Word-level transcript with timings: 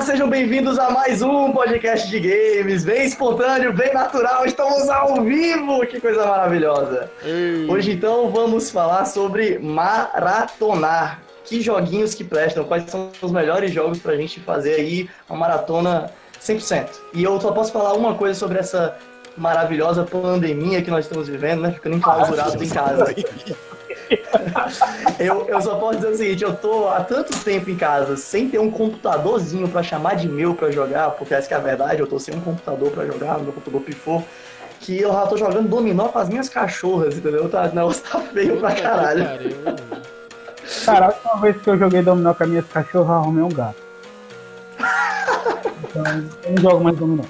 Olá, 0.00 0.06
sejam 0.06 0.30
bem-vindos 0.30 0.78
a 0.78 0.88
mais 0.88 1.20
um 1.20 1.52
podcast 1.52 2.08
de 2.08 2.20
games, 2.20 2.86
bem 2.86 3.04
espontâneo, 3.04 3.70
bem 3.70 3.92
natural, 3.92 4.46
estamos 4.46 4.88
ao 4.88 5.22
vivo, 5.22 5.86
que 5.86 6.00
coisa 6.00 6.24
maravilhosa. 6.24 7.10
Ei. 7.22 7.66
Hoje 7.68 7.92
então 7.92 8.30
vamos 8.30 8.70
falar 8.70 9.04
sobre 9.04 9.58
maratonar, 9.58 11.20
que 11.44 11.60
joguinhos 11.60 12.14
que 12.14 12.24
prestam, 12.24 12.64
quais 12.64 12.90
são 12.90 13.10
os 13.20 13.30
melhores 13.30 13.72
jogos 13.74 13.98
pra 13.98 14.16
gente 14.16 14.40
fazer 14.40 14.76
aí 14.76 15.06
uma 15.28 15.40
maratona 15.40 16.10
100%. 16.42 16.88
E 17.12 17.22
eu 17.22 17.38
só 17.38 17.52
posso 17.52 17.70
falar 17.70 17.92
uma 17.92 18.14
coisa 18.14 18.32
sobre 18.34 18.58
essa 18.58 18.96
maravilhosa 19.36 20.02
pandemia 20.02 20.80
que 20.80 20.90
nós 20.90 21.04
estamos 21.04 21.28
vivendo, 21.28 21.60
né, 21.60 21.72
ficando 21.72 21.96
enclausurados 21.96 22.54
em 22.54 22.70
casa. 22.70 23.04
Eu, 25.18 25.46
eu 25.48 25.60
só 25.60 25.76
posso 25.76 25.96
dizer 25.98 26.08
o 26.08 26.16
seguinte, 26.16 26.42
eu 26.42 26.54
tô 26.54 26.88
há 26.88 27.00
tanto 27.00 27.36
tempo 27.44 27.70
em 27.70 27.76
casa 27.76 28.16
sem 28.16 28.48
ter 28.48 28.58
um 28.58 28.70
computadorzinho 28.70 29.68
pra 29.68 29.82
chamar 29.82 30.14
de 30.16 30.28
meu 30.28 30.54
pra 30.54 30.70
jogar, 30.70 31.10
porque 31.10 31.34
essa 31.34 31.46
que 31.46 31.54
é 31.54 31.56
a 31.56 31.60
verdade, 31.60 32.00
eu 32.00 32.06
tô 32.06 32.18
sem 32.18 32.34
um 32.34 32.40
computador 32.40 32.90
pra 32.90 33.04
jogar, 33.04 33.38
meu 33.38 33.52
computador 33.52 33.80
pifou, 33.82 34.24
que 34.80 35.00
eu 35.00 35.12
já 35.12 35.26
tô 35.26 35.36
jogando 35.36 35.68
dominó 35.68 36.08
com 36.08 36.18
as 36.18 36.28
minhas 36.28 36.48
cachorras, 36.48 37.16
entendeu? 37.16 37.48
Tá, 37.48 37.64
o 37.70 37.74
negócio 37.74 38.02
tá 38.02 38.18
feio 38.20 38.58
pra 38.58 38.74
caralho. 38.74 39.26
Cara, 40.84 41.06
a 41.06 41.08
última 41.08 41.36
vez 41.36 41.56
que 41.60 41.68
eu 41.68 41.78
joguei 41.78 42.02
dominó 42.02 42.32
com 42.32 42.42
as 42.42 42.48
minhas 42.48 42.66
cachorras, 42.66 43.08
eu 43.08 43.14
arrumei 43.14 43.44
um 43.44 43.48
gato. 43.48 43.76
Então, 45.90 46.04
eu 46.44 46.52
não 46.52 46.62
jogo 46.62 46.84
mais 46.84 46.96
dominó. 46.96 47.24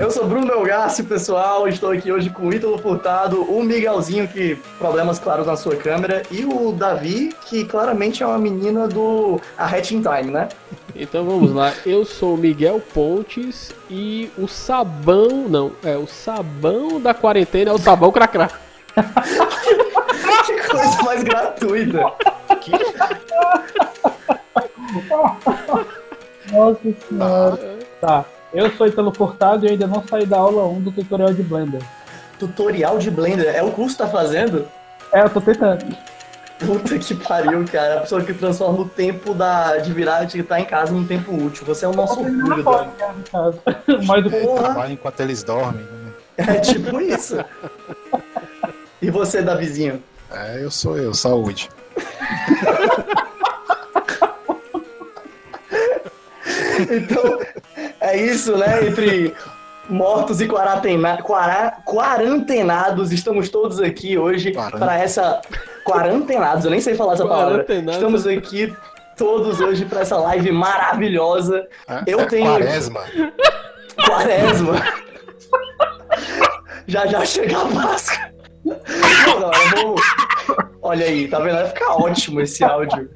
Eu 0.00 0.10
sou 0.10 0.26
Bruno 0.26 0.46
Belgassi, 0.46 1.02
pessoal, 1.04 1.68
estou 1.68 1.90
aqui 1.90 2.10
hoje 2.10 2.30
com 2.30 2.48
o 2.48 2.54
Ítalo 2.54 2.78
Furtado, 2.78 3.42
o 3.42 3.62
Miguelzinho, 3.62 4.26
que 4.26 4.56
problemas 4.78 5.18
claros 5.18 5.46
na 5.46 5.56
sua 5.56 5.76
câmera, 5.76 6.22
e 6.30 6.44
o 6.44 6.72
Davi, 6.72 7.34
que 7.46 7.64
claramente 7.64 8.22
é 8.22 8.26
uma 8.26 8.38
menina 8.38 8.88
do 8.88 9.40
A 9.56 9.66
Hatch 9.66 9.92
in 9.92 10.02
Time, 10.02 10.30
né? 10.30 10.48
Então 10.94 11.24
vamos 11.24 11.52
lá, 11.52 11.72
eu 11.86 12.04
sou 12.04 12.34
o 12.34 12.36
Miguel 12.36 12.80
Pontes 12.92 13.72
e 13.88 14.30
o 14.36 14.46
sabão, 14.48 15.48
não, 15.48 15.72
é 15.84 15.96
o 15.96 16.06
sabão 16.06 17.00
da 17.00 17.14
quarentena 17.14 17.70
é 17.70 17.74
o 17.74 17.78
sabão 17.78 18.10
cracrá. 18.10 18.50
Que 20.44 20.60
coisa 20.68 21.02
mais 21.04 21.22
gratuita. 21.22 22.12
Nossa 26.50 26.80
senhora. 27.08 27.78
Tá. 28.00 28.24
Eu 28.52 28.70
sou 28.72 28.86
Italo 28.86 29.12
Furtado 29.12 29.66
e 29.66 29.70
ainda 29.70 29.86
não 29.86 30.02
saí 30.06 30.26
da 30.26 30.36
aula 30.38 30.64
1 30.66 30.80
do 30.82 30.92
tutorial 30.92 31.32
de 31.32 31.42
Blender. 31.42 31.82
Tutorial 32.38 32.98
de 32.98 33.10
Blender, 33.10 33.54
é 33.54 33.62
o 33.62 33.70
curso 33.70 33.96
que 33.96 34.02
tá 34.02 34.08
fazendo? 34.08 34.68
É, 35.12 35.22
eu 35.22 35.30
tô 35.30 35.40
tentando. 35.40 35.84
Puta 36.58 36.98
que 36.98 37.14
pariu, 37.14 37.64
cara. 37.70 37.98
A 37.98 38.00
pessoa 38.02 38.22
que 38.22 38.32
transforma 38.34 38.80
o 38.80 38.88
tempo 38.88 39.34
da, 39.34 39.78
de 39.78 39.92
virar 39.92 40.24
de 40.24 40.40
estar 40.40 40.60
em 40.60 40.64
casa 40.64 40.92
num 40.92 41.06
tempo 41.06 41.34
útil. 41.34 41.64
Você 41.66 41.84
é 41.84 41.88
o 41.88 41.92
nosso 41.92 42.20
orgulho, 42.20 42.62
né, 42.62 43.14
no 43.16 43.22
caso. 43.30 43.60
Mais 44.06 44.22
do 44.22 44.30
que 44.30 44.46
Trabalha 44.46 44.92
enquanto 44.92 45.20
eles 45.20 45.42
dormem. 45.42 45.82
né? 45.82 46.12
é 46.36 46.60
tipo 46.60 47.00
isso. 47.00 47.36
E 49.00 49.10
você, 49.10 49.42
Davizinho? 49.42 50.02
É, 50.30 50.62
eu 50.62 50.70
sou 50.70 50.96
eu, 50.96 51.12
saúde. 51.14 51.68
Então, 56.90 57.38
é 58.02 58.16
isso, 58.16 58.56
né? 58.56 58.86
Entre 58.86 59.34
mortos 59.88 60.40
e 60.40 60.46
quarantena, 60.46 61.18
quara- 61.22 61.78
quarantenados, 61.84 63.12
estamos 63.12 63.48
todos 63.48 63.80
aqui 63.80 64.16
hoje 64.18 64.52
para 64.52 64.98
essa. 64.98 65.40
Quarantenados, 65.84 66.64
eu 66.64 66.70
nem 66.70 66.80
sei 66.80 66.94
falar 66.94 67.14
essa 67.14 67.26
palavra. 67.26 67.54
Quarantenados. 67.64 67.94
Estamos 67.96 68.26
aqui 68.26 68.72
todos 69.16 69.60
hoje 69.60 69.84
para 69.84 70.00
essa 70.00 70.16
live 70.16 70.52
maravilhosa. 70.52 71.66
É, 71.88 72.02
Eu 72.06 72.20
é 72.20 72.24
tenho- 72.26 72.46
Quaresma. 72.50 73.00
Quaresma. 74.06 74.74
já 76.86 77.06
já 77.06 77.24
chega 77.24 77.56
a 77.62 77.66
Páscoa. 77.66 78.32
Não, 78.64 79.50
eu 79.52 79.86
vou- 79.86 79.96
Olha 80.82 81.06
aí, 81.06 81.28
tá 81.28 81.38
vendo? 81.40 81.54
Vai 81.54 81.66
ficar 81.68 81.94
ótimo 81.96 82.40
esse 82.40 82.62
áudio. 82.64 83.10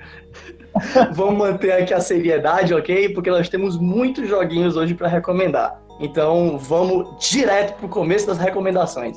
Vamos 1.13 1.37
manter 1.39 1.73
aqui 1.73 1.93
a 1.95 2.01
seriedade, 2.01 2.75
ok? 2.75 3.09
Porque 3.11 3.31
nós 3.31 3.49
temos 3.49 3.79
muitos 3.79 4.29
joguinhos 4.29 4.77
hoje 4.77 4.95
pra 4.95 5.09
recomendar. 5.09 5.81
Então 6.01 6.59
vamos 6.59 7.29
direto 7.31 7.75
pro 7.79 7.89
começo 7.89 8.27
das 8.27 8.39
recomendações. 8.39 9.17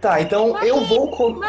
Tá, 0.00 0.20
então 0.20 0.56
eu 0.64 0.84
vou. 0.84 1.10
com- 1.10 1.40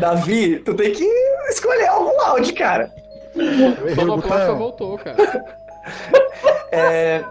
Davi, 0.00 0.58
tu 0.58 0.74
tem 0.74 0.92
que 0.92 1.04
escolher 1.50 1.86
algum 1.86 2.20
áudio, 2.22 2.54
cara. 2.56 2.90
O 3.34 3.94
Sonoplasta 3.94 4.54
voltou, 4.54 4.98
cara. 4.98 5.16
É, 6.74 7.22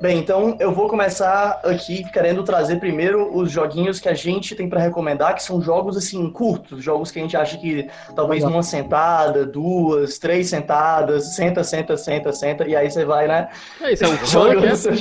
bem, 0.00 0.18
então 0.18 0.56
eu 0.58 0.72
vou 0.72 0.88
começar 0.88 1.60
aqui 1.64 2.02
querendo 2.10 2.42
trazer 2.42 2.76
primeiro 2.80 3.36
os 3.36 3.50
joguinhos 3.50 4.00
que 4.00 4.08
a 4.08 4.14
gente 4.14 4.54
tem 4.54 4.68
pra 4.68 4.80
recomendar, 4.80 5.34
que 5.34 5.42
são 5.42 5.60
jogos 5.60 5.96
assim 5.96 6.30
curtos, 6.30 6.82
jogos 6.82 7.10
que 7.10 7.18
a 7.18 7.22
gente 7.22 7.36
acha 7.36 7.56
que 7.58 7.88
talvez 8.16 8.42
numa 8.42 8.62
sentada, 8.62 9.44
duas, 9.44 10.18
três 10.18 10.48
sentadas, 10.48 11.34
senta, 11.34 11.62
senta, 11.62 11.96
senta, 11.96 12.32
senta, 12.32 12.66
e 12.66 12.74
aí 12.74 12.90
você 12.90 13.04
vai, 13.04 13.28
né? 13.28 13.48
É 13.80 13.92
isso, 13.92 14.04
é 14.04 14.08
um 14.08 14.16
funk, 14.26 14.66
é? 14.66 14.74
seu- 14.74 14.92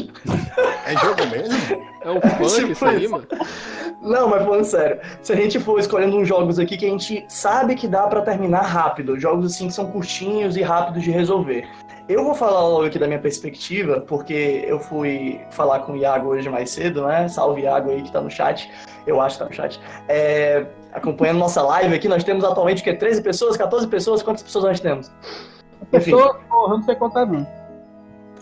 É 0.85 0.97
jogo 0.97 1.25
mesmo? 1.31 1.85
É 2.01 2.11
um 2.11 2.21
funk 2.21 2.55
Tipo 2.55 2.71
isso 2.71 2.85
aí, 2.85 3.07
mano. 3.07 3.27
Não, 4.01 4.29
mas 4.29 4.43
falando 4.43 4.63
sério, 4.63 4.99
se 5.21 5.33
a 5.33 5.35
gente 5.35 5.59
for 5.59 5.77
escolhendo 5.79 6.15
uns 6.17 6.27
jogos 6.27 6.57
aqui 6.57 6.77
que 6.77 6.85
a 6.85 6.89
gente 6.89 7.25
sabe 7.27 7.75
que 7.75 7.85
dá 7.87 8.07
pra 8.07 8.21
terminar 8.21 8.61
rápido, 8.61 9.19
jogos 9.19 9.45
assim 9.53 9.67
que 9.67 9.73
são 9.73 9.87
curtinhos 9.91 10.55
e 10.55 10.61
rápidos 10.61 11.03
de 11.03 11.11
resolver. 11.11 11.67
Eu 12.09 12.23
vou 12.23 12.33
falar 12.33 12.67
logo 12.67 12.85
aqui 12.87 12.97
da 12.97 13.05
minha 13.05 13.19
perspectiva, 13.19 14.01
porque 14.01 14.63
eu 14.65 14.79
fui 14.79 15.39
falar 15.51 15.81
com 15.81 15.91
o 15.91 15.95
Iago 15.95 16.29
hoje 16.29 16.49
mais 16.49 16.71
cedo, 16.71 17.05
né? 17.05 17.27
Salve 17.27 17.61
Iago 17.61 17.91
aí 17.91 18.01
que 18.01 18.11
tá 18.11 18.19
no 18.19 18.31
chat. 18.31 18.67
Eu 19.05 19.21
acho 19.21 19.37
que 19.37 19.43
tá 19.43 19.47
no 19.47 19.53
chat. 19.53 19.79
É, 20.07 20.65
acompanhando 20.91 21.37
nossa 21.37 21.61
live 21.61 21.93
aqui, 21.93 22.07
nós 22.07 22.23
temos 22.23 22.43
atualmente 22.43 22.81
o 22.81 22.83
quê? 22.83 22.95
13 22.95 23.21
pessoas, 23.21 23.55
14 23.55 23.85
pessoas? 23.85 24.23
Quantas 24.23 24.41
pessoas 24.41 24.63
nós 24.63 24.79
temos? 24.79 25.11
Enfim. 25.93 26.11
Pessoa, 26.11 26.33
porra, 26.49 26.77
não 26.77 26.83
sei 26.83 26.95
contar 26.95 27.27
não. 27.27 27.45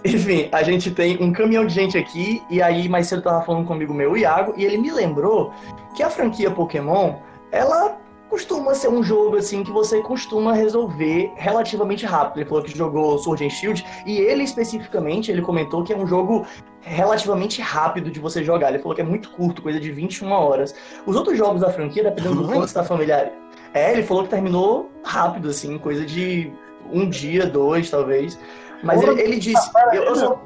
Enfim, 0.05 0.47
a 0.53 0.63
gente 0.63 0.89
tem 0.91 1.21
um 1.21 1.33
caminhão 1.33 1.65
de 1.65 1.73
gente 1.73 1.97
aqui, 1.97 2.41
e 2.49 2.61
aí 2.61 2.87
mais 2.87 3.07
cedo 3.07 3.19
eu 3.19 3.23
tava 3.23 3.43
falando 3.43 3.67
comigo 3.67 3.93
meu, 3.93 4.13
o 4.13 4.17
Iago, 4.17 4.53
e 4.55 4.63
ele 4.63 4.77
me 4.77 4.91
lembrou 4.91 5.51
que 5.93 6.01
a 6.01 6.09
franquia 6.09 6.49
Pokémon, 6.49 7.15
ela 7.51 7.97
costuma 8.29 8.73
ser 8.73 8.89
um 8.89 9.01
jogo 9.03 9.37
assim 9.37 9.63
que 9.63 9.71
você 9.71 10.01
costuma 10.01 10.53
resolver 10.53 11.31
relativamente 11.35 12.05
rápido. 12.05 12.39
Ele 12.39 12.49
falou 12.49 12.63
que 12.63 12.77
jogou 12.77 13.17
Sword 13.17 13.45
and 13.45 13.49
Shield, 13.49 13.85
e 14.05 14.17
ele 14.17 14.43
especificamente, 14.43 15.31
ele 15.31 15.41
comentou 15.41 15.83
que 15.83 15.93
é 15.93 15.97
um 15.97 16.07
jogo 16.07 16.45
relativamente 16.81 17.61
rápido 17.61 18.09
de 18.11 18.19
você 18.19 18.43
jogar. 18.43 18.69
Ele 18.69 18.79
falou 18.79 18.95
que 18.95 19.01
é 19.01 19.05
muito 19.05 19.29
curto, 19.31 19.61
coisa 19.61 19.79
de 19.79 19.91
21 19.91 20.31
horas. 20.31 20.75
Os 21.05 21.15
outros 21.15 21.37
jogos 21.37 21.61
da 21.61 21.69
franquia, 21.69 22.03
dependendo 22.03 22.43
do 22.43 22.47
quanto 22.51 22.67
você 22.67 22.73
tá 22.73 22.83
familiar. 22.83 23.31
É, 23.73 23.91
ele 23.91 24.03
falou 24.03 24.23
que 24.23 24.29
terminou 24.29 24.89
rápido, 25.03 25.49
assim, 25.49 25.77
coisa 25.77 26.05
de 26.05 26.51
um 26.91 27.09
dia, 27.09 27.45
dois, 27.45 27.89
talvez. 27.89 28.39
Mas 28.83 29.01
ele, 29.01 29.21
ele 29.21 29.39
disse. 29.39 29.69
Eu, 29.93 30.03
eu, 30.03 30.15
só- 30.15 30.41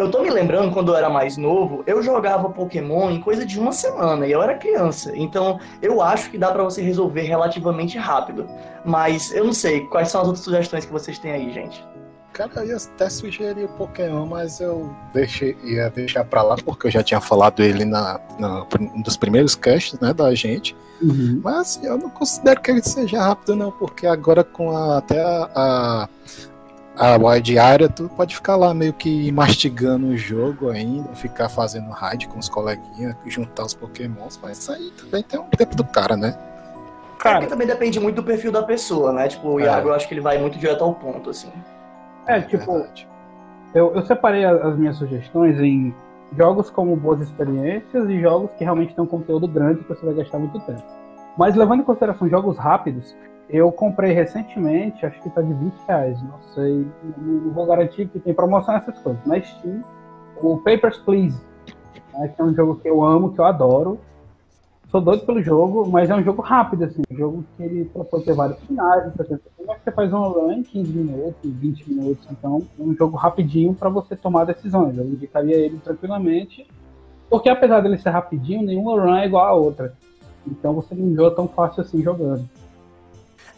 eu 0.00 0.10
tô 0.10 0.22
me 0.22 0.30
lembrando 0.30 0.72
quando 0.72 0.92
eu 0.92 0.96
era 0.96 1.08
mais 1.10 1.36
novo, 1.36 1.82
eu 1.86 2.02
jogava 2.02 2.48
Pokémon 2.50 3.10
em 3.10 3.20
coisa 3.20 3.44
de 3.44 3.58
uma 3.58 3.72
semana 3.72 4.26
e 4.26 4.32
eu 4.32 4.42
era 4.42 4.54
criança. 4.56 5.12
Então 5.14 5.58
eu 5.82 6.00
acho 6.02 6.30
que 6.30 6.38
dá 6.38 6.50
pra 6.50 6.62
você 6.64 6.82
resolver 6.82 7.22
relativamente 7.22 7.96
rápido. 7.98 8.46
Mas 8.84 9.32
eu 9.32 9.44
não 9.44 9.52
sei, 9.52 9.80
quais 9.86 10.08
são 10.08 10.20
as 10.22 10.26
outras 10.28 10.44
sugestões 10.44 10.84
que 10.84 10.92
vocês 10.92 11.18
têm 11.18 11.32
aí, 11.32 11.52
gente? 11.52 11.84
Cara, 12.32 12.50
eu 12.58 12.66
ia 12.68 12.76
até 12.76 13.10
sugerir 13.10 13.64
o 13.64 13.68
Pokémon, 13.70 14.24
mas 14.24 14.60
eu 14.60 14.94
deixei, 15.12 15.56
ia 15.64 15.90
deixar 15.90 16.24
pra 16.24 16.42
lá, 16.42 16.56
porque 16.64 16.86
eu 16.86 16.90
já 16.90 17.02
tinha 17.02 17.20
falado 17.20 17.60
ele 17.60 17.84
na, 17.84 18.20
na 18.38 18.64
um 18.80 19.02
dos 19.02 19.16
primeiros 19.16 19.54
casts, 19.56 19.98
né, 19.98 20.14
da 20.14 20.32
gente. 20.32 20.76
Uhum. 21.02 21.40
Mas 21.42 21.80
eu 21.82 21.98
não 21.98 22.08
considero 22.08 22.60
que 22.60 22.70
ele 22.70 22.82
seja 22.82 23.20
rápido, 23.20 23.56
não, 23.56 23.72
porque 23.72 24.06
agora 24.06 24.44
com 24.44 24.70
a- 24.70 24.98
até 24.98 25.20
a, 25.20 25.48
a, 25.54 26.08
a 27.00 27.16
wide 27.16 27.58
area, 27.58 27.88
tu 27.88 28.10
pode 28.10 28.34
ficar 28.34 28.56
lá 28.56 28.74
meio 28.74 28.92
que 28.92 29.32
mastigando 29.32 30.08
o 30.08 30.16
jogo 30.18 30.68
ainda, 30.68 31.08
ficar 31.14 31.48
fazendo 31.48 31.90
raid 31.90 32.28
com 32.28 32.38
os 32.38 32.48
coleguinhas, 32.48 33.16
juntar 33.26 33.64
os 33.64 33.72
pokémons, 33.72 34.38
mas 34.42 34.58
isso 34.58 34.70
aí 34.70 34.90
também 35.00 35.22
tem 35.22 35.40
um 35.40 35.44
tempo 35.44 35.74
do 35.74 35.82
cara, 35.84 36.14
né? 36.14 36.36
É 36.38 37.22
Cara, 37.22 37.40
que 37.40 37.46
também 37.46 37.66
depende 37.66 37.98
muito 37.98 38.16
do 38.16 38.22
perfil 38.22 38.52
da 38.52 38.62
pessoa, 38.62 39.12
né? 39.12 39.28
Tipo, 39.28 39.48
o 39.48 39.60
É. 39.60 39.64
Iago, 39.64 39.88
eu 39.88 39.94
acho 39.94 40.06
que 40.06 40.12
ele 40.14 40.20
vai 40.20 40.38
muito 40.38 40.58
direto 40.58 40.84
ao 40.84 40.94
ponto, 40.94 41.30
assim. 41.30 41.50
é, 42.26 42.40
tipo, 42.42 42.70
verdade. 42.72 43.08
eu, 43.74 43.94
eu 43.94 44.02
separei 44.02 44.44
as 44.44 44.76
minhas 44.76 44.96
sugestões 44.96 45.58
em 45.58 45.94
jogos 46.36 46.68
como 46.70 46.94
boas 46.96 47.20
experiências 47.22 48.08
e 48.10 48.20
jogos 48.20 48.50
que 48.58 48.64
realmente 48.64 48.94
têm 48.94 49.02
um 49.02 49.06
conteúdo 49.06 49.48
grande 49.48 49.82
que 49.82 49.88
você 49.88 50.04
vai 50.04 50.14
gastar 50.14 50.38
muito 50.38 50.60
tempo. 50.60 50.82
Mas 51.38 51.56
levando 51.56 51.80
em 51.80 51.84
consideração 51.84 52.28
jogos 52.28 52.58
rápidos, 52.58 53.14
eu 53.52 53.70
comprei 53.72 54.12
recentemente, 54.12 55.04
acho 55.04 55.20
que 55.20 55.30
tá 55.30 55.42
de 55.42 55.52
20 55.52 55.74
reais, 55.86 56.22
não 56.22 56.40
sei, 56.54 56.86
não, 57.18 57.50
vou 57.50 57.66
garantir 57.66 58.08
que 58.08 58.18
tem 58.18 58.32
promoção 58.32 58.76
essas 58.76 58.98
coisas, 59.00 59.20
mas 59.26 59.48
Steam, 59.48 59.82
o 60.40 60.58
Papers, 60.58 60.98
Please, 60.98 61.36
né, 62.14 62.28
que 62.28 62.40
é 62.40 62.44
um 62.44 62.54
jogo 62.54 62.76
que 62.76 62.88
eu 62.88 63.02
amo, 63.02 63.32
que 63.32 63.40
eu 63.40 63.44
adoro. 63.44 63.98
sou 64.90 65.00
doido 65.00 65.26
pelo 65.26 65.42
jogo, 65.42 65.88
mas 65.88 66.10
é 66.10 66.14
um 66.14 66.22
jogo 66.22 66.42
rápido, 66.42 66.84
assim. 66.84 67.02
Um 67.10 67.16
jogo 67.16 67.44
que 67.56 67.62
ele 67.62 67.84
propõe 67.84 68.22
ter 68.22 68.34
vários 68.34 68.58
finais, 68.60 69.06
é 69.06 69.24
que 69.24 69.84
você 69.84 69.92
faz 69.92 70.12
um 70.12 70.22
run 70.22 70.52
em 70.52 70.62
15 70.62 70.92
minutos, 70.92 71.34
20 71.42 71.92
minutos? 71.92 72.26
Então, 72.30 72.62
é 72.78 72.82
um 72.82 72.94
jogo 72.94 73.16
rapidinho 73.16 73.74
para 73.74 73.88
você 73.88 74.16
tomar 74.16 74.44
decisões. 74.44 74.96
Eu 74.96 75.04
indicaria 75.04 75.56
ele 75.56 75.78
tranquilamente, 75.78 76.66
porque 77.28 77.48
apesar 77.48 77.80
dele 77.80 77.98
ser 77.98 78.10
rapidinho, 78.10 78.62
nenhuma 78.62 79.00
run 79.00 79.14
é 79.14 79.26
igual 79.26 79.46
a 79.46 79.52
outra. 79.52 79.92
Então 80.46 80.72
você 80.72 80.94
não 80.94 81.14
joga 81.14 81.36
tão 81.36 81.46
fácil 81.46 81.82
assim 81.82 82.02
jogando. 82.02 82.48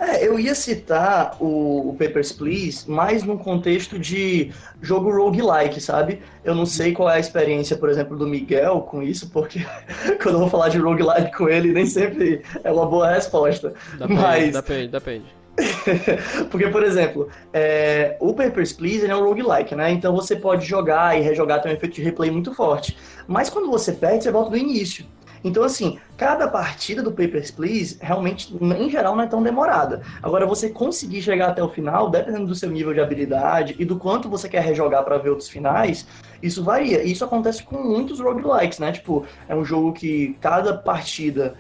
É, 0.03 0.27
eu 0.27 0.37
ia 0.37 0.53
citar 0.53 1.37
o, 1.39 1.91
o, 1.91 1.97
Papers, 1.97 2.33
Please 2.33 2.91
mais 2.91 3.23
num 3.23 3.39
contexto 3.39 3.97
de 4.01 4.51
jogo 4.81 5.09
roguelike, 5.13 5.81
sabe? 5.81 6.21
Eu 6.43 6.57
não 6.57 6.67
sei 6.67 6.93
qual 6.93 7.09
é 7.09 7.15
a 7.15 7.21
experiência, 7.21 7.77
por 7.77 7.89
exemplo, 7.89 8.17
do 8.17 8.27
Miguel 8.27 8.81
com 8.81 9.01
isso, 9.01 9.31
porque 9.31 9.65
quando 10.21 10.35
eu 10.35 10.41
vou 10.41 10.51
falar 10.51 10.71
de 10.71 10.79
roguelike 10.79 11.37
com 11.37 11.49
ele, 11.49 11.73
nem 11.73 11.87
sempre 11.87 12.43
é 12.65 12.73
uma 12.73 12.85
boa 12.85 13.15
resposta. 13.15 13.75
Depende, 13.97 14.21
Mas... 14.21 14.53
depende, 14.53 14.89
depende. 14.89 15.43
porque, 16.51 16.67
por 16.69 16.83
exemplo, 16.83 17.29
é, 17.53 18.17
o 18.19 18.35
Papers, 18.35 18.73
Please 18.73 19.07
é 19.07 19.15
um 19.15 19.23
roguelike, 19.23 19.77
né? 19.77 19.93
Então 19.93 20.13
você 20.17 20.35
pode 20.35 20.67
jogar 20.67 21.17
e 21.17 21.23
rejogar, 21.23 21.63
tem 21.63 21.71
um 21.71 21.75
efeito 21.77 21.95
de 21.95 22.03
replay 22.03 22.29
muito 22.29 22.53
forte. 22.53 22.97
Mas 23.29 23.49
quando 23.49 23.71
você 23.71 23.93
perde, 23.93 24.25
você 24.25 24.33
volta 24.33 24.51
do 24.51 24.57
início. 24.57 25.05
Então, 25.45 25.65
assim, 25.65 25.99
cada 26.17 26.47
partida 26.47 27.03
do 27.03 27.11
Papers, 27.11 27.51
Please, 27.51 27.99
realmente, 28.01 28.55
em 28.61 28.89
geral, 28.89 29.17
não 29.17 29.25
é 29.25 29.27
tão 29.27 29.43
demorada. 29.43 30.03
Agora, 30.23 30.47
você 30.47 30.69
conseguir 30.69 31.23
chegar 31.23 31.49
até 31.49 31.63
o 31.63 31.69
final, 31.69 32.11
dependendo 32.11 32.47
do 32.47 32.55
seu 32.55 32.71
nível 32.71 32.95
de 32.95 33.01
habilidade 33.01 33.75
e 33.79 33.85
do 33.85 33.97
quanto 33.97 34.29
você 34.29 34.49
quer 34.49 34.63
rejogar 34.63 35.05
para 35.05 35.19
ver 35.19 35.31
outros 35.31 35.49
finais, 35.49 36.07
isso 36.43 36.63
varia. 36.63 37.03
E 37.03 37.13
isso 37.13 37.25
acontece 37.25 37.63
com 37.63 37.83
muitos 37.83 38.21
roguelikes, 38.21 38.79
né? 38.79 38.93
Tipo, 38.93 39.27
é 39.49 39.55
um 39.55 39.65
jogo 39.65 39.93
que 39.93 40.37
cada 40.41 40.75
partida 40.75 41.55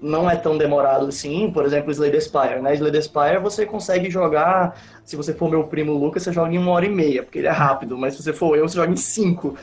não 0.00 0.28
é 0.30 0.36
tão 0.36 0.58
demorado 0.58 1.06
assim, 1.06 1.50
por 1.50 1.64
exemplo, 1.64 1.90
Slay 1.90 2.20
Spire, 2.20 2.60
né? 2.60 2.74
Slay 2.74 3.02
Spire 3.02 3.38
você 3.42 3.64
consegue 3.64 4.10
jogar, 4.10 4.78
se 5.04 5.16
você 5.16 5.32
for 5.32 5.50
meu 5.50 5.64
primo 5.64 5.92
Lucas, 5.92 6.22
você 6.22 6.32
joga 6.32 6.52
em 6.52 6.58
uma 6.58 6.72
hora 6.72 6.84
e 6.84 6.90
meia, 6.90 7.22
porque 7.22 7.38
ele 7.38 7.46
é 7.46 7.52
rápido, 7.52 7.96
mas 7.96 8.14
se 8.14 8.22
você 8.22 8.32
for 8.32 8.56
eu, 8.56 8.68
você 8.68 8.76
joga 8.76 8.92
em 8.92 8.96
cinco. 8.96 9.56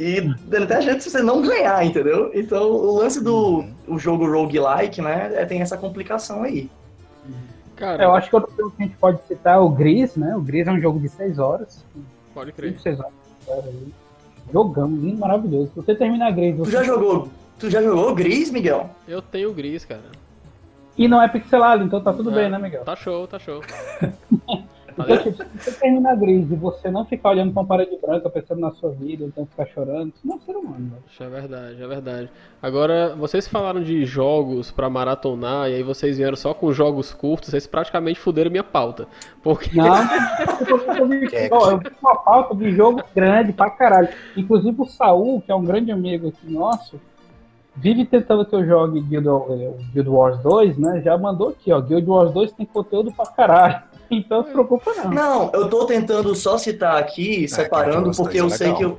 E 0.00 0.34
até 0.56 0.76
a 0.76 0.80
gente 0.80 1.04
você 1.04 1.20
não 1.20 1.42
ganhar, 1.42 1.84
entendeu? 1.84 2.30
Então 2.32 2.62
o 2.72 2.96
lance 2.96 3.22
do 3.22 3.58
uhum. 3.58 3.74
o 3.86 3.98
jogo 3.98 4.26
roguelike, 4.26 5.02
né, 5.02 5.30
é, 5.34 5.44
tem 5.44 5.60
essa 5.60 5.76
complicação 5.76 6.42
aí. 6.42 6.70
Cara, 7.76 8.04
eu 8.04 8.14
acho 8.14 8.30
que 8.30 8.34
outro 8.34 8.50
jogo 8.56 8.70
que 8.70 8.82
a 8.82 8.86
gente 8.86 8.96
pode 8.96 9.22
citar 9.28 9.56
é 9.56 9.58
o 9.58 9.68
Gris, 9.68 10.16
né? 10.16 10.34
O 10.34 10.40
Gris 10.40 10.66
é 10.66 10.72
um 10.72 10.80
jogo 10.80 10.98
de 10.98 11.08
6 11.08 11.38
horas. 11.38 11.84
Pode 12.32 12.52
crer. 12.52 12.78
6 12.80 12.98
horas. 12.98 13.12
Jogamos, 14.50 15.02
lindo, 15.02 15.18
maravilhoso. 15.18 15.68
Se 15.68 15.76
você 15.76 15.94
terminar 15.94 16.30
Gris. 16.32 16.56
Tu 16.56 16.70
já 16.70 16.82
jogou? 16.82 17.28
Tu 17.58 17.70
já 17.70 17.82
jogou 17.82 18.14
Gris, 18.14 18.50
Miguel? 18.50 18.88
Eu 19.06 19.20
tenho 19.20 19.52
Gris, 19.52 19.84
cara. 19.84 20.10
E 20.96 21.08
não 21.08 21.22
é 21.22 21.28
pixelado, 21.28 21.84
então 21.84 22.02
tá 22.02 22.12
tudo 22.12 22.30
é, 22.30 22.34
bem, 22.34 22.50
né, 22.50 22.58
Miguel? 22.58 22.84
Tá 22.84 22.96
show, 22.96 23.26
tá 23.26 23.38
show. 23.38 23.62
Então, 25.00 25.16
tipo, 25.18 25.42
se 25.42 25.48
você 25.58 25.72
termina 25.80 26.14
gris 26.14 26.50
e 26.50 26.54
você 26.54 26.90
não 26.90 27.04
ficar 27.04 27.30
olhando 27.30 27.52
pra 27.52 27.62
uma 27.62 27.68
parede 27.68 27.98
branca, 28.00 28.28
pensando 28.30 28.60
na 28.60 28.70
sua 28.72 28.90
vida, 28.90 29.24
então 29.24 29.46
ficar 29.46 29.66
chorando, 29.66 30.12
isso 30.14 30.26
não 30.26 30.36
é 30.36 30.40
ser 30.40 30.56
humano. 30.56 30.92
Isso 31.10 31.22
é 31.22 31.28
verdade, 31.28 31.82
é 31.82 31.86
verdade. 31.86 32.30
Agora, 32.62 33.14
vocês 33.16 33.48
falaram 33.48 33.82
de 33.82 34.04
jogos 34.04 34.70
pra 34.70 34.90
maratonar, 34.90 35.68
e 35.70 35.74
aí 35.74 35.82
vocês 35.82 36.18
vieram 36.18 36.36
só 36.36 36.54
com 36.54 36.72
jogos 36.72 37.12
curtos, 37.12 37.50
vocês 37.50 37.66
praticamente 37.66 38.18
fuderam 38.18 38.50
minha 38.50 38.64
pauta. 38.64 39.06
Porque... 39.42 39.76
Não, 39.76 39.86
eu 40.98 41.08
vi 41.08 41.90
uma 42.02 42.16
pauta 42.16 42.54
de 42.54 42.70
jogo 42.72 43.02
grande 43.14 43.52
pra 43.52 43.70
caralho. 43.70 44.08
Inclusive 44.36 44.80
o 44.80 44.86
Saul, 44.86 45.40
que 45.40 45.50
é 45.50 45.54
um 45.54 45.64
grande 45.64 45.90
amigo 45.90 46.28
aqui 46.28 46.52
nosso, 46.52 47.00
vive 47.76 48.04
tentando 48.04 48.44
que 48.44 48.54
eu 48.54 48.64
jogue 48.64 49.00
Guild, 49.00 49.28
eh, 49.28 49.74
Guild 49.92 50.08
Wars 50.08 50.38
2, 50.42 50.78
né? 50.78 51.00
Já 51.00 51.16
mandou 51.16 51.48
aqui, 51.50 51.72
ó. 51.72 51.80
Guild 51.80 52.08
Wars 52.08 52.32
2 52.32 52.52
tem 52.52 52.66
conteúdo 52.66 53.12
pra 53.12 53.26
caralho. 53.26 53.82
Então 54.10 54.44
se 54.44 54.50
preocupa 54.50 54.92
não. 54.94 55.10
Não, 55.10 55.50
eu 55.54 55.68
tô 55.68 55.86
tentando 55.86 56.34
só 56.34 56.58
citar 56.58 56.96
aqui, 56.96 57.44
é, 57.44 57.48
separando, 57.48 58.10
porque 58.16 58.40
eu 58.40 58.46
é 58.46 58.50
sei 58.50 58.72
que 58.74 58.82
eu, 58.82 58.98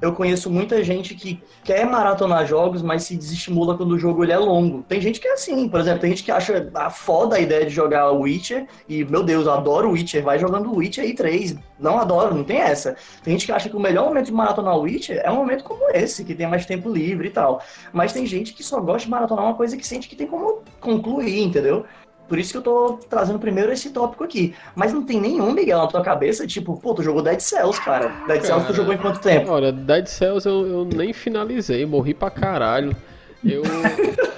eu 0.00 0.12
conheço 0.12 0.50
muita 0.50 0.84
gente 0.84 1.14
que 1.14 1.42
quer 1.64 1.86
maratonar 1.86 2.46
jogos, 2.46 2.82
mas 2.82 3.04
se 3.04 3.16
desestimula 3.16 3.76
quando 3.76 3.92
o 3.92 3.98
jogo 3.98 4.22
ele 4.22 4.32
é 4.32 4.38
longo. 4.38 4.82
Tem 4.82 5.00
gente 5.00 5.18
que 5.18 5.26
é 5.26 5.32
assim, 5.32 5.68
por 5.68 5.80
exemplo, 5.80 6.00
tem 6.00 6.10
gente 6.10 6.22
que 6.22 6.30
acha 6.30 6.70
a 6.74 6.90
foda 6.90 7.36
a 7.36 7.40
ideia 7.40 7.64
de 7.64 7.70
jogar 7.70 8.10
Witcher, 8.10 8.66
e 8.88 9.04
meu 9.04 9.22
Deus, 9.22 9.46
eu 9.46 9.52
adoro 9.52 9.90
Witcher, 9.90 10.22
vai 10.22 10.38
jogando 10.38 10.74
Witcher 10.74 11.04
aí 11.04 11.14
3. 11.14 11.56
Não 11.78 11.98
adoro, 11.98 12.34
não 12.34 12.44
tem 12.44 12.58
essa. 12.58 12.96
Tem 13.22 13.32
gente 13.32 13.46
que 13.46 13.52
acha 13.52 13.68
que 13.68 13.76
o 13.76 13.80
melhor 13.80 14.06
momento 14.06 14.26
de 14.26 14.32
maratonar 14.32 14.78
Witcher 14.78 15.20
é 15.24 15.30
um 15.30 15.36
momento 15.36 15.64
como 15.64 15.90
esse, 15.90 16.24
que 16.24 16.34
tem 16.34 16.46
mais 16.46 16.66
tempo 16.66 16.92
livre 16.92 17.28
e 17.28 17.30
tal. 17.30 17.62
Mas 17.92 18.12
tem 18.12 18.26
gente 18.26 18.52
que 18.52 18.62
só 18.62 18.80
gosta 18.80 19.06
de 19.06 19.10
maratonar 19.10 19.44
uma 19.44 19.54
coisa 19.54 19.76
que 19.76 19.86
sente 19.86 20.08
que 20.08 20.16
tem 20.16 20.26
como 20.26 20.62
concluir, 20.80 21.40
entendeu? 21.42 21.86
Por 22.28 22.38
isso 22.38 22.52
que 22.52 22.58
eu 22.58 22.62
tô 22.62 22.98
trazendo 23.08 23.38
primeiro 23.38 23.72
esse 23.72 23.90
tópico 23.90 24.24
aqui. 24.24 24.54
Mas 24.74 24.92
não 24.92 25.02
tem 25.02 25.20
nenhum, 25.20 25.52
Miguel, 25.52 25.78
na 25.78 25.86
tua 25.86 26.02
cabeça, 26.02 26.46
tipo, 26.46 26.78
pô, 26.80 26.94
tu 26.94 27.02
jogou 27.02 27.22
Dead 27.22 27.40
Cells, 27.40 27.80
cara. 27.80 28.08
Dead 28.26 28.40
cara, 28.40 28.42
Cells 28.42 28.66
tu 28.66 28.74
jogou 28.74 28.92
em 28.92 28.98
quanto 28.98 29.20
tempo? 29.20 29.50
Olha, 29.50 29.70
Dead 29.70 30.06
Cells 30.06 30.46
eu, 30.46 30.66
eu 30.66 30.84
nem 30.84 31.12
finalizei, 31.12 31.86
morri 31.86 32.14
pra 32.14 32.30
caralho. 32.30 32.96
Eu. 33.44 33.62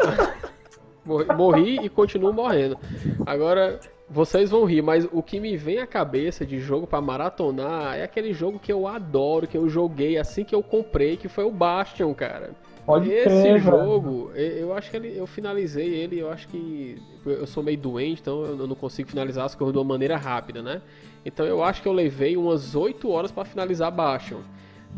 morri, 1.04 1.26
morri 1.34 1.78
e 1.84 1.88
continuo 1.88 2.32
morrendo. 2.32 2.78
Agora, 3.24 3.80
vocês 4.10 4.50
vão 4.50 4.64
rir, 4.64 4.82
mas 4.82 5.06
o 5.12 5.22
que 5.22 5.38
me 5.38 5.56
vem 5.56 5.78
à 5.78 5.86
cabeça 5.86 6.46
de 6.46 6.58
jogo 6.58 6.86
para 6.86 7.00
maratonar 7.00 7.96
é 7.96 8.04
aquele 8.04 8.32
jogo 8.32 8.58
que 8.58 8.72
eu 8.72 8.86
adoro, 8.86 9.46
que 9.46 9.56
eu 9.56 9.68
joguei 9.68 10.16
assim 10.16 10.44
que 10.44 10.54
eu 10.54 10.62
comprei, 10.62 11.16
que 11.16 11.28
foi 11.28 11.44
o 11.44 11.50
Bastion, 11.50 12.12
cara. 12.14 12.50
Pode 12.86 13.10
Esse 13.10 13.58
jogo, 13.58 14.32
eu 14.34 14.72
acho 14.72 14.90
que 14.90 14.96
ele, 14.96 15.14
eu 15.14 15.26
finalizei 15.26 15.88
ele, 15.88 16.18
eu 16.18 16.30
acho 16.30 16.48
que 16.48 16.96
eu 17.30 17.46
sou 17.46 17.62
meio 17.62 17.78
doente, 17.78 18.20
então 18.20 18.44
eu 18.44 18.66
não 18.66 18.74
consigo 18.76 19.08
finalizar 19.08 19.44
as 19.44 19.54
coisas 19.54 19.72
de 19.72 19.78
uma 19.78 19.84
maneira 19.84 20.16
rápida, 20.16 20.62
né? 20.62 20.82
Então 21.24 21.44
eu 21.46 21.62
acho 21.62 21.82
que 21.82 21.88
eu 21.88 21.92
levei 21.92 22.36
umas 22.36 22.74
8 22.74 23.10
horas 23.10 23.30
para 23.30 23.44
finalizar 23.44 23.90
Bastion. 23.90 24.40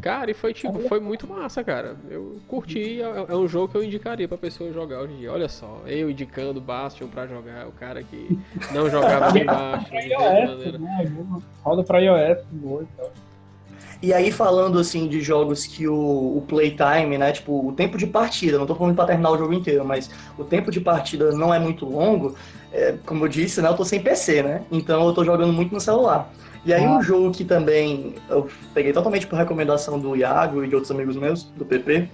Cara, 0.00 0.30
e 0.30 0.34
foi 0.34 0.54
tipo, 0.54 0.78
foi 0.88 1.00
muito 1.00 1.26
massa, 1.26 1.64
cara. 1.64 1.96
Eu 2.08 2.40
curti, 2.46 3.02
é, 3.02 3.32
é 3.32 3.36
um 3.36 3.48
jogo 3.48 3.68
que 3.68 3.76
eu 3.76 3.82
indicaria 3.82 4.28
pra 4.28 4.38
pessoa 4.38 4.72
jogar 4.72 5.00
hoje 5.00 5.14
em 5.14 5.16
dia. 5.18 5.32
Olha 5.32 5.48
só, 5.48 5.82
eu 5.84 6.08
indicando 6.08 6.60
Bastion 6.60 7.08
pra 7.08 7.26
jogar, 7.26 7.66
o 7.66 7.72
cara 7.72 8.02
que 8.02 8.38
não 8.72 8.88
jogava 8.88 9.32
nem 9.34 9.44
Bastion. 9.44 9.96
iOS, 9.96 10.78
né? 10.78 11.40
Roda 11.62 11.82
pra 11.82 11.98
iOS, 11.98 12.44
boa 12.52 12.82
e 12.84 12.86
tal. 12.96 13.10
E 14.02 14.14
aí, 14.14 14.32
falando 14.32 14.78
assim 14.78 15.06
de 15.06 15.20
jogos 15.20 15.66
que 15.66 15.86
o, 15.86 15.94
o 15.94 16.44
playtime, 16.48 17.18
né? 17.18 17.32
Tipo, 17.32 17.68
o 17.68 17.72
tempo 17.72 17.98
de 17.98 18.06
partida, 18.06 18.58
não 18.58 18.66
tô 18.66 18.74
falando 18.74 18.94
pra 18.94 19.04
terminar 19.04 19.30
o 19.30 19.38
jogo 19.38 19.52
inteiro, 19.52 19.84
mas 19.84 20.10
o 20.38 20.44
tempo 20.44 20.70
de 20.70 20.80
partida 20.80 21.32
não 21.32 21.52
é 21.52 21.58
muito 21.58 21.84
longo. 21.84 22.34
É, 22.72 22.94
como 23.04 23.24
eu 23.24 23.28
disse, 23.28 23.60
né? 23.60 23.68
Eu 23.68 23.76
tô 23.76 23.84
sem 23.84 24.00
PC, 24.00 24.42
né? 24.42 24.62
Então 24.72 25.06
eu 25.06 25.12
tô 25.12 25.22
jogando 25.22 25.52
muito 25.52 25.74
no 25.74 25.80
celular. 25.80 26.32
E 26.64 26.72
aí, 26.72 26.84
ah. 26.84 26.90
um 26.90 27.02
jogo 27.02 27.30
que 27.30 27.44
também 27.44 28.14
eu 28.28 28.48
peguei 28.72 28.92
totalmente 28.92 29.26
por 29.26 29.36
recomendação 29.36 29.98
do 29.98 30.16
Iago 30.16 30.64
e 30.64 30.68
de 30.68 30.74
outros 30.74 30.90
amigos 30.90 31.16
meus, 31.16 31.44
do 31.44 31.64
PP, 31.64 32.08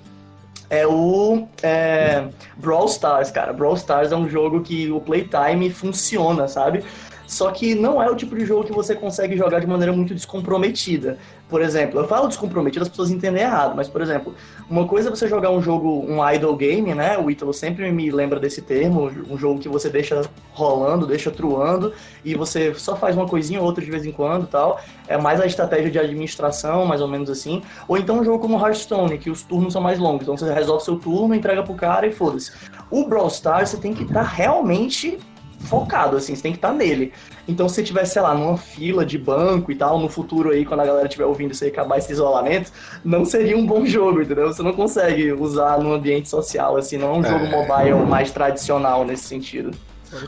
é 0.68 0.86
o 0.86 1.46
é, 1.62 2.28
Brawl 2.56 2.86
Stars, 2.86 3.30
cara. 3.30 3.52
Brawl 3.52 3.74
Stars 3.74 4.10
é 4.12 4.16
um 4.16 4.28
jogo 4.28 4.60
que 4.60 4.90
o 4.90 5.00
playtime 5.00 5.70
funciona, 5.70 6.48
sabe? 6.48 6.84
Só 7.26 7.50
que 7.50 7.74
não 7.74 8.02
é 8.02 8.08
o 8.08 8.14
tipo 8.14 8.36
de 8.36 8.46
jogo 8.46 8.64
que 8.64 8.72
você 8.72 8.94
consegue 8.94 9.36
jogar 9.36 9.60
de 9.60 9.66
maneira 9.66 9.92
muito 9.92 10.14
descomprometida. 10.14 11.18
Por 11.48 11.60
exemplo, 11.60 12.00
eu 12.00 12.08
falo 12.08 12.28
descomprometido, 12.28 12.82
as 12.82 12.88
pessoas 12.88 13.10
entendem 13.10 13.42
errado, 13.42 13.74
mas, 13.76 13.88
por 13.88 14.00
exemplo, 14.00 14.34
uma 14.68 14.86
coisa 14.86 15.08
é 15.08 15.10
você 15.10 15.28
jogar 15.28 15.50
um 15.50 15.62
jogo, 15.62 16.04
um 16.08 16.28
idle 16.28 16.56
game, 16.56 16.92
né? 16.94 17.16
O 17.18 17.30
Ítalo 17.30 17.52
sempre 17.52 17.90
me 17.92 18.10
lembra 18.10 18.40
desse 18.40 18.60
termo, 18.62 19.10
um 19.30 19.38
jogo 19.38 19.60
que 19.60 19.68
você 19.68 19.88
deixa 19.88 20.22
rolando, 20.52 21.06
deixa 21.06 21.30
truando, 21.30 21.92
e 22.24 22.34
você 22.34 22.74
só 22.74 22.96
faz 22.96 23.16
uma 23.16 23.28
coisinha 23.28 23.60
ou 23.60 23.66
outra 23.66 23.84
de 23.84 23.90
vez 23.90 24.04
em 24.04 24.12
quando 24.12 24.46
tal. 24.46 24.80
É 25.06 25.16
mais 25.16 25.40
a 25.40 25.46
estratégia 25.46 25.90
de 25.90 25.98
administração, 25.98 26.84
mais 26.84 27.00
ou 27.00 27.08
menos 27.08 27.30
assim. 27.30 27.62
Ou 27.86 27.96
então 27.96 28.20
um 28.20 28.24
jogo 28.24 28.40
como 28.40 28.58
Hearthstone, 28.58 29.18
que 29.18 29.30
os 29.30 29.42
turnos 29.42 29.72
são 29.72 29.82
mais 29.82 29.98
longos. 29.98 30.22
Então 30.22 30.36
você 30.36 30.52
resolve 30.52 30.84
seu 30.84 30.96
turno, 30.96 31.34
entrega 31.34 31.62
pro 31.62 31.74
cara 31.74 32.06
e 32.06 32.12
foda-se. 32.12 32.52
O 32.90 33.06
Brawl 33.06 33.28
Stars, 33.28 33.70
você 33.70 33.76
tem 33.76 33.94
que 33.94 34.02
estar 34.02 34.14
tá 34.14 34.22
realmente 34.22 35.18
focado, 35.60 36.16
assim, 36.16 36.34
você 36.34 36.42
tem 36.42 36.52
que 36.52 36.58
estar 36.58 36.68
tá 36.68 36.74
nele. 36.74 37.12
Então, 37.48 37.68
se 37.68 37.76
você 37.76 37.82
tiver, 37.82 38.04
sei 38.04 38.22
lá, 38.22 38.34
numa 38.34 38.56
fila 38.56 39.04
de 39.04 39.18
banco 39.18 39.70
e 39.70 39.74
tal, 39.74 39.98
no 39.98 40.08
futuro 40.08 40.50
aí, 40.50 40.64
quando 40.64 40.80
a 40.80 40.86
galera 40.86 41.06
estiver 41.06 41.24
ouvindo 41.24 41.52
isso 41.52 41.64
aí 41.64 41.70
acabar 41.70 41.98
esse 41.98 42.12
isolamento, 42.12 42.72
não 43.04 43.24
seria 43.24 43.56
um 43.56 43.66
bom 43.66 43.84
jogo, 43.86 44.22
entendeu? 44.22 44.46
Você 44.52 44.62
não 44.62 44.72
consegue 44.72 45.32
usar 45.32 45.78
no 45.78 45.92
ambiente 45.92 46.28
social, 46.28 46.76
assim, 46.76 46.96
não 46.96 47.14
é 47.14 47.18
um 47.18 47.24
é... 47.24 47.28
jogo 47.28 47.46
mobile 47.46 48.06
mais 48.06 48.30
tradicional 48.30 49.04
nesse 49.04 49.24
sentido. 49.24 49.70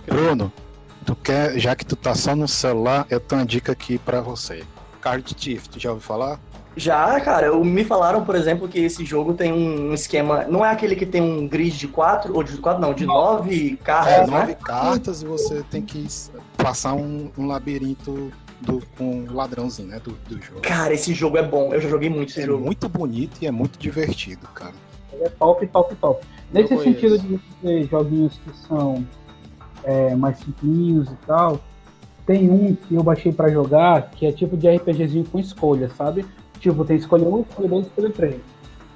Bruno, 0.06 0.52
tu 1.04 1.14
quer, 1.16 1.58
já 1.58 1.74
que 1.74 1.84
tu 1.84 1.96
tá 1.96 2.14
só 2.14 2.34
no 2.34 2.48
celular, 2.48 3.06
eu 3.10 3.20
tenho 3.20 3.40
uma 3.40 3.46
dica 3.46 3.72
aqui 3.72 3.98
para 3.98 4.20
você. 4.20 4.62
Card 5.00 5.34
Thief, 5.34 5.68
tu 5.68 5.78
já 5.78 5.90
ouviu 5.90 6.04
falar? 6.04 6.40
Já, 6.78 7.20
cara, 7.20 7.52
me 7.58 7.82
falaram, 7.82 8.24
por 8.24 8.36
exemplo, 8.36 8.68
que 8.68 8.78
esse 8.78 9.04
jogo 9.04 9.34
tem 9.34 9.52
um 9.52 9.92
esquema. 9.92 10.44
Não 10.44 10.64
é 10.64 10.70
aquele 10.70 10.94
que 10.94 11.04
tem 11.04 11.20
um 11.20 11.48
grid 11.48 11.76
de 11.76 11.88
quatro, 11.88 12.36
ou 12.36 12.44
de 12.44 12.56
quatro, 12.58 12.80
não, 12.80 12.94
de 12.94 13.04
nove 13.04 13.76
cartas, 13.82 14.28
é, 14.28 14.30
né? 14.30 14.38
Nove 14.38 14.54
cartas 14.54 15.20
e 15.20 15.26
você 15.26 15.64
tem 15.64 15.82
que 15.82 16.06
passar 16.56 16.94
um, 16.94 17.32
um 17.36 17.46
labirinto 17.46 18.32
do, 18.60 18.80
com 18.96 19.24
um 19.24 19.34
ladrãozinho, 19.34 19.88
né? 19.88 19.98
Do, 19.98 20.12
do 20.28 20.40
jogo. 20.40 20.60
Cara, 20.60 20.94
esse 20.94 21.12
jogo 21.12 21.36
é 21.36 21.42
bom. 21.42 21.74
Eu 21.74 21.80
já 21.80 21.88
joguei 21.88 22.08
muito 22.08 22.30
esse 22.30 22.42
é 22.42 22.46
jogo. 22.46 22.62
É 22.62 22.66
muito 22.66 22.88
bonito 22.88 23.38
e 23.42 23.48
é 23.48 23.50
muito 23.50 23.76
divertido, 23.76 24.46
cara. 24.54 24.74
Ele 25.12 25.24
é 25.24 25.28
top, 25.30 25.66
top, 25.66 25.94
top. 25.96 26.24
Nesse 26.52 26.78
sentido 26.78 27.18
de 27.18 27.40
ter 27.60 27.88
joguinhos 27.88 28.38
que 28.44 28.56
são 28.68 29.04
é, 29.82 30.14
mais 30.14 30.38
simplinhos 30.38 31.08
e 31.08 31.16
tal, 31.26 31.60
tem 32.24 32.48
um 32.48 32.74
que 32.74 32.94
eu 32.94 33.02
baixei 33.02 33.32
para 33.32 33.50
jogar 33.50 34.10
que 34.10 34.26
é 34.26 34.30
tipo 34.30 34.56
de 34.56 34.68
RPGzinho 34.68 35.24
com 35.24 35.40
escolha, 35.40 35.90
sabe? 35.90 36.24
Tipo, 36.60 36.84
tem 36.84 36.96
escolha 36.96 37.28
1, 37.28 37.40
escolha 37.42 37.68
2, 37.68 37.86
escolha 37.86 38.10
3. 38.10 38.40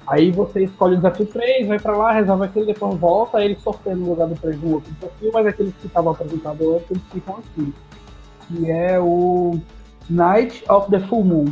Aí 0.05 0.31
você 0.31 0.65
escolhe 0.65 0.93
o 0.93 0.97
desafio 0.97 1.25
3, 1.25 1.67
vai 1.67 1.79
pra 1.79 1.95
lá, 1.95 2.11
resolve 2.11 2.45
aquilo, 2.45 2.65
depois 2.65 2.99
volta, 2.99 3.37
aí 3.37 3.45
ele 3.45 3.59
sorteia 3.59 3.95
no 3.95 4.09
lugar 4.09 4.27
do 4.27 4.35
3 4.35 4.61
um 4.63 4.73
outro 4.73 4.91
desafio, 4.93 5.31
mas 5.33 5.47
aqueles 5.47 5.73
que 5.75 5.87
estavam 5.87 6.11
apresentados 6.11 6.67
antes, 6.67 6.91
eles 6.91 7.03
ficam 7.11 7.37
aqui. 7.37 7.73
Que 8.47 8.69
é 8.69 8.99
o 8.99 9.59
Night 10.09 10.63
of 10.69 10.89
the 10.91 10.99
Full 10.99 11.23
Moon. 11.23 11.45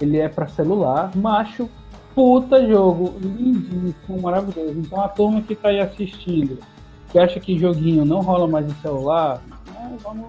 Ele 0.00 0.18
é 0.18 0.28
para 0.28 0.48
celular, 0.48 1.14
macho, 1.14 1.68
puta 2.14 2.66
jogo, 2.66 3.14
lindíssimo, 3.20 4.20
maravilhoso. 4.22 4.78
Então 4.78 5.00
a 5.00 5.08
turma 5.08 5.42
que 5.42 5.54
tá 5.54 5.68
aí 5.68 5.80
assistindo, 5.80 6.58
que 7.10 7.18
acha 7.18 7.38
que 7.38 7.58
joguinho 7.58 8.04
não 8.04 8.20
rola 8.20 8.48
mais 8.48 8.66
no 8.66 8.74
celular, 8.76 9.42
né, 9.48 9.96
vamos 10.02 10.28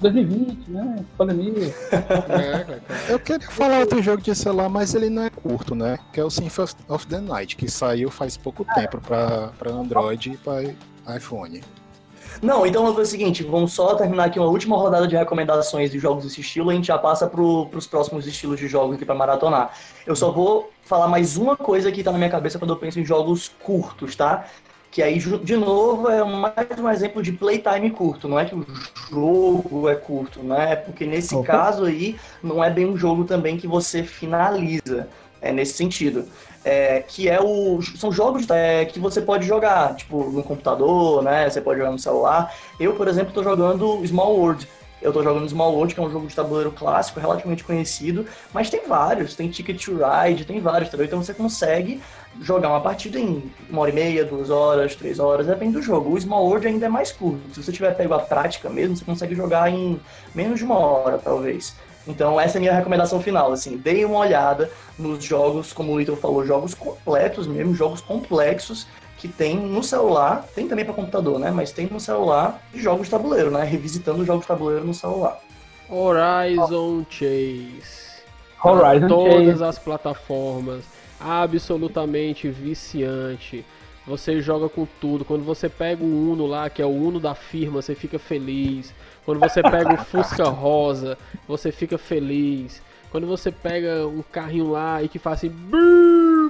2020, 0.00 0.70
né? 0.70 1.04
Pandemia. 1.16 1.74
É, 2.28 3.12
eu 3.12 3.18
queria 3.18 3.48
falar 3.50 3.80
outro 3.80 4.02
jogo 4.02 4.20
de 4.20 4.34
celular, 4.34 4.68
mas 4.68 4.94
ele 4.94 5.08
não 5.08 5.22
é 5.22 5.30
curto, 5.30 5.74
né? 5.74 5.98
Que 6.12 6.20
é 6.20 6.24
o 6.24 6.30
Symphony 6.30 6.68
of 6.88 7.06
the 7.06 7.20
Night, 7.20 7.56
que 7.56 7.70
saiu 7.70 8.10
faz 8.10 8.36
pouco 8.36 8.64
tempo 8.74 9.00
para 9.00 9.70
Android 9.70 10.32
e 10.32 10.36
para 10.36 11.16
iPhone. 11.16 11.62
Não, 12.42 12.66
então 12.66 12.82
vamos 12.82 12.96
fazer 12.96 13.08
o 13.08 13.10
seguinte, 13.10 13.42
vamos 13.42 13.72
só 13.72 13.94
terminar 13.94 14.24
aqui 14.24 14.38
uma 14.38 14.48
última 14.48 14.76
rodada 14.76 15.08
de 15.08 15.16
recomendações 15.16 15.90
de 15.90 15.98
jogos 15.98 16.24
desse 16.24 16.40
estilo, 16.40 16.70
a 16.70 16.74
gente 16.74 16.86
já 16.86 16.98
passa 16.98 17.26
para 17.26 17.40
os 17.40 17.86
próximos 17.86 18.26
estilos 18.26 18.58
de 18.58 18.68
jogos 18.68 18.96
aqui 18.96 19.04
para 19.04 19.14
maratonar. 19.14 19.72
Eu 20.06 20.14
só 20.14 20.30
vou 20.30 20.70
falar 20.82 21.08
mais 21.08 21.36
uma 21.36 21.56
coisa 21.56 21.90
que 21.90 22.00
está 22.00 22.12
na 22.12 22.18
minha 22.18 22.30
cabeça 22.30 22.58
quando 22.58 22.72
eu 22.72 22.76
penso 22.76 23.00
em 23.00 23.04
jogos 23.04 23.48
curtos, 23.62 24.14
tá? 24.14 24.46
Que 24.90 25.02
aí, 25.02 25.18
de 25.18 25.56
novo, 25.56 26.08
é 26.08 26.24
mais 26.24 26.78
um 26.78 26.88
exemplo 26.88 27.22
de 27.22 27.30
playtime 27.32 27.90
curto. 27.90 28.28
Não 28.28 28.38
é 28.38 28.46
que 28.46 28.54
o 28.54 28.66
jogo 29.10 29.88
é 29.88 29.94
curto, 29.94 30.42
né? 30.42 30.74
Porque 30.76 31.04
nesse 31.04 31.34
Opa. 31.34 31.46
caso 31.46 31.84
aí, 31.84 32.16
não 32.42 32.64
é 32.64 32.70
bem 32.70 32.86
um 32.86 32.96
jogo 32.96 33.24
também 33.24 33.58
que 33.58 33.66
você 33.66 34.02
finaliza. 34.02 35.08
É 35.40 35.52
nesse 35.52 35.74
sentido. 35.74 36.24
É, 36.64 37.00
que 37.06 37.28
é 37.28 37.40
o. 37.40 37.80
São 37.82 38.10
jogos 38.10 38.48
é, 38.50 38.86
que 38.86 38.98
você 38.98 39.20
pode 39.20 39.46
jogar, 39.46 39.94
tipo, 39.94 40.24
no 40.30 40.42
computador, 40.42 41.22
né? 41.22 41.48
Você 41.48 41.60
pode 41.60 41.78
jogar 41.78 41.92
no 41.92 41.98
celular. 41.98 42.52
Eu, 42.80 42.94
por 42.94 43.06
exemplo, 43.06 43.28
estou 43.28 43.44
jogando 43.44 44.04
Small 44.04 44.34
World. 44.34 44.66
Eu 45.00 45.12
tô 45.12 45.22
jogando 45.22 45.48
Small 45.48 45.74
World, 45.74 45.94
que 45.94 46.00
é 46.00 46.02
um 46.02 46.10
jogo 46.10 46.26
de 46.26 46.34
tabuleiro 46.34 46.72
clássico, 46.72 47.20
relativamente 47.20 47.62
conhecido, 47.62 48.26
mas 48.52 48.70
tem 48.70 48.88
vários, 48.88 49.36
tem 49.36 49.48
Ticket 49.48 49.84
to 49.84 49.92
Ride, 49.92 50.44
tem 50.46 50.58
vários, 50.58 50.88
entendeu? 50.88 51.06
Então 51.06 51.22
você 51.22 51.34
consegue 51.34 52.00
jogar 52.40 52.68
uma 52.68 52.80
partida 52.80 53.18
em 53.18 53.50
uma 53.68 53.82
hora 53.82 53.90
e 53.90 53.94
meia, 53.94 54.24
duas 54.24 54.50
horas, 54.50 54.94
três 54.94 55.18
horas, 55.18 55.46
depende 55.46 55.74
do 55.74 55.82
jogo. 55.82 56.14
O 56.14 56.20
Small 56.20 56.44
World 56.44 56.66
ainda 56.66 56.86
é 56.86 56.88
mais 56.88 57.12
curto. 57.12 57.54
Se 57.54 57.62
você 57.62 57.72
tiver 57.72 57.94
pego 57.94 58.14
a 58.14 58.18
prática 58.18 58.68
mesmo, 58.68 58.96
você 58.96 59.04
consegue 59.04 59.34
jogar 59.34 59.70
em 59.70 60.00
menos 60.34 60.58
de 60.58 60.64
uma 60.64 60.78
hora, 60.78 61.18
talvez. 61.18 61.74
Então 62.06 62.40
essa 62.40 62.56
é 62.56 62.58
a 62.58 62.60
minha 62.60 62.72
recomendação 62.72 63.20
final, 63.20 63.52
assim, 63.52 63.76
deem 63.76 64.04
uma 64.04 64.20
olhada 64.20 64.70
nos 64.98 65.24
jogos, 65.24 65.72
como 65.72 65.92
o 65.92 65.98
Little 65.98 66.16
falou, 66.16 66.46
jogos 66.46 66.72
completos 66.72 67.46
mesmo, 67.46 67.74
jogos 67.74 68.00
complexos 68.00 68.86
que 69.18 69.26
tem 69.26 69.56
no 69.56 69.82
celular, 69.82 70.46
tem 70.54 70.68
também 70.68 70.84
para 70.84 70.94
computador, 70.94 71.38
né? 71.38 71.50
Mas 71.50 71.72
tem 71.72 71.86
no 71.86 71.98
celular 71.98 72.62
jogos 72.74 73.06
de 73.06 73.10
tabuleiro, 73.10 73.50
né? 73.50 73.64
Revisitando 73.64 74.24
jogos 74.24 74.42
de 74.42 74.48
tabuleiro 74.48 74.84
no 74.84 74.94
celular. 74.94 75.40
Horizon 75.88 77.04
Chase. 77.08 78.06
Horizon 78.62 79.08
todas 79.08 79.58
Chase. 79.58 79.64
as 79.64 79.78
plataformas 79.78 80.95
absolutamente 81.20 82.48
viciante. 82.48 83.64
Você 84.06 84.40
joga 84.40 84.68
com 84.68 84.86
tudo. 85.00 85.24
Quando 85.24 85.44
você 85.44 85.68
pega 85.68 86.04
o 86.04 86.30
Uno 86.30 86.46
lá, 86.46 86.70
que 86.70 86.80
é 86.80 86.86
o 86.86 86.90
Uno 86.90 87.18
da 87.18 87.34
firma, 87.34 87.82
você 87.82 87.94
fica 87.94 88.18
feliz. 88.18 88.94
Quando 89.24 89.40
você 89.40 89.60
pega 89.62 89.94
o 89.94 90.04
Fusca 90.04 90.44
Rosa, 90.48 91.18
você 91.48 91.72
fica 91.72 91.98
feliz. 91.98 92.80
Quando 93.10 93.26
você 93.26 93.50
pega 93.50 94.06
um 94.06 94.22
carrinho 94.22 94.70
lá 94.70 95.02
e 95.02 95.08
que 95.08 95.18
faz 95.18 95.38
assim, 95.38 95.52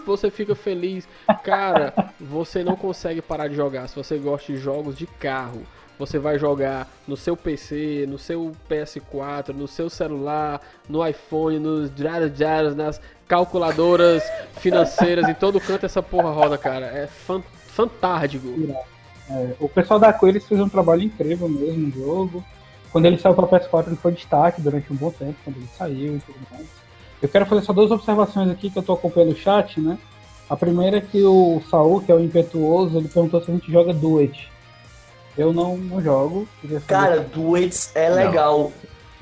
você 0.04 0.30
fica 0.30 0.54
feliz. 0.54 1.08
Cara, 1.42 2.12
você 2.20 2.62
não 2.62 2.76
consegue 2.76 3.22
parar 3.22 3.48
de 3.48 3.54
jogar. 3.54 3.88
Se 3.88 3.96
você 3.96 4.18
gosta 4.18 4.52
de 4.52 4.58
jogos 4.58 4.96
de 4.96 5.06
carro, 5.06 5.62
você 5.98 6.18
vai 6.18 6.38
jogar 6.38 6.88
no 7.06 7.16
seu 7.16 7.36
PC, 7.36 8.04
no 8.08 8.18
seu 8.18 8.52
PS4, 8.68 9.54
no 9.54 9.66
seu 9.66 9.88
celular, 9.88 10.60
no 10.88 11.06
iPhone, 11.06 11.58
nos 11.58 11.90
nas 12.76 13.00
calculadoras 13.28 14.22
financeiras, 14.60 15.28
em 15.28 15.34
todo 15.34 15.60
canto 15.60 15.86
essa 15.86 16.02
porra 16.02 16.30
roda, 16.30 16.56
cara. 16.56 16.86
É 16.86 17.06
fan 17.06 17.42
fantástico. 17.68 18.46
É, 19.28 19.54
o 19.60 19.68
pessoal 19.68 19.98
da 19.98 20.12
Coelho 20.12 20.40
fez 20.40 20.60
um 20.60 20.68
trabalho 20.68 21.02
incrível 21.02 21.48
mesmo 21.48 21.88
no 21.88 21.90
jogo. 21.90 22.44
Quando 22.90 23.06
ele 23.06 23.18
saiu 23.18 23.34
para 23.34 23.44
o 23.44 23.48
PS4, 23.48 23.88
ele 23.88 23.96
foi 23.96 24.12
destaque 24.12 24.62
durante 24.62 24.90
um 24.92 24.96
bom 24.96 25.10
tempo, 25.10 25.34
quando 25.44 25.56
ele 25.56 25.68
saiu 25.76 26.16
e 26.16 26.20
tudo 26.20 26.38
mais. 26.50 26.66
Eu 27.20 27.28
quero 27.28 27.44
fazer 27.46 27.62
só 27.62 27.72
duas 27.72 27.90
observações 27.90 28.50
aqui 28.50 28.70
que 28.70 28.78
eu 28.78 28.80
estou 28.80 28.94
acompanhando 28.94 29.32
o 29.32 29.36
chat, 29.36 29.80
né? 29.80 29.98
A 30.48 30.56
primeira 30.56 30.98
é 30.98 31.00
que 31.00 31.22
o 31.22 31.60
Saul, 31.68 32.00
que 32.00 32.12
é 32.12 32.14
o 32.14 32.20
impetuoso, 32.20 32.96
ele 32.96 33.08
perguntou 33.08 33.42
se 33.42 33.50
a 33.50 33.54
gente 33.54 33.70
joga 33.70 33.92
Duet. 33.92 34.48
Eu 35.36 35.52
não, 35.52 35.76
não 35.76 36.00
jogo. 36.00 36.48
Cara, 36.86 37.20
Duets 37.20 37.90
é 37.94 38.08
legal. 38.08 38.72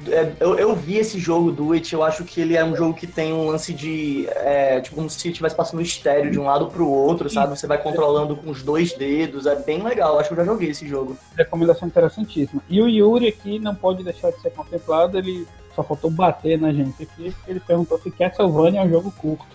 É, 0.08 0.32
eu, 0.40 0.58
eu 0.58 0.74
vi 0.74 0.96
esse 0.98 1.20
jogo 1.20 1.52
do 1.52 1.72
It, 1.72 1.92
eu 1.92 2.02
acho 2.02 2.24
que 2.24 2.40
ele 2.40 2.56
é 2.56 2.64
um 2.64 2.74
jogo 2.74 2.94
que 2.94 3.06
tem 3.06 3.32
um 3.32 3.46
lance 3.46 3.72
de. 3.72 4.26
É, 4.30 4.80
tipo, 4.80 4.96
como 4.96 5.08
se 5.08 5.28
estivesse 5.28 5.54
passando 5.54 5.82
estéreo 5.82 6.32
de 6.32 6.38
um 6.38 6.44
lado 6.44 6.66
pro 6.66 6.88
outro, 6.88 7.30
sabe? 7.30 7.56
Você 7.56 7.66
vai 7.66 7.78
controlando 7.78 8.34
com 8.36 8.50
os 8.50 8.62
dois 8.62 8.92
dedos, 8.92 9.46
é 9.46 9.54
bem 9.54 9.82
legal. 9.82 10.18
Acho 10.18 10.28
que 10.28 10.34
eu 10.34 10.44
já 10.44 10.44
joguei 10.44 10.70
esse 10.70 10.86
jogo. 10.88 11.16
Recomendação 11.36 11.86
interessantíssima. 11.86 12.60
E 12.68 12.82
o 12.82 12.88
Yuri 12.88 13.28
aqui 13.28 13.60
não 13.60 13.74
pode 13.74 14.02
deixar 14.02 14.32
de 14.32 14.40
ser 14.40 14.50
contemplado, 14.50 15.16
ele 15.16 15.46
só 15.76 15.82
faltou 15.82 16.10
bater 16.10 16.58
na 16.58 16.72
gente 16.72 17.02
aqui, 17.02 17.34
ele 17.46 17.60
perguntou 17.60 17.98
se 17.98 18.10
Castlevania 18.10 18.80
é 18.80 18.84
um 18.84 18.90
jogo 18.90 19.12
curto. 19.12 19.54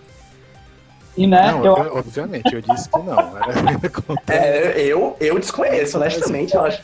E, 1.16 1.26
né, 1.26 1.52
não, 1.52 1.64
eu... 1.64 1.96
obviamente, 1.96 2.54
eu 2.54 2.62
disse 2.62 2.88
que 2.88 2.98
não. 2.98 3.18
é, 4.28 4.80
eu, 4.80 5.16
eu 5.20 5.38
desconheço, 5.38 5.98
honestamente, 5.98 6.54
eu 6.54 6.62
acho. 6.62 6.82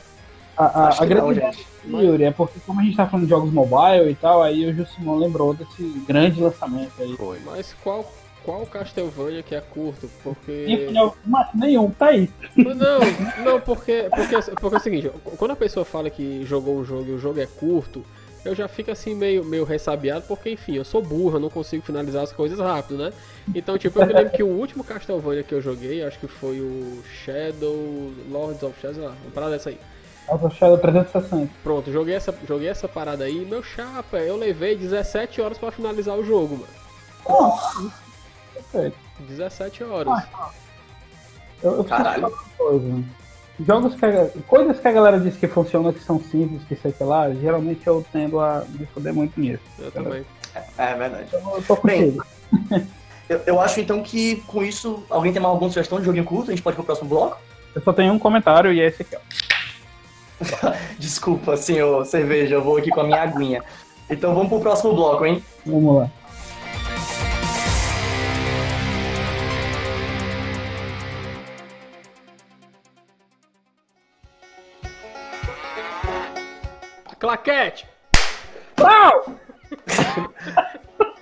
A, 0.56 0.64
a, 0.64 1.02
a 1.02 1.04
grande 1.04 1.40
não, 1.84 2.02
Yuri, 2.02 2.24
é 2.24 2.30
porque 2.30 2.58
como 2.66 2.80
a 2.80 2.82
gente 2.82 2.96
tá 2.96 3.06
falando 3.06 3.24
de 3.24 3.30
jogos 3.30 3.52
mobile 3.52 4.10
e 4.10 4.14
tal, 4.14 4.42
aí 4.42 4.66
o 4.66 4.74
Jusimon 4.74 5.18
lembrou 5.18 5.54
desse 5.54 5.82
grande 6.06 6.40
lançamento 6.40 6.92
aí. 6.98 7.16
Foi. 7.16 7.38
Mas 7.44 7.74
qual, 7.82 8.10
qual 8.44 8.66
Castlevania 8.66 9.42
que 9.42 9.54
é 9.54 9.60
curto? 9.60 10.10
Porque. 10.22 10.66
Mas 11.24 11.48
nenhum, 11.54 11.90
tá 11.90 12.06
aí. 12.06 12.28
Não, 12.56 13.44
não, 13.44 13.60
porque, 13.60 14.08
porque, 14.14 14.50
porque 14.52 14.74
é 14.74 14.78
o 14.78 14.82
seguinte, 14.82 15.10
quando 15.36 15.52
a 15.52 15.56
pessoa 15.56 15.84
fala 15.84 16.10
que 16.10 16.44
jogou 16.44 16.76
um 16.76 16.84
jogo 16.84 17.08
e 17.08 17.12
o 17.12 17.18
jogo 17.18 17.38
é 17.38 17.46
curto, 17.46 18.04
eu 18.44 18.54
já 18.54 18.66
fico 18.66 18.90
assim 18.90 19.14
meio, 19.14 19.44
meio 19.44 19.64
ressabiado, 19.64 20.24
porque 20.26 20.50
enfim, 20.50 20.74
eu 20.74 20.84
sou 20.84 21.02
burro, 21.02 21.36
eu 21.36 21.40
não 21.40 21.50
consigo 21.50 21.84
finalizar 21.84 22.22
as 22.22 22.32
coisas 22.32 22.58
rápido, 22.58 22.98
né? 22.98 23.12
Então, 23.54 23.78
tipo, 23.78 24.00
eu 24.00 24.06
me 24.06 24.12
lembro 24.12 24.32
que 24.32 24.42
o 24.42 24.48
último 24.48 24.82
Castlevania 24.82 25.42
que 25.42 25.54
eu 25.54 25.60
joguei, 25.60 26.02
acho 26.02 26.18
que 26.18 26.26
foi 26.26 26.60
o 26.60 27.02
Shadow 27.24 28.12
Lords 28.30 28.62
of 28.62 28.80
Shadow, 28.80 29.04
uma 29.04 29.30
parada 29.32 29.52
dessa 29.52 29.70
aí. 29.70 29.78
Alpha 30.28 30.50
Shadow 30.50 30.78
360. 30.78 31.52
Pronto, 31.62 31.92
joguei 31.92 32.14
essa, 32.14 32.34
joguei 32.46 32.68
essa 32.68 32.88
parada 32.88 33.24
aí. 33.24 33.44
Meu 33.44 33.62
chapa, 33.62 34.18
eu 34.18 34.36
levei 34.36 34.76
17 34.76 35.40
horas 35.40 35.58
pra 35.58 35.70
finalizar 35.70 36.16
o 36.16 36.24
jogo, 36.24 36.56
mano. 36.56 36.68
Nossa, 37.28 37.92
perfeito. 38.52 38.96
17 39.20 39.84
horas. 39.84 40.12
Ah, 40.12 40.50
eu, 41.62 41.76
eu 41.76 41.84
Caralho. 41.84 42.32
Coisa. 42.58 43.04
Jogos 43.58 43.94
que 43.94 44.04
a, 44.04 44.28
coisas 44.46 44.78
que 44.78 44.88
a 44.88 44.92
galera 44.92 45.18
diz 45.18 45.36
que 45.36 45.48
funcionam, 45.48 45.92
que 45.92 46.02
são 46.02 46.20
simples, 46.20 46.62
que 46.64 46.76
sei 46.76 46.92
que 46.92 47.02
lá, 47.02 47.32
geralmente 47.32 47.86
eu 47.86 48.04
tendo 48.12 48.38
a 48.38 48.64
me 48.68 48.84
foder 48.86 49.14
muito 49.14 49.40
nisso. 49.40 49.62
Eu 49.78 49.90
também. 49.90 50.26
É, 50.54 50.62
é 50.76 50.94
verdade. 50.94 51.28
Eu, 51.32 51.40
eu 51.40 51.62
tô 51.62 51.78
Bem, 51.82 52.18
eu, 53.28 53.40
eu 53.46 53.60
acho 53.60 53.80
então 53.80 54.02
que 54.02 54.36
com 54.46 54.62
isso, 54.62 55.02
alguém 55.08 55.32
tem 55.32 55.40
mais 55.40 55.52
alguma 55.52 55.70
sugestão 55.70 55.98
de 55.98 56.04
joguinho 56.04 56.24
curto? 56.24 56.50
A 56.50 56.54
gente 56.54 56.62
pode 56.62 56.74
ir 56.74 56.76
pro 56.76 56.84
próximo 56.84 57.08
bloco? 57.08 57.38
Eu 57.74 57.80
só 57.80 57.92
tenho 57.92 58.12
um 58.12 58.18
comentário 58.18 58.72
e 58.72 58.80
é 58.80 58.86
esse 58.86 59.02
aqui, 59.02 59.16
ó. 59.16 59.20
Desculpa, 60.98 61.56
senhor 61.56 62.04
cerveja, 62.06 62.54
eu 62.54 62.62
vou 62.62 62.76
aqui 62.76 62.90
com 62.90 63.00
a 63.00 63.04
minha 63.04 63.22
aguinha. 63.22 63.62
Então 64.08 64.34
vamos 64.34 64.48
pro 64.48 64.60
próximo 64.60 64.94
bloco, 64.94 65.24
hein? 65.26 65.42
Vamos 65.64 65.96
lá. 65.96 66.10
Claquete! 77.18 77.86
Pau! 78.76 79.34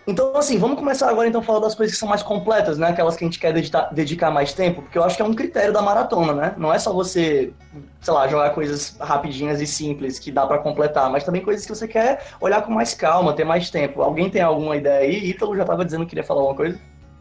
Então, 0.06 0.36
assim, 0.36 0.58
vamos 0.58 0.78
começar 0.78 1.08
agora 1.08 1.26
então 1.26 1.40
a 1.40 1.44
falar 1.44 1.60
das 1.60 1.74
coisas 1.74 1.94
que 1.94 1.98
são 1.98 2.08
mais 2.08 2.22
completas, 2.22 2.76
né? 2.76 2.88
Aquelas 2.88 3.16
que 3.16 3.24
a 3.24 3.26
gente 3.26 3.38
quer 3.38 3.54
dedicar, 3.54 3.88
dedicar 3.92 4.30
mais 4.30 4.52
tempo, 4.52 4.82
porque 4.82 4.98
eu 4.98 5.04
acho 5.04 5.16
que 5.16 5.22
é 5.22 5.24
um 5.24 5.32
critério 5.34 5.72
da 5.72 5.80
maratona, 5.80 6.34
né? 6.34 6.54
Não 6.58 6.72
é 6.72 6.78
só 6.78 6.92
você, 6.92 7.54
sei 8.02 8.12
lá, 8.12 8.28
jogar 8.28 8.50
coisas 8.50 8.98
rapidinhas 9.00 9.62
e 9.62 9.66
simples 9.66 10.18
que 10.18 10.30
dá 10.30 10.46
para 10.46 10.58
completar, 10.58 11.10
mas 11.10 11.24
também 11.24 11.42
coisas 11.42 11.64
que 11.64 11.74
você 11.74 11.88
quer 11.88 12.22
olhar 12.38 12.60
com 12.60 12.70
mais 12.70 12.92
calma, 12.92 13.32
ter 13.32 13.44
mais 13.44 13.70
tempo. 13.70 14.02
Alguém 14.02 14.28
tem 14.28 14.42
alguma 14.42 14.76
ideia 14.76 15.00
aí? 15.00 15.30
Ítalo 15.30 15.56
já 15.56 15.64
tava 15.64 15.84
dizendo 15.84 16.04
que 16.04 16.10
queria 16.10 16.24
falar 16.24 16.40
alguma 16.40 16.56
coisa? 16.56 16.78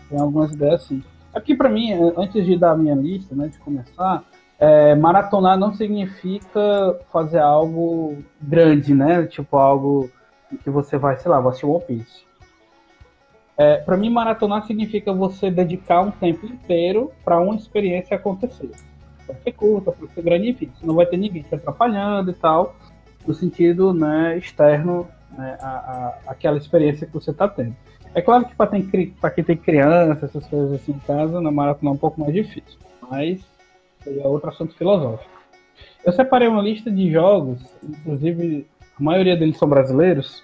Tem 0.10 0.20
algumas 0.20 0.52
ideias 0.52 0.84
sim. 0.84 1.02
Aqui 1.34 1.56
para 1.56 1.70
mim, 1.70 1.94
antes 2.18 2.46
de 2.46 2.58
dar 2.58 2.72
a 2.72 2.78
minha 2.78 2.96
lista, 2.96 3.34
né, 3.34 3.48
de 3.48 3.58
começar, 3.60 4.24
é, 4.60 4.94
maratonar 4.94 5.58
não 5.58 5.74
significa 5.74 7.00
fazer 7.12 7.40
algo 7.40 8.18
grande, 8.42 8.94
né? 8.94 9.26
Tipo 9.26 9.58
algo 9.58 10.12
que 10.64 10.70
você 10.70 10.98
vai, 10.98 11.18
sei 11.18 11.32
lá, 11.32 11.40
vai 11.40 11.50
assistir 11.50 11.66
One 11.66 11.84
Piece. 11.86 12.33
É, 13.58 13.78
para 13.78 13.96
mim, 13.98 14.10
maratonar 14.10 14.66
significa 14.66 15.14
você 15.14 15.52
dedicar 15.52 16.02
um 16.02 16.12
tempo 16.12 16.46
inteiro 16.46 17.12
para 17.24 17.40
uma 17.40 17.56
experiência 17.56 18.16
acontecer. 18.16 18.72
Pode 19.28 19.42
ser 19.42 19.52
curta, 19.52 19.92
pode 19.92 20.12
ser 20.14 20.22
grande, 20.22 20.50
enfim. 20.50 20.72
Não 20.82 20.96
vai 20.96 21.06
ter 21.06 21.18
ninguém 21.18 21.44
te 21.44 21.54
atrapalhando 21.54 22.32
e 22.32 22.34
tal, 22.34 22.76
no 23.26 23.34
sentido 23.34 23.94
né, 23.94 24.38
externo 24.38 25.08
né, 25.38 25.58
a, 25.62 25.68
a, 25.68 26.20
aquela 26.28 26.58
experiência 26.58 27.08
que 27.08 27.14
você 27.14 27.32
está 27.32 27.48
tendo. 27.48 27.76
É 28.16 28.22
claro 28.22 28.46
que 28.46 28.56
para 28.56 29.32
quem 29.32 29.44
tem 29.44 29.58
criança, 29.58 30.26
essas 30.26 30.46
coisas 30.48 30.74
assim 30.74 30.92
em 30.92 31.00
casa, 31.00 31.42
na 31.42 31.52
maratona 31.52 31.92
é 31.92 31.94
um 31.94 31.98
pouco 31.98 32.20
mais 32.20 32.34
difícil. 32.34 32.80
Mas 33.10 33.42
é 34.06 34.28
outro 34.28 34.50
assunto 34.50 34.76
filosófico. 34.76 35.32
Eu 36.06 36.12
separei 36.12 36.48
uma 36.48 36.62
lista 36.62 36.92
de 36.92 37.12
jogos, 37.12 37.60
inclusive 37.82 38.68
a 39.00 39.04
maioria 39.04 39.36
deles 39.36 39.58
são 39.58 39.68
brasileiros, 39.68 40.44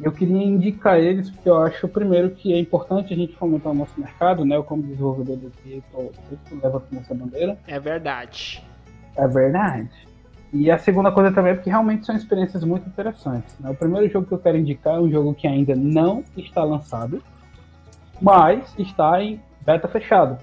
eu 0.00 0.12
queria 0.12 0.44
indicar 0.44 0.98
eles 0.98 1.30
porque 1.30 1.48
eu 1.48 1.58
acho, 1.58 1.88
primeiro, 1.88 2.30
que 2.30 2.52
é 2.52 2.58
importante 2.58 3.14
a 3.14 3.16
gente 3.16 3.34
fomentar 3.36 3.72
o 3.72 3.74
nosso 3.74 3.98
mercado, 3.98 4.44
né? 4.44 4.56
Eu, 4.56 4.64
como 4.64 4.82
desenvolvedor 4.82 5.36
do 5.36 5.50
que 5.50 5.82
sempre 6.28 6.60
levo 6.62 6.82
essa 7.00 7.14
bandeira. 7.14 7.58
É 7.66 7.80
verdade. 7.80 8.62
É 9.16 9.26
verdade. 9.26 9.90
E 10.52 10.70
a 10.70 10.78
segunda 10.78 11.10
coisa 11.10 11.32
também 11.32 11.52
é 11.52 11.54
porque 11.54 11.70
realmente 11.70 12.04
são 12.04 12.14
experiências 12.14 12.62
muito 12.62 12.86
interessantes. 12.88 13.58
Né? 13.58 13.70
O 13.70 13.74
primeiro 13.74 14.08
jogo 14.10 14.26
que 14.26 14.34
eu 14.34 14.38
quero 14.38 14.58
indicar 14.58 14.96
é 14.96 15.00
um 15.00 15.10
jogo 15.10 15.34
que 15.34 15.46
ainda 15.46 15.74
não 15.74 16.22
está 16.36 16.62
lançado, 16.62 17.22
mas 18.20 18.74
está 18.78 19.22
em 19.22 19.40
beta 19.64 19.88
fechado. 19.88 20.38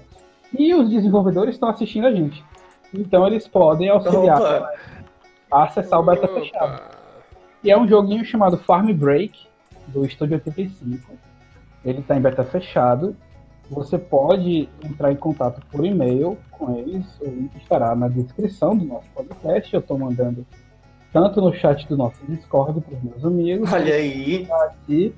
E 0.56 0.74
os 0.74 0.90
desenvolvedores 0.90 1.54
estão 1.54 1.68
assistindo 1.68 2.06
a 2.06 2.12
gente. 2.12 2.44
Então 2.92 3.26
eles 3.26 3.48
podem 3.48 3.88
auxiliar 3.88 4.70
a 5.50 5.64
acessar 5.64 6.00
o 6.00 6.02
beta 6.02 6.26
Opa. 6.26 6.40
fechado. 6.40 6.93
E 7.64 7.70
é 7.70 7.78
um 7.78 7.86
joguinho 7.88 8.24
chamado 8.26 8.58
Farm 8.58 8.92
Break, 8.92 9.48
do 9.88 10.04
Estúdio 10.04 10.34
85. 10.34 11.12
Ele 11.82 12.00
está 12.00 12.14
em 12.14 12.20
beta 12.20 12.44
fechado. 12.44 13.16
Você 13.70 13.96
pode 13.96 14.68
entrar 14.84 15.10
em 15.10 15.16
contato 15.16 15.64
por 15.70 15.82
e-mail 15.82 16.36
com 16.50 16.76
eles. 16.76 17.18
O 17.22 17.24
link 17.24 17.56
estará 17.56 17.96
na 17.96 18.08
descrição 18.08 18.76
do 18.76 18.84
nosso 18.84 19.08
podcast. 19.14 19.72
Eu 19.72 19.80
estou 19.80 19.98
mandando 19.98 20.46
tanto 21.10 21.40
no 21.40 21.54
chat 21.54 21.88
do 21.88 21.96
nosso 21.96 22.22
Discord 22.26 22.82
para 22.82 22.96
os 22.96 23.02
meus 23.02 23.24
amigos. 23.24 23.72
Olha 23.72 23.94
aí. 23.94 24.46
E 24.86 25.14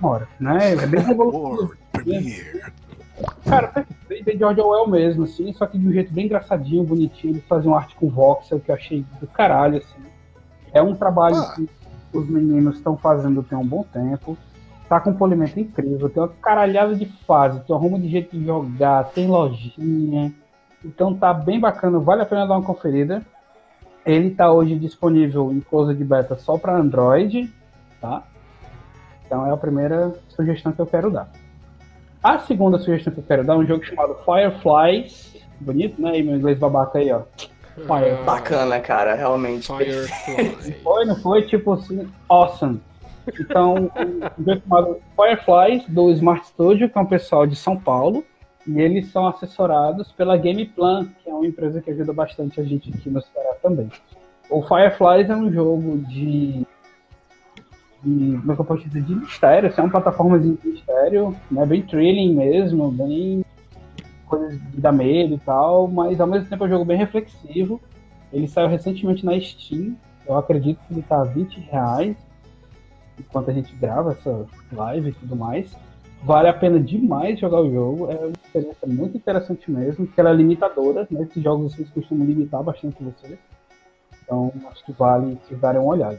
Mora, 0.00 0.28
né? 0.40 0.72
É 0.72 0.86
bem 0.86 1.00
revolutivo. 1.00 1.74
Cara, 3.44 3.86
bem 4.08 4.36
George 4.36 4.60
Orwell 4.60 4.88
mesmo, 4.88 5.24
assim, 5.24 5.52
só 5.52 5.66
que 5.66 5.78
de 5.78 5.86
um 5.86 5.92
jeito 5.92 6.12
bem 6.12 6.26
engraçadinho, 6.26 6.82
bonitinho. 6.82 7.34
Eles 7.34 7.44
faziam 7.46 7.74
arte 7.74 7.94
com 7.94 8.08
voxel 8.08 8.58
que 8.58 8.70
eu 8.70 8.74
achei 8.74 9.04
do 9.20 9.26
caralho, 9.28 9.78
assim. 9.78 10.02
É 10.72 10.82
um 10.82 10.94
trabalho 10.94 11.36
ah. 11.36 11.54
que 11.54 11.68
os 12.12 12.28
meninos 12.28 12.76
estão 12.76 12.96
fazendo 12.96 13.42
tem 13.44 13.56
um 13.56 13.66
bom 13.66 13.84
tempo. 13.84 14.36
Tá 14.88 15.00
com 15.00 15.10
um 15.10 15.14
polimento 15.14 15.58
incrível, 15.58 16.10
tem 16.10 16.22
uma 16.22 16.28
caralhada 16.28 16.94
de 16.94 17.06
fase, 17.26 17.60
tem 17.60 17.74
um 17.74 17.78
rumo 17.78 17.98
de 17.98 18.08
jeito 18.08 18.36
de 18.36 18.44
jogar, 18.44 19.04
tem 19.04 19.26
lojinha 19.26 20.34
então 20.84 21.14
tá 21.14 21.32
bem 21.32 21.58
bacana, 21.58 21.98
vale 21.98 22.22
a 22.22 22.26
pena 22.26 22.46
dar 22.46 22.54
uma 22.54 22.66
conferida. 22.66 23.22
Ele 24.04 24.30
tá 24.30 24.52
hoje 24.52 24.74
disponível 24.74 25.50
em 25.50 25.60
coisa 25.60 25.94
de 25.94 26.04
beta 26.04 26.36
só 26.36 26.58
para 26.58 26.76
Android, 26.76 27.50
tá? 28.00 28.22
Então 29.24 29.46
é 29.46 29.50
a 29.50 29.56
primeira 29.56 30.12
sugestão 30.28 30.72
que 30.72 30.80
eu 30.80 30.86
quero 30.86 31.10
dar. 31.10 31.30
A 32.22 32.38
segunda 32.38 32.78
sugestão 32.78 33.12
que 33.12 33.20
eu 33.20 33.24
quero 33.24 33.44
dar 33.44 33.54
é 33.54 33.56
um 33.56 33.66
jogo 33.66 33.84
chamado 33.84 34.16
Fireflies. 34.24 35.34
Bonito, 35.60 36.00
né? 36.00 36.18
E 36.18 36.22
meu 36.22 36.36
inglês 36.36 36.58
babaca 36.58 36.98
aí, 36.98 37.10
ó. 37.10 37.22
Fire. 37.74 38.22
Bacana, 38.24 38.78
cara, 38.80 39.14
realmente. 39.14 39.66
Fireflies. 39.66 40.76
Foi, 40.84 41.04
não 41.04 41.16
foi? 41.16 41.42
Tipo 41.42 41.72
assim, 41.72 42.08
awesome. 42.28 42.80
Então, 43.40 43.90
um 44.38 44.44
jogo 44.44 44.62
chamado 44.62 45.00
Fireflies, 45.16 45.88
do 45.88 46.10
Smart 46.10 46.46
Studio, 46.46 46.90
que 46.90 46.98
é 46.98 47.00
um 47.00 47.06
pessoal 47.06 47.46
de 47.46 47.56
São 47.56 47.76
Paulo. 47.76 48.24
E 48.66 48.80
eles 48.80 49.10
são 49.10 49.26
assessorados 49.26 50.10
pela 50.12 50.36
Gameplan, 50.36 51.06
que 51.22 51.28
é 51.28 51.34
uma 51.34 51.46
empresa 51.46 51.82
que 51.82 51.90
ajuda 51.90 52.12
bastante 52.12 52.60
a 52.60 52.64
gente 52.64 52.90
aqui 52.90 53.10
no 53.10 53.20
Ceará 53.20 53.54
também. 53.62 53.90
O 54.48 54.62
Fireflies 54.62 55.28
é 55.28 55.36
um 55.36 55.52
jogo 55.52 55.98
de. 56.08 56.66
como 58.02 58.52
é 58.52 58.54
que 58.54 58.60
eu 58.60 58.64
posso 58.64 58.84
dizer? 58.88 59.02
De 59.02 59.14
mistério, 59.14 59.68
assim, 59.68 59.80
é 59.80 59.84
uma 59.84 59.90
plataforma 59.90 60.38
de 60.38 60.58
mistério, 60.64 61.36
né? 61.50 61.66
bem 61.66 61.82
thrilling 61.82 62.34
mesmo, 62.34 62.90
bem. 62.90 63.44
coisas 64.26 64.58
de 64.58 64.92
medo 64.92 65.34
e 65.34 65.38
tal, 65.38 65.86
mas 65.88 66.20
ao 66.20 66.26
mesmo 66.26 66.48
tempo 66.48 66.64
é 66.64 66.66
um 66.66 66.70
jogo 66.70 66.84
bem 66.84 66.96
reflexivo. 66.96 67.80
Ele 68.32 68.48
saiu 68.48 68.68
recentemente 68.68 69.24
na 69.24 69.38
Steam, 69.38 69.94
eu 70.26 70.36
acredito 70.36 70.80
que 70.88 70.94
ele 70.94 71.02
tá 71.02 71.20
a 71.20 71.24
20 71.24 71.60
reais 71.60 72.16
enquanto 73.18 73.50
a 73.50 73.52
gente 73.52 73.74
grava 73.76 74.12
essa 74.12 74.46
live 74.72 75.10
e 75.10 75.12
tudo 75.12 75.36
mais. 75.36 75.76
Vale 76.24 76.48
a 76.48 76.54
pena 76.54 76.80
demais 76.80 77.38
jogar 77.38 77.60
o 77.60 77.70
jogo. 77.70 78.10
É 78.10 78.16
uma 78.16 78.32
experiência 78.42 78.88
muito 78.88 79.16
interessante 79.16 79.70
mesmo, 79.70 80.06
porque 80.06 80.18
ela 80.18 80.30
é 80.30 80.34
limitadora. 80.34 81.06
Né? 81.10 81.22
Esses 81.22 81.42
jogos 81.42 81.74
vocês 81.74 81.88
costumam 81.90 82.26
limitar 82.26 82.62
bastante 82.62 82.96
você. 83.02 83.38
Então 84.22 84.50
acho 84.70 84.82
que 84.86 84.92
vale 84.92 85.38
vocês 85.44 85.60
darem 85.60 85.80
uma 85.80 85.92
olhada. 85.92 86.18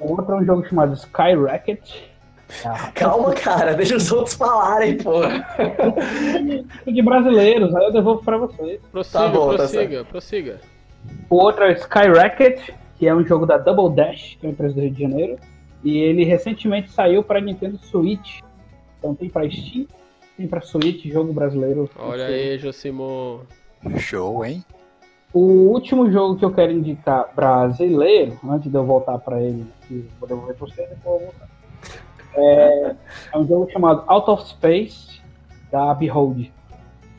O 0.00 0.10
outro 0.10 0.34
é 0.34 0.38
um 0.38 0.44
jogo 0.44 0.66
chamado 0.66 0.94
Skyrocket. 0.94 2.10
Ah, 2.64 2.90
Calma, 2.94 3.32
cara, 3.32 3.74
deixa 3.74 3.96
os 3.96 4.10
outros 4.10 4.34
falarem, 4.34 4.98
pô. 4.98 5.20
de 6.90 7.02
brasileiros, 7.02 7.72
aí 7.76 7.84
eu 7.84 7.92
devolvo 7.92 8.24
pra 8.24 8.36
vocês. 8.38 8.80
Prossiga, 8.90 9.18
tá 9.20 9.28
bom, 9.28 9.50
tá 9.50 9.56
prossiga, 9.56 9.98
tá 9.98 10.10
prossiga. 10.10 10.60
O 11.30 11.36
outro 11.36 11.62
é 11.62 11.72
Skyrocket, 11.74 12.70
que 12.98 13.06
é 13.06 13.14
um 13.14 13.24
jogo 13.24 13.46
da 13.46 13.56
Double 13.56 13.94
Dash, 13.94 14.36
que 14.40 14.46
é 14.46 14.48
uma 14.48 14.52
empresa 14.52 14.74
do 14.74 14.80
Rio 14.80 14.90
de 14.90 15.00
Janeiro. 15.00 15.38
E 15.84 15.98
ele 15.98 16.24
recentemente 16.24 16.90
saiu 16.90 17.22
para 17.22 17.40
Nintendo 17.40 17.78
Switch. 17.78 18.40
Então 19.02 19.16
tem 19.16 19.28
pra 19.28 19.50
Steam, 19.50 19.88
tem 20.36 20.46
pra 20.46 20.60
Switch, 20.60 21.04
jogo 21.06 21.32
brasileiro. 21.32 21.90
Olha 21.98 22.26
aí, 22.26 22.56
Josimon. 22.56 23.40
Show, 23.98 24.44
hein? 24.44 24.64
O 25.34 25.40
último 25.40 26.08
jogo 26.12 26.36
que 26.36 26.44
eu 26.44 26.54
quero 26.54 26.70
indicar 26.70 27.34
brasileiro, 27.34 28.38
antes 28.48 28.70
de 28.70 28.76
eu 28.76 28.84
voltar 28.84 29.18
para 29.18 29.42
ele, 29.42 29.66
que 29.88 30.08
vou 30.20 30.28
devolver 30.28 30.54
pra 30.54 30.66
você, 30.68 30.86
depois 30.86 30.96
eu 31.04 31.10
vou 31.10 31.20
voltar. 31.20 31.48
É, 32.34 32.96
é, 33.32 33.38
um 33.38 33.44
jogo 33.44 33.68
chamado 33.72 34.04
Out 34.06 34.30
of 34.30 34.48
Space, 34.50 35.20
da 35.72 35.92
Behold. 35.94 36.52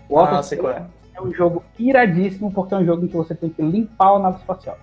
O 0.08 0.18
Out 0.18 0.36
ah, 0.36 0.40
of 0.40 0.48
Space 0.48 0.66
é. 0.66 0.86
é 1.16 1.22
um 1.22 1.34
jogo 1.34 1.66
iradíssimo, 1.78 2.50
porque 2.50 2.74
é 2.74 2.78
um 2.78 2.86
jogo 2.86 3.04
em 3.04 3.10
que 3.10 3.18
você 3.18 3.36
tem 3.36 3.50
que 3.50 3.62
limpar 3.62 4.16
a 4.16 4.20
nave 4.20 4.38
espacial. 4.38 4.78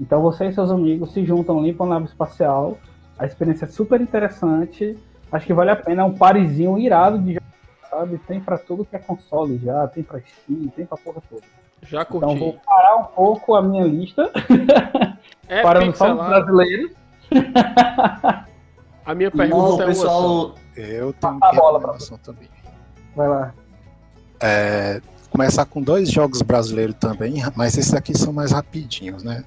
Então 0.00 0.22
você 0.22 0.46
e 0.46 0.52
seus 0.54 0.70
amigos 0.70 1.12
se 1.12 1.22
juntam, 1.26 1.62
limpam 1.62 1.84
a 1.84 1.90
nave 1.90 2.06
espacial. 2.06 2.78
A 3.18 3.26
experiência 3.26 3.66
é 3.66 3.68
super 3.68 4.00
interessante 4.00 4.96
acho 5.30 5.46
que 5.46 5.54
vale 5.54 5.70
a 5.70 5.76
pena. 5.76 6.02
É 6.02 6.04
um 6.04 6.14
parezinho 6.14 6.78
irado 6.78 7.18
de 7.18 7.34
jogo, 7.34 7.46
sabe? 7.90 8.18
Tem 8.18 8.40
pra 8.40 8.58
tudo 8.58 8.84
que 8.84 8.96
é 8.96 8.98
console 8.98 9.58
já, 9.58 9.86
tem 9.88 10.02
pra 10.02 10.20
Steam, 10.20 10.68
tem 10.68 10.86
pra 10.86 10.96
porra 10.96 11.22
toda. 11.28 11.42
Já 11.82 12.04
curti. 12.04 12.26
Então 12.26 12.38
vou 12.38 12.60
parar 12.64 12.96
um 12.96 13.04
pouco 13.04 13.54
a 13.54 13.62
minha 13.62 13.84
lista. 13.84 14.30
É 15.48 15.62
Parando 15.62 15.96
só 15.96 16.12
os 16.12 16.26
brasileiros. 16.26 16.90
a 19.04 19.14
minha 19.14 19.30
pergunta 19.30 19.84
é 19.84 19.86
pessoal... 19.86 20.56
Eu 20.76 21.12
tenho 21.12 21.38
a 21.40 21.52
bola 21.52 21.78
pra 21.78 21.96
também. 22.18 22.48
Vai 23.14 23.28
lá. 23.28 23.54
É, 24.40 25.00
começar 25.30 25.64
com 25.66 25.80
dois 25.80 26.10
jogos 26.10 26.42
brasileiros 26.42 26.96
também, 26.96 27.42
mas 27.54 27.78
esses 27.78 27.94
aqui 27.94 28.16
são 28.16 28.32
mais 28.32 28.52
rapidinhos, 28.52 29.22
né? 29.22 29.44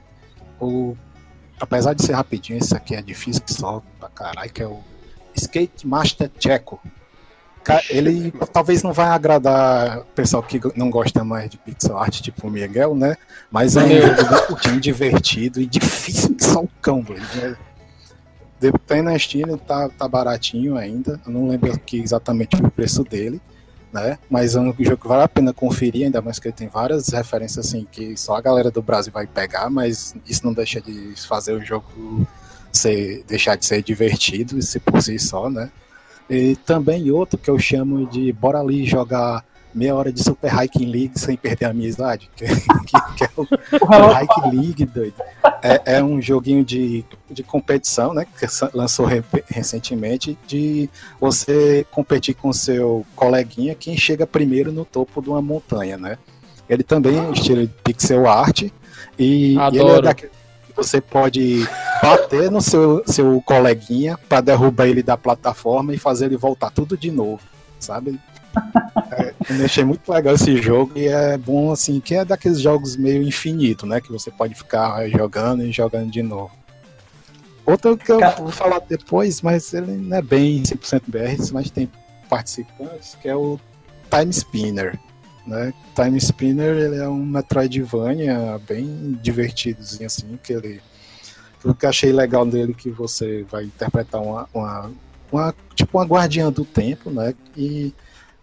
O, 0.59 0.95
apesar 1.59 1.93
de 1.93 2.03
ser 2.03 2.13
rapidinho, 2.13 2.57
esse 2.57 2.75
aqui 2.75 2.95
é 2.95 3.01
difícil 3.01 3.41
que 3.41 3.53
só 3.53 3.83
pra 3.99 4.09
caralho, 4.09 4.51
que 4.51 4.63
é 4.63 4.67
o 4.67 4.79
Skate 5.39 5.87
Master 5.87 6.29
Checo. 6.39 6.79
Ele 7.89 8.31
talvez 8.51 8.81
não 8.81 8.93
vai 8.93 9.07
agradar 9.07 9.99
o 9.99 10.05
pessoal 10.05 10.41
que 10.41 10.59
não 10.75 10.89
gosta 10.89 11.23
mais 11.23 11.49
de 11.49 11.57
pixel 11.57 11.97
art, 11.97 12.19
tipo 12.21 12.47
o 12.47 12.51
Miguel, 12.51 12.95
né? 12.95 13.15
Mas 13.51 13.75
é 13.75 13.83
um 13.83 13.89
jogo 13.89 14.47
curtinho, 14.47 14.79
divertido 14.79 15.61
e 15.61 15.65
difícil 15.65 16.33
que 16.35 16.43
só 16.43 16.61
o 16.61 16.69
cão, 16.81 17.05
né? 17.35 17.55
Tem 18.87 19.01
na 19.01 19.17
Steam, 19.17 19.57
tá, 19.57 19.87
tá 19.89 20.07
baratinho 20.07 20.77
ainda. 20.77 21.19
Eu 21.25 21.31
não 21.31 21.47
lembro 21.47 21.71
aqui 21.71 21.99
exatamente 21.99 22.55
o 22.55 22.71
preço 22.71 23.03
dele, 23.03 23.39
né? 23.93 24.17
Mas 24.29 24.55
é 24.55 24.59
um 24.59 24.73
jogo 24.79 24.97
que 24.97 25.07
vale 25.07 25.23
a 25.23 25.27
pena 25.27 25.53
conferir, 25.53 26.05
ainda 26.05 26.21
mais 26.21 26.39
que 26.39 26.47
ele 26.47 26.55
tem 26.55 26.67
várias 26.67 27.09
referências 27.09 27.67
assim 27.67 27.87
que 27.89 28.17
só 28.17 28.35
a 28.35 28.41
galera 28.41 28.71
do 28.71 28.81
Brasil 28.81 29.13
vai 29.13 29.27
pegar, 29.27 29.69
mas 29.69 30.15
isso 30.25 30.43
não 30.45 30.53
deixa 30.53 30.81
de 30.81 31.13
fazer 31.27 31.53
o 31.53 31.63
jogo 31.63 32.27
ser, 32.71 33.23
deixar 33.27 33.55
de 33.55 33.65
ser 33.65 33.81
divertido 33.81 34.61
se 34.61 34.79
por 34.79 35.01
si 35.01 35.17
só, 35.19 35.49
né? 35.49 35.69
E 36.29 36.55
também 36.57 37.09
outro 37.11 37.39
que 37.39 37.49
eu 37.49 37.57
chamo 37.57 38.05
de 38.05 38.31
bora 38.31 38.59
ali 38.59 38.85
jogar 38.85 39.43
meia 39.73 39.95
hora 39.95 40.11
de 40.11 40.23
Super 40.23 40.51
Hiking 40.53 40.85
League 40.85 41.11
sem 41.15 41.37
perder 41.37 41.65
a 41.65 41.69
amizade, 41.69 42.29
que, 42.35 42.45
que, 42.45 43.17
que 43.17 43.23
é 43.23 43.29
o, 43.35 43.41
o 43.41 44.21
Hiking 44.21 44.61
League, 44.61 44.85
doido. 44.85 45.15
É, 45.61 45.97
é, 45.97 46.03
um 46.03 46.21
joguinho 46.21 46.63
de, 46.63 47.05
de 47.29 47.43
competição, 47.43 48.13
né, 48.13 48.25
que 48.25 48.45
lançou 48.73 49.05
re, 49.05 49.23
recentemente, 49.47 50.37
de 50.47 50.89
você 51.19 51.85
competir 51.91 52.35
com 52.35 52.51
seu 52.51 53.05
coleguinha, 53.15 53.75
quem 53.75 53.97
chega 53.97 54.25
primeiro 54.25 54.71
no 54.71 54.85
topo 54.85 55.21
de 55.21 55.29
uma 55.29 55.41
montanha, 55.41 55.97
né. 55.97 56.17
Ele 56.67 56.83
também 56.83 57.17
é 57.17 57.21
um 57.21 57.33
estilo 57.33 57.61
de 57.61 57.73
pixel 57.83 58.27
art, 58.27 58.63
e, 59.17 59.55
e 59.55 59.77
ele 59.77 59.89
é 59.89 60.01
daquele 60.01 60.31
você 60.83 61.01
pode 61.01 61.67
bater 62.01 62.49
no 62.49 62.61
seu, 62.61 63.03
seu 63.05 63.41
coleguinha 63.41 64.17
para 64.29 64.41
derrubar 64.41 64.87
ele 64.87 65.03
da 65.03 65.17
plataforma 65.17 65.93
e 65.93 65.97
fazer 65.97 66.25
ele 66.25 66.37
voltar 66.37 66.71
tudo 66.71 66.97
de 66.97 67.11
novo, 67.11 67.41
sabe? 67.79 68.19
É, 69.11 69.33
eu 69.49 69.65
achei 69.65 69.83
muito 69.83 70.11
legal 70.11 70.35
esse 70.35 70.61
jogo 70.61 70.93
e 70.95 71.07
é 71.07 71.37
bom 71.37 71.71
assim, 71.71 71.99
que 71.99 72.15
é 72.15 72.23
daqueles 72.23 72.59
jogos 72.59 72.95
meio 72.95 73.21
infinito, 73.21 73.85
né? 73.85 73.99
Que 73.99 74.11
você 74.11 74.31
pode 74.31 74.55
ficar 74.55 75.07
jogando 75.09 75.63
e 75.63 75.71
jogando 75.71 76.09
de 76.09 76.23
novo. 76.23 76.51
Outro 77.65 77.97
que 77.97 78.11
eu 78.11 78.19
vou 78.37 78.49
falar 78.49 78.79
depois, 78.79 79.41
mas 79.41 79.73
ele 79.73 79.97
não 79.97 80.17
é 80.17 80.21
bem 80.21 80.63
100% 80.63 81.03
BR, 81.07 81.53
mas 81.53 81.69
tem 81.69 81.91
participantes, 82.27 83.15
que 83.21 83.27
é 83.27 83.35
o 83.35 83.59
Time 84.09 84.31
Spinner. 84.31 84.99
Né? 85.49 85.73
Time 85.95 86.17
Spinner 86.19 86.77
ele 86.77 86.97
é 86.97 87.09
um 87.09 87.25
Metroidvania 87.25 88.61
bem 88.67 89.17
divertidozinho 89.19 90.05
assim, 90.05 90.39
que 90.43 90.53
ele 90.53 90.79
o 91.65 91.73
que 91.73 91.85
eu 91.85 91.89
achei 91.89 92.13
legal 92.13 92.45
dele 92.45 92.71
é 92.71 92.79
que 92.79 92.91
você 92.91 93.43
vai 93.49 93.63
interpretar 93.63 94.21
uma, 94.21 94.47
uma, 94.53 94.91
uma 95.31 95.55
tipo 95.73 95.97
uma 95.97 96.05
guardiã 96.05 96.51
do 96.51 96.63
tempo, 96.63 97.09
né? 97.09 97.33
E 97.57 97.93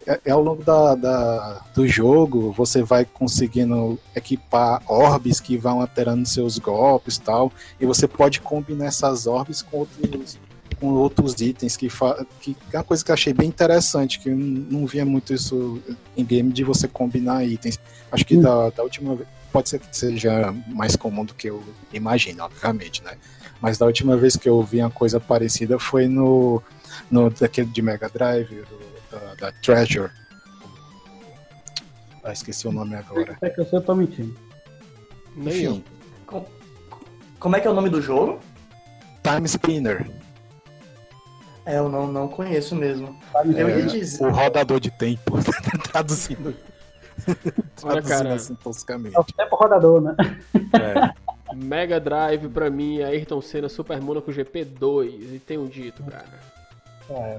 é, 0.04 0.20
é, 0.24 0.30
ao 0.32 0.42
longo 0.42 0.64
da, 0.64 0.96
da, 0.96 1.62
do 1.74 1.86
jogo 1.86 2.52
você 2.52 2.82
vai 2.82 3.04
conseguindo 3.04 3.98
equipar 4.14 4.82
orbes 4.86 5.38
que 5.38 5.56
vão 5.56 5.80
alterando 5.80 6.28
seus 6.28 6.58
golpes 6.58 7.18
tal, 7.18 7.52
e 7.80 7.86
você 7.86 8.08
pode 8.08 8.40
combinar 8.40 8.86
essas 8.86 9.26
orbes 9.28 9.62
com 9.62 9.78
outros, 9.78 10.38
com 10.78 10.88
outros 10.88 11.40
itens, 11.40 11.76
que, 11.76 11.88
que 12.40 12.56
é 12.72 12.76
uma 12.76 12.84
coisa 12.84 13.04
que 13.04 13.10
eu 13.10 13.14
achei 13.14 13.32
bem 13.32 13.48
interessante, 13.48 14.18
que 14.20 14.28
eu 14.28 14.36
não 14.36 14.86
via 14.86 15.04
muito 15.04 15.32
isso 15.32 15.80
em 16.16 16.24
game 16.24 16.52
de 16.52 16.62
você 16.62 16.86
combinar 16.86 17.44
itens. 17.44 17.78
Acho 18.12 18.24
que 18.24 18.36
hum. 18.36 18.42
da, 18.42 18.70
da 18.70 18.82
última 18.82 19.14
vez, 19.14 19.28
pode 19.52 19.70
ser 19.70 19.78
que 19.78 19.96
seja 19.96 20.54
mais 20.68 20.96
comum 20.96 21.24
do 21.24 21.34
que 21.34 21.48
eu 21.48 21.62
imagino, 21.92 22.44
obviamente, 22.44 23.02
né? 23.02 23.16
Mas 23.60 23.78
da 23.78 23.86
última 23.86 24.16
vez 24.16 24.36
que 24.36 24.48
eu 24.48 24.62
vi 24.62 24.80
uma 24.80 24.90
coisa 24.90 25.18
parecida 25.18 25.78
foi 25.78 26.06
no, 26.06 26.62
no 27.10 27.30
daquele 27.30 27.68
de 27.68 27.80
Mega 27.80 28.08
Drive, 28.08 28.50
do, 28.50 28.78
da, 29.10 29.34
da 29.34 29.52
Treasure. 29.52 30.10
Ah, 32.22 32.32
esqueci 32.32 32.68
o 32.68 32.72
nome 32.72 32.96
agora. 32.96 33.38
É 33.40 33.48
que 33.48 33.60
eu 33.60 33.64
sei, 33.64 33.78
eu 33.78 33.82
tô 33.82 33.94
mentindo. 33.94 34.36
Enfim. 35.36 35.82
Como, 36.26 36.46
como 37.38 37.56
é 37.56 37.60
que 37.60 37.68
é 37.68 37.70
o 37.70 37.74
nome 37.74 37.88
do 37.88 38.02
jogo? 38.02 38.40
Time 39.22 39.46
Spinner. 39.48 40.06
É, 41.66 41.78
eu 41.78 41.88
não, 41.88 42.06
não 42.06 42.28
conheço 42.28 42.76
mesmo. 42.76 43.14
É, 43.34 43.62
eu 43.62 43.68
ia 43.68 43.86
dizer. 43.86 44.24
O 44.24 44.30
rodador 44.30 44.78
de 44.78 44.90
tempo, 44.92 45.36
traduzindo. 45.90 46.54
Olha, 47.82 48.02
cara. 48.02 48.34
Assim, 48.34 48.54
toscamente. 48.54 49.16
É 49.16 49.18
o 49.18 49.24
tempo 49.24 49.56
rodador, 49.56 50.00
né? 50.00 50.14
É. 50.54 51.54
Mega 51.54 51.98
Drive 51.98 52.48
pra 52.48 52.70
mim, 52.70 53.02
Ayrton 53.02 53.40
Senna 53.40 53.68
Super 53.68 54.00
Monaco 54.00 54.30
GP2. 54.30 55.34
E 55.34 55.38
tem 55.40 55.58
um 55.58 55.66
dito, 55.66 56.04
cara. 56.04 56.24
É, 57.10 57.38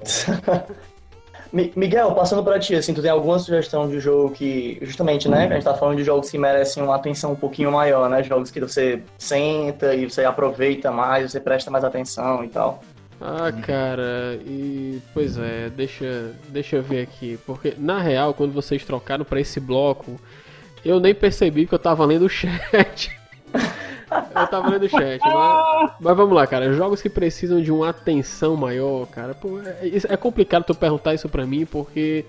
Miguel, 1.76 2.14
passando 2.14 2.44
para 2.44 2.60
ti, 2.60 2.76
assim, 2.76 2.94
tu 2.94 3.02
tem 3.02 3.10
alguma 3.10 3.40
sugestão 3.40 3.88
de 3.88 4.02
jogo 4.02 4.32
que, 4.34 4.78
justamente, 4.82 5.30
né, 5.30 5.46
a 5.46 5.54
gente 5.54 5.64
tá 5.64 5.74
falando 5.74 5.98
de 5.98 6.04
jogos 6.04 6.30
que 6.30 6.38
merecem 6.38 6.84
uma 6.84 6.96
atenção 6.96 7.32
um 7.32 7.36
pouquinho 7.36 7.72
maior, 7.72 8.10
né, 8.10 8.22
jogos 8.22 8.52
que 8.52 8.60
você 8.60 9.02
senta 9.18 9.96
e 9.96 10.10
você 10.10 10.26
aproveita 10.26 10.92
mais, 10.92 11.32
você 11.32 11.40
presta 11.40 11.72
mais 11.72 11.86
atenção 11.86 12.44
e 12.44 12.50
tal. 12.50 12.82
Ah, 13.20 13.52
cara, 13.52 14.40
e 14.46 15.02
pois 15.14 15.38
é, 15.38 15.70
deixa, 15.70 16.36
deixa 16.50 16.76
eu 16.76 16.84
ver 16.84 17.02
aqui, 17.02 17.40
porque 17.46 17.74
na 17.78 18.00
real, 18.00 18.34
quando 18.34 18.54
vocês 18.54 18.86
trocaram 18.86 19.26
para 19.26 19.40
esse 19.40 19.60
bloco, 19.60 20.20
eu 20.86 21.00
nem 21.00 21.16
percebi 21.16 21.66
que 21.66 21.74
eu 21.74 21.80
tava 21.80 22.06
lendo 22.06 22.26
o 22.26 22.30
chat. 22.30 23.12
Eu 24.10 24.48
tava 24.48 24.70
lendo 24.70 24.86
o 24.86 24.90
chat, 24.90 25.20
mas, 25.22 25.92
mas, 26.00 26.16
vamos 26.16 26.34
lá, 26.34 26.48
cara. 26.48 26.72
Jogos 26.72 27.02
que 27.02 27.10
precisam 27.10 27.62
de 27.62 27.74
uma 27.74 27.90
atenção 27.90 28.56
maior, 28.56 29.06
cara. 29.08 29.34
Pô, 29.34 29.60
é, 29.60 29.92
é 30.08 30.16
complicado 30.16 30.64
tu 30.64 30.74
perguntar 30.74 31.14
isso 31.14 31.28
pra 31.28 31.46
mim, 31.46 31.66
porque. 31.66 32.24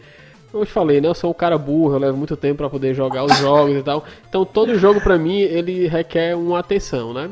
Como 0.50 0.62
eu 0.62 0.66
te 0.66 0.72
falei, 0.72 1.00
né? 1.00 1.06
Eu 1.06 1.14
sou 1.14 1.30
um 1.30 1.34
cara 1.34 1.56
burro, 1.56 1.94
eu 1.94 1.98
levo 1.98 2.16
muito 2.16 2.36
tempo 2.36 2.56
para 2.56 2.70
poder 2.70 2.94
jogar 2.94 3.22
os 3.22 3.36
jogos 3.38 3.76
e 3.76 3.82
tal. 3.82 4.02
Então 4.28 4.44
todo 4.44 4.76
jogo 4.76 5.00
pra 5.00 5.16
mim, 5.18 5.38
ele 5.38 5.86
requer 5.86 6.34
uma 6.34 6.58
atenção, 6.58 7.14
né? 7.14 7.30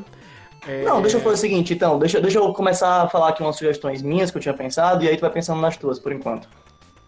É... 0.67 0.83
Não, 0.85 1.01
deixa 1.01 1.17
eu 1.17 1.21
fazer 1.21 1.35
o 1.35 1.39
seguinte, 1.39 1.75
então. 1.75 1.99
Deixa, 1.99 2.21
deixa 2.21 2.39
eu 2.39 2.53
começar 2.53 3.03
a 3.03 3.09
falar 3.09 3.29
aqui 3.29 3.43
umas 3.43 3.57
sugestões 3.57 4.03
minhas 4.03 4.31
que 4.31 4.37
eu 4.37 4.43
tinha 4.43 4.55
pensado, 4.55 5.05
e 5.05 5.09
aí 5.09 5.17
tu 5.17 5.21
vai 5.21 5.31
pensando 5.31 5.61
nas 5.61 5.77
tuas, 5.77 5.99
por 5.99 6.13
enquanto. 6.13 6.49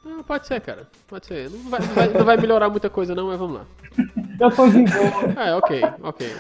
Não, 0.05 0.23
pode 0.23 0.47
ser, 0.47 0.61
cara. 0.61 0.87
Pode 1.07 1.27
ser. 1.27 1.51
Não 1.51 1.71
vai, 1.71 1.81
não 1.81 1.95
vai, 1.95 2.09
não 2.09 2.25
vai 2.25 2.37
melhorar 2.37 2.71
muita 2.71 2.89
coisa, 2.89 3.15
não, 3.15 3.29
mas 3.29 3.39
vamos 3.39 3.57
lá. 3.57 3.67
Eu 4.41 4.51
tô 4.51 4.69
de 4.69 4.85
boa. 4.85 5.45
É, 5.45 5.55
ok, 5.55 5.83
ok. 6.03 6.33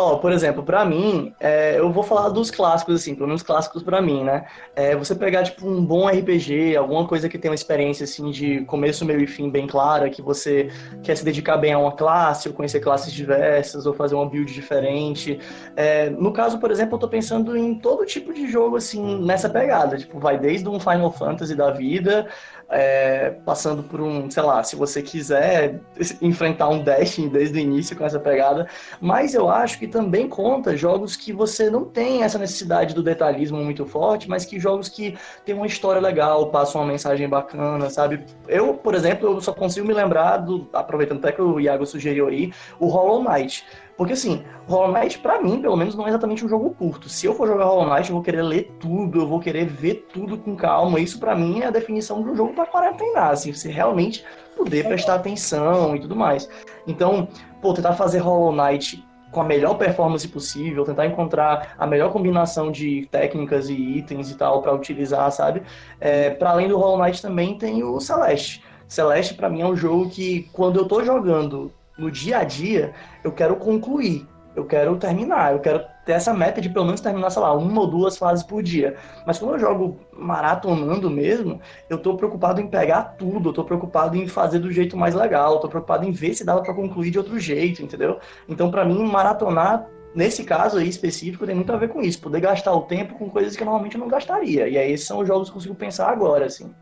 Ó, 0.00 0.12
oh, 0.12 0.18
por 0.20 0.30
exemplo, 0.30 0.62
para 0.62 0.84
mim, 0.84 1.34
é, 1.40 1.76
eu 1.76 1.90
vou 1.90 2.04
falar 2.04 2.28
dos 2.28 2.52
clássicos, 2.52 2.94
assim, 2.94 3.16
pelo 3.16 3.26
menos 3.26 3.42
clássicos 3.42 3.82
para 3.82 4.00
mim, 4.00 4.22
né? 4.22 4.46
É, 4.76 4.94
você 4.94 5.12
pegar, 5.12 5.42
tipo, 5.42 5.66
um 5.66 5.84
bom 5.84 6.06
RPG, 6.06 6.76
alguma 6.76 7.04
coisa 7.04 7.28
que 7.28 7.36
tenha 7.36 7.50
uma 7.50 7.56
experiência, 7.56 8.04
assim, 8.04 8.30
de 8.30 8.60
começo, 8.60 9.04
meio 9.04 9.20
e 9.20 9.26
fim 9.26 9.50
bem 9.50 9.66
clara, 9.66 10.08
que 10.08 10.22
você 10.22 10.70
quer 11.02 11.16
se 11.16 11.24
dedicar 11.24 11.56
bem 11.56 11.72
a 11.72 11.80
uma 11.80 11.90
classe, 11.90 12.46
ou 12.46 12.54
conhecer 12.54 12.78
classes 12.78 13.12
diversas, 13.12 13.86
ou 13.86 13.92
fazer 13.92 14.14
uma 14.14 14.30
build 14.30 14.54
diferente. 14.54 15.40
É, 15.74 16.10
no 16.10 16.32
caso, 16.32 16.60
por 16.60 16.70
exemplo, 16.70 16.94
eu 16.94 17.00
tô 17.00 17.08
pensando 17.08 17.56
em 17.56 17.74
todo 17.74 18.06
tipo 18.06 18.32
de 18.32 18.48
jogo, 18.48 18.76
assim, 18.76 19.24
nessa 19.24 19.50
pegada. 19.50 19.98
Tipo, 19.98 20.20
vai 20.20 20.38
desde 20.38 20.68
um 20.68 20.78
Final 20.78 21.10
Fantasy 21.10 21.56
da 21.56 21.72
vida 21.72 22.28
é, 22.70 23.30
passando 23.44 23.82
por 23.82 24.00
um, 24.00 24.30
sei 24.30 24.42
lá, 24.42 24.62
se 24.62 24.76
você 24.76 25.00
quiser 25.00 25.80
enfrentar 26.20 26.68
um 26.68 26.82
Destiny 26.82 27.28
desde 27.28 27.58
o 27.58 27.60
início 27.60 27.96
com 27.96 28.04
essa 28.04 28.20
pegada, 28.20 28.68
mas 29.00 29.34
eu 29.34 29.48
acho 29.48 29.78
que 29.78 29.86
também 29.86 30.28
conta 30.28 30.76
jogos 30.76 31.16
que 31.16 31.32
você 31.32 31.70
não 31.70 31.84
tem 31.84 32.22
essa 32.22 32.38
necessidade 32.38 32.94
do 32.94 33.02
detalhismo 33.02 33.58
muito 33.58 33.86
forte, 33.86 34.28
mas 34.28 34.44
que 34.44 34.60
jogos 34.60 34.88
que 34.88 35.16
tem 35.44 35.54
uma 35.54 35.66
história 35.66 36.00
legal, 36.00 36.50
passam 36.50 36.80
uma 36.80 36.86
mensagem 36.86 37.28
bacana, 37.28 37.88
sabe? 37.88 38.24
Eu, 38.46 38.74
por 38.74 38.94
exemplo, 38.94 39.28
eu 39.28 39.40
só 39.40 39.52
consigo 39.52 39.86
me 39.86 39.94
lembrar 39.94 40.38
do, 40.38 40.68
aproveitando 40.72 41.18
até 41.18 41.32
que 41.32 41.40
o 41.40 41.58
Iago 41.58 41.86
sugeriu 41.86 42.28
aí, 42.28 42.52
o 42.78 42.86
Hollow 42.86 43.22
Knight. 43.22 43.64
Porque 43.98 44.12
assim, 44.12 44.44
Hollow 44.68 44.92
Knight, 44.92 45.18
pra 45.18 45.42
mim, 45.42 45.60
pelo 45.60 45.76
menos, 45.76 45.96
não 45.96 46.06
é 46.06 46.08
exatamente 46.08 46.44
um 46.46 46.48
jogo 46.48 46.70
curto. 46.70 47.08
Se 47.08 47.26
eu 47.26 47.34
for 47.34 47.48
jogar 47.48 47.64
Hollow 47.64 47.92
Knight, 47.92 48.08
eu 48.08 48.14
vou 48.14 48.22
querer 48.22 48.42
ler 48.42 48.72
tudo, 48.78 49.22
eu 49.22 49.26
vou 49.26 49.40
querer 49.40 49.66
ver 49.66 50.06
tudo 50.12 50.38
com 50.38 50.54
calma. 50.54 51.00
Isso, 51.00 51.18
para 51.18 51.34
mim, 51.34 51.62
é 51.62 51.66
a 51.66 51.70
definição 51.70 52.22
de 52.22 52.30
um 52.30 52.36
jogo 52.36 52.54
para 52.54 52.64
quarentenar, 52.64 53.30
assim, 53.30 53.52
você 53.52 53.68
realmente 53.68 54.24
poder 54.56 54.86
prestar 54.86 55.16
atenção 55.16 55.96
e 55.96 56.00
tudo 56.00 56.14
mais. 56.14 56.48
Então, 56.86 57.26
pô, 57.60 57.74
tentar 57.74 57.94
fazer 57.94 58.18
Hollow 58.18 58.52
Knight 58.52 59.04
com 59.32 59.40
a 59.40 59.44
melhor 59.44 59.74
performance 59.74 60.26
possível, 60.28 60.84
tentar 60.84 61.06
encontrar 61.06 61.74
a 61.76 61.84
melhor 61.84 62.12
combinação 62.12 62.70
de 62.70 63.08
técnicas 63.10 63.68
e 63.68 63.74
itens 63.74 64.30
e 64.30 64.36
tal 64.36 64.62
para 64.62 64.72
utilizar, 64.72 65.30
sabe? 65.32 65.62
É, 66.00 66.30
para 66.30 66.50
além 66.50 66.68
do 66.68 66.78
Hollow 66.78 67.02
Knight 67.02 67.20
também 67.20 67.58
tem 67.58 67.82
o 67.82 68.00
Celeste. 68.00 68.62
Celeste 68.86 69.34
para 69.34 69.50
mim 69.50 69.60
é 69.60 69.66
um 69.66 69.76
jogo 69.76 70.08
que 70.08 70.48
quando 70.52 70.78
eu 70.78 70.86
tô 70.86 71.02
jogando 71.04 71.72
no 71.98 72.10
dia 72.10 72.38
a 72.38 72.44
dia, 72.44 72.94
eu 73.24 73.32
quero 73.32 73.56
concluir, 73.56 74.26
eu 74.54 74.64
quero 74.64 74.96
terminar, 74.96 75.52
eu 75.52 75.60
quero 75.60 75.84
ter 76.04 76.12
essa 76.12 76.32
meta 76.32 76.60
de 76.60 76.68
pelo 76.68 76.84
menos 76.84 77.00
terminar, 77.00 77.30
sei 77.30 77.42
lá, 77.42 77.52
uma 77.52 77.80
ou 77.80 77.86
duas 77.86 78.16
fases 78.16 78.44
por 78.44 78.62
dia. 78.62 78.96
Mas 79.26 79.38
quando 79.38 79.52
eu 79.54 79.58
jogo 79.58 80.00
maratonando 80.12 81.10
mesmo, 81.10 81.60
eu 81.88 81.98
tô 81.98 82.16
preocupado 82.16 82.60
em 82.60 82.66
pegar 82.66 83.02
tudo, 83.18 83.50
eu 83.50 83.52
tô 83.52 83.64
preocupado 83.64 84.16
em 84.16 84.26
fazer 84.26 84.58
do 84.58 84.72
jeito 84.72 84.96
mais 84.96 85.14
legal, 85.14 85.54
eu 85.54 85.60
tô 85.60 85.68
preocupado 85.68 86.04
em 86.04 86.12
ver 86.12 86.34
se 86.34 86.44
dava 86.44 86.62
para 86.62 86.74
concluir 86.74 87.10
de 87.10 87.18
outro 87.18 87.38
jeito, 87.38 87.82
entendeu? 87.82 88.18
Então, 88.48 88.70
para 88.70 88.84
mim, 88.84 89.04
maratonar 89.04 89.86
nesse 90.14 90.42
caso 90.42 90.78
aí 90.78 90.88
específico 90.88 91.46
tem 91.46 91.54
muito 91.54 91.72
a 91.72 91.76
ver 91.76 91.88
com 91.88 92.00
isso, 92.00 92.20
poder 92.20 92.40
gastar 92.40 92.72
o 92.72 92.82
tempo 92.82 93.14
com 93.14 93.28
coisas 93.30 93.54
que 93.54 93.62
eu 93.62 93.66
normalmente 93.66 93.98
não 93.98 94.08
gastaria. 94.08 94.68
E 94.68 94.76
aí 94.76 94.92
esses 94.92 95.06
são 95.06 95.18
os 95.18 95.28
jogos 95.28 95.48
que 95.48 95.52
eu 95.52 95.54
consigo 95.54 95.74
pensar 95.74 96.10
agora, 96.10 96.46
assim. 96.46 96.74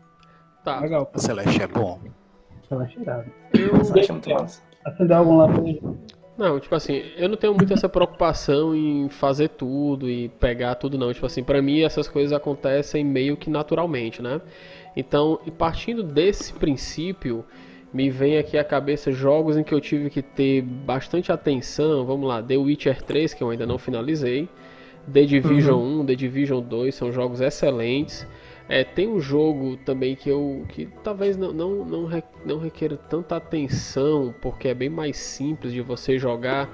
Tá. 0.63 0.79
Legal. 0.79 1.09
O 1.13 1.19
Celeste 1.19 1.61
é 1.61 1.67
bom. 1.67 1.99
Celeste 2.67 2.97
é 2.97 3.01
irado. 3.01 3.31
Eu... 3.53 3.83
Celeste 3.83 4.09
é 4.09 4.13
muito 4.13 4.29
massa. 4.31 4.66
Acender 4.87 5.17
algum 5.17 5.37
lá 5.37 5.47
pra 5.47 5.61
mim. 5.61 5.79
Não, 6.37 6.59
tipo 6.59 6.73
assim, 6.75 7.03
eu 7.17 7.27
não 7.27 7.35
tenho 7.35 7.53
muito 7.53 7.73
essa 7.73 7.89
preocupação 7.89 8.73
em 8.73 9.09
fazer 9.09 9.49
tudo 9.49 10.09
e 10.09 10.29
pegar 10.29 10.75
tudo, 10.75 10.97
não. 10.97 11.11
Tipo 11.11 11.25
assim, 11.25 11.43
para 11.43 11.61
mim 11.61 11.81
essas 11.81 12.07
coisas 12.07 12.31
acontecem 12.31 13.03
meio 13.03 13.35
que 13.35 13.49
naturalmente, 13.49 14.21
né? 14.21 14.39
Então, 14.95 15.39
partindo 15.57 16.03
desse 16.03 16.53
princípio, 16.53 17.43
me 17.91 18.09
vem 18.09 18.37
aqui 18.37 18.57
à 18.57 18.63
cabeça 18.63 19.11
jogos 19.11 19.57
em 19.57 19.63
que 19.63 19.73
eu 19.73 19.81
tive 19.81 20.09
que 20.09 20.21
ter 20.21 20.61
bastante 20.61 21.31
atenção. 21.31 22.05
Vamos 22.05 22.27
lá, 22.27 22.41
The 22.41 22.55
Witcher 22.55 23.01
3, 23.01 23.33
que 23.33 23.43
eu 23.43 23.49
ainda 23.49 23.65
não 23.65 23.77
finalizei. 23.77 24.47
The 25.11 25.25
Division 25.25 25.79
uhum. 25.79 26.01
1, 26.01 26.05
The 26.05 26.15
Division 26.15 26.61
2 26.61 26.95
são 26.95 27.11
jogos 27.11 27.41
excelentes. 27.41 28.27
É, 28.69 28.83
tem 28.83 29.07
um 29.07 29.19
jogo 29.19 29.77
também 29.77 30.15
que 30.15 30.29
eu 30.29 30.65
que 30.69 30.87
talvez 31.03 31.37
não, 31.37 31.53
não, 31.53 31.85
não, 31.85 32.05
re, 32.05 32.21
não 32.45 32.59
requeira 32.59 32.97
tanta 32.97 33.37
atenção, 33.37 34.33
porque 34.41 34.67
é 34.67 34.73
bem 34.73 34.89
mais 34.89 35.17
simples 35.17 35.71
de 35.71 35.81
você 35.81 36.19
jogar, 36.19 36.69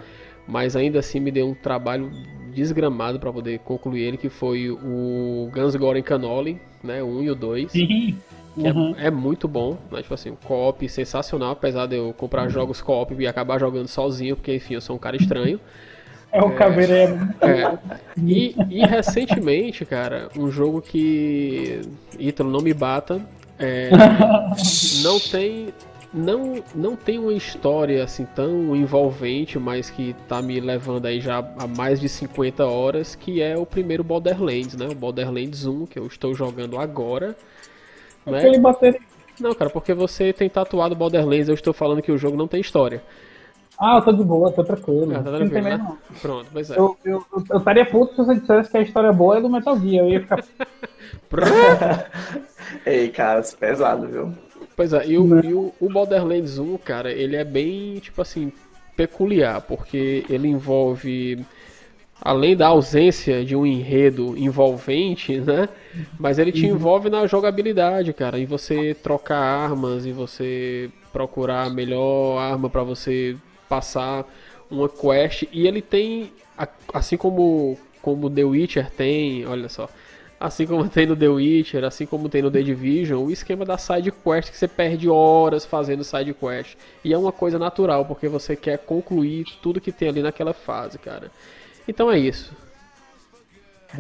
mas 0.47 0.75
ainda 0.75 0.99
assim 0.99 1.19
me 1.19 1.31
deu 1.31 1.47
um 1.47 1.53
trabalho 1.53 2.09
desgramado 2.53 3.19
para 3.19 3.31
poder 3.31 3.59
concluir 3.59 4.01
ele, 4.01 4.17
que 4.17 4.29
foi 4.29 4.71
o 4.71 5.49
Guns 5.53 5.75
Goren 5.75 6.01
Cannoli, 6.01 6.59
né, 6.83 7.01
o 7.03 7.07
1 7.07 7.23
e 7.23 7.29
o 7.29 7.35
2. 7.35 7.71
Sim. 7.71 7.87
Que 7.87 8.17
Uhum. 8.55 8.95
é, 8.97 9.07
é 9.07 9.11
muito 9.11 9.47
bom, 9.47 9.77
né? 9.91 10.01
Tipo 10.03 10.13
assim, 10.13 10.29
o 10.29 10.35
co-op 10.35 10.87
sensacional, 10.87 11.51
apesar 11.53 11.87
de 11.87 11.95
eu 11.95 12.13
comprar 12.13 12.47
jogos 12.49 12.81
co-op 12.81 13.15
e 13.15 13.25
acabar 13.25 13.59
jogando 13.59 13.87
sozinho, 13.87 14.35
porque 14.35 14.53
enfim, 14.53 14.75
eu 14.75 14.81
sou 14.81 14.95
um 14.95 14.99
cara 14.99 15.15
estranho. 15.15 15.59
É 16.33 16.41
o 16.41 16.49
caveiro. 16.55 16.93
É, 17.41 17.77
e, 18.17 18.55
e 18.67 18.83
recentemente, 18.83 19.85
cara, 19.85 20.29
um 20.35 20.49
jogo 20.49 20.81
que. 20.81 21.79
Ítalo, 22.17 22.49
não 22.49 22.59
me 22.59 22.73
bata. 22.73 23.21
é, 23.59 23.91
não 25.03 25.19
tem. 25.19 25.71
Não, 26.11 26.63
não 26.75 26.95
tem 26.95 27.17
uma 27.17 27.33
história 27.33 28.03
assim 28.03 28.25
tão 28.35 28.75
envolvente, 28.75 29.57
mas 29.57 29.89
que 29.89 30.15
tá 30.27 30.43
me 30.43 30.59
levando 30.59 31.07
aí 31.07 31.19
já 31.19 31.39
a 31.39 31.65
mais 31.65 31.99
de 31.99 32.07
50 32.07 32.65
horas, 32.65 33.15
que 33.15 33.41
é 33.41 33.57
o 33.57 33.65
primeiro 33.65 34.03
Borderlands, 34.03 34.75
né? 34.75 34.87
O 34.91 34.95
Borderlands 34.95 35.65
1, 35.65 35.87
que 35.87 35.97
eu 35.97 36.05
estou 36.05 36.33
jogando 36.35 36.79
agora. 36.79 37.35
Né? 38.25 38.37
Aquele 38.37 38.59
bater. 38.59 38.99
Não, 39.39 39.53
cara, 39.53 39.71
porque 39.71 39.93
você 39.93 40.31
tem 40.31 40.49
tatuado 40.49 40.95
Borderlands, 40.95 41.47
eu 41.47 41.55
estou 41.55 41.73
falando 41.73 42.01
que 42.01 42.11
o 42.11 42.17
jogo 42.17 42.37
não 42.37 42.47
tem 42.47 42.61
história. 42.61 43.01
Ah, 43.79 43.97
eu 43.97 44.01
tô 44.01 44.11
de 44.11 44.23
boa, 44.23 44.51
tô 44.51 44.63
tranquilo. 44.63 45.11
Ah, 45.15 45.23
tá 45.23 45.31
não 45.31 45.39
tem 45.39 45.49
tranquilo, 45.49 45.63
medo, 45.63 45.83
né? 45.83 45.97
não. 46.09 46.19
Pronto, 46.19 46.49
pois 46.53 46.69
é. 46.69 46.77
Eu, 46.77 46.97
eu, 47.03 47.25
eu, 47.33 47.43
eu 47.49 47.57
estaria 47.57 47.85
puto 47.85 48.11
se 48.15 48.17
você 48.17 48.39
dissesse 48.39 48.71
que 48.71 48.77
a 48.77 48.81
história 48.81 49.11
boa 49.11 49.37
é 49.37 49.41
do 49.41 49.49
Metal 49.49 49.77
Gear. 49.79 50.05
Eu 50.05 50.09
ia 50.09 50.21
ficar. 50.21 50.43
Ei, 52.85 53.09
cara, 53.09 53.39
isso 53.41 53.55
é 53.55 53.57
pesado, 53.57 54.07
viu? 54.07 54.33
Pois 54.75 54.93
é, 54.93 55.07
e, 55.07 55.17
o, 55.17 55.45
e 55.45 55.53
o, 55.53 55.73
o 55.79 55.89
Borderlands 55.89 56.57
1, 56.57 56.77
cara, 56.77 57.11
ele 57.11 57.35
é 57.35 57.43
bem, 57.43 57.99
tipo 57.99 58.21
assim, 58.21 58.51
peculiar, 58.95 59.61
porque 59.61 60.25
ele 60.29 60.47
envolve, 60.47 61.45
além 62.21 62.55
da 62.55 62.67
ausência 62.67 63.43
de 63.45 63.55
um 63.55 63.65
enredo 63.65 64.35
envolvente, 64.37 65.39
né? 65.39 65.69
Mas 66.17 66.39
ele 66.39 66.51
te 66.51 66.65
envolve 66.65 67.09
na 67.09 67.27
jogabilidade, 67.27 68.13
cara, 68.13 68.39
em 68.39 68.45
você 68.45 68.95
trocar 68.95 69.37
armas, 69.37 70.05
em 70.05 70.13
você 70.13 70.89
procurar 71.11 71.65
a 71.65 71.69
melhor 71.69 72.39
arma 72.39 72.69
pra 72.69 72.81
você 72.83 73.35
passar 73.73 74.25
uma 74.69 74.87
quest. 74.87 75.47
E 75.51 75.67
ele 75.67 75.81
tem, 75.81 76.31
assim 76.93 77.17
como, 77.17 77.75
como 78.03 78.29
The 78.29 78.43
Witcher 78.43 78.91
tem, 78.91 79.47
olha 79.47 79.67
só. 79.67 79.89
Assim 80.39 80.67
como 80.67 80.87
tem 80.87 81.07
no 81.07 81.15
The 81.15 81.27
Witcher, 81.27 81.83
assim 81.85 82.05
como 82.05 82.29
tem 82.29 82.41
no 82.41 82.51
The 82.51 82.61
Division, 82.61 83.23
o 83.23 83.31
esquema 83.31 83.65
da 83.65 83.77
side 83.77 84.11
quest 84.11 84.51
que 84.51 84.57
você 84.57 84.67
perde 84.67 85.09
horas 85.09 85.65
fazendo 85.65 86.03
side 86.03 86.33
quest. 86.33 86.75
E 87.03 87.13
é 87.13 87.17
uma 87.17 87.31
coisa 87.31 87.57
natural, 87.57 88.05
porque 88.05 88.27
você 88.27 88.55
quer 88.55 88.77
concluir 88.77 89.45
tudo 89.61 89.81
que 89.81 89.91
tem 89.91 90.09
ali 90.09 90.21
naquela 90.21 90.53
fase, 90.53 90.99
cara. 90.99 91.31
Então 91.87 92.11
é 92.11 92.19
isso. 92.19 92.51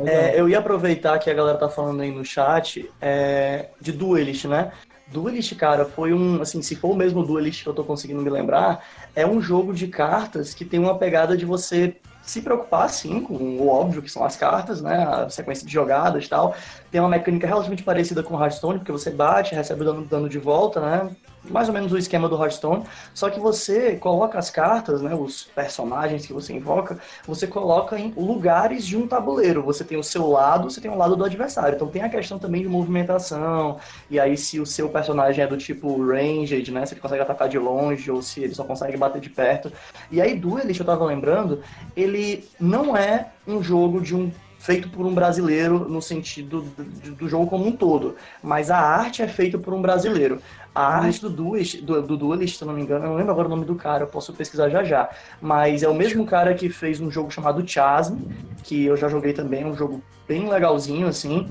É, 0.05 0.39
eu 0.39 0.49
ia 0.49 0.59
aproveitar 0.59 1.17
que 1.17 1.29
a 1.29 1.33
galera 1.33 1.57
tá 1.57 1.69
falando 1.69 2.01
aí 2.01 2.11
no 2.11 2.25
chat 2.25 2.91
é, 3.01 3.69
de 3.79 3.91
Duelist, 3.91 4.47
né? 4.47 4.71
Duelist, 5.07 5.55
cara, 5.55 5.85
foi 5.85 6.13
um, 6.13 6.41
assim, 6.41 6.61
se 6.61 6.75
for 6.75 6.91
o 6.91 6.95
mesmo 6.95 7.23
Duelist 7.23 7.63
que 7.63 7.69
eu 7.69 7.73
tô 7.73 7.83
conseguindo 7.83 8.21
me 8.21 8.29
lembrar, 8.29 8.83
é 9.15 9.25
um 9.25 9.41
jogo 9.41 9.73
de 9.73 9.87
cartas 9.87 10.53
que 10.53 10.65
tem 10.65 10.79
uma 10.79 10.97
pegada 10.97 11.37
de 11.37 11.45
você 11.45 11.95
se 12.21 12.41
preocupar, 12.41 12.89
sim, 12.89 13.21
com 13.21 13.35
o 13.35 13.67
óbvio 13.67 14.01
que 14.01 14.09
são 14.09 14.23
as 14.23 14.35
cartas, 14.37 14.81
né? 14.81 15.03
A 15.03 15.29
sequência 15.29 15.67
de 15.67 15.73
jogadas 15.73 16.25
e 16.25 16.29
tal. 16.29 16.55
Tem 16.93 17.01
uma 17.01 17.09
mecânica 17.09 17.47
relativamente 17.47 17.81
parecida 17.81 18.21
com 18.21 18.35
o 18.35 18.39
Hearthstone, 18.39 18.77
porque 18.77 18.91
você 18.91 19.09
bate, 19.09 19.55
recebe 19.55 19.83
dano, 19.83 20.05
dano 20.05 20.29
de 20.29 20.37
volta, 20.37 20.79
né? 20.79 21.09
Mais 21.49 21.67
ou 21.67 21.73
menos 21.73 21.91
o 21.91 21.97
esquema 21.97 22.29
do 22.29 22.39
Hearthstone. 22.39 22.83
Só 23.15 23.31
que 23.31 23.39
você 23.39 23.95
coloca 23.95 24.37
as 24.37 24.51
cartas, 24.51 25.01
né? 25.01 25.15
Os 25.15 25.43
personagens 25.43 26.23
que 26.23 26.31
você 26.31 26.53
invoca, 26.53 26.99
você 27.27 27.47
coloca 27.47 27.97
em 27.97 28.13
lugares 28.15 28.85
de 28.85 28.95
um 28.95 29.07
tabuleiro. 29.07 29.63
Você 29.63 29.83
tem 29.83 29.97
o 29.97 30.03
seu 30.03 30.29
lado, 30.29 30.69
você 30.69 30.79
tem 30.79 30.91
o 30.91 30.95
lado 30.95 31.15
do 31.15 31.25
adversário. 31.25 31.75
Então 31.75 31.87
tem 31.87 32.03
a 32.03 32.09
questão 32.09 32.37
também 32.37 32.61
de 32.61 32.69
movimentação. 32.69 33.79
E 34.07 34.19
aí, 34.19 34.37
se 34.37 34.59
o 34.59 34.65
seu 34.65 34.87
personagem 34.87 35.43
é 35.43 35.47
do 35.47 35.57
tipo 35.57 35.99
ranged, 36.05 36.71
né? 36.71 36.85
Se 36.85 36.93
ele 36.93 37.01
consegue 37.01 37.23
atacar 37.23 37.49
de 37.49 37.57
longe 37.57 38.11
ou 38.11 38.21
se 38.21 38.43
ele 38.43 38.53
só 38.53 38.63
consegue 38.63 38.97
bater 38.97 39.19
de 39.19 39.31
perto. 39.31 39.73
E 40.11 40.21
aí, 40.21 40.37
Duelist, 40.37 40.79
eu 40.79 40.85
tava 40.85 41.05
lembrando, 41.05 41.63
ele 41.95 42.47
não 42.59 42.95
é 42.95 43.29
um 43.47 43.63
jogo 43.63 43.99
de 43.99 44.15
um 44.15 44.31
feito 44.63 44.87
por 44.87 45.05
um 45.05 45.13
brasileiro 45.13 45.89
no 45.89 46.01
sentido 46.01 46.61
do, 46.61 47.11
do 47.11 47.27
jogo 47.27 47.47
como 47.47 47.67
um 47.67 47.71
todo, 47.73 48.15
mas 48.41 48.71
a 48.71 48.77
arte 48.79 49.21
é 49.21 49.27
feita 49.27 49.57
por 49.57 49.73
um 49.73 49.81
brasileiro. 49.81 50.41
A 50.73 50.99
arte 50.99 51.19
do 51.19 51.29
Duelist, 51.29 51.81
do, 51.81 52.01
do 52.01 52.15
Duelist, 52.15 52.57
se 52.57 52.63
eu 52.63 52.67
não 52.67 52.73
me 52.73 52.81
engano, 52.81 53.03
eu 53.03 53.09
não 53.09 53.17
lembro 53.17 53.33
agora 53.33 53.47
o 53.47 53.49
nome 53.49 53.65
do 53.65 53.75
cara, 53.75 54.03
eu 54.03 54.07
posso 54.07 54.31
pesquisar 54.31 54.69
já 54.69 54.81
já, 54.81 55.09
mas 55.41 55.83
é 55.83 55.89
o 55.89 55.93
mesmo 55.93 56.25
cara 56.25 56.53
que 56.53 56.69
fez 56.69 57.01
um 57.01 57.11
jogo 57.11 57.29
chamado 57.29 57.67
Chasm, 57.67 58.15
que 58.63 58.85
eu 58.85 58.95
já 58.95 59.09
joguei 59.09 59.33
também, 59.33 59.65
um 59.65 59.75
jogo 59.75 60.01
bem 60.25 60.47
legalzinho, 60.47 61.07
assim, 61.07 61.45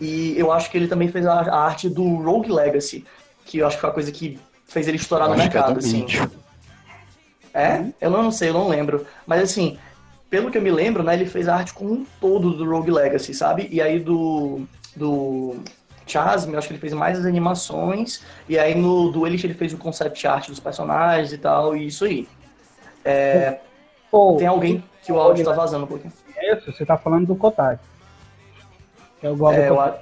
e 0.00 0.36
eu 0.36 0.50
acho 0.50 0.72
que 0.72 0.76
ele 0.76 0.88
também 0.88 1.06
fez 1.06 1.24
a, 1.26 1.34
a 1.34 1.64
arte 1.66 1.88
do 1.88 2.16
Rogue 2.16 2.50
Legacy, 2.50 3.04
que 3.44 3.58
eu 3.58 3.66
acho 3.68 3.76
que 3.76 3.80
foi 3.80 3.90
a 3.90 3.94
coisa 3.94 4.10
que 4.10 4.40
fez 4.66 4.88
ele 4.88 4.96
estourar 4.96 5.28
no 5.28 5.34
Acho 5.34 5.48
que 5.48 5.56
é 5.56 5.60
mercado, 5.60 5.78
assim. 5.78 6.04
É? 7.54 7.84
Eu 8.00 8.10
não 8.10 8.32
sei, 8.32 8.48
eu 8.48 8.54
não 8.54 8.66
lembro. 8.66 9.06
Mas 9.24 9.40
assim, 9.40 9.78
pelo 10.34 10.50
que 10.50 10.58
eu 10.58 10.62
me 10.62 10.70
lembro, 10.72 11.04
né, 11.04 11.14
ele 11.14 11.26
fez 11.26 11.46
a 11.46 11.54
arte 11.54 11.72
como 11.72 11.92
um 11.92 12.04
todo 12.20 12.54
do 12.56 12.68
Rogue 12.68 12.90
Legacy, 12.90 13.32
sabe? 13.32 13.68
E 13.70 13.80
aí 13.80 14.00
do. 14.00 14.62
do 14.96 15.54
Chasm, 16.06 16.50
eu 16.52 16.58
acho 16.58 16.66
que 16.66 16.74
ele 16.74 16.80
fez 16.80 16.92
mais 16.92 17.20
as 17.20 17.24
animações. 17.24 18.20
E 18.48 18.58
aí 18.58 18.74
no 18.74 19.12
Duelist 19.12 19.44
ele 19.44 19.54
fez 19.54 19.72
o 19.72 19.78
concept 19.78 20.26
art 20.26 20.48
dos 20.48 20.58
personagens 20.58 21.32
e 21.32 21.38
tal, 21.38 21.76
e 21.76 21.86
isso 21.86 22.04
aí. 22.04 22.26
Pô, 24.10 24.34
Tem 24.36 24.48
alguém 24.48 24.82
que 25.04 25.12
o 25.12 25.20
áudio 25.20 25.44
tá 25.44 25.52
vazando 25.52 25.84
um 25.84 25.86
pouquinho. 25.88 26.12
Isso, 26.52 26.72
você 26.72 26.84
tá 26.84 26.98
falando 26.98 27.26
do 27.28 27.36
Kotak. 27.36 27.80
É 29.22 29.30
o 29.30 29.36
Global 29.36 29.52
É, 29.54 29.68
eu, 29.68 29.80
a- 29.80 29.98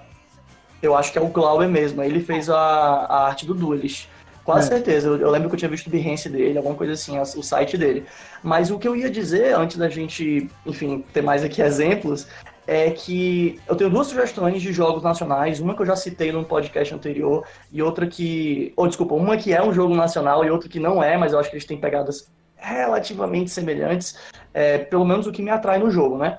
eu 0.83 0.97
acho 0.97 1.13
que 1.13 1.19
é 1.19 1.21
o 1.21 1.29
Glauber 1.29 1.69
mesmo. 1.69 2.03
Ele 2.03 2.21
fez 2.21 2.49
a, 2.49 2.57
a 2.59 3.27
arte 3.27 3.45
do 3.45 3.53
Duelist. 3.55 4.09
Quase 4.45 4.67
É. 4.67 4.77
certeza. 4.77 5.09
Eu, 5.09 5.17
eu 5.19 5.31
lembro 5.31 5.49
que 5.49 5.55
eu 5.55 5.59
tinha 5.59 5.71
visto 5.71 5.87
o 5.87 5.91
Behance 5.91 6.29
dele, 6.29 6.59
alguma 6.59 6.75
coisa 6.75 6.93
assim, 6.95 7.19
o 7.19 7.43
site 7.43 7.77
dele. 7.79 8.05
Mas 8.43 8.71
o 8.71 8.79
que 8.79 8.89
eu 8.89 8.97
ia 8.97 9.11
dizer, 9.11 9.55
antes 9.55 9.77
da 9.77 9.89
gente, 9.89 10.51
enfim, 10.67 11.05
ter 11.13 11.23
mais 11.23 11.45
aqui 11.45 11.63
exemplos, 11.63 12.27
é 12.67 12.91
que 12.91 13.61
eu 13.69 13.75
tenho 13.77 13.91
duas 13.91 14.07
sugestões 14.09 14.61
de 14.61 14.73
jogos 14.73 15.03
nacionais. 15.03 15.61
Uma 15.61 15.75
que 15.75 15.83
eu 15.83 15.87
já 15.87 15.97
citei 15.97 16.33
num 16.33 16.45
podcast 16.45 16.95
anterior, 16.95 17.45
e 17.71 17.83
outra 17.83 18.07
que. 18.07 18.73
Ou, 18.77 18.87
desculpa, 18.89 19.15
uma 19.15 19.37
que 19.37 19.53
é 19.53 19.63
um 19.63 19.73
jogo 19.73 19.95
nacional 19.95 20.45
e 20.45 20.51
outra 20.51 20.69
que 20.69 20.81
não 20.81 21.03
é, 21.03 21.17
mas 21.17 21.33
eu 21.33 21.39
acho 21.39 21.49
que 21.51 21.57
eles 21.57 21.67
têm 21.67 21.79
pegadas 21.79 22.31
relativamente 22.57 23.51
semelhantes. 23.51 24.17
É, 24.55 24.79
pelo 24.79 25.05
menos 25.05 25.27
o 25.27 25.33
que 25.33 25.43
me 25.43 25.51
atrai 25.51 25.79
no 25.79 25.91
jogo, 25.91 26.19
né? 26.19 26.39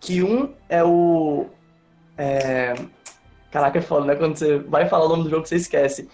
Que 0.00 0.22
um 0.22 0.52
é 0.68 0.82
o. 0.84 1.46
É... 2.16 2.74
Caraca, 3.50 3.78
é 3.78 3.82
foda, 3.82 4.06
né? 4.06 4.16
Quando 4.16 4.36
você 4.36 4.58
vai 4.58 4.88
falar 4.88 5.06
o 5.06 5.08
nome 5.08 5.24
do 5.24 5.30
jogo, 5.30 5.46
você 5.46 5.56
esquece. 5.56 6.08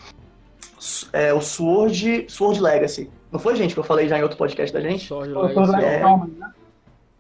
É 1.12 1.32
o 1.32 1.40
Sword, 1.40 2.26
Sword 2.28 2.60
Legacy. 2.60 3.10
Não 3.30 3.38
foi, 3.38 3.54
gente, 3.56 3.74
que 3.74 3.80
eu 3.80 3.84
falei 3.84 4.08
já 4.08 4.18
em 4.18 4.22
outro 4.22 4.36
podcast 4.38 4.72
da 4.72 4.80
gente? 4.80 5.06
Sword 5.06 5.32
Legacy. 5.32 5.84
é. 5.84 6.00
né? 6.00 6.50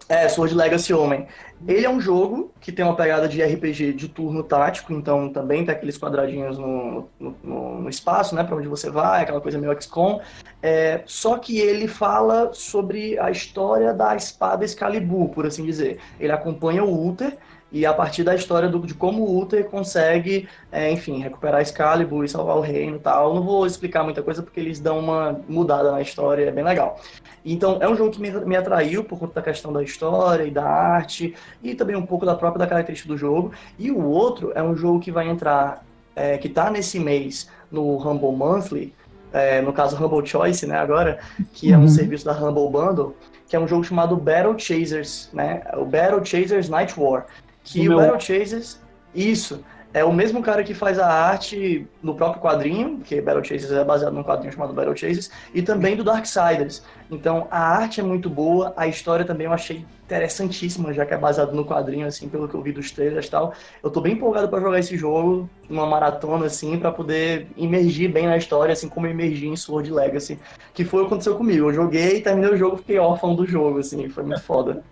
É, 0.08 0.28
Sword 0.28 0.56
Legacy 0.56 0.92
Homem. 0.92 1.28
Ele 1.68 1.86
é 1.86 1.88
um 1.88 2.00
jogo 2.00 2.52
que 2.60 2.72
tem 2.72 2.84
uma 2.84 2.96
pegada 2.96 3.28
de 3.28 3.40
RPG 3.40 3.92
de 3.92 4.08
turno 4.08 4.42
tático, 4.42 4.92
então 4.92 5.28
também 5.28 5.64
tem 5.64 5.72
aqueles 5.72 5.96
quadradinhos 5.96 6.58
no, 6.58 7.08
no, 7.20 7.36
no- 7.44 7.88
espaço, 7.88 8.34
né, 8.34 8.42
para 8.42 8.56
onde 8.56 8.66
você 8.66 8.90
vai, 8.90 9.22
aquela 9.22 9.40
coisa 9.40 9.56
meio 9.56 9.80
XCOM. 9.80 10.20
É, 10.60 11.02
só 11.06 11.38
que 11.38 11.58
ele 11.60 11.86
fala 11.86 12.50
sobre 12.52 13.16
a 13.20 13.30
história 13.30 13.94
da 13.94 14.16
espada 14.16 14.64
Excalibur, 14.64 15.28
por 15.28 15.46
assim 15.46 15.64
dizer. 15.64 16.00
Ele 16.18 16.32
acompanha 16.32 16.82
o 16.82 17.08
Uther 17.08 17.36
e 17.72 17.86
a 17.86 17.92
partir 17.92 18.24
da 18.24 18.34
história 18.34 18.68
do- 18.68 18.80
de 18.80 18.94
como 18.94 19.22
o 19.22 19.38
Uther 19.40 19.64
consegue, 19.66 20.48
é, 20.72 20.90
enfim, 20.90 21.20
recuperar 21.20 21.60
Excalibur 21.60 22.24
e 22.24 22.28
salvar 22.28 22.56
o 22.56 22.60
reino 22.60 22.96
e 22.96 22.98
tal. 23.00 23.34
Não 23.34 23.42
vou 23.42 23.64
explicar 23.66 24.02
muita 24.02 24.22
coisa 24.22 24.42
porque 24.42 24.58
eles 24.58 24.80
dão 24.80 24.98
uma 24.98 25.40
mudada 25.48 25.92
na 25.92 26.00
história, 26.00 26.44
é 26.46 26.50
bem 26.50 26.64
legal. 26.64 26.98
Então, 27.44 27.78
é 27.80 27.88
um 27.88 27.94
jogo 27.96 28.10
que 28.10 28.20
me, 28.20 28.30
me 28.30 28.56
atraiu 28.56 29.04
por 29.04 29.18
conta 29.18 29.34
da 29.34 29.42
questão 29.42 29.72
da 29.72 29.82
história 29.82 30.42
e 30.44 30.50
da 30.50 30.64
arte, 30.64 31.34
e 31.62 31.74
também 31.74 31.96
um 31.96 32.04
pouco 32.04 32.26
da 32.26 32.34
própria 32.34 32.58
da 32.58 32.66
característica 32.66 33.08
do 33.12 33.16
jogo. 33.16 33.52
E 33.78 33.90
o 33.90 34.04
outro 34.04 34.52
é 34.54 34.62
um 34.62 34.76
jogo 34.76 34.98
que 35.00 35.10
vai 35.12 35.28
entrar, 35.28 35.84
é, 36.16 36.36
que 36.38 36.48
tá 36.48 36.70
nesse 36.70 36.98
mês 36.98 37.48
no 37.70 37.96
Humble 37.96 38.32
Monthly, 38.32 38.92
é, 39.32 39.62
no 39.62 39.72
caso 39.72 39.96
Humble 39.96 40.26
Choice, 40.26 40.66
né, 40.66 40.76
agora, 40.76 41.20
que 41.52 41.72
é 41.72 41.78
um 41.78 41.82
Uhum. 41.82 41.88
serviço 41.88 42.24
da 42.24 42.32
Humble 42.32 42.68
Bundle, 42.68 43.14
que 43.48 43.54
é 43.54 43.60
um 43.60 43.66
jogo 43.68 43.84
chamado 43.84 44.16
Battle 44.16 44.58
Chasers, 44.58 45.30
né, 45.32 45.62
o 45.74 45.84
Battle 45.84 46.24
Chasers 46.24 46.68
Night 46.68 46.98
War. 46.98 47.26
Que 47.64 47.80
o 47.80 47.90
meu- 47.90 47.98
Battle 47.98 48.20
Chasers, 48.20 48.80
isso, 49.14 49.64
é 49.92 50.04
o 50.04 50.12
mesmo 50.12 50.40
cara 50.40 50.62
que 50.62 50.72
faz 50.72 50.98
a 51.00 51.06
arte 51.06 51.86
no 52.02 52.14
próprio 52.14 52.40
quadrinho, 52.40 52.98
que 53.04 53.20
Battle 53.20 53.42
Chasers 53.44 53.72
é 53.72 53.84
baseado 53.84 54.12
num 54.14 54.22
quadrinho 54.22 54.52
chamado 54.52 54.72
Battle 54.72 54.96
Chasers, 54.96 55.30
e 55.52 55.62
também 55.62 55.96
do 55.96 56.04
Darksiders. 56.04 56.82
Então 57.10 57.48
a 57.50 57.60
arte 57.60 58.00
é 58.00 58.02
muito 58.04 58.30
boa, 58.30 58.72
a 58.76 58.86
história 58.86 59.24
também 59.24 59.46
eu 59.48 59.52
achei 59.52 59.84
interessantíssima, 60.04 60.92
já 60.92 61.04
que 61.04 61.12
é 61.14 61.18
baseado 61.18 61.52
no 61.52 61.64
quadrinho, 61.64 62.06
assim, 62.06 62.28
pelo 62.28 62.48
que 62.48 62.54
eu 62.54 62.62
vi 62.62 62.72
dos 62.72 62.90
trailers 62.92 63.26
e 63.26 63.30
tal. 63.30 63.52
Eu 63.82 63.90
tô 63.90 64.00
bem 64.00 64.12
empolgado 64.14 64.48
para 64.48 64.60
jogar 64.60 64.78
esse 64.78 64.96
jogo, 64.96 65.48
numa 65.68 65.86
maratona, 65.86 66.46
assim, 66.46 66.78
para 66.78 66.92
poder 66.92 67.48
imergir 67.56 68.10
bem 68.12 68.26
na 68.26 68.36
história, 68.36 68.72
assim 68.72 68.88
como 68.88 69.06
eu 69.06 69.10
emergi 69.10 69.48
em 69.48 69.56
Sword 69.56 69.90
Legacy, 69.92 70.38
que 70.72 70.84
foi 70.84 71.00
o 71.00 71.04
que 71.04 71.08
aconteceu 71.08 71.36
comigo. 71.36 71.68
Eu 71.68 71.74
joguei, 71.74 72.20
terminei 72.20 72.50
o 72.50 72.56
jogo, 72.56 72.76
fiquei 72.76 72.98
órfão 72.98 73.34
do 73.34 73.44
jogo, 73.46 73.78
assim, 73.80 74.08
foi 74.08 74.22
muito 74.24 74.42
foda. 74.42 74.82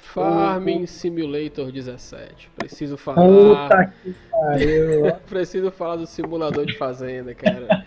Farming 0.00 0.86
Simulator 0.86 1.70
17. 1.70 2.50
Preciso 2.56 2.96
falar. 2.96 3.68
Puta 3.68 3.92
que 4.02 4.14
pariu. 4.30 5.12
Preciso 5.28 5.70
falar 5.70 5.96
do 5.96 6.06
simulador 6.06 6.66
de 6.66 6.76
fazenda, 6.76 7.34
cara. 7.34 7.86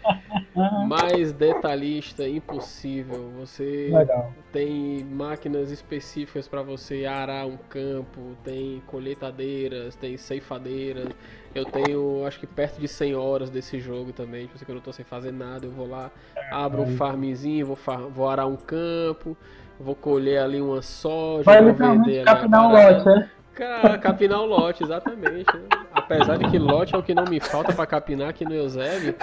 Mais 0.87 1.33
detalhista 1.33 2.27
impossível. 2.27 3.31
Você 3.39 3.89
Legal. 3.91 4.31
tem 4.51 5.03
máquinas 5.03 5.71
específicas 5.71 6.47
para 6.47 6.61
você 6.61 7.05
arar 7.05 7.45
um 7.47 7.57
campo, 7.57 8.37
tem 8.43 8.81
colheitadeiras, 8.87 9.95
tem 9.95 10.15
ceifadeiras. 10.15 11.09
Eu 11.53 11.65
tenho, 11.65 12.25
acho 12.25 12.39
que 12.39 12.47
perto 12.47 12.79
de 12.79 12.87
100 12.87 13.15
horas 13.15 13.49
desse 13.49 13.79
jogo 13.79 14.13
também. 14.13 14.47
Tipo, 14.47 14.65
quando 14.65 14.77
eu 14.77 14.83
tô 14.83 14.93
sem 14.93 15.03
fazer 15.03 15.31
nada, 15.31 15.65
eu 15.65 15.71
vou 15.71 15.87
lá, 15.87 16.11
abro 16.51 16.83
um 16.83 16.95
farmzinho, 16.95 17.65
vou, 17.65 17.75
far, 17.75 17.99
vou 18.07 18.29
arar 18.29 18.45
um 18.45 18.55
campo 18.55 19.35
vou 19.79 19.95
colher 19.95 20.39
ali 20.39 20.61
uma 20.61 20.81
soja, 20.81 21.43
Vai 21.43 21.61
vou 21.61 21.73
vender 21.73 22.19
ali. 22.19 22.25
Capinar 22.25 22.67
um 22.67 22.71
lote, 22.71 23.05
né? 23.05 23.29
Cara, 23.53 23.97
capinar 23.97 24.41
o 24.41 24.45
lote, 24.45 24.83
exatamente. 24.83 25.55
Né? 25.55 25.63
Apesar 25.91 26.37
de 26.37 26.49
que 26.49 26.57
lote 26.57 26.95
é 26.95 26.97
o 26.97 27.03
que 27.03 27.13
não 27.13 27.25
me 27.25 27.39
falta 27.39 27.71
para 27.71 27.85
capinar 27.85 28.29
aqui 28.29 28.45
no 28.45 28.53
Eusébio, 28.53 29.15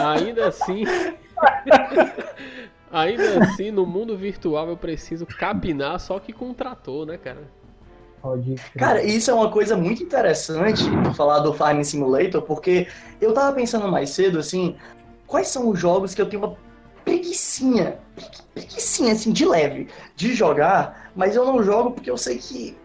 ainda 0.00 0.48
assim. 0.48 0.84
ainda 2.90 3.44
assim, 3.44 3.70
no 3.70 3.86
mundo 3.86 4.16
virtual 4.16 4.68
eu 4.68 4.76
preciso 4.76 5.26
capinar 5.26 6.00
só 6.00 6.18
que 6.18 6.32
com 6.32 6.46
um 6.46 6.54
trator, 6.54 7.06
né, 7.06 7.16
cara? 7.16 7.42
Cara, 8.76 9.04
isso 9.04 9.30
é 9.30 9.34
uma 9.34 9.50
coisa 9.50 9.76
muito 9.76 10.02
interessante 10.02 10.82
falar 11.14 11.40
do 11.40 11.54
Farming 11.54 11.84
Simulator, 11.84 12.42
porque 12.42 12.88
eu 13.20 13.32
tava 13.32 13.54
pensando 13.54 13.86
mais 13.86 14.10
cedo, 14.10 14.38
assim, 14.38 14.74
quais 15.28 15.46
são 15.46 15.68
os 15.68 15.78
jogos 15.78 16.12
que 16.12 16.20
eu 16.20 16.28
tenho 16.28 16.42
uma 16.42 16.56
preguiçinha, 17.06 17.98
preguiçinha, 18.52 19.12
assim, 19.12 19.30
de 19.32 19.46
leve, 19.46 19.86
de 20.16 20.34
jogar, 20.34 21.12
mas 21.14 21.36
eu 21.36 21.44
não 21.44 21.62
jogo 21.62 21.92
porque 21.92 22.10
eu 22.10 22.18
sei 22.18 22.36
que 22.36 22.76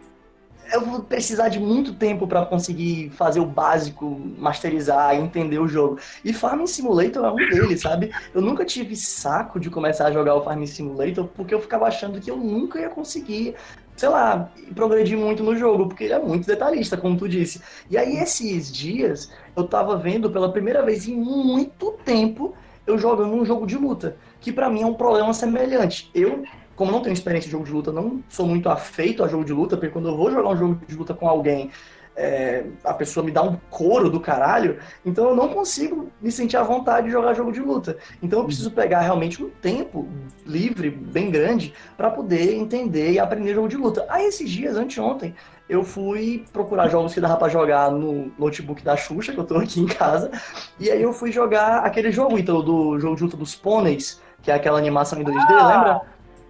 eu 0.72 0.86
vou 0.86 1.02
precisar 1.02 1.50
de 1.50 1.60
muito 1.60 1.96
tempo 1.96 2.26
para 2.28 2.46
conseguir 2.46 3.10
fazer 3.10 3.42
o 3.42 3.46
básico, 3.46 4.22
masterizar, 4.38 5.16
entender 5.16 5.60
o 5.60 5.68
jogo. 5.68 6.00
E 6.24 6.32
Farming 6.32 6.68
Simulator 6.68 7.26
é 7.26 7.32
um 7.32 7.36
deles, 7.36 7.82
sabe? 7.82 8.12
Eu 8.34 8.42
nunca 8.42 8.64
tive 8.64 8.96
saco 8.96 9.60
de 9.60 9.70
começar 9.70 10.06
a 10.06 10.12
jogar 10.14 10.36
o 10.36 10.44
Farming 10.44 10.68
Simulator 10.68 11.28
porque 11.36 11.54
eu 11.54 11.60
ficava 11.60 11.88
achando 11.88 12.22
que 12.22 12.32
eu 12.32 12.38
nunca 12.38 12.80
ia 12.80 12.90
conseguir, 12.90 13.56
sei 13.98 14.08
lá, 14.08 14.50
progredir 14.74 15.18
muito 15.18 15.44
no 15.44 15.58
jogo, 15.58 15.88
porque 15.88 16.06
ele 16.06 16.14
é 16.14 16.20
muito 16.20 16.48
detalhista, 16.48 16.96
como 16.96 17.18
tu 17.18 17.28
disse. 17.28 17.60
E 17.90 17.98
aí 17.98 18.16
esses 18.18 18.72
dias 18.72 19.30
eu 19.58 19.66
tava 19.66 19.98
vendo 19.98 20.30
pela 20.30 20.54
primeira 20.54 20.82
vez 20.84 21.06
em 21.06 21.18
muito 21.18 21.98
tempo 22.06 22.56
eu 22.92 22.98
jogando 22.98 23.34
um 23.34 23.46
jogo 23.46 23.66
de 23.66 23.78
luta, 23.78 24.18
que 24.40 24.52
para 24.52 24.70
mim 24.70 24.82
é 24.82 24.86
um 24.86 24.94
problema 24.94 25.34
semelhante. 25.34 26.10
Eu, 26.14 26.44
como 26.76 26.92
não 26.92 27.02
tenho 27.02 27.14
experiência 27.14 27.48
de 27.48 27.52
jogo 27.52 27.66
de 27.66 27.72
luta, 27.72 27.92
não 27.92 28.24
sou 28.30 28.46
muito 28.46 28.70
afeito 28.70 29.24
a 29.24 29.28
jogo 29.28 29.46
de 29.46 29.54
luta, 29.54 29.76
porque 29.76 29.92
quando 29.92 30.10
eu 30.10 30.18
vou 30.18 30.32
jogar 30.32 30.50
um 30.50 30.58
jogo 30.58 30.80
de 30.86 30.96
luta 30.96 31.14
com 31.14 31.28
alguém, 31.28 31.72
é, 32.16 32.66
a 32.84 32.94
pessoa 32.94 33.26
me 33.26 33.32
dá 33.32 33.42
um 33.42 33.58
couro 33.70 34.10
do 34.10 34.20
caralho, 34.20 34.78
então 35.06 35.30
eu 35.30 35.36
não 35.36 35.48
consigo 35.50 36.12
me 36.22 36.32
sentir 36.32 36.58
à 36.58 36.64
vontade 36.64 37.08
de 37.08 37.12
jogar 37.12 37.34
jogo 37.34 37.52
de 37.52 37.62
luta. 37.62 37.98
Então 38.22 38.40
eu 38.40 38.46
preciso 38.46 38.72
pegar 38.72 39.02
realmente 39.02 39.44
um 39.44 39.50
tempo 39.50 40.08
livre, 40.46 40.90
bem 40.90 41.32
grande, 41.32 41.74
para 41.96 42.12
poder 42.12 42.54
entender 42.54 43.14
e 43.14 43.20
aprender 43.20 43.54
jogo 43.54 43.70
de 43.70 43.78
luta. 43.78 44.06
Aí 44.10 44.26
esses 44.26 44.50
dias, 44.50 44.76
anteontem, 44.76 45.34
eu 45.72 45.86
fui 45.86 46.44
procurar 46.52 46.90
jogos 46.90 47.14
que 47.14 47.22
dava 47.22 47.38
pra 47.38 47.48
jogar 47.48 47.90
no 47.90 48.30
notebook 48.38 48.84
da 48.84 48.98
Xuxa, 48.98 49.32
que 49.32 49.38
eu 49.38 49.46
tô 49.46 49.56
aqui 49.56 49.80
em 49.80 49.86
casa. 49.88 50.30
E 50.78 50.92
aí 50.92 51.02
eu 51.02 51.14
fui 51.14 51.32
jogar 51.32 51.86
aquele 51.86 52.12
jogo, 52.12 52.38
então, 52.38 52.62
do 52.62 53.00
jogo 53.00 53.18
luta 53.22 53.38
dos 53.38 53.56
pôneis, 53.56 54.22
que 54.44 54.52
é 54.52 54.54
aquela 54.54 54.78
animação 54.78 55.22
em 55.22 55.24
2D, 55.24 55.46
ah, 55.48 56.02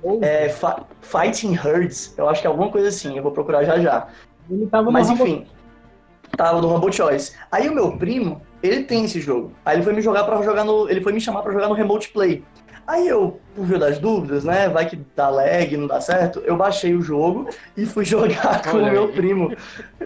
lembra? 0.03 0.27
É, 0.27 0.49
Fighting 1.01 1.53
Herds, 1.53 2.15
eu 2.17 2.27
acho 2.27 2.41
que 2.41 2.47
é 2.47 2.49
alguma 2.49 2.71
coisa 2.71 2.87
assim, 2.87 3.15
eu 3.15 3.21
vou 3.21 3.31
procurar 3.31 3.63
já 3.63 3.79
já. 3.79 4.07
Mas 4.91 5.07
enfim, 5.07 5.45
tava 6.35 6.59
no 6.59 6.67
Rumble 6.67 6.91
Choice. 6.91 7.35
Aí 7.51 7.69
o 7.69 7.75
meu 7.75 7.95
primo, 7.97 8.41
ele 8.63 8.85
tem 8.85 9.05
esse 9.05 9.21
jogo. 9.21 9.51
Aí 9.63 9.75
ele 9.75 9.83
foi 9.83 9.93
me 9.93 10.01
jogar 10.01 10.23
para 10.23 10.41
jogar 10.41 10.63
no. 10.63 10.89
Ele 10.89 11.01
foi 11.01 11.13
me 11.13 11.21
chamar 11.21 11.43
para 11.43 11.53
jogar 11.53 11.67
no 11.67 11.75
Remote 11.75 12.09
Play. 12.09 12.43
Aí 12.85 13.07
eu, 13.07 13.39
por 13.55 13.65
via 13.65 13.77
das 13.77 13.99
dúvidas, 13.99 14.43
né? 14.43 14.67
Vai 14.67 14.85
que 14.85 14.99
dá 15.15 15.29
lag, 15.29 15.77
não 15.77 15.87
dá 15.87 16.01
certo. 16.01 16.39
Eu 16.39 16.57
baixei 16.57 16.93
o 16.93 17.01
jogo 17.01 17.47
e 17.77 17.85
fui 17.85 18.03
jogar 18.05 18.61
com 18.63 18.77
o 18.77 18.91
meu 18.91 19.09
primo. 19.09 19.55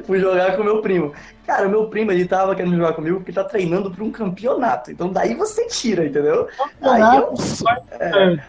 fui 0.03 0.19
jogar 0.19 0.55
com 0.55 0.61
o 0.61 0.65
meu 0.65 0.81
primo. 0.81 1.13
Cara, 1.45 1.67
o 1.67 1.69
meu 1.69 1.87
primo, 1.87 2.11
ele 2.11 2.27
tava 2.27 2.55
querendo 2.55 2.75
jogar 2.75 2.93
comigo 2.93 3.17
porque 3.17 3.31
tá 3.31 3.43
treinando 3.43 3.91
pra 3.91 4.03
um 4.03 4.11
campeonato. 4.11 4.91
Então 4.91 5.09
daí 5.09 5.33
você 5.35 5.67
tira, 5.67 6.05
entendeu? 6.05 6.47
Aí 6.81 7.17
eu. 7.17 7.33
É, 7.99 8.39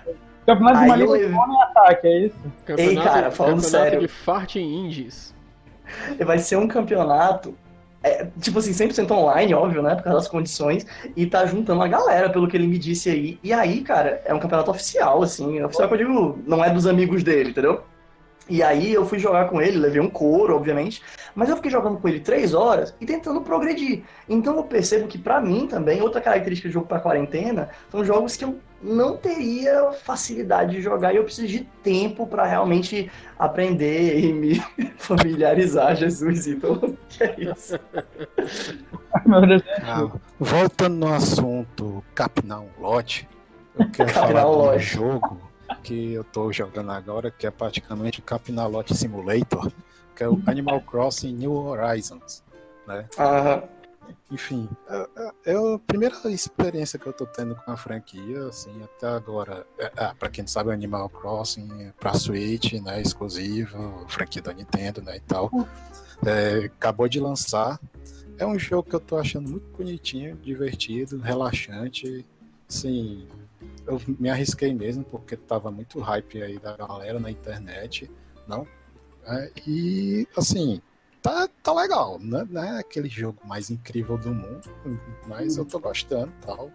campeonato 0.47 0.81
de 0.81 0.89
Maria 0.89 1.11
leve... 1.11 1.35
em 1.35 1.63
ataque, 1.63 2.07
é 2.07 2.19
isso? 2.27 2.37
Campeonato, 2.65 2.99
Ei, 2.99 3.05
cara, 3.05 3.31
falando 3.31 3.63
campeonato 3.63 3.85
sério. 3.85 4.01
de 4.01 4.09
Fart 4.09 4.57
Indies. 4.57 5.35
Vai 6.25 6.39
ser 6.39 6.57
um 6.57 6.67
campeonato 6.67 7.55
é, 8.07 8.29
tipo 8.41 8.59
assim, 8.59 8.71
100% 8.73 9.11
online, 9.11 9.53
óbvio, 9.55 9.83
né? 9.83 9.95
Por 9.95 10.05
causa 10.05 10.19
das 10.21 10.29
condições. 10.29 10.87
E 11.17 11.27
tá 11.27 11.45
juntando 11.45 11.83
a 11.83 11.89
galera, 11.89 12.31
pelo 12.31 12.47
que 12.47 12.57
ele 12.57 12.67
me 12.67 12.79
disse 12.79 13.11
aí. 13.11 13.39
E 13.43 13.53
aí, 13.53 13.81
cara, 13.83 14.23
é 14.25 14.33
um 14.33 14.39
campeonato 14.39 14.71
oficial, 14.71 15.23
assim. 15.23 15.63
Oficial 15.63 15.89
que 15.89 15.95
eu 15.95 15.99
digo, 15.99 16.39
não 16.47 16.65
é 16.65 16.71
dos 16.71 16.87
amigos 16.87 17.25
dele, 17.25 17.51
entendeu? 17.51 17.83
E 18.49 18.63
aí 18.63 18.93
eu 18.93 19.05
fui 19.05 19.19
jogar 19.19 19.49
com 19.49 19.61
ele, 19.61 19.77
levei 19.77 20.01
um 20.01 20.09
couro, 20.09 20.55
obviamente, 20.55 21.03
mas 21.35 21.49
eu 21.49 21.57
fiquei 21.57 21.71
jogando 21.71 21.99
com 21.99 22.09
ele 22.09 22.21
três 22.21 22.55
horas 22.55 22.95
e 23.01 23.07
tentando 23.07 23.41
progredir. 23.41 24.05
Então 24.29 24.57
eu 24.57 24.63
percebo 24.63 25.09
que 25.09 25.19
para 25.19 25.41
mim 25.41 25.67
também, 25.67 26.01
outra 26.01 26.21
característica 26.21 26.69
de 26.69 26.75
jogo 26.75 26.87
para 26.87 27.01
quarentena, 27.01 27.69
são 27.91 28.05
jogos 28.05 28.37
que 28.37 28.45
eu 28.45 28.59
não 28.81 29.17
teria 29.17 29.91
facilidade 30.05 30.77
de 30.77 30.83
jogar 30.83 31.13
e 31.13 31.17
eu 31.17 31.25
preciso 31.25 31.49
de 31.49 31.61
tempo 31.83 32.27
para 32.27 32.45
realmente 32.45 33.11
aprender 33.37 34.21
e 34.21 34.33
me 34.33 34.63
familiarizar, 34.97 35.97
Jesus, 35.97 36.47
então, 36.47 36.79
que 37.09 37.25
é 37.25 37.35
isso. 37.41 37.79
ah, 39.83 40.09
voltando 40.39 40.95
no 40.95 41.13
assunto 41.13 42.05
capinar 42.15 42.61
um 42.61 42.69
lote, 42.79 43.29
eu 43.77 43.91
quero 43.91 44.11
falar 44.11 44.49
um 44.49 44.79
jogo 44.79 45.41
que 45.83 46.13
eu 46.13 46.25
tô 46.25 46.53
jogando 46.53 46.91
agora, 46.91 47.31
que 47.31 47.47
é 47.47 47.51
praticamente 47.51 48.23
Capinalote 48.23 48.95
Simulator, 48.97 49.73
que 50.15 50.23
é 50.23 50.29
o 50.29 50.41
Animal 50.47 50.81
Crossing 50.81 51.33
New 51.35 51.53
Horizons, 51.53 52.43
né? 52.87 53.07
Aham. 53.19 53.63
Enfim, 54.31 54.69
é, 54.89 55.53
é 55.53 55.55
a 55.55 55.79
primeira 55.87 56.15
experiência 56.31 56.99
que 56.99 57.07
eu 57.07 57.13
tô 57.13 57.27
tendo 57.27 57.55
com 57.55 57.71
a 57.71 57.77
franquia, 57.77 58.47
assim, 58.47 58.73
até 58.83 59.09
agora. 59.09 59.67
É, 59.79 59.91
ah, 59.97 60.15
pra 60.19 60.29
quem 60.29 60.43
não 60.43 60.49
sabe, 60.49 60.73
Animal 60.73 61.09
Crossing 61.09 61.83
é 61.83 61.93
pra 61.99 62.15
Switch, 62.15 62.75
né, 62.75 63.01
exclusivo, 63.01 64.05
franquia 64.09 64.43
da 64.43 64.53
Nintendo, 64.53 65.03
né, 65.03 65.17
e 65.17 65.21
tal. 65.21 65.51
É, 66.25 66.67
acabou 66.67 67.09
de 67.09 67.21
lançar. 67.21 67.81
É 68.39 68.47
um 68.47 68.59
jogo 68.59 68.89
que 68.89 68.97
eu 68.97 69.01
tô 69.01 69.17
achando 69.17 69.49
muito 69.49 69.67
bonitinho, 69.77 70.37
divertido, 70.37 71.19
relaxante, 71.19 72.25
assim, 72.69 73.27
eu 73.87 74.01
me 74.19 74.29
arrisquei 74.29 74.75
mesmo, 74.75 75.05
porque 75.05 75.37
tava 75.37 75.71
muito 75.71 76.01
hype 76.01 76.43
aí 76.43 76.59
da 76.59 76.77
galera 76.77 77.21
na 77.21 77.31
internet, 77.31 78.11
não? 78.47 78.67
É, 79.25 79.51
e, 79.67 80.27
assim, 80.37 80.81
tá, 81.21 81.49
tá 81.63 81.73
legal, 81.73 82.19
né? 82.21 82.47
Não 82.49 82.63
é 82.63 82.79
aquele 82.79 83.09
jogo 83.09 83.39
mais 83.45 83.71
incrível 83.71 84.17
do 84.17 84.33
mundo, 84.33 84.71
mas 85.27 85.57
eu 85.57 85.65
tô 85.65 85.79
gostando 85.79 86.33
tal. 86.45 86.71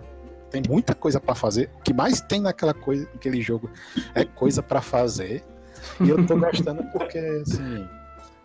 Tem 0.50 0.62
muita 0.68 0.94
coisa 0.94 1.20
para 1.20 1.34
fazer. 1.34 1.70
O 1.80 1.82
que 1.82 1.94
mais 1.94 2.20
tem 2.20 2.42
naquela 2.42 2.74
coisa, 2.74 3.08
naquele 3.14 3.42
jogo 3.42 3.70
é 4.14 4.26
coisa 4.26 4.62
para 4.62 4.82
fazer. 4.82 5.44
E 6.02 6.10
eu 6.10 6.26
tô 6.28 6.38
gostando 6.38 6.84
porque, 6.92 7.18
assim, 7.18 7.88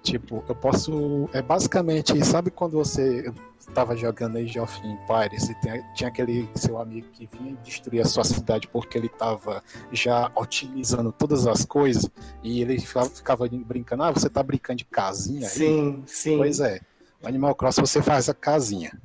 tipo, 0.06 0.44
eu 0.48 0.54
posso. 0.54 1.28
É 1.32 1.42
basicamente, 1.42 2.24
sabe 2.24 2.50
quando 2.50 2.72
você 2.72 3.32
estava 3.58 3.96
jogando 3.96 4.38
Age 4.38 4.60
of 4.60 4.80
Empires 4.86 5.50
e 5.50 5.54
tem, 5.56 5.84
tinha 5.94 6.08
aquele 6.08 6.48
seu 6.54 6.78
amigo 6.78 7.08
que 7.12 7.26
vinha 7.26 7.56
destruir 7.64 8.00
a 8.00 8.04
sua 8.04 8.22
cidade 8.22 8.68
porque 8.68 8.96
ele 8.96 9.08
estava 9.08 9.62
já 9.90 10.30
otimizando 10.36 11.10
todas 11.10 11.46
as 11.46 11.64
coisas 11.64 12.08
e 12.42 12.62
ele 12.62 12.78
ficava, 12.78 13.10
ficava 13.10 13.48
brincando, 13.48 14.04
ah, 14.04 14.12
você 14.12 14.30
tá 14.30 14.42
brincando 14.42 14.78
de 14.78 14.84
casinha 14.84 15.48
aí? 15.48 15.52
Sim, 15.52 16.02
sim. 16.06 16.38
Pois 16.38 16.60
é. 16.60 16.80
No 17.20 17.28
Animal 17.28 17.54
Crossing 17.54 17.80
você 17.80 18.00
faz 18.00 18.28
a 18.28 18.34
casinha. 18.34 18.96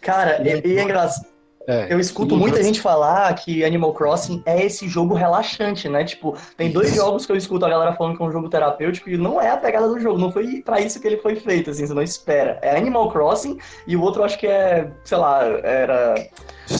Cara, 0.00 0.42
e, 0.46 0.66
e 0.66 0.78
é 0.78 0.82
engraçado. 0.82 1.33
É, 1.66 1.92
eu 1.92 1.98
escuto 1.98 2.36
muita 2.36 2.62
gente 2.62 2.80
falar 2.80 3.32
que 3.34 3.64
Animal 3.64 3.94
Crossing 3.94 4.42
é 4.44 4.64
esse 4.64 4.86
jogo 4.86 5.14
relaxante, 5.14 5.88
né? 5.88 6.04
Tipo, 6.04 6.36
tem 6.56 6.70
dois 6.70 6.88
isso. 6.88 6.96
jogos 6.96 7.24
que 7.24 7.32
eu 7.32 7.36
escuto 7.36 7.64
a 7.64 7.70
galera 7.70 7.94
falando 7.94 8.16
que 8.16 8.22
é 8.22 8.26
um 8.26 8.32
jogo 8.32 8.50
terapêutico 8.50 9.08
e 9.08 9.16
não 9.16 9.40
é 9.40 9.50
a 9.50 9.56
pegada 9.56 9.88
do 9.88 9.98
jogo, 9.98 10.18
não 10.18 10.30
foi 10.30 10.60
para 10.62 10.80
isso 10.80 11.00
que 11.00 11.06
ele 11.06 11.16
foi 11.16 11.36
feito, 11.36 11.70
assim, 11.70 11.86
você 11.86 11.94
não 11.94 12.02
espera. 12.02 12.58
É 12.60 12.76
Animal 12.76 13.10
Crossing 13.10 13.58
e 13.86 13.96
o 13.96 14.02
outro 14.02 14.22
acho 14.22 14.38
que 14.38 14.46
é, 14.46 14.90
sei 15.04 15.16
lá, 15.16 15.42
era. 15.42 16.14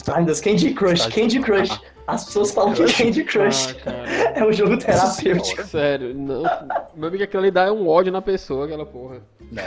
Ai, 0.07 0.23
Deus, 0.23 0.39
Candy 0.39 0.73
Crush, 0.73 1.07
Candy 1.07 1.39
Crush. 1.41 1.81
As 2.07 2.25
pessoas 2.25 2.51
falam 2.51 2.73
que 2.75 2.85
Candy 2.93 3.23
Crush 3.23 3.75
ah, 3.87 4.33
é 4.37 4.45
um 4.45 4.53
jogo 4.53 4.77
terapêutico. 4.77 5.63
Sério, 5.63 6.13
não, 6.13 6.43
meu 6.95 7.09
amigo, 7.09 7.23
aquilo 7.23 7.41
ali 7.41 7.51
dá 7.51 7.73
um 7.73 7.87
ódio 7.87 8.11
na 8.11 8.21
pessoa, 8.21 8.65
aquela 8.65 8.85
porra. 8.85 9.21
Né? 9.51 9.63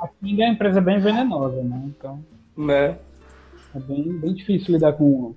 A 0.00 0.08
King 0.08 0.42
é 0.42 0.46
uma 0.46 0.54
empresa 0.54 0.80
bem 0.80 0.98
venenosa, 0.98 1.62
né? 1.62 1.82
Então. 1.84 2.24
Né? 2.56 2.96
É 3.74 3.78
bem, 3.78 4.18
bem 4.18 4.34
difícil 4.34 4.74
lidar 4.74 4.94
com, 4.94 5.34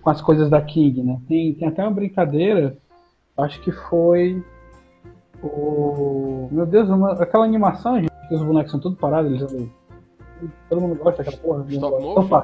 com 0.00 0.10
as 0.10 0.20
coisas 0.20 0.48
da 0.48 0.60
King, 0.60 1.02
né? 1.02 1.20
Tem, 1.28 1.54
tem 1.54 1.68
até 1.68 1.82
uma 1.82 1.90
brincadeira, 1.90 2.76
acho 3.36 3.60
que 3.60 3.70
foi 3.70 4.42
o. 5.42 6.48
Meu 6.50 6.66
Deus, 6.66 6.88
uma, 6.88 7.12
aquela 7.12 7.44
animação, 7.44 8.00
gente, 8.00 8.10
que 8.28 8.34
os 8.34 8.42
bonecos 8.42 8.70
são 8.70 8.80
tudo 8.80 8.96
parados, 8.96 9.30
eles 9.30 9.42
andam. 9.42 9.70
Todo 10.68 10.80
mundo 10.80 10.96
gosta 10.96 11.22
daquela 11.22 11.42
porra. 11.42 11.64
Stop 11.68 12.02
motion? 12.02 12.42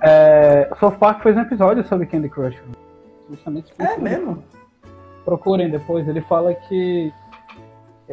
É, 0.00 0.68
South 0.80 0.98
Park 0.98 1.22
fez 1.22 1.36
um 1.36 1.40
episódio 1.40 1.84
sobre 1.84 2.06
Candy 2.06 2.28
Crush. 2.28 2.60
Justamente 3.30 3.72
é 3.78 3.96
mesmo? 3.98 4.42
Procurem 5.24 5.70
depois. 5.70 6.08
Ele 6.08 6.20
fala 6.22 6.52
que 6.54 7.12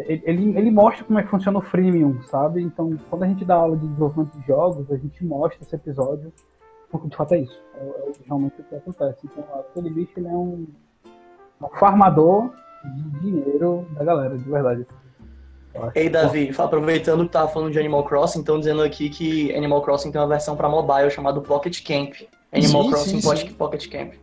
ele, 0.08 0.58
ele 0.58 0.72
mostra 0.72 1.04
como 1.04 1.20
é 1.20 1.24
que 1.24 1.30
funciona 1.30 1.58
o 1.58 1.62
freemium, 1.62 2.22
sabe? 2.24 2.62
Então, 2.62 2.98
quando 3.10 3.24
a 3.24 3.28
gente 3.28 3.44
dá 3.46 3.56
aula 3.56 3.76
de 3.76 3.88
desenvolvimento 3.88 4.38
de 4.38 4.48
jogos, 4.48 4.92
a 4.92 4.98
gente 4.98 5.26
mostra 5.26 5.60
esse 5.62 5.76
episódio, 5.76 6.32
porque 6.90 7.08
de 7.08 7.16
fato 7.16 7.34
é 7.34 7.40
isso. 7.40 7.62
É, 7.76 7.84
é 7.84 8.12
realmente 8.26 8.62
o 8.62 8.64
que 8.64 8.76
acontece. 8.76 9.20
Então, 9.24 9.44
aquele 9.60 9.90
bicho 9.90 10.12
ele 10.18 10.28
é 10.28 10.32
um, 10.32 10.68
um 11.62 11.68
farmador 11.80 12.52
de 12.84 13.20
dinheiro 13.20 13.86
da 13.92 14.04
galera, 14.04 14.38
de 14.38 14.50
verdade. 14.50 14.88
Ei, 15.94 16.10
Davi, 16.10 16.52
aproveitando 16.58 17.26
que 17.26 17.32
tava 17.32 17.48
falando 17.48 17.72
de 17.72 17.80
Animal 17.80 18.04
Crossing, 18.04 18.40
estão 18.40 18.60
dizendo 18.60 18.82
aqui 18.82 19.10
que 19.10 19.56
Animal 19.56 19.82
Crossing 19.82 20.12
tem 20.12 20.20
uma 20.20 20.28
versão 20.28 20.56
para 20.56 20.68
mobile 20.68 21.10
chamada 21.12 21.40
Pocket 21.42 21.84
Camp. 21.84 22.16
Animal 22.52 22.84
sim, 22.84 22.90
Crossing 22.90 23.22
sim, 23.22 23.38
sim. 23.38 23.54
Pocket 23.54 23.90
Camp. 23.90 24.14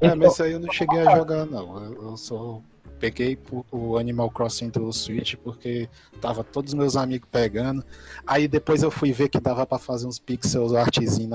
É, 0.00 0.14
mas 0.14 0.32
isso 0.32 0.42
aí 0.42 0.52
eu 0.52 0.60
não 0.60 0.72
cheguei 0.72 1.00
a 1.00 1.16
jogar, 1.16 1.44
não. 1.44 1.84
Eu, 1.84 2.10
eu 2.10 2.16
só 2.16 2.60
peguei 2.98 3.38
o 3.70 3.96
Animal 3.96 4.30
Crossing 4.30 4.68
do 4.70 4.92
Switch 4.92 5.34
porque 5.36 5.88
tava 6.20 6.42
todos 6.42 6.72
os 6.72 6.78
meus 6.78 6.96
amigos 6.96 7.28
pegando. 7.30 7.84
Aí 8.26 8.48
depois 8.48 8.82
eu 8.82 8.90
fui 8.90 9.12
ver 9.12 9.28
que 9.28 9.40
dava 9.40 9.66
para 9.66 9.78
fazer 9.78 10.06
uns 10.06 10.18
pixels 10.18 10.74
artezinho 10.74 11.30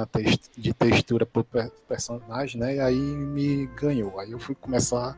de 0.57 0.73
textura 0.73 1.25
pro 1.25 1.45
personagem, 1.87 2.59
né? 2.59 2.75
E 2.75 2.79
aí 2.79 2.95
me 2.95 3.67
ganhou. 3.75 4.19
Aí 4.19 4.31
eu 4.31 4.39
fui 4.39 4.55
começar 4.55 5.17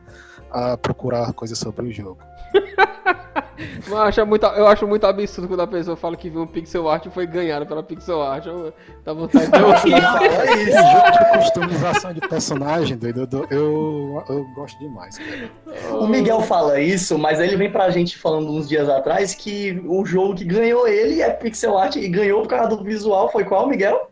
a 0.50 0.76
procurar 0.76 1.32
coisas 1.32 1.58
sobre 1.58 1.86
o 1.86 1.92
jogo. 1.92 2.20
eu, 3.88 3.96
acho 3.98 4.26
muito, 4.26 4.46
eu 4.46 4.66
acho 4.66 4.86
muito 4.86 5.06
absurdo 5.06 5.48
quando 5.48 5.60
a 5.60 5.66
pessoa 5.66 5.96
fala 5.96 6.16
que 6.16 6.28
viu 6.28 6.42
um 6.42 6.46
pixel 6.46 6.88
art 6.88 7.06
e 7.06 7.10
foi 7.10 7.26
ganhado 7.26 7.66
pela 7.66 7.82
pixel 7.82 8.22
art. 8.22 8.46
Eu, 8.46 8.72
dá 9.04 9.12
vontade 9.12 9.50
de 9.50 9.62
ouvir. 9.62 9.94
É 9.94 10.62
isso, 10.62 10.78
jogo 10.92 11.10
de 11.10 11.38
customização 11.38 12.12
de 12.12 12.20
personagem, 12.20 12.96
doido. 12.96 13.20
Eu, 13.20 13.46
eu, 13.50 14.24
eu 14.28 14.44
gosto 14.54 14.78
demais. 14.78 15.18
Cara. 15.18 15.96
O 15.96 16.06
Miguel 16.06 16.40
fala 16.42 16.80
isso, 16.80 17.18
mas 17.18 17.40
ele 17.40 17.56
vem 17.56 17.70
pra 17.70 17.90
gente 17.90 18.18
falando 18.18 18.50
uns 18.50 18.68
dias 18.68 18.88
atrás 18.88 19.34
que 19.34 19.82
o 19.86 20.04
jogo 20.04 20.34
que 20.34 20.44
ganhou 20.44 20.86
ele 20.86 21.22
é 21.22 21.30
pixel 21.30 21.78
art 21.78 21.96
e 21.96 22.08
ganhou 22.08 22.42
por 22.42 22.48
causa 22.48 22.76
do 22.76 22.84
visual. 22.84 23.30
Foi 23.30 23.44
qual, 23.44 23.66
Miguel? 23.66 24.10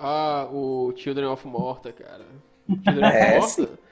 Ah, 0.00 0.48
o 0.52 0.92
Children 0.96 1.26
of 1.26 1.46
Morta, 1.46 1.92
cara. 1.92 2.24
Children 2.84 3.08
of 3.08 3.16
é, 3.16 3.38
Morta? 3.38 3.83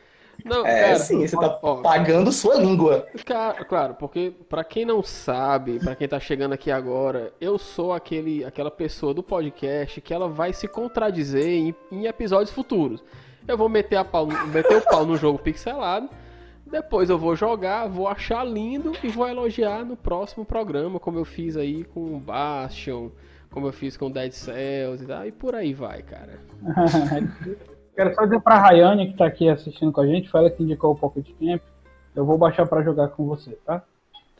Sim. 0.42 0.48
Não, 0.48 0.66
é, 0.66 0.82
cara, 0.82 0.98
sim, 0.98 1.26
você 1.26 1.36
tá 1.36 1.58
ó, 1.62 1.76
pagando 1.76 2.32
sua 2.32 2.56
língua. 2.56 3.06
Cara, 3.24 3.64
claro, 3.64 3.94
porque 3.94 4.32
para 4.48 4.64
quem 4.64 4.84
não 4.84 5.02
sabe, 5.02 5.78
para 5.78 5.94
quem 5.94 6.08
tá 6.08 6.18
chegando 6.18 6.52
aqui 6.52 6.70
agora, 6.70 7.32
eu 7.40 7.58
sou 7.58 7.92
aquele, 7.92 8.44
aquela 8.44 8.70
pessoa 8.70 9.14
do 9.14 9.22
podcast 9.22 10.00
que 10.00 10.12
ela 10.12 10.28
vai 10.28 10.52
se 10.52 10.66
contradizer 10.66 11.46
em, 11.46 11.74
em 11.90 12.06
episódios 12.06 12.50
futuros. 12.50 13.02
Eu 13.46 13.56
vou 13.56 13.68
meter, 13.68 13.96
a 13.96 14.04
pau, 14.04 14.26
meter 14.26 14.78
o 14.78 14.82
pau 14.82 15.06
no 15.06 15.16
jogo 15.16 15.38
pixelado, 15.38 16.08
depois 16.66 17.10
eu 17.10 17.18
vou 17.18 17.36
jogar, 17.36 17.86
vou 17.86 18.08
achar 18.08 18.44
lindo 18.44 18.92
e 19.02 19.08
vou 19.08 19.28
elogiar 19.28 19.84
no 19.84 19.96
próximo 19.96 20.44
programa, 20.44 20.98
como 20.98 21.18
eu 21.18 21.24
fiz 21.24 21.56
aí 21.56 21.84
com 21.84 22.16
o 22.16 22.20
Bastion, 22.20 23.10
como 23.50 23.66
eu 23.66 23.72
fiz 23.72 23.96
com 23.96 24.10
Dead 24.10 24.32
Cells 24.32 25.04
e 25.04 25.06
tal, 25.06 25.26
e 25.26 25.32
por 25.32 25.54
aí 25.54 25.74
vai, 25.74 26.02
cara. 26.02 26.40
Quero 27.94 28.14
só 28.14 28.24
dizer 28.24 28.40
pra 28.40 28.58
Rayane, 28.58 29.10
que 29.10 29.18
tá 29.18 29.26
aqui 29.26 29.48
assistindo 29.48 29.92
com 29.92 30.00
a 30.00 30.06
gente, 30.06 30.28
foi 30.28 30.40
ela 30.40 30.50
que 30.50 30.62
indicou 30.62 30.92
o 30.92 30.96
Pocket 30.96 31.26
Camp. 31.38 31.60
Eu 32.14 32.24
vou 32.24 32.38
baixar 32.38 32.66
pra 32.66 32.82
jogar 32.82 33.08
com 33.08 33.26
você, 33.26 33.58
tá? 33.66 33.82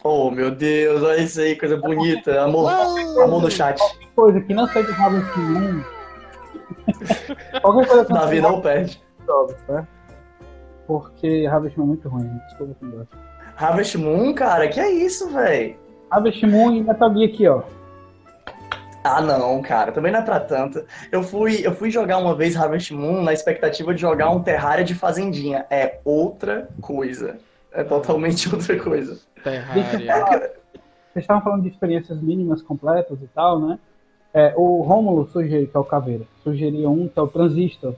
Oh, 0.05 0.31
meu 0.31 0.51
Deus, 0.51 1.03
olha 1.03 1.21
isso 1.21 1.41
aí, 1.41 1.55
coisa 1.55 1.77
bonita. 1.77 2.43
Amor, 2.43 2.71
amor 3.23 3.43
no 3.43 3.51
chat. 3.51 3.79
Qualquer 3.79 4.09
coisa 4.15 4.41
que 4.41 4.55
não 4.55 4.67
seja 4.67 4.93
Harvest 4.93 5.39
Moon. 5.39 5.83
Qualquer 7.63 7.87
coisa 7.87 8.05
que 8.05 8.13
Davi 8.13 8.41
não 8.41 8.61
perde. 8.61 9.01
Tá? 9.67 9.87
Porque 10.87 11.47
Harvest 11.47 11.79
Moon 11.79 11.85
é 11.85 11.89
muito 11.89 12.09
ruim, 12.09 12.41
desculpa 12.49 12.75
quem 12.81 12.91
gosta. 12.91 13.17
Harvest 13.57 13.97
Moon, 13.97 14.35
cara, 14.35 14.69
que 14.69 14.81
é 14.81 14.91
isso, 14.91 15.31
velho? 15.31 15.77
Harvest 16.11 16.45
Moon 16.47 16.73
e 16.73 16.83
Metal 16.83 17.15
Gear 17.15 17.31
aqui, 17.31 17.47
ó. 17.47 17.63
Ah, 19.05 19.21
não, 19.21 19.61
cara, 19.63 19.91
também 19.91 20.13
não 20.13 20.21
é 20.21 20.23
pra 20.23 20.39
tanto. 20.39 20.85
Eu 21.11 21.23
fui, 21.23 21.67
eu 21.67 21.75
fui 21.75 21.91
jogar 21.91 22.19
uma 22.19 22.35
vez 22.35 22.57
Harvest 22.57 22.93
Moon 22.93 23.23
na 23.23 23.33
expectativa 23.33 23.93
de 23.93 24.01
jogar 24.01 24.31
um 24.31 24.43
Terraria 24.43 24.85
de 24.85 24.95
fazendinha. 24.95 25.67
É 25.69 25.99
outra 26.05 26.69
coisa. 26.81 27.39
É 27.73 27.83
totalmente 27.83 28.49
outra 28.55 28.79
coisa. 28.79 29.19
Terraria. 29.43 30.13
É 30.13 30.39
Vocês 31.13 31.25
estavam 31.25 31.43
falando 31.43 31.63
de 31.63 31.69
experiências 31.69 32.21
mínimas 32.21 32.63
completas 32.63 33.21
e 33.21 33.27
tal, 33.29 33.61
né? 33.61 33.79
É, 34.33 34.55
o 34.57 34.81
Rômulo 34.83 35.29
sugeriu, 35.29 35.69
que 35.69 35.77
é 35.77 35.81
o 35.81 35.85
Caveira, 35.85 36.25
sugeria 36.43 36.89
um 36.89 37.07
que 37.07 37.19
é 37.19 37.23
o 37.23 37.29
Transistor. 37.29 37.95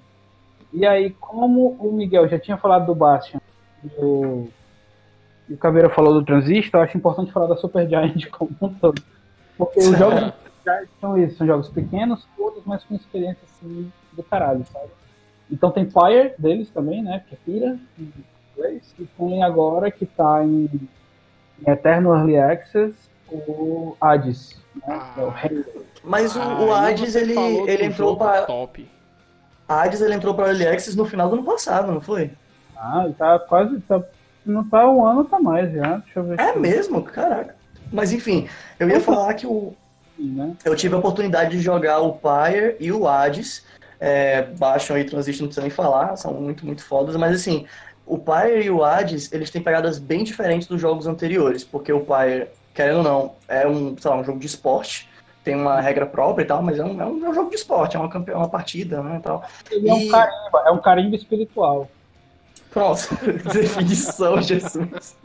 E 0.73 0.85
aí, 0.85 1.11
como 1.21 1.77
o 1.79 1.93
Miguel 1.93 2.29
já 2.29 2.39
tinha 2.39 2.57
falado 2.57 2.87
do 2.87 2.95
Bastion 2.95 3.39
do... 3.85 4.49
e 5.49 5.55
o 5.55 5.57
Caveira 5.57 5.89
falou 5.89 6.13
do 6.15 6.25
Transistor, 6.25 6.81
eu 6.81 6.85
acho 6.85 6.97
importante 6.97 7.31
falar 7.31 7.47
da 7.47 7.57
Super 7.57 7.89
Giant 7.89 8.29
como 8.33 8.51
um 8.61 8.69
todo. 8.69 9.01
Porque 9.57 9.79
os 9.79 9.97
jogos 9.97 10.33
são 11.01 11.19
isso, 11.19 11.37
são 11.37 11.47
jogos 11.47 11.69
pequenos, 11.69 12.27
todos, 12.37 12.63
mas 12.65 12.85
com 12.85 12.95
experiência 12.95 13.43
assim 13.45 13.93
do 14.13 14.23
caralho, 14.23 14.65
sabe? 14.73 14.91
Então 15.51 15.71
tem 15.71 15.91
Fire 15.91 16.35
deles 16.39 16.71
também, 16.71 17.03
né? 17.03 17.23
Que 17.29 17.35
é 17.35 17.39
Pira, 17.45 17.79
em 17.99 18.13
inglês, 18.57 18.95
e 18.99 19.05
tem 19.05 19.43
agora 19.43 19.91
que 19.91 20.07
tá 20.07 20.43
em, 20.45 20.69
em 21.61 21.71
Eternal 21.71 22.17
Early 22.17 22.39
Access 22.39 22.95
o 23.31 23.97
Hades, 24.01 24.61
né? 24.75 24.83
Ah, 24.89 25.15
é 25.19 25.23
o 25.23 25.29
rei. 25.29 25.65
Mas 26.03 26.37
o, 26.37 26.41
ah, 26.41 26.61
o 26.61 26.73
Hades, 26.73 27.15
ele, 27.15 27.35
ele 27.69 27.85
entrou 27.85 28.17
para 28.17 28.43
top. 28.43 28.89
Hades 29.69 30.01
ele 30.01 30.15
entrou 30.15 30.35
para 30.35 30.49
Early 30.49 30.67
Access 30.67 30.97
no 30.97 31.05
final 31.05 31.29
do 31.29 31.37
ano 31.37 31.45
passado, 31.45 31.91
não 31.91 32.01
foi? 32.01 32.31
Ah, 32.77 33.03
ele 33.05 33.15
tá 33.15 33.39
quase. 33.39 33.81
Tá, 33.81 34.03
não 34.45 34.69
tá 34.69 34.89
um 34.89 35.05
ano, 35.07 35.25
tá 35.25 35.41
mais 35.41 35.73
já. 35.73 35.97
Deixa 35.99 36.19
eu 36.19 36.25
ver. 36.25 36.41
É 36.41 36.55
mesmo? 36.57 37.03
Caraca. 37.03 37.57
Mas 37.91 38.13
enfim, 38.13 38.49
eu 38.79 38.89
ia 38.89 39.01
falar 39.01 39.33
que 39.35 39.47
o, 39.47 39.75
né? 40.19 40.57
Eu 40.65 40.75
tive 40.75 40.95
a 40.95 40.99
oportunidade 40.99 41.53
de 41.53 41.61
jogar 41.61 42.01
o 42.01 42.13
Pyre 42.15 42.77
e 42.81 42.93
o 42.93 43.07
Hades. 43.07 43.65
É, 44.01 44.43
Bastion 44.43 44.99
e 44.99 45.05
Transistor 45.05 45.43
não 45.43 45.49
precisa 45.49 45.63
nem 45.63 45.71
falar, 45.71 46.17
são 46.17 46.35
muito, 46.35 46.67
muito 46.67 46.85
fodas, 46.85 47.17
mas 47.17 47.35
assim, 47.35 47.65
o 48.07 48.19
Pyre 48.19 48.65
e 48.65 48.71
o 48.71 48.85
Hades, 48.85 49.33
eles 49.33 49.51
têm 49.51 49.63
pegadas 49.63 49.99
bem 49.99 50.25
diferentes 50.25 50.69
dos 50.69 50.81
jogos 50.81 51.07
anteriores, 51.07 51.65
porque 51.65 51.93
o 51.93 52.01
Pyre, 52.01 52.49
querendo 52.75 52.99
ou 52.99 53.03
não, 53.03 53.33
é 53.49 53.67
um, 53.67 53.97
lá, 54.05 54.17
um 54.17 54.25
jogo 54.25 54.39
de 54.39 54.47
esporte, 54.47 55.09
tem 55.43 55.55
uma 55.55 55.81
regra 55.81 56.07
própria 56.07 56.43
e 56.43 56.47
tal, 56.47 56.63
mas 56.63 56.79
é 56.79 56.85
um, 56.85 57.01
é 57.01 57.07
um, 57.07 57.25
é 57.25 57.29
um 57.29 57.35
jogo 57.35 57.51
de 57.51 57.57
esporte, 57.57 57.97
é 57.97 58.01
uma, 58.01 58.25
é 58.27 58.37
uma 58.37 58.49
partida, 58.49 59.03
né, 59.03 59.21
tal. 59.23 59.45
Ele 59.71 59.87
e... 59.87 59.91
é 59.91 59.95
um 59.95 60.09
carimba, 60.09 60.63
é 60.67 60.71
um 60.71 60.79
carimbo 60.79 61.17
espiritual. 61.17 61.89
Pronto, 62.71 63.09
definição, 63.53 64.43
Jesus. 64.43 65.17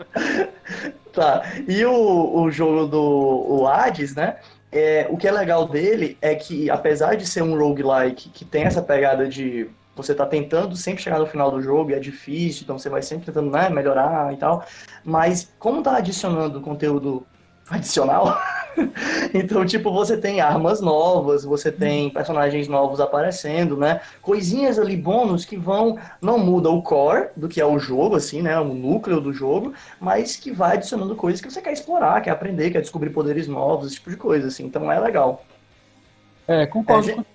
tá, 1.12 1.44
e 1.68 1.84
o, 1.84 2.42
o 2.42 2.52
jogo 2.52 2.86
do 2.86 3.02
o 3.02 3.68
Hades, 3.68 4.16
né, 4.16 4.38
é, 4.72 5.08
o 5.10 5.18
que 5.18 5.28
é 5.28 5.32
legal 5.32 5.68
dele 5.68 6.18
é 6.22 6.36
que, 6.36 6.70
apesar 6.70 7.16
de 7.16 7.26
ser 7.26 7.42
um 7.42 7.58
roguelike 7.58 8.30
que 8.30 8.46
tem 8.46 8.64
essa 8.64 8.82
pegada 8.82 9.28
de 9.28 9.70
você 9.96 10.16
tá 10.16 10.26
tentando 10.26 10.78
sempre 10.78 11.04
chegar 11.04 11.20
no 11.20 11.28
final 11.28 11.52
do 11.52 11.62
jogo 11.62 11.92
e 11.92 11.94
é 11.94 12.00
difícil, 12.00 12.64
então 12.64 12.80
você 12.80 12.90
vai 12.90 13.02
sempre 13.02 13.26
tentando 13.26 13.52
né, 13.52 13.70
melhorar 13.70 14.34
e 14.34 14.38
tal, 14.38 14.66
mas 15.04 15.52
como 15.60 15.84
tá 15.84 15.98
adicionando 15.98 16.62
conteúdo 16.62 17.26
adicional, 17.70 18.40
então, 19.34 19.66
tipo, 19.66 19.92
você 19.92 20.18
tem 20.18 20.42
armas 20.42 20.82
novas, 20.82 21.44
você 21.44 21.72
tem 21.72 22.10
personagens 22.10 22.68
novos 22.68 23.00
aparecendo, 23.00 23.78
né? 23.78 24.02
Coisinhas 24.22 24.80
ali, 24.80 24.96
bônus, 24.96 25.46
que 25.46 25.58
vão. 25.58 25.98
Não 26.22 26.38
muda 26.38 26.70
o 26.70 26.82
core 26.82 27.30
do 27.36 27.48
que 27.48 27.62
é 27.62 27.66
o 27.66 27.80
jogo, 27.80 28.16
assim, 28.16 28.42
né? 28.42 28.60
O 28.60 28.74
núcleo 28.74 29.22
do 29.22 29.34
jogo, 29.34 29.74
mas 30.00 30.36
que 30.36 30.52
vai 30.52 30.78
adicionando 30.78 31.16
coisas 31.16 31.42
que 31.42 31.52
você 31.52 31.62
quer 31.62 31.74
explorar, 31.74 32.22
quer 32.22 32.32
aprender, 32.32 32.72
quer 32.72 32.82
descobrir 32.82 33.10
poderes 33.10 33.48
novos, 33.48 33.88
esse 33.88 33.96
tipo 33.96 34.10
de 34.10 34.18
coisa, 34.18 34.48
assim. 34.48 34.66
Então 34.66 34.92
é 34.92 35.00
legal. 35.00 35.44
É, 36.48 36.66
concordo. 36.66 37.12
É. 37.12 37.26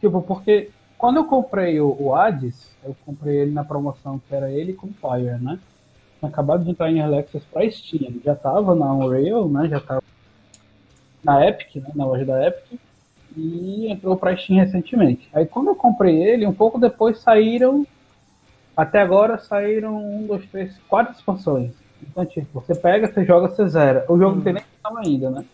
Tipo, 0.00 0.22
porque 0.22 0.70
quando 0.96 1.16
eu 1.16 1.24
comprei 1.24 1.80
o, 1.80 1.96
o 1.98 2.14
Hades, 2.14 2.68
eu 2.84 2.96
comprei 3.04 3.36
ele 3.36 3.52
na 3.52 3.64
promoção 3.64 4.20
que 4.26 4.34
era 4.34 4.50
ele 4.50 4.72
com 4.72 4.88
Fire, 4.88 5.38
né? 5.40 5.58
Acabado 6.20 6.64
de 6.64 6.70
entrar 6.70 6.90
em 6.90 7.00
Access 7.00 7.46
pra 7.52 7.68
Steam. 7.70 8.08
Ele 8.08 8.20
já 8.24 8.34
tava 8.34 8.74
na 8.74 8.92
Unreal, 8.92 9.48
né? 9.48 9.68
Já 9.68 9.80
tava 9.80 10.02
na 11.22 11.46
Epic, 11.46 11.76
né? 11.76 11.90
Na 11.94 12.06
loja 12.06 12.24
da 12.24 12.46
Epic. 12.46 12.80
E 13.36 13.90
entrou 13.90 14.16
pra 14.16 14.36
Steam 14.36 14.58
recentemente. 14.58 15.28
Aí 15.32 15.46
quando 15.46 15.68
eu 15.68 15.74
comprei 15.74 16.16
ele, 16.22 16.46
um 16.46 16.54
pouco 16.54 16.78
depois 16.78 17.20
saíram. 17.20 17.86
Até 18.76 19.00
agora 19.00 19.38
saíram 19.38 19.96
um, 19.96 20.26
dois, 20.26 20.46
três, 20.50 20.78
quatro 20.88 21.12
expansões. 21.12 21.72
Então, 22.00 22.24
tipo, 22.24 22.60
você 22.60 22.74
pega, 22.74 23.12
você 23.12 23.24
joga, 23.24 23.48
você 23.48 23.66
zera. 23.68 24.04
O 24.08 24.16
jogo 24.16 24.36
não 24.36 24.42
tem 24.42 24.52
nem 24.52 24.62
final 24.62 24.98
ainda, 24.98 25.30
né? 25.30 25.44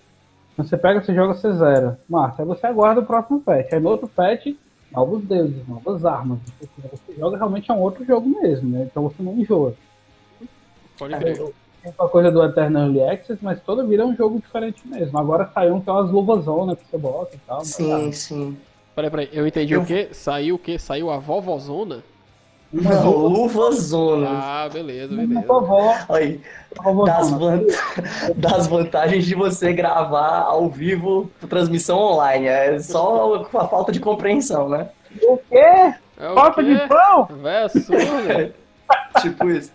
Então, 0.53 0.65
você 0.65 0.77
pega, 0.77 1.03
você 1.03 1.15
joga, 1.15 1.35
você 1.35 1.53
zera. 1.55 1.99
Marca, 2.09 2.43
aí 2.43 2.47
você 2.47 2.67
aguarda 2.67 3.01
o 3.01 3.07
próximo 3.07 3.41
patch. 3.41 3.73
Aí 3.73 3.81
no 3.81 3.89
outro 3.89 4.07
patch, 4.07 4.55
novos 4.93 5.25
deuses, 5.25 5.67
novas 5.67 6.05
armas. 6.05 6.39
Você 6.61 7.15
joga 7.19 7.37
realmente 7.37 7.71
é 7.71 7.75
um 7.75 7.81
outro 7.81 8.05
jogo 8.05 8.29
mesmo, 8.29 8.71
né? 8.71 8.87
Então 8.91 9.03
você 9.05 9.23
não 9.23 9.33
enjoa. 9.33 9.75
Pode 10.99 11.17
crer. 11.17 11.55
Tem 11.85 11.93
uma 11.99 12.09
coisa 12.09 12.31
do 12.31 12.43
Eternal 12.43 12.85
Early 12.85 13.03
Access, 13.05 13.39
mas 13.43 13.61
toda 13.61 13.85
vida 13.85 14.03
é 14.03 14.07
um 14.07 14.17
jogo 14.17 14.41
diferente 14.41 14.81
mesmo. 14.89 15.19
Agora 15.19 15.51
saiu 15.53 15.75
um 15.75 15.81
que 15.81 15.89
é 15.89 15.93
umas 15.93 16.11
luvas 16.11 16.45
zona 16.45 16.75
que 16.75 16.83
você 16.91 16.97
bota 16.99 17.37
e 17.37 17.39
tal. 17.47 17.59
mas, 17.59 17.69
Sim, 17.69 18.11
sim. 18.13 18.57
Peraí, 18.97 19.11
peraí, 19.11 19.29
eu 19.33 19.47
entendi 19.47 19.75
Eu- 19.75 19.83
o 19.83 19.87
quê? 19.87 20.09
Saiu 20.13 20.55
o 20.55 20.59
quê? 20.59 20.79
Saiu 20.79 21.11
a 21.11 21.19
vovozona? 21.19 22.03
Não, 22.73 23.09
luva 23.29 23.71
zona. 23.73 24.29
Ah, 24.33 24.69
beleza, 24.73 25.15
beleza. 25.15 25.47
vovó, 25.47 25.95
Aí, 26.09 26.41
vovó 26.83 27.05
das, 27.05 27.31
van- 27.31 27.61
das 28.35 28.67
vantagens 28.67 29.25
de 29.27 29.35
você 29.35 29.73
gravar 29.73 30.41
ao 30.41 30.69
vivo 30.69 31.31
transmissão 31.49 31.99
online. 31.99 32.47
É 32.47 32.79
só 32.81 33.45
a 33.55 33.69
falta 33.69 33.93
de 33.93 34.01
compreensão, 34.01 34.69
né? 34.69 34.89
O 35.23 35.37
quê? 35.37 35.59
É 35.59 36.29
o 36.31 36.35
Falta 36.35 36.65
de 36.65 36.77
quê? 36.77 36.87
pão? 36.89 37.29
Véia 37.43 37.69
surda. 37.69 38.55
tipo 39.23 39.51
isso. 39.51 39.71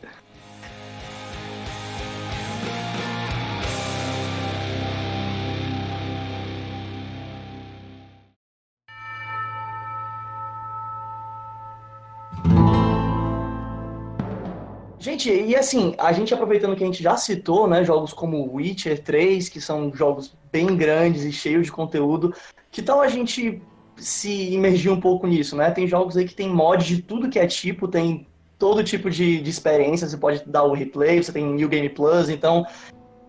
Gente, 15.00 15.32
e 15.32 15.56
assim, 15.56 15.96
a 15.98 16.12
gente 16.12 16.34
aproveitando 16.34 16.76
que 16.76 16.84
a 16.84 16.86
gente 16.86 17.02
já 17.02 17.16
citou, 17.16 17.68
né, 17.68 17.86
jogos 17.86 18.12
como 18.12 18.54
Witcher 18.54 19.02
3, 19.02 19.48
que 19.48 19.62
são 19.62 19.94
jogos 19.94 20.36
bem 20.52 20.76
grandes 20.76 21.24
e 21.24 21.32
cheios 21.32 21.68
de 21.68 21.72
conteúdo, 21.72 22.34
que 22.70 22.82
tal 22.82 23.00
a 23.00 23.08
gente 23.08 23.62
se 23.96 24.54
imergir 24.54 24.92
um 24.92 25.00
pouco 25.00 25.26
nisso, 25.26 25.56
né? 25.56 25.72
Tem 25.72 25.88
jogos 25.88 26.18
aí 26.18 26.26
que 26.26 26.36
tem 26.36 26.50
mods 26.50 26.86
de 26.86 27.02
tudo 27.02 27.30
que 27.30 27.40
é 27.40 27.48
tipo, 27.48 27.88
tem 27.88 28.28
todo 28.58 28.84
tipo 28.84 29.10
de, 29.10 29.42
de 29.42 29.50
experiência, 29.50 30.08
você 30.08 30.18
pode 30.18 30.44
dar 30.46 30.64
o 30.64 30.74
replay, 30.74 31.24
você 31.24 31.32
tem 31.32 31.46
New 31.46 31.70
Game 31.70 31.90
Plus, 31.90 32.30
então 32.30 32.66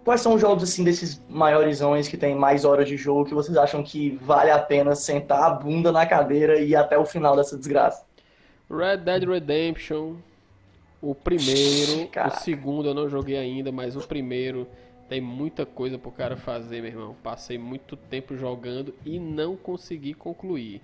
quais 0.04 0.20
são 0.20 0.34
os 0.34 0.40
jogos 0.40 0.64
assim 0.64 0.82
desses 0.82 1.22
maiorizões 1.28 2.08
que 2.08 2.16
tem 2.16 2.34
mais 2.34 2.64
horas 2.64 2.88
de 2.88 2.96
jogo 2.96 3.26
que 3.26 3.34
vocês 3.34 3.56
acham 3.56 3.82
que 3.82 4.18
vale 4.22 4.50
a 4.50 4.58
pena 4.58 4.96
sentar 4.96 5.44
a 5.44 5.50
bunda 5.50 5.92
na 5.92 6.04
cadeira 6.04 6.58
e 6.58 6.70
ir 6.70 6.76
até 6.76 6.98
o 6.98 7.04
final 7.04 7.36
dessa 7.36 7.56
desgraça? 7.56 8.04
Red 8.68 8.98
Dead 8.98 9.24
Redemption, 9.24 10.16
o 11.02 11.14
primeiro, 11.14 12.08
Caraca. 12.08 12.36
o 12.36 12.40
segundo 12.40 12.88
eu 12.88 12.94
não 12.94 13.08
joguei 13.08 13.36
ainda, 13.36 13.72
mas 13.72 13.96
o 13.96 14.06
primeiro 14.06 14.66
tem 15.08 15.20
muita 15.20 15.66
coisa 15.66 15.98
pro 15.98 16.10
cara 16.10 16.36
fazer, 16.36 16.80
meu 16.80 16.90
irmão. 16.90 17.16
Passei 17.22 17.58
muito 17.58 17.96
tempo 17.96 18.36
jogando 18.36 18.94
e 19.04 19.18
não 19.18 19.56
consegui 19.56 20.14
concluir. 20.14 20.82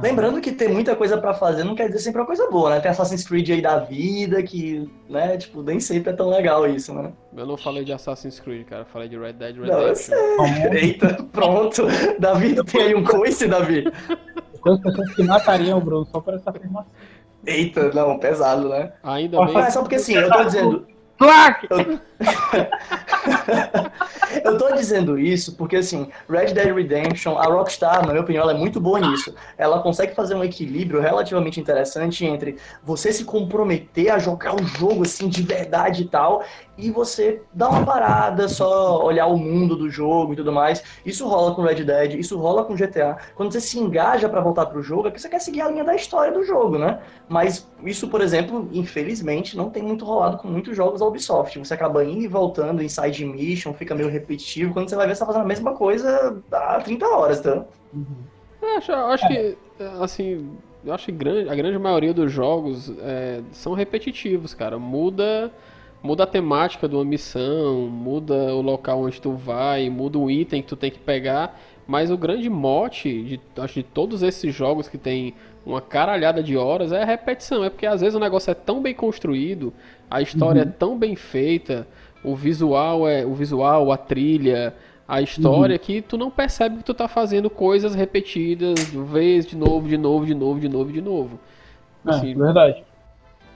Lembrando 0.00 0.40
que 0.40 0.50
ter 0.50 0.68
muita 0.68 0.96
coisa 0.96 1.18
pra 1.18 1.34
fazer 1.34 1.62
não 1.62 1.74
quer 1.74 1.88
dizer 1.88 1.98
sempre 1.98 2.20
uma 2.22 2.26
coisa 2.26 2.48
boa, 2.50 2.70
né? 2.70 2.80
Tem 2.80 2.90
Assassin's 2.90 3.22
Creed 3.28 3.50
aí 3.50 3.60
da 3.60 3.80
vida 3.80 4.42
que, 4.42 4.90
né, 5.10 5.36
tipo, 5.36 5.62
nem 5.62 5.78
sempre 5.78 6.10
é 6.10 6.16
tão 6.16 6.30
legal 6.30 6.66
isso, 6.66 6.94
né? 6.94 7.12
Eu 7.36 7.44
não 7.44 7.58
falei 7.58 7.84
de 7.84 7.92
Assassin's 7.92 8.40
Creed, 8.40 8.66
cara, 8.66 8.82
eu 8.82 8.86
falei 8.86 9.10
de 9.10 9.18
Red 9.18 9.34
Dead 9.34 9.56
Não, 9.56 9.66
eu 9.66 9.88
Redemption. 9.88 10.72
Eita, 10.72 11.22
pronto. 11.30 11.82
Davi, 12.18 12.54
tem 12.64 12.82
aí 12.82 12.94
um 12.94 13.04
coice, 13.04 13.46
Davi? 13.46 13.84
Coisas 14.62 14.82
pessoas 14.82 15.14
que 15.14 15.22
matariam 15.22 15.76
o 15.76 15.80
Bruno 15.82 16.06
só 16.06 16.18
por 16.18 16.32
essa 16.32 16.48
afirmação. 16.48 16.90
Eita, 17.46 17.90
não, 17.92 18.18
pesado, 18.18 18.68
né? 18.68 18.92
Ainda 19.02 19.44
bem. 19.44 19.54
Mas 19.54 19.74
só 19.74 19.80
porque 19.80 19.96
assim, 19.96 20.14
eu 20.14 20.30
tô 20.30 20.44
dizendo, 20.44 20.86
Clack! 21.18 21.68
Eu 24.44 24.58
tô 24.58 24.74
dizendo 24.74 25.18
isso 25.18 25.56
porque, 25.56 25.76
assim, 25.76 26.08
Red 26.28 26.52
Dead 26.52 26.74
Redemption, 26.74 27.38
a 27.38 27.44
Rockstar, 27.44 28.02
na 28.02 28.08
minha 28.12 28.22
opinião, 28.22 28.42
ela 28.42 28.52
é 28.52 28.56
muito 28.56 28.80
boa 28.80 28.98
nisso. 28.98 29.34
Ela 29.56 29.80
consegue 29.80 30.14
fazer 30.14 30.34
um 30.34 30.42
equilíbrio 30.42 31.00
relativamente 31.00 31.60
interessante 31.60 32.24
entre 32.24 32.56
você 32.82 33.12
se 33.12 33.24
comprometer 33.24 34.10
a 34.10 34.18
jogar 34.18 34.54
o 34.54 34.64
jogo, 34.64 35.02
assim, 35.02 35.28
de 35.28 35.42
verdade 35.42 36.02
e 36.02 36.06
tal, 36.06 36.42
e 36.76 36.90
você 36.90 37.42
dar 37.52 37.68
uma 37.68 37.84
parada, 37.84 38.48
só 38.48 39.04
olhar 39.04 39.26
o 39.26 39.36
mundo 39.36 39.76
do 39.76 39.88
jogo 39.88 40.32
e 40.32 40.36
tudo 40.36 40.52
mais. 40.52 40.82
Isso 41.04 41.26
rola 41.26 41.54
com 41.54 41.62
Red 41.62 41.84
Dead, 41.84 42.14
isso 42.14 42.38
rola 42.38 42.64
com 42.64 42.74
GTA. 42.74 43.16
Quando 43.34 43.52
você 43.52 43.60
se 43.60 43.78
engaja 43.78 44.28
pra 44.28 44.40
voltar 44.40 44.66
pro 44.66 44.82
jogo, 44.82 45.08
é 45.08 45.10
que 45.10 45.20
você 45.20 45.28
quer 45.28 45.40
seguir 45.40 45.60
a 45.60 45.68
linha 45.68 45.84
da 45.84 45.94
história 45.94 46.32
do 46.32 46.44
jogo, 46.44 46.78
né? 46.78 47.00
Mas 47.28 47.68
isso, 47.84 48.08
por 48.08 48.20
exemplo, 48.20 48.68
infelizmente, 48.72 49.56
não 49.56 49.70
tem 49.70 49.82
muito 49.82 50.04
rolado 50.04 50.38
com 50.38 50.48
muitos 50.48 50.76
jogos 50.76 51.00
da 51.00 51.06
Ubisoft. 51.06 51.58
Você 51.58 51.74
acaba 51.74 52.04
indo 52.04 52.22
e 52.22 52.28
voltando 52.28 52.82
em 52.82 52.88
side 52.88 53.24
mission, 53.24 53.72
fica 53.72 53.94
meio 53.94 54.08
repetitivo. 54.08 54.72
Quando 54.72 54.88
você 54.88 54.96
vai 54.96 55.06
ver, 55.06 55.14
você 55.14 55.20
tá 55.20 55.26
fazendo 55.26 55.42
a 55.42 55.48
mesma 55.48 55.74
coisa 55.74 56.42
há 56.52 56.80
30 56.80 57.06
horas, 57.06 57.40
tá? 57.40 57.64
Eu 58.60 58.78
acho, 58.78 58.92
eu 58.92 59.06
acho 59.06 59.28
que, 59.28 59.56
assim, 60.00 60.50
eu 60.84 60.92
acho 60.92 61.06
que 61.06 61.12
a 61.48 61.54
grande 61.54 61.78
maioria 61.78 62.12
dos 62.12 62.30
jogos 62.30 62.92
é, 63.00 63.40
são 63.52 63.72
repetitivos, 63.72 64.54
cara. 64.54 64.78
Muda, 64.78 65.50
muda 66.04 66.24
a 66.24 66.26
temática 66.26 66.86
de 66.86 66.94
uma 66.94 67.04
missão, 67.04 67.88
muda 67.88 68.54
o 68.54 68.60
local 68.60 69.00
onde 69.00 69.18
tu 69.18 69.32
vai, 69.32 69.88
muda 69.88 70.18
o 70.18 70.30
item 70.30 70.60
que 70.60 70.68
tu 70.68 70.76
tem 70.76 70.90
que 70.90 70.98
pegar. 70.98 71.58
Mas 71.86 72.10
o 72.10 72.16
grande 72.16 72.50
mote 72.50 73.22
de, 73.22 73.40
acho, 73.56 73.74
de 73.74 73.82
todos 73.82 74.22
esses 74.22 74.54
jogos 74.54 74.86
que 74.86 74.98
tem 74.98 75.32
uma 75.64 75.80
caralhada 75.80 76.42
de 76.42 76.58
horas 76.58 76.92
é 76.92 77.02
a 77.02 77.06
repetição. 77.06 77.64
É 77.64 77.70
porque 77.70 77.86
às 77.86 78.02
vezes 78.02 78.14
o 78.14 78.20
negócio 78.20 78.50
é 78.50 78.54
tão 78.54 78.82
bem 78.82 78.92
construído, 78.92 79.72
a 80.10 80.20
história 80.20 80.60
é 80.60 80.66
tão 80.66 80.98
bem 80.98 81.16
feita, 81.16 81.86
o 82.22 82.36
visual 82.36 83.08
é 83.08 83.24
o 83.24 83.32
visual, 83.32 83.90
a 83.90 83.96
trilha, 83.96 84.74
a 85.08 85.22
história 85.22 85.78
que 85.78 86.02
tu 86.02 86.18
não 86.18 86.30
percebe 86.30 86.76
que 86.78 86.84
tu 86.84 86.92
tá 86.92 87.08
fazendo 87.08 87.48
coisas 87.48 87.94
repetidas, 87.94 88.90
vez 88.90 89.46
de 89.46 89.56
novo, 89.56 89.88
de 89.88 89.96
novo, 89.96 90.26
de 90.26 90.34
novo, 90.34 90.60
de 90.60 90.68
novo, 90.68 90.92
de 90.92 91.00
novo. 91.00 91.40
É, 92.06 92.10
Assim, 92.10 92.34
verdade. 92.34 92.84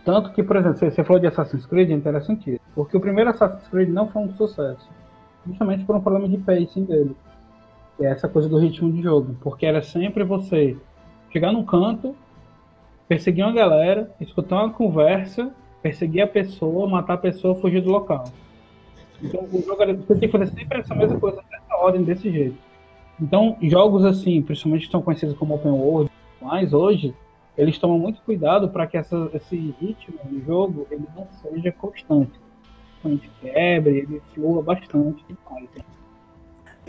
Tanto 0.09 0.32
que, 0.32 0.42
por 0.42 0.56
exemplo, 0.56 0.78
você, 0.78 1.04
falou 1.04 1.20
de 1.20 1.26
Assassin's 1.26 1.66
Creed, 1.66 1.90
é 1.90 1.92
interessante 1.92 2.59
Porque 2.74 2.96
o 2.96 3.00
primeiro 3.00 3.28
Assassin's 3.28 3.68
Creed 3.68 3.90
não 3.90 4.09
foi 4.09 4.22
um 4.22 4.32
sucesso. 4.36 4.88
Justamente 5.46 5.84
por 5.84 5.94
um 5.96 6.00
problema 6.00 6.26
de 6.26 6.38
pacing 6.38 6.84
dele. 6.84 7.14
Que 7.94 8.06
é 8.06 8.12
essa 8.12 8.26
coisa 8.26 8.48
do 8.48 8.56
ritmo 8.56 8.90
de 8.90 9.02
jogo. 9.02 9.36
Porque 9.42 9.66
era 9.66 9.82
sempre 9.82 10.24
você 10.24 10.78
chegar 11.30 11.52
num 11.52 11.62
canto, 11.62 12.16
perseguir 13.06 13.44
uma 13.44 13.52
galera, 13.52 14.11
escutar 14.18 14.64
uma 14.64 14.72
conversa, 14.72 15.52
perseguir 15.82 16.22
a 16.22 16.26
pessoa, 16.26 16.88
matar 16.88 17.12
a 17.12 17.18
pessoa, 17.18 17.54
fugir 17.56 17.82
do 17.82 17.90
local. 17.90 18.32
Então 19.22 19.46
o 19.52 19.62
jogo 19.62 19.82
era, 19.82 19.92
você 19.92 20.14
tem 20.14 20.20
que 20.20 20.38
fazer 20.38 20.46
sempre 20.46 20.78
essa 20.78 20.94
mesma 20.94 21.20
coisa, 21.20 21.42
nessa 21.50 21.76
ordem, 21.76 22.02
desse 22.02 22.32
jeito. 22.32 22.56
Então, 23.20 23.59
jogos 23.61 24.06
assim, 24.06 24.40
principalmente 24.40 24.86
que 24.86 24.90
são 24.90 25.02
conhecidos 25.02 25.36
como 25.36 25.56
Open 25.56 25.72
World, 25.72 26.11
mas 26.40 26.72
hoje, 26.72 27.14
eles 27.59 27.76
tomam 27.76 27.98
muito 27.98 28.22
cuidado 28.22 28.68
para 28.68 28.86
que 28.86 28.96
essa, 28.96 29.28
esse 29.34 29.74
ritmo 29.80 30.16
do 30.24 30.40
jogo 30.46 30.86
ele 30.90 31.04
não 31.14 31.26
seja 31.42 31.72
constante. 31.72 32.40
A 33.04 33.09
gente 33.09 33.28
quebre, 33.40 33.98
ele 33.98 34.22
flua 34.32 34.62
bastante. 34.62 35.24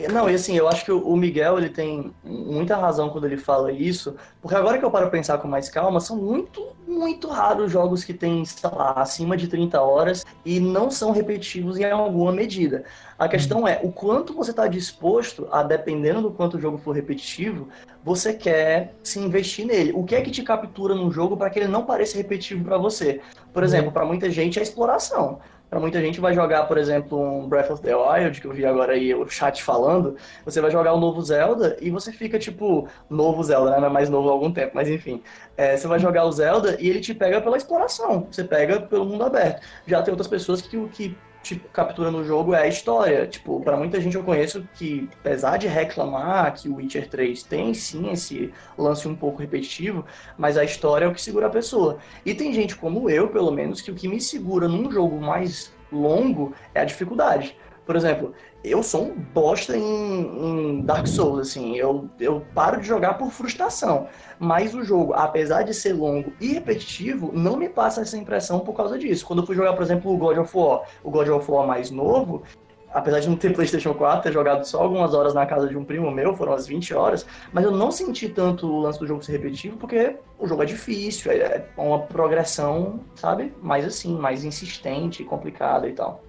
Não, 0.07 0.29
e 0.29 0.35
assim, 0.35 0.55
eu 0.55 0.69
acho 0.69 0.85
que 0.85 0.91
o 0.91 1.15
Miguel 1.17 1.57
ele 1.57 1.69
tem 1.69 2.13
muita 2.23 2.77
razão 2.77 3.09
quando 3.09 3.25
ele 3.25 3.35
fala 3.35 3.69
isso, 3.69 4.15
porque 4.41 4.55
agora 4.55 4.77
que 4.77 4.85
eu 4.85 4.91
paro 4.91 5.09
pensar 5.09 5.37
com 5.39 5.47
mais 5.47 5.67
calma, 5.67 5.99
são 5.99 6.15
muito, 6.15 6.67
muito 6.87 7.27
raros 7.27 7.69
jogos 7.69 8.05
que 8.05 8.13
têm, 8.13 8.45
sei 8.45 8.69
lá, 8.69 8.93
acima 8.93 9.35
de 9.35 9.49
30 9.49 9.81
horas 9.81 10.25
e 10.45 10.59
não 10.59 10.89
são 10.89 11.11
repetitivos 11.11 11.77
em 11.77 11.83
alguma 11.83 12.31
medida. 12.31 12.85
A 13.17 13.27
questão 13.27 13.67
é 13.67 13.81
o 13.83 13.91
quanto 13.91 14.33
você 14.33 14.51
está 14.51 14.67
disposto 14.67 15.49
a, 15.51 15.63
dependendo 15.63 16.21
do 16.21 16.31
quanto 16.31 16.55
o 16.55 16.61
jogo 16.61 16.77
for 16.77 16.95
repetitivo, 16.95 17.67
você 18.09 18.33
quer 18.33 18.95
se 19.03 19.19
investir 19.19 19.67
nele. 19.67 19.91
O 19.93 20.03
que 20.03 20.15
é 20.15 20.21
que 20.21 20.31
te 20.31 20.41
captura 20.41 20.95
num 20.95 21.11
jogo 21.11 21.37
para 21.37 21.47
que 21.47 21.59
ele 21.59 21.67
não 21.67 21.85
pareça 21.85 22.17
repetitivo 22.17 22.65
para 22.65 22.75
você? 22.75 23.21
Por 23.53 23.63
exemplo, 23.63 23.91
para 23.91 24.03
muita 24.03 24.31
gente 24.31 24.57
é 24.57 24.61
a 24.61 24.63
exploração. 24.63 25.39
Para 25.69 25.79
muita 25.79 26.01
gente 26.01 26.19
vai 26.19 26.33
jogar, 26.33 26.63
por 26.63 26.79
exemplo, 26.79 27.21
um 27.21 27.47
Breath 27.47 27.69
of 27.69 27.83
the 27.83 27.95
Wild, 27.95 28.41
que 28.41 28.47
eu 28.47 28.51
vi 28.51 28.65
agora 28.65 28.93
aí 28.93 29.13
o 29.13 29.29
chat 29.29 29.61
falando, 29.61 30.15
você 30.43 30.59
vai 30.59 30.71
jogar 30.71 30.93
o 30.93 30.99
novo 30.99 31.21
Zelda 31.21 31.77
e 31.79 31.91
você 31.91 32.11
fica 32.11 32.39
tipo, 32.39 32.87
novo 33.07 33.43
Zelda, 33.43 33.69
né? 33.69 33.79
Não 33.79 33.85
é 33.85 33.91
mais 33.91 34.09
novo 34.09 34.27
há 34.29 34.31
algum 34.31 34.51
tempo, 34.51 34.71
mas 34.73 34.89
enfim. 34.89 35.21
É, 35.55 35.77
você 35.77 35.87
vai 35.87 35.99
jogar 35.99 36.25
o 36.25 36.31
Zelda 36.31 36.77
e 36.79 36.89
ele 36.89 37.01
te 37.01 37.13
pega 37.13 37.39
pela 37.39 37.57
exploração, 37.57 38.27
você 38.31 38.43
pega 38.43 38.81
pelo 38.81 39.05
mundo 39.05 39.23
aberto. 39.23 39.61
Já 39.85 40.01
tem 40.01 40.11
outras 40.11 40.27
pessoas 40.27 40.63
que, 40.63 40.83
que 40.87 41.15
tipo, 41.41 41.67
captura 41.69 42.11
no 42.11 42.23
jogo 42.23 42.53
é 42.53 42.63
a 42.63 42.67
história. 42.67 43.27
Tipo, 43.27 43.61
para 43.61 43.77
muita 43.77 43.99
gente 43.99 44.15
eu 44.15 44.23
conheço 44.23 44.67
que, 44.75 45.09
apesar 45.19 45.57
de 45.57 45.67
reclamar 45.67 46.53
que 46.53 46.69
o 46.69 46.75
Witcher 46.75 47.09
3 47.09 47.43
tem 47.43 47.73
sim 47.73 48.11
esse 48.11 48.53
lance 48.77 49.07
um 49.07 49.15
pouco 49.15 49.39
repetitivo, 49.39 50.05
mas 50.37 50.57
a 50.57 50.63
história 50.63 51.05
é 51.05 51.07
o 51.07 51.13
que 51.13 51.21
segura 51.21 51.47
a 51.47 51.49
pessoa. 51.49 51.97
E 52.25 52.33
tem 52.33 52.53
gente 52.53 52.75
como 52.75 53.09
eu, 53.09 53.29
pelo 53.29 53.51
menos, 53.51 53.81
que 53.81 53.91
o 53.91 53.95
que 53.95 54.07
me 54.07 54.19
segura 54.21 54.67
num 54.67 54.91
jogo 54.91 55.19
mais 55.19 55.73
longo 55.91 56.53
é 56.73 56.81
a 56.81 56.85
dificuldade. 56.85 57.55
Por 57.85 57.95
exemplo, 57.95 58.35
eu 58.63 58.83
sou 58.83 59.05
um 59.05 59.15
bosta 59.15 59.75
em, 59.75 59.81
em, 59.81 60.81
Dark 60.81 61.07
Souls, 61.07 61.39
assim, 61.39 61.77
eu, 61.77 62.09
eu 62.19 62.45
paro 62.53 62.81
de 62.81 62.87
jogar 62.87 63.13
por 63.13 63.31
frustração. 63.31 64.07
Mas 64.37 64.73
o 64.73 64.83
jogo, 64.83 65.13
apesar 65.13 65.63
de 65.63 65.73
ser 65.73 65.93
longo 65.93 66.33
e 66.41 66.53
repetitivo, 66.53 67.31
não 67.33 67.55
me 67.55 67.69
passa 67.69 68.01
essa 68.01 68.17
impressão 68.17 68.59
por 68.59 68.73
causa 68.73 68.97
disso. 68.97 69.25
Quando 69.25 69.39
eu 69.41 69.45
fui 69.45 69.55
jogar, 69.55 69.73
por 69.73 69.83
exemplo, 69.83 70.13
o 70.13 70.17
God 70.17 70.37
of 70.37 70.57
War, 70.57 70.83
o 71.03 71.09
God 71.09 71.29
of 71.29 71.49
War 71.49 71.65
mais 71.65 71.89
novo, 71.89 72.43
apesar 72.91 73.21
de 73.21 73.29
não 73.29 73.37
ter 73.37 73.53
PlayStation 73.55 73.93
4, 73.93 74.23
ter 74.23 74.33
jogado 74.33 74.65
só 74.65 74.81
algumas 74.81 75.13
horas 75.13 75.33
na 75.33 75.45
casa 75.45 75.69
de 75.69 75.77
um 75.77 75.85
primo 75.85 76.11
meu, 76.11 76.35
foram 76.35 76.51
as 76.51 76.67
20 76.67 76.93
horas, 76.93 77.25
mas 77.53 77.63
eu 77.63 77.71
não 77.71 77.91
senti 77.91 78.27
tanto 78.27 78.67
o 78.67 78.81
lance 78.81 78.99
do 78.99 79.07
jogo 79.07 79.23
ser 79.23 79.33
repetitivo, 79.33 79.77
porque 79.77 80.17
o 80.37 80.45
jogo 80.45 80.63
é 80.63 80.65
difícil, 80.65 81.31
é 81.31 81.65
uma 81.77 81.99
progressão, 81.99 82.99
sabe? 83.15 83.53
Mais 83.61 83.85
assim, 83.85 84.17
mais 84.17 84.43
insistente, 84.43 85.23
complicada 85.23 85.87
e 85.87 85.93
tal. 85.93 86.21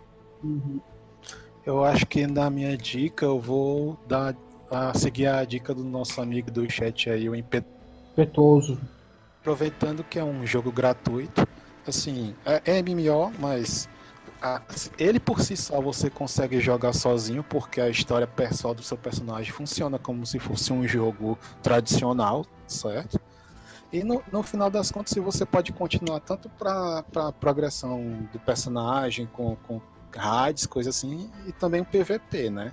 Uhum. 0.44 0.80
Eu 1.64 1.84
acho 1.84 2.06
que 2.06 2.26
na 2.26 2.48
minha 2.48 2.76
dica 2.76 3.24
eu 3.24 3.38
vou 3.38 3.98
dar 4.08 4.34
a 4.70 4.96
seguir 4.96 5.26
a 5.26 5.44
dica 5.44 5.74
do 5.74 5.84
nosso 5.84 6.20
amigo 6.20 6.50
do 6.50 6.68
chat 6.70 7.10
aí, 7.10 7.28
o 7.28 7.34
Impetuoso. 7.34 8.80
Aproveitando 9.40 10.04
que 10.04 10.18
é 10.18 10.24
um 10.24 10.46
jogo 10.46 10.70
gratuito, 10.70 11.46
assim, 11.86 12.34
é, 12.44 12.62
é 12.78 12.82
MMO, 12.82 13.32
mas 13.38 13.88
a, 14.40 14.62
ele 14.98 15.20
por 15.20 15.40
si 15.40 15.56
só 15.56 15.80
você 15.80 16.08
consegue 16.08 16.60
jogar 16.60 16.92
sozinho, 16.92 17.42
porque 17.42 17.80
a 17.80 17.88
história 17.88 18.26
pessoal 18.26 18.74
do 18.74 18.82
seu 18.82 18.96
personagem 18.96 19.52
funciona 19.52 19.98
como 19.98 20.24
se 20.24 20.38
fosse 20.38 20.72
um 20.72 20.86
jogo 20.86 21.38
tradicional, 21.62 22.46
certo? 22.66 23.20
E 23.92 24.04
no, 24.04 24.22
no 24.30 24.42
final 24.42 24.70
das 24.70 24.90
contas, 24.90 25.12
você 25.14 25.44
pode 25.44 25.72
continuar 25.72 26.20
tanto 26.20 26.48
para 26.48 27.32
progressão 27.40 28.28
do 28.32 28.38
personagem, 28.38 29.26
com, 29.26 29.56
com 29.56 29.80
raids, 30.16 30.66
coisa 30.66 30.90
assim, 30.90 31.30
e 31.46 31.52
também 31.52 31.80
o 31.80 31.84
PVP, 31.84 32.50
né? 32.50 32.72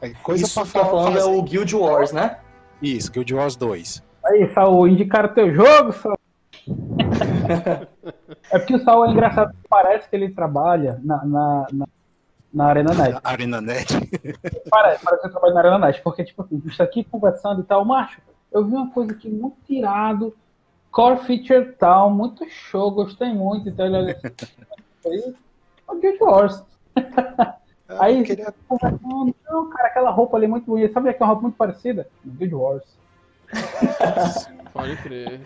É 0.00 0.10
coisa 0.10 0.44
Isso 0.44 0.54
pra 0.54 0.64
tá 0.64 0.88
falando 0.88 1.18
é 1.18 1.24
o 1.24 1.42
Guild 1.42 1.74
Wars, 1.74 2.12
né? 2.12 2.38
Isso, 2.82 3.10
Guild 3.10 3.34
Wars 3.34 3.56
2. 3.56 4.02
Aí, 4.26 4.52
Saul, 4.52 4.88
indicaram 4.88 5.32
teu 5.32 5.54
jogo, 5.54 5.92
Saul. 5.92 6.18
é 8.50 8.58
porque 8.58 8.74
o 8.74 8.84
Saul 8.84 9.06
é 9.06 9.10
engraçado, 9.10 9.54
parece 9.68 10.08
que 10.08 10.16
ele 10.16 10.30
trabalha 10.30 11.00
na, 11.02 11.24
na, 11.24 11.66
na, 11.72 11.86
na 12.52 12.66
Arena 12.66 12.94
Net. 12.94 13.18
Arena 13.24 13.60
Net? 13.60 13.94
parece, 14.70 15.04
parece 15.04 15.20
que 15.22 15.26
ele 15.26 15.32
trabalha 15.32 15.54
na 15.54 15.60
Arena 15.60 15.78
Net, 15.78 16.02
porque, 16.02 16.24
tipo 16.24 16.42
assim, 16.42 16.56
a 16.56 16.68
gente 16.68 16.76
tá 16.76 16.84
aqui 16.84 17.04
conversando 17.04 17.60
e 17.60 17.64
tal, 17.64 17.84
macho, 17.84 18.20
eu 18.52 18.64
vi 18.64 18.74
uma 18.74 18.90
coisa 18.90 19.12
aqui 19.12 19.28
muito 19.28 19.56
tirado, 19.66 20.34
core 20.90 21.18
feature 21.24 21.72
tal, 21.78 22.10
muito 22.10 22.48
show, 22.48 22.90
gostei 22.90 23.32
muito, 23.32 23.68
então 23.68 23.86
ele 23.86 23.96
olha 23.96 24.20
assim, 25.04 25.34
o 25.88 25.94
Guild 25.96 26.18
Wars. 26.22 26.62
Aí, 27.88 28.24
queria... 28.24 28.52
não, 29.50 29.70
cara, 29.70 29.88
aquela 29.88 30.10
roupa 30.10 30.36
ali 30.36 30.46
é 30.46 30.48
muito 30.48 30.66
bonita. 30.66 30.92
Sabe 30.92 31.10
aquela 31.10 31.28
roupa 31.28 31.42
muito 31.42 31.56
parecida? 31.56 32.08
Guild 32.24 32.54
Wars. 32.54 32.84
Pode 34.72 34.96
crer. 35.02 35.40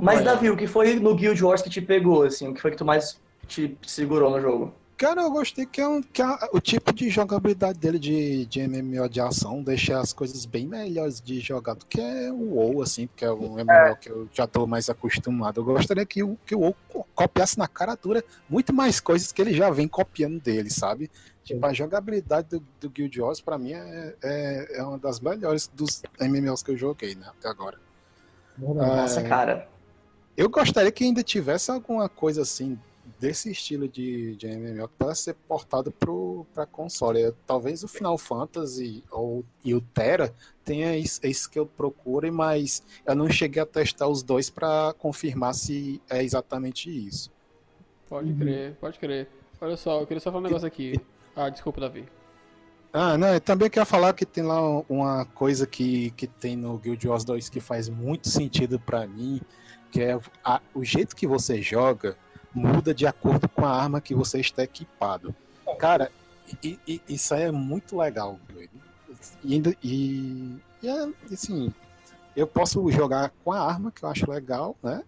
Mas, 0.00 0.22
Davi, 0.22 0.50
o 0.50 0.56
que 0.56 0.66
foi 0.66 0.94
no 0.94 1.14
Guild 1.14 1.42
Wars 1.44 1.62
que 1.62 1.70
te 1.70 1.80
pegou, 1.80 2.22
assim? 2.22 2.48
O 2.48 2.54
que 2.54 2.60
foi 2.60 2.70
que 2.70 2.76
tu 2.76 2.84
mais 2.84 3.20
te 3.46 3.76
segurou 3.82 4.30
no 4.30 4.40
jogo? 4.40 4.72
Cara, 4.96 5.22
eu 5.22 5.30
gostei 5.30 5.66
que, 5.66 5.80
é 5.80 5.88
um, 5.88 6.00
que 6.00 6.22
é 6.22 6.26
o 6.52 6.60
tipo 6.60 6.92
de 6.92 7.10
jogabilidade 7.10 7.78
dele 7.78 7.98
de, 7.98 8.46
de 8.46 8.66
MMO 8.66 9.08
de 9.08 9.20
ação 9.20 9.60
deixa 9.60 9.98
as 9.98 10.12
coisas 10.12 10.46
bem 10.46 10.68
melhores 10.68 11.20
de 11.20 11.40
jogar 11.40 11.74
do 11.74 11.84
que 11.84 12.00
o 12.30 12.54
WoW, 12.54 12.80
assim, 12.80 13.08
porque 13.08 13.24
é 13.24 13.32
um 13.32 13.56
MMO 13.56 13.70
é. 13.70 13.96
que 13.96 14.08
eu 14.08 14.28
já 14.32 14.46
tô 14.46 14.68
mais 14.68 14.88
acostumado. 14.88 15.60
Eu 15.60 15.64
gostaria 15.64 16.06
que, 16.06 16.22
o, 16.22 16.38
que 16.46 16.54
o 16.54 16.60
WoW 16.60 16.76
copiasse 17.12 17.58
na 17.58 17.66
cara 17.66 17.96
dura 17.96 18.22
muito 18.48 18.72
mais 18.72 19.00
coisas 19.00 19.32
que 19.32 19.42
ele 19.42 19.52
já 19.52 19.68
vem 19.68 19.88
copiando 19.88 20.40
dele, 20.40 20.70
sabe? 20.70 21.10
Tipo, 21.42 21.66
a 21.66 21.72
jogabilidade 21.72 22.48
do, 22.50 22.64
do 22.80 22.88
Guild 22.88 23.20
Wars, 23.20 23.40
pra 23.40 23.58
mim, 23.58 23.72
é, 23.72 24.14
é, 24.22 24.78
é, 24.78 24.82
uma 24.82 24.96
das 24.96 25.18
melhores 25.18 25.66
dos 25.74 26.02
MMOs 26.20 26.62
que 26.62 26.70
eu 26.70 26.76
joguei, 26.76 27.16
né, 27.16 27.26
até 27.28 27.48
agora. 27.48 27.78
Nossa, 28.56 29.20
é, 29.20 29.28
cara. 29.28 29.68
Eu 30.36 30.48
gostaria 30.48 30.90
que 30.92 31.04
ainda 31.04 31.22
tivesse 31.22 31.70
alguma 31.70 32.08
coisa 32.08 32.42
assim 32.42 32.78
desse 33.24 33.50
estilo 33.50 33.88
de, 33.88 34.36
de 34.36 34.46
MMO 34.46 34.86
que 34.86 34.94
pode 34.98 35.18
ser 35.18 35.32
portado 35.48 35.90
para 35.90 36.66
console. 36.66 37.32
Talvez 37.46 37.82
o 37.82 37.88
Final 37.88 38.18
Fantasy 38.18 39.02
ou, 39.10 39.42
e 39.64 39.74
o 39.74 39.80
Terra 39.80 40.30
tenha 40.62 40.94
isso, 40.94 41.26
isso 41.26 41.50
que 41.50 41.58
eu 41.58 41.64
procuro, 41.64 42.30
mas 42.30 42.82
eu 43.06 43.14
não 43.14 43.30
cheguei 43.30 43.62
a 43.62 43.66
testar 43.66 44.08
os 44.08 44.22
dois 44.22 44.50
para 44.50 44.94
confirmar 44.98 45.54
se 45.54 46.02
é 46.10 46.22
exatamente 46.22 46.90
isso. 46.90 47.32
Pode 48.10 48.30
uhum. 48.30 48.38
crer, 48.38 48.74
pode 48.74 48.98
crer. 48.98 49.26
Olha 49.58 49.78
só, 49.78 50.02
eu 50.02 50.06
queria 50.06 50.20
só 50.20 50.30
falar 50.30 50.42
um 50.42 50.44
negócio 50.44 50.68
aqui. 50.68 51.00
Ah, 51.34 51.48
desculpa, 51.48 51.80
Davi. 51.80 52.06
Ah, 52.92 53.16
não, 53.16 53.28
eu 53.28 53.40
também 53.40 53.70
quero 53.70 53.86
falar 53.86 54.12
que 54.12 54.26
tem 54.26 54.44
lá 54.44 54.60
uma 54.86 55.24
coisa 55.24 55.66
que, 55.66 56.10
que 56.10 56.26
tem 56.26 56.56
no 56.56 56.76
Guild 56.76 57.08
Wars 57.08 57.24
2 57.24 57.48
que 57.48 57.58
faz 57.58 57.88
muito 57.88 58.28
sentido 58.28 58.78
para 58.78 59.06
mim, 59.06 59.40
que 59.90 60.02
é 60.02 60.20
a, 60.44 60.60
o 60.74 60.84
jeito 60.84 61.16
que 61.16 61.26
você 61.26 61.62
joga 61.62 62.18
muda 62.54 62.94
de 62.94 63.06
acordo 63.06 63.48
com 63.48 63.64
a 63.64 63.70
arma 63.70 64.00
que 64.00 64.14
você 64.14 64.40
está 64.40 64.62
equipado. 64.62 65.34
Cara, 65.78 66.10
e, 66.62 66.78
e, 66.86 67.02
isso 67.08 67.34
aí 67.34 67.42
é 67.42 67.50
muito 67.50 67.96
legal. 67.96 68.38
E, 69.42 69.62
e, 69.82 70.60
e 70.82 70.88
é, 70.88 71.08
assim, 71.32 71.72
eu 72.36 72.46
posso 72.46 72.90
jogar 72.90 73.32
com 73.42 73.52
a 73.52 73.60
arma 73.60 73.90
que 73.90 74.04
eu 74.04 74.08
acho 74.08 74.30
legal, 74.30 74.76
né? 74.82 75.02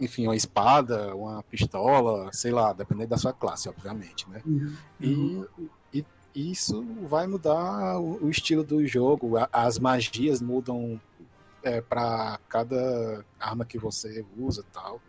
Enfim, 0.00 0.26
uma 0.26 0.36
espada, 0.36 1.14
uma 1.14 1.42
pistola, 1.44 2.30
sei 2.32 2.50
lá, 2.50 2.72
dependendo 2.72 3.10
da 3.10 3.16
sua 3.16 3.32
classe, 3.32 3.68
obviamente, 3.68 4.28
né? 4.28 4.42
Uhum. 4.44 4.76
E, 5.00 5.46
e, 5.94 6.04
isso 6.50 6.84
vai 7.02 7.26
mudar 7.26 7.98
o, 7.98 8.24
o, 8.24 8.30
estilo 8.30 8.64
do 8.64 8.86
jogo, 8.86 9.34
as 9.52 9.78
magias 9.78 10.40
mudam 10.40 11.00
é, 11.62 11.80
para 11.80 12.38
cada 12.48 13.24
arma 13.38 13.64
que 13.64 13.78
você 13.78 14.24
usa 14.36 14.64
tal. 14.72 15.00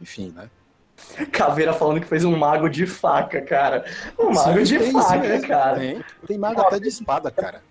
Enfim, 0.00 0.32
né? 0.32 0.50
Caveira 1.32 1.72
falando 1.72 2.00
que 2.00 2.06
fez 2.06 2.24
um 2.24 2.36
mago 2.36 2.68
de 2.68 2.86
faca, 2.86 3.40
cara. 3.40 3.84
Um 4.18 4.32
mago 4.32 4.64
Sim, 4.64 4.78
de 4.78 4.92
faca, 4.92 5.40
cara. 5.40 5.78
Tem, 5.78 6.04
tem 6.26 6.38
mago 6.38 6.60
até 6.60 6.78
de 6.78 6.88
espada, 6.88 7.30
cara. 7.30 7.62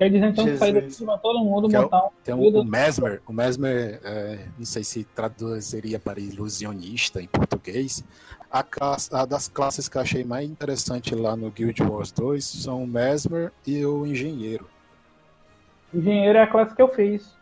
Quer 0.00 0.08
dizer, 0.08 0.28
então, 0.28 0.44
Jesus. 0.44 0.58
sair 0.58 0.72
daqui 0.72 1.04
pra 1.04 1.18
todo 1.18 1.40
mundo 1.40 1.68
que 1.68 1.76
montar 1.76 2.06
um. 2.06 2.08
Tem 2.24 2.34
um, 2.34 2.60
o 2.60 2.64
Mesmer. 2.64 3.20
O 3.26 3.34
Mesmer, 3.34 4.00
é, 4.02 4.46
não 4.56 4.64
sei 4.64 4.82
se 4.82 5.04
traduziria 5.04 5.98
para 5.98 6.18
ilusionista 6.18 7.20
em 7.20 7.26
português. 7.26 8.02
A, 8.50 8.62
classe, 8.62 9.14
a, 9.14 9.26
das 9.26 9.46
classes 9.46 9.90
que 9.90 9.98
eu 9.98 10.00
achei 10.00 10.24
mais 10.24 10.48
interessante 10.48 11.14
lá 11.14 11.36
no 11.36 11.50
Guild 11.50 11.82
Wars 11.82 12.10
2 12.12 12.42
são 12.42 12.82
o 12.82 12.86
Mesmer 12.86 13.52
e 13.66 13.84
o 13.84 14.06
Engenheiro. 14.06 14.66
Engenheiro 15.92 16.38
é 16.38 16.42
a 16.44 16.46
classe 16.46 16.74
que 16.74 16.80
eu 16.80 16.88
fiz. 16.88 17.36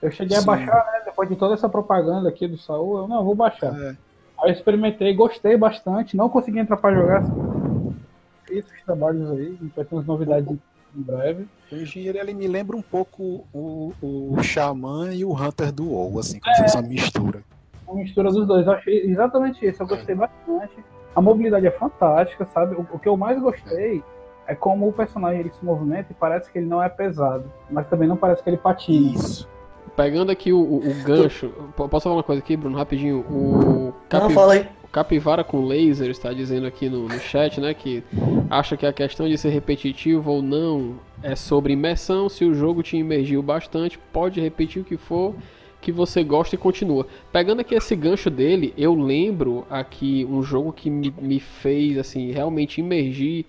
Eu 0.00 0.12
cheguei 0.12 0.36
Sim. 0.36 0.44
a 0.44 0.46
baixar, 0.46 0.86
né? 0.92 1.02
Depois 1.04 1.28
de 1.28 1.34
toda 1.34 1.54
essa 1.54 1.68
propaganda 1.68 2.28
aqui 2.28 2.46
do 2.46 2.56
Saul, 2.56 2.98
eu 2.98 3.08
não 3.08 3.24
vou 3.24 3.34
baixar. 3.34 3.74
É. 3.74 3.96
Aí 4.44 4.50
eu 4.50 4.54
experimentei, 4.54 5.14
gostei 5.14 5.56
bastante, 5.56 6.16
não 6.16 6.28
consegui 6.28 6.58
entrar 6.58 6.76
para 6.76 6.94
jogar. 6.94 7.22
Os 7.22 8.84
trabalhos 8.84 9.30
aí, 9.30 9.58
vai 9.74 9.86
ter 9.86 9.94
umas 9.94 10.06
novidades 10.06 10.46
em 10.94 11.00
breve. 11.00 11.48
O 11.72 11.76
engenheiro 11.76 12.18
ele 12.18 12.34
me 12.34 12.46
lembra 12.46 12.76
um 12.76 12.82
pouco 12.82 13.46
o, 13.54 13.92
o 14.02 14.42
Xamã 14.42 15.14
e 15.14 15.24
o 15.24 15.32
Hunter 15.32 15.72
do 15.72 15.90
WoW, 15.90 16.18
assim, 16.18 16.38
como 16.38 16.52
é, 16.52 16.56
se 16.56 16.62
fosse 16.62 16.76
uma 16.76 16.86
mistura. 16.86 17.42
Uma 17.88 18.02
mistura 18.02 18.30
dos 18.30 18.46
dois, 18.46 18.66
eu 18.66 18.72
achei 18.74 19.06
exatamente 19.06 19.66
isso, 19.66 19.82
eu 19.82 19.86
gostei 19.86 20.14
é. 20.14 20.18
bastante. 20.18 20.84
A 21.16 21.22
mobilidade 21.22 21.66
é 21.66 21.70
fantástica, 21.70 22.44
sabe? 22.52 22.74
O, 22.74 22.86
o, 22.92 22.98
que 22.98 23.08
eu 23.08 23.16
mais 23.16 23.40
gostei 23.40 24.02
é 24.46 24.54
como 24.54 24.86
o 24.86 24.92
personagem 24.92 25.40
ele 25.40 25.52
se 25.52 25.64
movimenta 25.64 26.08
e 26.12 26.14
parece 26.14 26.52
que 26.52 26.58
ele 26.58 26.66
não 26.66 26.82
é 26.82 26.88
pesado, 26.90 27.50
mas 27.70 27.88
também 27.88 28.06
não 28.06 28.16
parece 28.16 28.42
que 28.42 28.50
ele 28.50 28.58
patina. 28.58 29.14
Isso. 29.14 29.48
Pegando 29.96 30.30
aqui 30.30 30.52
o, 30.52 30.58
o, 30.58 30.78
o 30.78 30.94
gancho, 31.04 31.48
posso 31.76 32.04
falar 32.04 32.16
uma 32.16 32.22
coisa 32.22 32.42
aqui, 32.42 32.56
Bruno, 32.56 32.76
rapidinho? 32.76 33.18
O 33.20 33.92
Capi... 34.08 34.24
Não, 34.24 34.30
fala 34.30 34.54
aí. 34.54 34.68
Capivara 34.94 35.42
com 35.42 35.66
laser 35.66 36.08
está 36.08 36.32
dizendo 36.32 36.68
aqui 36.68 36.88
no, 36.88 37.08
no 37.08 37.18
chat, 37.18 37.60
né, 37.60 37.74
que 37.74 38.04
acha 38.48 38.76
que 38.76 38.86
a 38.86 38.92
questão 38.92 39.28
de 39.28 39.36
ser 39.36 39.48
repetitivo 39.48 40.30
ou 40.30 40.40
não 40.40 41.00
é 41.20 41.34
sobre 41.34 41.72
imersão. 41.72 42.28
Se 42.28 42.44
o 42.44 42.54
jogo 42.54 42.80
te 42.80 42.96
imergiu 42.96 43.42
bastante, 43.42 43.98
pode 44.12 44.40
repetir 44.40 44.82
o 44.82 44.84
que 44.84 44.96
for 44.96 45.34
que 45.80 45.92
você 45.92 46.24
gosta 46.24 46.54
e 46.54 46.58
continua. 46.58 47.06
Pegando 47.30 47.60
aqui 47.60 47.74
esse 47.74 47.94
gancho 47.94 48.30
dele, 48.30 48.72
eu 48.78 48.94
lembro 48.94 49.66
aqui 49.68 50.26
um 50.30 50.42
jogo 50.42 50.72
que 50.72 50.88
me, 50.88 51.12
me 51.20 51.38
fez 51.38 51.98
assim 51.98 52.30
realmente 52.30 52.80
imergir 52.80 53.44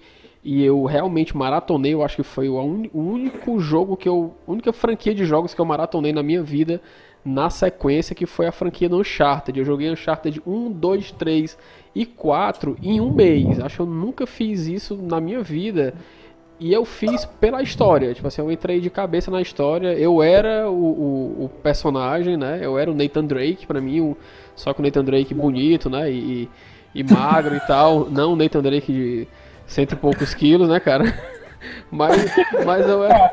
e 0.45 0.63
eu 0.63 0.85
realmente 0.85 1.35
maratonei, 1.35 1.95
eu 1.95 2.03
acho 2.03 2.17
que 2.17 2.23
foi 2.23 2.47
o, 2.47 2.55
único 2.93 3.59
jogo 3.59 3.97
que 3.97 4.07
eu. 4.07 4.35
A 4.47 4.51
única 4.51 4.71
franquia 4.71 5.15
de 5.15 5.25
jogos 5.25 5.55
que 5.55 5.59
eu 5.59 5.65
maratonei 5.65 6.13
na 6.13 6.21
minha 6.21 6.43
vida 6.43 6.79
na 7.25 7.49
sequência, 7.49 8.15
que 8.15 8.27
foi 8.27 8.45
a 8.45 8.51
franquia 8.51 8.87
do 8.87 8.99
Uncharted. 8.99 9.57
Eu 9.57 9.65
joguei 9.65 9.89
Uncharted 9.89 10.39
1, 10.45 10.71
2, 10.71 11.11
3 11.13 11.57
e 11.95 12.05
4 12.05 12.77
em 12.83 13.01
um 13.01 13.11
mês. 13.11 13.59
Acho 13.59 13.77
que 13.77 13.81
eu 13.81 13.87
nunca 13.87 14.27
fiz 14.27 14.67
isso 14.67 14.95
na 14.95 15.19
minha 15.19 15.41
vida. 15.41 15.95
E 16.59 16.71
eu 16.71 16.85
fiz 16.85 17.25
pela 17.25 17.63
história. 17.63 18.13
Tipo 18.13 18.27
assim, 18.27 18.41
eu 18.41 18.51
entrei 18.51 18.79
de 18.79 18.91
cabeça 18.91 19.31
na 19.31 19.41
história. 19.41 19.93
Eu 19.97 20.21
era 20.21 20.69
o, 20.69 20.75
o, 20.75 21.45
o 21.45 21.49
personagem, 21.63 22.37
né? 22.37 22.59
Eu 22.61 22.77
era 22.77 22.91
o 22.91 22.93
Nathan 22.93 23.25
Drake, 23.25 23.65
pra 23.65 23.81
mim. 23.81 24.15
Só 24.55 24.71
que 24.73 24.79
o 24.79 24.83
Nathan 24.83 25.03
Drake 25.03 25.33
bonito, 25.33 25.89
né? 25.89 26.11
E, 26.11 26.47
e 26.93 27.03
magro 27.03 27.55
e 27.55 27.59
tal. 27.61 28.07
Não 28.11 28.33
o 28.33 28.35
Nathan 28.35 28.61
Drake 28.61 28.93
de 28.93 29.27
cento 29.68 29.93
e 29.93 29.95
poucos 29.95 30.34
quilos, 30.34 30.70
né, 30.70 30.80
cara? 30.80 31.05
Mas, 31.89 32.32
mas 32.66 32.88
eu 32.88 33.03
era. 33.03 33.32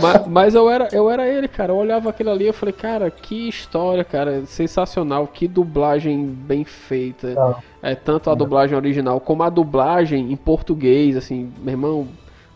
mas, 0.00 0.26
mas, 0.26 0.54
eu 0.54 0.70
era, 0.70 0.88
eu 0.92 1.10
era 1.10 1.26
ele, 1.26 1.48
cara. 1.48 1.72
Eu 1.72 1.76
olhava 1.76 2.10
aquilo 2.10 2.30
ali 2.30 2.48
e 2.48 2.52
falei, 2.52 2.72
cara, 2.72 3.10
que 3.10 3.48
história, 3.48 4.04
cara, 4.04 4.44
sensacional, 4.46 5.26
que 5.26 5.48
dublagem 5.48 6.26
bem 6.26 6.64
feita. 6.64 7.34
Tá. 7.34 7.62
É 7.82 7.94
tanto 7.94 8.30
a 8.30 8.34
dublagem 8.34 8.76
original 8.76 9.20
como 9.20 9.42
a 9.42 9.50
dublagem 9.50 10.32
em 10.32 10.36
português, 10.36 11.16
assim, 11.16 11.52
meu 11.58 11.72
irmão, 11.72 12.08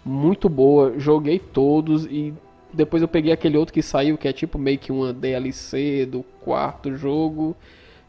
muito 0.04 0.48
boa. 0.48 0.94
Joguei 0.98 1.38
todos 1.38 2.04
e 2.06 2.34
depois 2.72 3.02
eu 3.02 3.08
peguei 3.08 3.32
aquele 3.32 3.56
outro 3.56 3.74
que 3.74 3.82
saiu, 3.82 4.16
que 4.16 4.28
é 4.28 4.32
tipo 4.32 4.58
meio 4.58 4.78
que 4.78 4.92
uma 4.92 5.12
DLC 5.12 6.06
do 6.06 6.22
quarto 6.40 6.94
jogo, 6.96 7.56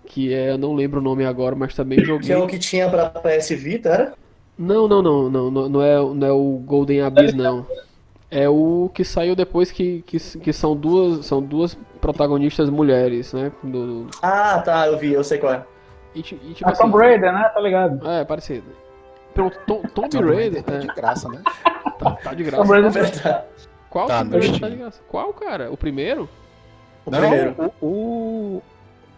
que 0.05 0.33
é, 0.33 0.51
eu 0.51 0.57
não 0.57 0.73
lembro 0.73 0.99
o 0.99 1.03
nome 1.03 1.25
agora, 1.25 1.55
mas 1.55 1.73
também 1.73 2.03
joguei. 2.03 2.27
Que 2.27 2.33
é 2.33 2.37
o 2.37 2.47
que 2.47 2.59
tinha 2.59 2.89
pra 2.89 3.09
PS 3.09 3.49
Vita, 3.49 3.89
era? 3.89 4.13
Não, 4.57 4.87
não, 4.87 5.01
não, 5.01 5.29
não, 5.29 5.51
não, 5.51 5.69
não 5.69 5.81
é, 5.81 5.95
não 5.95 6.27
é 6.27 6.31
o 6.31 6.61
Golden 6.65 7.01
Abyss, 7.01 7.33
não. 7.33 7.65
É 8.29 8.47
o 8.47 8.89
que 8.93 9.03
saiu 9.03 9.35
depois 9.35 9.71
que, 9.71 10.03
que, 10.03 10.17
que 10.17 10.53
são 10.53 10.75
duas 10.75 11.25
são 11.25 11.41
duas 11.41 11.77
protagonistas 11.99 12.69
mulheres, 12.69 13.33
né? 13.33 13.51
Do. 13.61 14.07
Ah, 14.21 14.61
tá, 14.63 14.87
eu 14.87 14.97
vi, 14.97 15.11
eu 15.11 15.23
sei 15.23 15.37
qual 15.37 15.53
é. 15.53 15.65
E, 16.15 16.19
e, 16.19 16.23
tipo, 16.23 16.67
a 16.67 16.71
assim, 16.71 16.83
Tomb 16.83 16.97
Raider, 16.97 17.33
né? 17.33 17.49
Tá 17.53 17.59
ligado? 17.59 18.07
É, 18.07 18.23
parecido. 18.23 18.67
Pronto, 19.33 19.57
Tom, 19.65 19.81
Tomb, 19.93 20.09
Tomb 20.09 20.33
Raider. 20.33 20.63
Tá 20.63 20.73
é... 20.75 20.79
de 20.79 20.87
graça, 20.87 21.29
né? 21.29 21.41
Tá, 21.99 22.11
tá 22.11 22.33
de 22.33 22.43
graça. 22.43 22.63
Tomb 22.63 22.81
Raider 22.81 23.45
Qual 23.89 24.07
tá, 24.07 24.19
Tomb 24.19 24.39
Raider 24.39 24.59
tá 24.59 24.69
de 24.69 24.75
graça? 24.75 25.01
Qual, 25.07 25.33
cara? 25.33 25.71
O 25.71 25.77
primeiro? 25.77 26.29
O 27.05 27.11
não, 27.11 27.19
primeiro. 27.19 27.73
O, 27.81 27.85
o... 27.85 28.63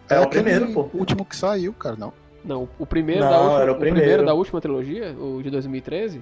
É, 0.08 0.16
é 0.16 0.20
o 0.20 0.28
primeiro, 0.28 0.72
pô. 0.72 0.88
O 0.92 0.98
último 0.98 1.24
que 1.24 1.36
saiu, 1.36 1.72
cara, 1.72 1.96
não. 1.96 2.12
Não, 2.44 2.68
o 2.78 2.84
primeiro, 2.84 3.22
não, 3.22 3.30
da, 3.30 3.40
última, 3.40 3.62
era 3.62 3.72
o 3.72 3.74
primeiro. 3.74 3.96
o 3.96 4.00
primeiro 4.00 4.26
da 4.26 4.34
última 4.34 4.60
trilogia, 4.60 5.16
o 5.18 5.42
de 5.42 5.50
2013? 5.50 6.20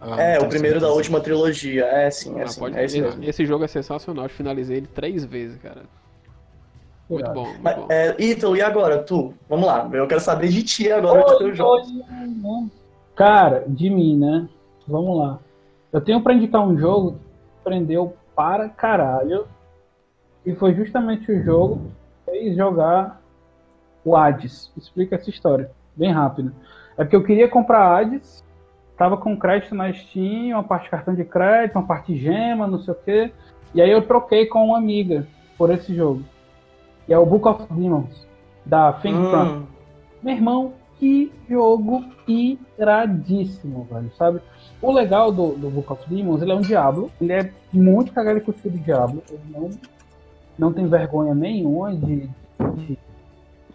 Ah, 0.00 0.20
é, 0.20 0.38
o 0.38 0.48
primeiro 0.48 0.80
da 0.80 0.90
última 0.90 1.20
trilogia. 1.20 1.84
É, 1.84 2.10
sim, 2.10 2.38
é, 2.40 2.44
ah, 2.44 2.46
sim, 2.48 2.60
pode... 2.60 2.78
é 2.78 2.84
esse, 2.84 2.98
esse, 2.98 3.24
esse, 3.24 3.46
jogo 3.46 3.62
é 3.64 3.68
sensacional, 3.68 4.24
eu 4.24 4.30
finalizei 4.30 4.78
ele 4.78 4.86
três 4.86 5.24
vezes, 5.24 5.58
cara. 5.58 5.82
Muito 7.10 7.30
bom, 7.30 7.44
muito 7.44 7.62
Mas, 7.62 7.76
bom. 7.76 7.86
É, 7.90 8.16
Ítalo, 8.18 8.56
e 8.56 8.62
agora, 8.62 9.02
tu? 9.02 9.34
Vamos 9.48 9.66
lá, 9.66 9.88
eu 9.92 10.06
quero 10.06 10.20
saber 10.20 10.48
de 10.48 10.62
ti 10.62 10.90
agora 10.90 11.30
oi, 11.30 11.38
teu 11.38 11.54
jogo. 11.54 11.82
Cara, 13.14 13.64
de 13.68 13.90
mim, 13.90 14.18
né? 14.18 14.48
Vamos 14.88 15.18
lá. 15.18 15.38
Eu 15.92 16.00
tenho 16.00 16.22
pra 16.22 16.32
indicar 16.32 16.66
um 16.66 16.78
jogo 16.78 17.12
que 17.12 17.64
prendeu 17.64 18.16
para 18.34 18.68
caralho. 18.70 19.46
E 20.44 20.54
foi 20.54 20.74
justamente 20.74 21.30
o 21.30 21.42
jogo 21.44 21.92
fez 22.32 22.56
jogar 22.56 23.20
o 24.02 24.16
Hades. 24.16 24.72
Explica 24.76 25.16
essa 25.16 25.28
história, 25.28 25.70
bem 25.94 26.10
rápido. 26.10 26.52
É 26.96 27.04
porque 27.04 27.16
eu 27.16 27.22
queria 27.22 27.48
comprar 27.48 27.98
Hades, 27.98 28.42
tava 28.96 29.16
com 29.16 29.36
crédito 29.36 29.74
na 29.74 29.92
Steam, 29.92 30.56
uma 30.56 30.64
parte 30.64 30.88
cartão 30.88 31.14
de 31.14 31.24
crédito, 31.24 31.76
uma 31.76 31.86
parte 31.86 32.16
gema, 32.16 32.66
não 32.66 32.78
sei 32.80 32.94
o 32.94 32.96
quê. 32.96 33.32
E 33.74 33.82
aí 33.82 33.90
eu 33.90 34.06
troquei 34.06 34.46
com 34.46 34.66
uma 34.66 34.78
amiga 34.78 35.26
por 35.58 35.70
esse 35.70 35.94
jogo. 35.94 36.22
E 37.06 37.12
é 37.12 37.18
o 37.18 37.26
Book 37.26 37.46
of 37.46 37.66
Demons, 37.72 38.26
da 38.64 38.92
Thinkfront. 38.94 39.52
Hum. 39.52 39.66
Meu 40.22 40.34
irmão, 40.34 40.72
que 40.98 41.32
jogo 41.48 42.04
iradíssimo, 42.28 43.86
velho, 43.90 44.10
sabe? 44.16 44.40
O 44.80 44.92
legal 44.92 45.32
do, 45.32 45.52
do 45.52 45.68
Book 45.68 45.92
of 45.92 46.08
Demons, 46.08 46.40
ele 46.40 46.52
é 46.52 46.54
um 46.54 46.60
diabo. 46.60 47.10
Ele 47.20 47.32
é 47.32 47.50
muito 47.72 48.12
cagado 48.12 48.40
com 48.40 48.52
o 48.52 48.54
do 48.54 48.78
diabo. 48.78 49.22
Ele 49.28 49.40
não, 49.50 49.70
não 50.62 50.72
tem 50.72 50.86
vergonha 50.86 51.34
nenhuma 51.34 51.92
de, 51.92 52.30
de 52.76 52.98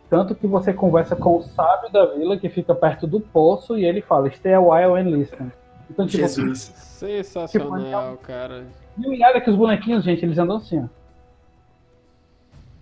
tanto 0.10 0.34
que 0.34 0.48
você 0.48 0.72
conversa 0.72 1.18
com 1.18 1.38
o 1.38 1.44
sábio 1.44 1.92
da 1.92 2.06
vila 2.06 2.38
que 2.38 2.48
fica 2.48 2.74
perto 2.74 3.06
do 3.06 3.20
poço 3.20 3.78
e 3.78 3.84
ele 3.84 4.02
fala, 4.02 4.32
stay 4.32 4.54
a 4.54 4.62
while 4.62 4.98
and 4.98 5.10
listen. 5.10 5.52
Então, 5.90 6.08
tipo, 6.08 6.24
Jesus. 6.24 6.72
Sensacional, 6.76 8.12
tipo, 8.12 8.24
cara. 8.26 8.66
E 8.98 9.06
olhada 9.06 9.42
que 9.42 9.50
os 9.50 9.58
bonequinhos, 9.58 10.06
gente, 10.06 10.24
eles 10.24 10.38
andam 10.38 10.58
assim, 10.58 10.80
ó. 10.80 10.88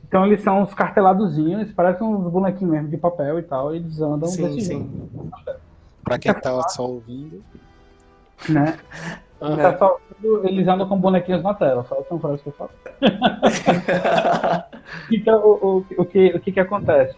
Então 0.07 0.23
eles 0.23 0.41
são 0.43 0.61
uns 0.61 0.73
carteladozinhos, 0.73 1.71
parecem 1.71 2.05
uns 2.05 2.31
bonequinhos 2.31 2.71
mesmo 2.71 2.89
de 2.89 2.97
papel 2.97 3.39
e 3.39 3.43
tal, 3.43 3.73
e 3.73 3.77
eles 3.77 3.99
andam 3.99 4.29
sim, 4.29 4.43
desse 4.43 4.61
sim. 4.61 4.77
jeito. 4.77 5.31
Pra 6.03 6.19
quem 6.19 6.31
tá 6.31 6.69
só 6.69 6.85
ouvindo. 6.85 7.43
Né? 8.47 8.77
Uhum. 9.41 9.57
Tá 9.57 9.77
só, 9.77 9.99
eles 10.43 10.67
andam 10.67 10.87
com 10.87 10.97
bonequinhos 10.97 11.43
na 11.43 11.53
tela, 11.53 11.83
só 11.83 12.01
são 12.03 12.19
frases 12.19 12.41
que 12.41 12.49
eu 12.49 12.53
falo. 12.53 12.71
então, 15.11 15.39
o, 15.39 15.77
o, 15.77 15.85
o, 16.01 16.05
que, 16.05 16.27
o 16.27 16.39
que 16.39 16.51
que 16.53 16.59
acontece? 16.59 17.15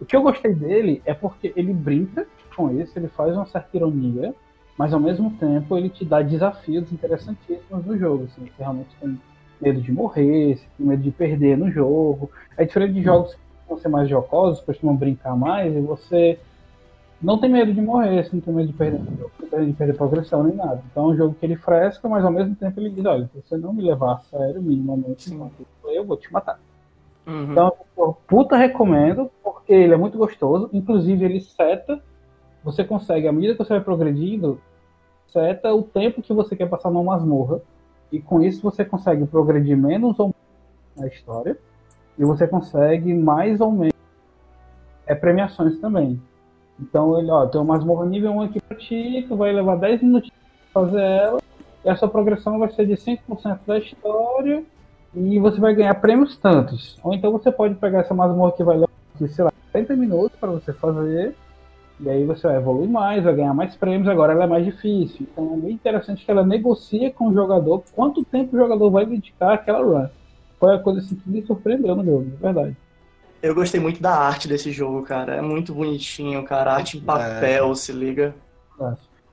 O 0.00 0.04
que 0.04 0.16
eu 0.16 0.22
gostei 0.22 0.54
dele 0.54 1.02
é 1.04 1.14
porque 1.14 1.52
ele 1.56 1.72
brinca 1.72 2.26
com 2.56 2.70
isso, 2.80 2.98
ele 2.98 3.08
faz 3.08 3.34
uma 3.34 3.46
certa 3.46 3.76
ironia, 3.76 4.34
mas 4.76 4.92
ao 4.92 5.00
mesmo 5.00 5.30
tempo 5.32 5.76
ele 5.76 5.88
te 5.88 6.04
dá 6.04 6.22
desafios 6.22 6.92
interessantíssimos 6.92 7.84
no 7.84 7.98
jogo. 7.98 8.24
Assim, 8.24 8.46
você 8.46 8.62
realmente 8.62 8.90
tem 9.00 9.18
medo 9.60 9.80
de 9.80 9.92
morrer, 9.92 10.56
você 10.56 10.64
tem 10.76 10.86
medo 10.86 11.02
de 11.02 11.10
perder 11.10 11.56
no 11.56 11.70
jogo. 11.70 12.30
É 12.56 12.64
diferente 12.64 12.94
de 12.94 13.02
jogos 13.02 13.34
que 13.34 13.40
vão 13.68 13.78
ser 13.78 13.88
mais 13.88 14.08
jocosos, 14.08 14.60
costumam 14.60 14.96
brincar 14.96 15.36
mais, 15.36 15.74
e 15.74 15.80
você 15.80 16.38
não 17.22 17.38
tem 17.38 17.48
medo 17.48 17.72
de 17.72 17.80
morrer, 17.80 18.24
você 18.24 18.30
não 18.34 18.40
tem 18.40 18.52
medo 18.52 18.68
de 18.68 18.72
perder, 18.72 19.00
de 19.00 19.72
perder 19.72 19.96
progressão 19.96 20.42
nem 20.42 20.56
nada. 20.56 20.82
Então 20.90 21.04
é 21.04 21.06
um 21.08 21.16
jogo 21.16 21.36
que 21.38 21.46
ele 21.46 21.56
fresca, 21.56 22.08
mas 22.08 22.24
ao 22.24 22.32
mesmo 22.32 22.54
tempo 22.56 22.80
ele 22.80 22.90
diz, 22.90 23.04
olha, 23.04 23.30
se 23.32 23.40
você 23.40 23.56
não 23.56 23.72
me 23.72 23.82
levar 23.82 24.14
a 24.14 24.18
sério 24.18 24.60
minimamente, 24.60 25.32
eu 25.84 26.04
vou 26.04 26.16
te 26.16 26.32
matar. 26.32 26.58
Uhum. 27.26 27.52
Então, 27.52 27.72
eu 27.96 28.16
puta 28.26 28.56
recomendo, 28.56 29.30
porque 29.42 29.72
ele 29.72 29.94
é 29.94 29.96
muito 29.96 30.18
gostoso, 30.18 30.68
inclusive 30.72 31.24
ele 31.24 31.40
seta, 31.40 32.02
você 32.64 32.82
consegue, 32.82 33.28
à 33.28 33.32
medida 33.32 33.54
que 33.54 33.64
você 33.64 33.74
vai 33.74 33.80
progredindo, 33.80 34.60
seta 35.28 35.72
o 35.72 35.82
tempo 35.82 36.20
que 36.20 36.32
você 36.32 36.56
quer 36.56 36.68
passar 36.68 36.90
numa 36.90 37.16
masmorra, 37.16 37.60
e 38.10 38.20
com 38.20 38.42
isso 38.42 38.62
você 38.62 38.84
consegue 38.84 39.24
progredir 39.26 39.76
menos 39.76 40.18
ou 40.18 40.26
menos 40.26 40.36
na 40.96 41.06
história, 41.06 41.56
e 42.18 42.24
você 42.24 42.46
consegue 42.46 43.14
mais 43.14 43.60
ou 43.60 43.70
menos 43.70 43.94
é, 45.06 45.14
premiações 45.14 45.78
também. 45.78 46.20
Então 46.82 47.18
ele, 47.18 47.30
ó, 47.30 47.46
tem 47.46 47.60
uma 47.60 47.74
masmorra 47.74 48.04
nível 48.06 48.32
1 48.32 48.42
aqui 48.42 48.60
pra 48.60 48.76
ti, 48.76 49.24
tu 49.28 49.36
vai 49.36 49.52
levar 49.52 49.76
10 49.76 50.02
minutos 50.02 50.30
pra 50.72 50.82
fazer 50.82 51.00
ela, 51.00 51.40
e 51.84 51.88
a 51.88 51.94
sua 51.96 52.08
progressão 52.08 52.58
vai 52.58 52.70
ser 52.72 52.86
de 52.86 52.96
5% 52.96 53.60
da 53.66 53.78
história, 53.78 54.64
e 55.14 55.38
você 55.38 55.60
vai 55.60 55.74
ganhar 55.74 55.94
prêmios 55.94 56.36
tantos. 56.36 56.98
Ou 57.04 57.14
então 57.14 57.30
você 57.30 57.52
pode 57.52 57.76
pegar 57.76 58.00
essa 58.00 58.12
masmorra 58.12 58.52
que 58.52 58.64
vai 58.64 58.76
levar, 58.76 58.90
sei 59.28 59.44
lá, 59.44 59.52
30 59.72 59.94
minutos 59.94 60.36
para 60.40 60.50
você 60.50 60.72
fazer, 60.72 61.36
e 62.00 62.10
aí 62.10 62.24
você 62.24 62.48
vai 62.48 62.56
evoluir 62.56 62.88
mais, 62.88 63.22
vai 63.22 63.34
ganhar 63.34 63.54
mais 63.54 63.76
prêmios, 63.76 64.08
agora 64.08 64.32
ela 64.32 64.44
é 64.44 64.48
mais 64.48 64.64
difícil. 64.64 65.26
Então 65.30 65.54
é 65.54 65.56
bem 65.58 65.72
interessante 65.72 66.24
que 66.24 66.30
ela 66.30 66.44
negocia 66.44 67.12
com 67.12 67.28
o 67.28 67.32
jogador 67.32 67.84
quanto 67.94 68.24
tempo 68.24 68.56
o 68.56 68.58
jogador 68.58 68.90
vai 68.90 69.06
dedicar 69.06 69.54
àquela 69.54 69.84
run. 69.84 70.08
Foi 70.58 70.74
a 70.74 70.78
coisa 70.78 70.98
assim, 70.98 71.14
que 71.14 71.30
me 71.30 71.42
surpreendeu 71.42 71.94
no 71.94 72.04
jogo, 72.04 72.24
de 72.24 72.36
verdade. 72.36 72.76
Eu 73.42 73.56
gostei 73.56 73.80
muito 73.80 74.00
da 74.00 74.14
arte 74.14 74.46
desse 74.46 74.70
jogo, 74.70 75.02
cara. 75.02 75.34
É 75.34 75.40
muito 75.40 75.74
bonitinho, 75.74 76.44
cara. 76.44 76.74
Arte 76.74 76.98
em 76.98 77.00
papel, 77.00 77.72
é. 77.72 77.74
se 77.74 77.90
liga. 77.90 78.34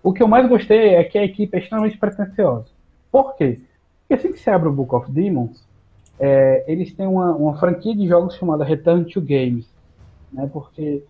O 0.02 0.12
que 0.12 0.24
eu 0.24 0.28
mais 0.28 0.50
gostei 0.50 0.96
é 0.96 1.04
que 1.04 1.18
a 1.18 1.24
equipe 1.24 1.56
é 1.56 1.60
extremamente 1.60 1.98
pretensiosa. 1.98 2.66
Por 3.12 3.36
quê? 3.36 3.60
Porque 4.02 4.14
assim 4.16 4.34
que 4.34 4.40
você 4.40 4.50
abre 4.50 4.68
o 4.68 4.74
Book 4.74 4.96
of 4.96 5.12
Demons, 5.12 5.64
é, 6.20 6.66
eles 6.68 6.92
têm 6.94 7.06
uma, 7.06 7.36
uma, 7.36 7.58
franquia 7.60 7.96
de 7.96 8.08
jogos 8.08 8.36
chamada 8.36 8.64
Return 8.64 9.06
to 9.06 9.22
Games. 9.22 9.68
Né? 10.32 10.50
Porque 10.52 11.04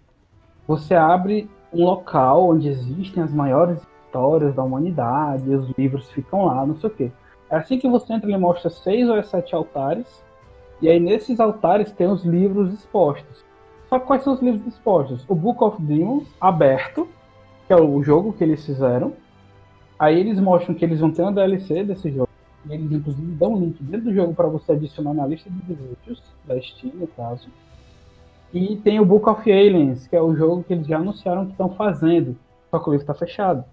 você 0.67 0.93
abre 0.93 1.49
um 1.71 1.85
local 1.85 2.49
onde 2.49 2.67
existem 2.67 3.23
as 3.23 3.31
maiores 3.31 3.79
histórias 4.05 4.53
da 4.53 4.63
humanidade, 4.63 5.49
os 5.49 5.69
livros 5.77 6.11
ficam 6.11 6.45
lá, 6.45 6.65
não 6.65 6.75
sei 6.77 6.89
o 6.89 6.93
quê. 6.93 7.11
É 7.49 7.55
assim 7.55 7.79
que 7.79 7.87
você 7.87 8.11
entra, 8.11 8.29
ele 8.29 8.37
mostra 8.37 8.69
seis 8.69 9.07
ou 9.07 9.21
sete 9.23 9.55
altares 9.55 10.05
e 10.81 10.87
aí 10.87 10.99
nesses 10.99 11.39
altares 11.39 11.91
tem 11.91 12.07
os 12.07 12.23
livros 12.23 12.73
expostos. 12.73 13.43
Só 13.89 13.99
quais 13.99 14.23
são 14.23 14.33
os 14.33 14.41
livros 14.41 14.65
expostos? 14.67 15.25
O 15.27 15.35
Book 15.35 15.63
of 15.63 15.81
Demons, 15.81 16.27
aberto, 16.39 17.07
que 17.67 17.73
é 17.73 17.75
o 17.75 18.01
jogo 18.03 18.33
que 18.33 18.43
eles 18.43 18.65
fizeram. 18.65 19.13
Aí 19.97 20.19
eles 20.19 20.39
mostram 20.39 20.75
que 20.75 20.85
eles 20.85 20.99
vão 20.99 21.11
ter 21.11 21.23
uma 21.23 21.31
DLC 21.31 21.83
desse 21.83 22.11
jogo. 22.11 22.29
E 22.65 22.73
eles 22.73 22.91
inclusive 22.91 23.31
dão 23.33 23.53
um 23.53 23.59
link 23.59 23.81
dentro 23.81 24.05
do 24.05 24.13
jogo 24.13 24.33
para 24.33 24.47
você 24.47 24.73
adicionar 24.73 25.13
na 25.13 25.25
lista 25.25 25.49
de 25.49 25.73
desejos, 25.73 26.23
da 26.45 26.59
Steam 26.61 26.93
no 26.95 27.07
caso. 27.07 27.49
E 28.53 28.77
tem 28.77 28.99
o 28.99 29.05
Book 29.05 29.29
of 29.29 29.51
Aliens, 29.51 30.07
que 30.07 30.15
é 30.15 30.21
o 30.21 30.35
jogo 30.35 30.63
que 30.63 30.73
eles 30.73 30.87
já 30.87 30.97
anunciaram 30.97 31.45
que 31.45 31.51
estão 31.51 31.69
fazendo. 31.69 32.37
Só 32.71 32.79
que 32.79 32.89
o 32.89 32.91
livro 32.91 33.05
tá 33.05 33.13
fechado. 33.13 33.63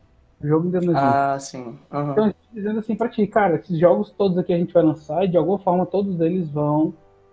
O 0.43 0.47
jogo 0.47 0.67
ainda 0.67 0.81
não 0.81 0.93
existe. 0.93 1.07
Ah, 1.07 1.39
sim. 1.39 1.79
Aham. 1.91 2.13
Então, 2.13 2.35
dizendo 2.53 2.79
assim 2.79 2.95
pra 2.95 3.09
ti, 3.09 3.27
cara, 3.27 3.57
esses 3.57 3.79
jogos 3.79 4.11
todos 4.11 4.37
aqui 4.37 4.53
a 4.53 4.59
gente 4.59 4.73
vai 4.73 4.83
lançar 4.83 5.25
e 5.25 5.29
de 5.29 5.37
alguma 5.37 5.59
forma 5.59 5.87
todos 5.87 6.21
eles 6.21 6.51
vão 6.51 6.93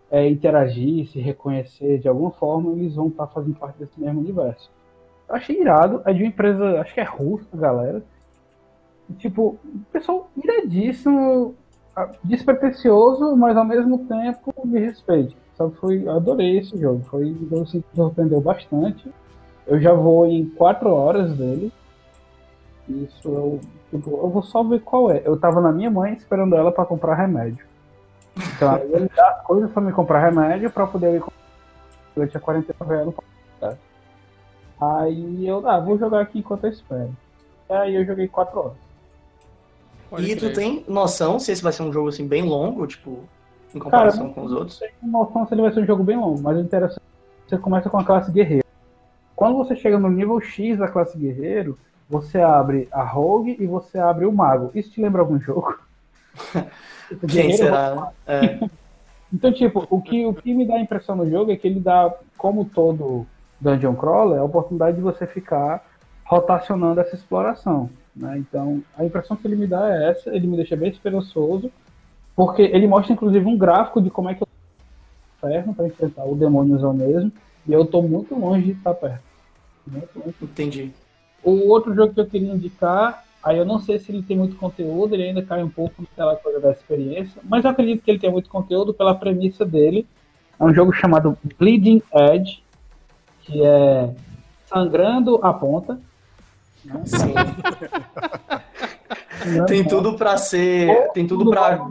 é, 0.10 0.30
interagir, 0.30 1.08
se 1.08 1.20
reconhecer, 1.20 2.00
de 2.00 2.08
alguma 2.08 2.32
forma 2.32 2.72
eles 2.74 2.96
vão 2.96 3.08
estar 3.08 3.28
fazendo 3.28 3.56
parte 3.56 3.78
desse 3.78 4.00
mesmo 4.00 4.22
universo. 4.22 4.72
Eu 5.28 5.36
achei 5.36 5.60
irado, 5.60 6.02
é 6.06 6.14
de 6.14 6.22
uma 6.22 6.28
empresa, 6.28 6.80
acho 6.80 6.94
que 6.94 7.00
é 7.00 7.04
russa, 7.04 7.56
galera. 7.56 8.04
E, 9.10 9.14
tipo, 9.14 9.58
pessoal 9.92 10.30
iradíssimo, 10.42 11.56
despretensioso, 12.24 13.36
mas 13.36 13.58
ao 13.58 13.66
mesmo 13.66 14.06
tempo 14.06 14.54
me 14.64 14.80
respeite. 14.80 15.36
Sabe, 15.58 15.76
foi, 15.76 16.04
eu 16.04 16.12
adorei 16.12 16.60
esse 16.60 16.78
jogo, 16.80 17.04
foi 17.04 17.26
um 17.26 17.48
jogo 17.50 17.64
assim, 17.64 17.82
que 17.82 17.88
me 17.92 17.96
surpreendeu 17.96 18.42
bastante. 18.42 19.08
Eu 19.68 19.80
já 19.80 19.94
vou 19.94 20.26
em 20.26 20.46
quatro 20.46 20.90
horas 20.90 21.36
dele. 21.36 21.72
Isso 22.90 23.28
eu, 23.30 23.60
tipo, 23.90 24.10
eu 24.12 24.30
vou 24.30 24.44
só 24.44 24.64
ver 24.64 24.82
qual 24.82 25.12
é. 25.12 25.22
Eu 25.26 25.40
tava 25.40 25.62
na 25.62 25.72
minha 25.72 25.90
mãe 25.90 26.14
esperando 26.14 26.56
ela 26.56 26.72
pra 26.72 26.86
comprar 26.86 27.16
remédio. 27.16 27.66
Então 28.56 28.76
aí 28.76 28.92
ele 28.92 29.10
dá 29.16 29.32
coisas 29.46 29.72
pra 29.72 29.82
me 29.82 29.92
comprar 29.92 30.20
remédio 30.20 30.70
pra 30.72 30.88
poder 30.88 31.16
ir 31.16 31.20
comprar. 31.20 31.34
Eu 32.16 32.28
tinha 32.28 32.42
49 32.42 32.96
anos 32.96 33.16
pra 33.16 33.24
comprar. 33.60 33.78
Aí 34.82 35.48
eu, 35.48 35.68
ah, 35.68 35.80
vou 35.80 35.98
jogar 35.98 36.22
aqui 36.22 36.40
enquanto 36.40 36.66
eu 36.66 36.72
espero. 36.72 37.16
Aí 37.70 37.96
eu 37.96 38.06
joguei 38.06 38.28
4 38.28 38.60
horas. 38.60 38.74
Pode 40.10 40.30
E 40.30 40.36
tu 40.36 40.42
crer. 40.42 40.54
tem 40.56 40.86
noção 40.88 41.40
se 41.40 41.52
esse 41.52 41.64
vai 41.64 41.72
ser 41.72 41.84
um 41.84 41.94
jogo 41.94 42.10
assim 42.10 42.28
bem 42.28 42.44
longo, 42.44 42.86
tipo, 42.86 43.20
em 43.74 43.80
comparação 43.80 44.34
com 44.34 44.44
os 44.44 44.52
outros? 44.52 44.80
Não 44.82 44.90
tenho 45.00 45.12
noção 45.12 45.48
se 45.48 45.54
ele 45.54 45.62
vai 45.62 45.72
ser 45.72 45.80
um 45.80 45.86
jogo 45.86 46.04
bem 46.04 46.18
longo, 46.18 46.42
mas 46.42 46.58
o 46.58 46.60
interessante 46.60 47.00
é 47.00 47.44
que 47.46 47.50
você 47.50 47.58
começa 47.58 47.90
com 47.90 47.98
a 47.98 48.04
classe 48.04 48.32
guerreiro. 48.32 48.66
Quando 49.36 49.58
você 49.58 49.76
chega 49.76 49.98
no 49.98 50.10
nível 50.10 50.40
X 50.42 50.78
da 50.78 50.88
classe 50.88 51.18
guerreiro, 51.18 51.80
você 52.14 52.40
abre 52.40 52.88
a 52.92 53.04
Rogue 53.04 53.58
e 53.60 53.66
você 53.66 53.98
abre 53.98 54.26
o 54.26 54.32
Mago. 54.32 54.70
Isso 54.76 54.92
te 54.92 55.02
lembra 55.02 55.22
algum 55.22 55.40
jogo? 55.40 55.80
Quem 57.28 57.58
será? 57.58 58.12
É. 58.28 58.60
Então, 59.34 59.52
tipo, 59.52 59.88
o 59.90 60.00
que, 60.00 60.24
o 60.24 60.34
que 60.34 60.54
me 60.54 60.68
dá 60.68 60.76
a 60.76 60.80
impressão 60.80 61.16
no 61.16 61.28
jogo 61.28 61.52
é 61.52 61.56
que 61.56 61.68
ele 61.68 61.80
dá, 61.80 62.14
como 62.38 62.66
todo 62.66 63.26
Dungeon 63.60 63.96
Crawler, 63.96 64.40
a 64.40 64.44
oportunidade 64.44 64.98
de 64.98 65.02
você 65.02 65.26
ficar 65.26 65.84
rotacionando 66.24 67.02
essa 67.02 67.16
exploração. 67.16 67.90
Né? 68.16 68.38
Então, 68.38 68.84
a 68.96 69.04
impressão 69.04 69.36
que 69.36 69.48
ele 69.48 69.56
me 69.56 69.66
dá 69.66 69.90
é 69.90 70.12
essa, 70.12 70.30
ele 70.30 70.46
me 70.46 70.56
deixa 70.56 70.76
bem 70.76 70.92
esperançoso, 70.92 71.72
porque 72.36 72.62
ele 72.62 72.86
mostra, 72.86 73.12
inclusive, 73.12 73.44
um 73.44 73.58
gráfico 73.58 74.00
de 74.00 74.12
como 74.12 74.30
é 74.30 74.36
que 74.36 74.44
eu 74.44 74.48
inferno 75.38 75.74
para 75.74 75.88
enfrentar 75.88 76.26
o 76.26 76.36
demôniozão 76.36 76.94
mesmo, 76.94 77.32
e 77.68 77.74
eu 77.74 77.86
tô 77.86 78.04
muito 78.04 78.36
longe 78.36 78.66
de 78.66 78.72
estar 78.74 78.94
perto. 78.94 79.24
Entendi. 80.40 80.94
O 81.44 81.70
outro 81.70 81.94
jogo 81.94 82.14
que 82.14 82.20
eu 82.20 82.26
queria 82.26 82.54
indicar, 82.54 83.24
aí 83.44 83.58
eu 83.58 83.66
não 83.66 83.80
sei 83.80 84.00
se 84.00 84.12
ele 84.12 84.24
tem 84.24 84.38
muito 84.38 84.56
conteúdo, 84.56 85.14
ele 85.14 85.24
ainda 85.24 85.42
cai 85.42 85.62
um 85.64 85.70
pouco 85.70 86.02
naquela 86.02 86.36
coisa 86.36 86.60
da 86.60 86.72
experiência, 86.72 87.42
mas 87.44 87.64
eu 87.66 87.72
acredito 87.72 88.04
que 88.04 88.10
ele 88.12 88.20
tem 88.20 88.32
muito 88.32 88.50
conteúdo 88.50 88.94
pela 88.94 89.14
premissa 89.16 89.66
dele. 89.66 90.08
É 90.60 90.64
um 90.64 90.74
jogo 90.74 90.94
chamado 90.94 91.38
Bleeding 91.60 92.02
Edge, 92.14 92.64
que 93.42 93.62
é 93.62 94.10
sangrando 94.68 95.40
a 95.44 95.52
ponta. 95.54 96.00
Sim. 97.06 97.34
Sangrando 99.40 99.66
Tem 99.66 99.84
tudo 99.86 100.14
pra 100.16 100.38
ser. 100.38 101.12
Tem 101.14 101.28
tudo 101.28 101.50
pra. 101.50 101.90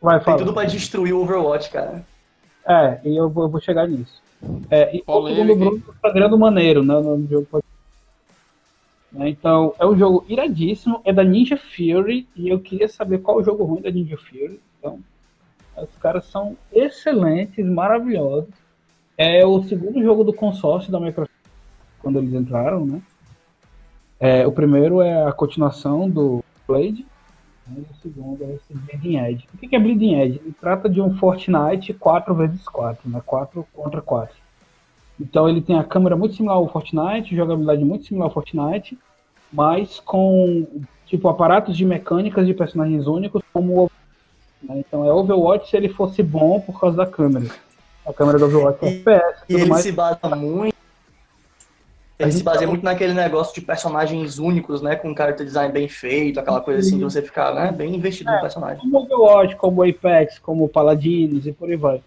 Vai 0.00 0.16
Tem 0.16 0.24
falar. 0.24 0.38
tudo 0.38 0.52
pra 0.52 0.64
destruir 0.64 1.12
o 1.12 1.22
Overwatch, 1.22 1.70
cara. 1.70 2.04
É, 2.66 3.00
e 3.04 3.16
eu 3.16 3.28
vou, 3.28 3.44
eu 3.44 3.48
vou 3.50 3.60
chegar 3.60 3.86
nisso. 3.88 4.22
É, 4.70 4.96
e 4.96 5.00
o 5.00 5.04
Polêmica, 5.04 5.92
tá 6.00 6.10
grande 6.10 6.36
maneiro, 6.36 6.82
né? 6.82 6.94
No 6.94 7.26
jogo 7.28 7.46
pode- 7.50 7.64
Então, 9.12 9.74
é 9.78 9.86
um 9.86 9.96
jogo 9.96 10.24
iradíssimo, 10.28 11.00
é 11.04 11.12
da 11.12 11.24
Ninja 11.24 11.56
Fury, 11.56 12.28
e 12.36 12.48
eu 12.48 12.60
queria 12.60 12.88
saber 12.88 13.18
qual 13.18 13.38
o 13.38 13.42
jogo 13.42 13.64
ruim 13.64 13.82
da 13.82 13.90
Ninja 13.90 14.16
Fury. 14.16 14.60
Então, 14.78 15.00
os 15.76 15.96
caras 15.98 16.26
são 16.26 16.56
excelentes, 16.72 17.64
maravilhosos. 17.66 18.54
É 19.18 19.44
o 19.44 19.62
segundo 19.64 20.02
jogo 20.02 20.24
do 20.24 20.32
consórcio 20.32 20.92
da 20.92 21.00
Microsoft, 21.00 21.34
quando 22.00 22.18
eles 22.18 22.32
entraram, 22.32 22.86
né? 22.86 23.02
É, 24.18 24.46
o 24.46 24.52
primeiro 24.52 25.00
é 25.00 25.26
a 25.26 25.32
continuação 25.32 26.08
do 26.08 26.44
Blade, 26.68 27.06
né, 27.66 27.76
e 27.78 27.92
o 27.92 27.94
segundo 27.96 28.44
é 28.44 28.54
esse 28.54 28.74
Bleeding 28.74 29.16
Edge. 29.18 29.48
O 29.54 29.58
que 29.58 29.74
é 29.74 29.78
Bleeding 29.78 30.14
Edge? 30.14 30.40
Ele 30.44 30.54
trata 30.60 30.88
de 30.88 31.00
um 31.00 31.16
Fortnite 31.16 31.94
4x4, 31.94 32.98
né? 33.06 33.22
4 33.24 33.66
contra 33.72 34.02
4. 34.02 34.36
Então 35.20 35.48
ele 35.48 35.60
tem 35.60 35.78
a 35.78 35.84
câmera 35.84 36.16
muito 36.16 36.34
similar 36.34 36.56
ao 36.56 36.68
Fortnite, 36.68 37.36
jogabilidade 37.36 37.84
muito 37.84 38.06
similar 38.06 38.28
ao 38.28 38.32
Fortnite, 38.32 38.96
mas 39.52 40.00
com 40.00 40.66
tipo 41.06 41.28
aparatos 41.28 41.76
de 41.76 41.84
mecânicas 41.84 42.46
de 42.46 42.54
personagens 42.54 43.06
únicos 43.06 43.42
como 43.52 43.72
o 43.72 43.74
Overwatch, 43.82 43.94
né? 44.62 44.78
Então 44.78 45.04
é 45.04 45.12
Overwatch 45.12 45.68
se 45.68 45.76
ele 45.76 45.88
fosse 45.88 46.22
bom 46.22 46.60
por 46.60 46.80
causa 46.80 46.96
da 46.96 47.06
câmera. 47.06 47.46
A 48.06 48.12
câmera 48.12 48.38
do 48.38 48.46
Overwatch 48.46 48.84
é 48.84 48.88
FPS, 48.88 49.44
E 49.48 49.54
ele 49.54 49.66
mais. 49.66 49.82
se 49.82 49.92
baseia 49.92 50.34
muito. 50.36 50.74
Ele 52.18 52.32
se 52.32 52.42
baseia 52.42 52.66
tá- 52.66 52.70
muito 52.70 52.82
naquele 52.84 53.14
negócio 53.14 53.54
de 53.54 53.62
personagens 53.62 54.38
únicos, 54.38 54.82
né? 54.82 54.94
Com 54.94 55.14
character 55.16 55.44
design 55.46 55.72
bem 55.72 55.88
feito, 55.88 56.38
aquela 56.38 56.60
coisa 56.60 56.80
assim 56.80 56.98
de 56.98 57.04
você 57.04 57.22
ficar, 57.22 57.54
né? 57.54 57.72
Bem 57.72 57.94
investido 57.94 58.30
no 58.30 58.40
personagem. 58.40 58.78
como 58.80 58.98
o 58.98 59.02
Overwatch, 59.04 59.56
como 59.56 59.80
o 59.80 59.88
Apex, 59.88 60.38
como 60.38 60.64
o 60.64 60.68
Paladins 60.68 61.46
e 61.46 61.52
por 61.52 61.68
aí 61.70 61.76
vai. 61.76 62.02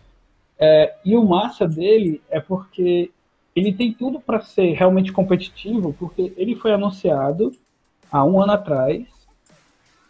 É, 0.59 0.95
e 1.03 1.15
o 1.15 1.23
massa 1.23 1.67
dele 1.67 2.21
é 2.29 2.39
porque 2.39 3.11
ele 3.55 3.73
tem 3.73 3.93
tudo 3.93 4.19
para 4.19 4.41
ser 4.41 4.73
realmente 4.73 5.11
competitivo, 5.11 5.93
porque 5.93 6.33
ele 6.37 6.55
foi 6.55 6.73
anunciado 6.73 7.51
há 8.11 8.23
um 8.23 8.41
ano 8.41 8.53
atrás, 8.53 9.05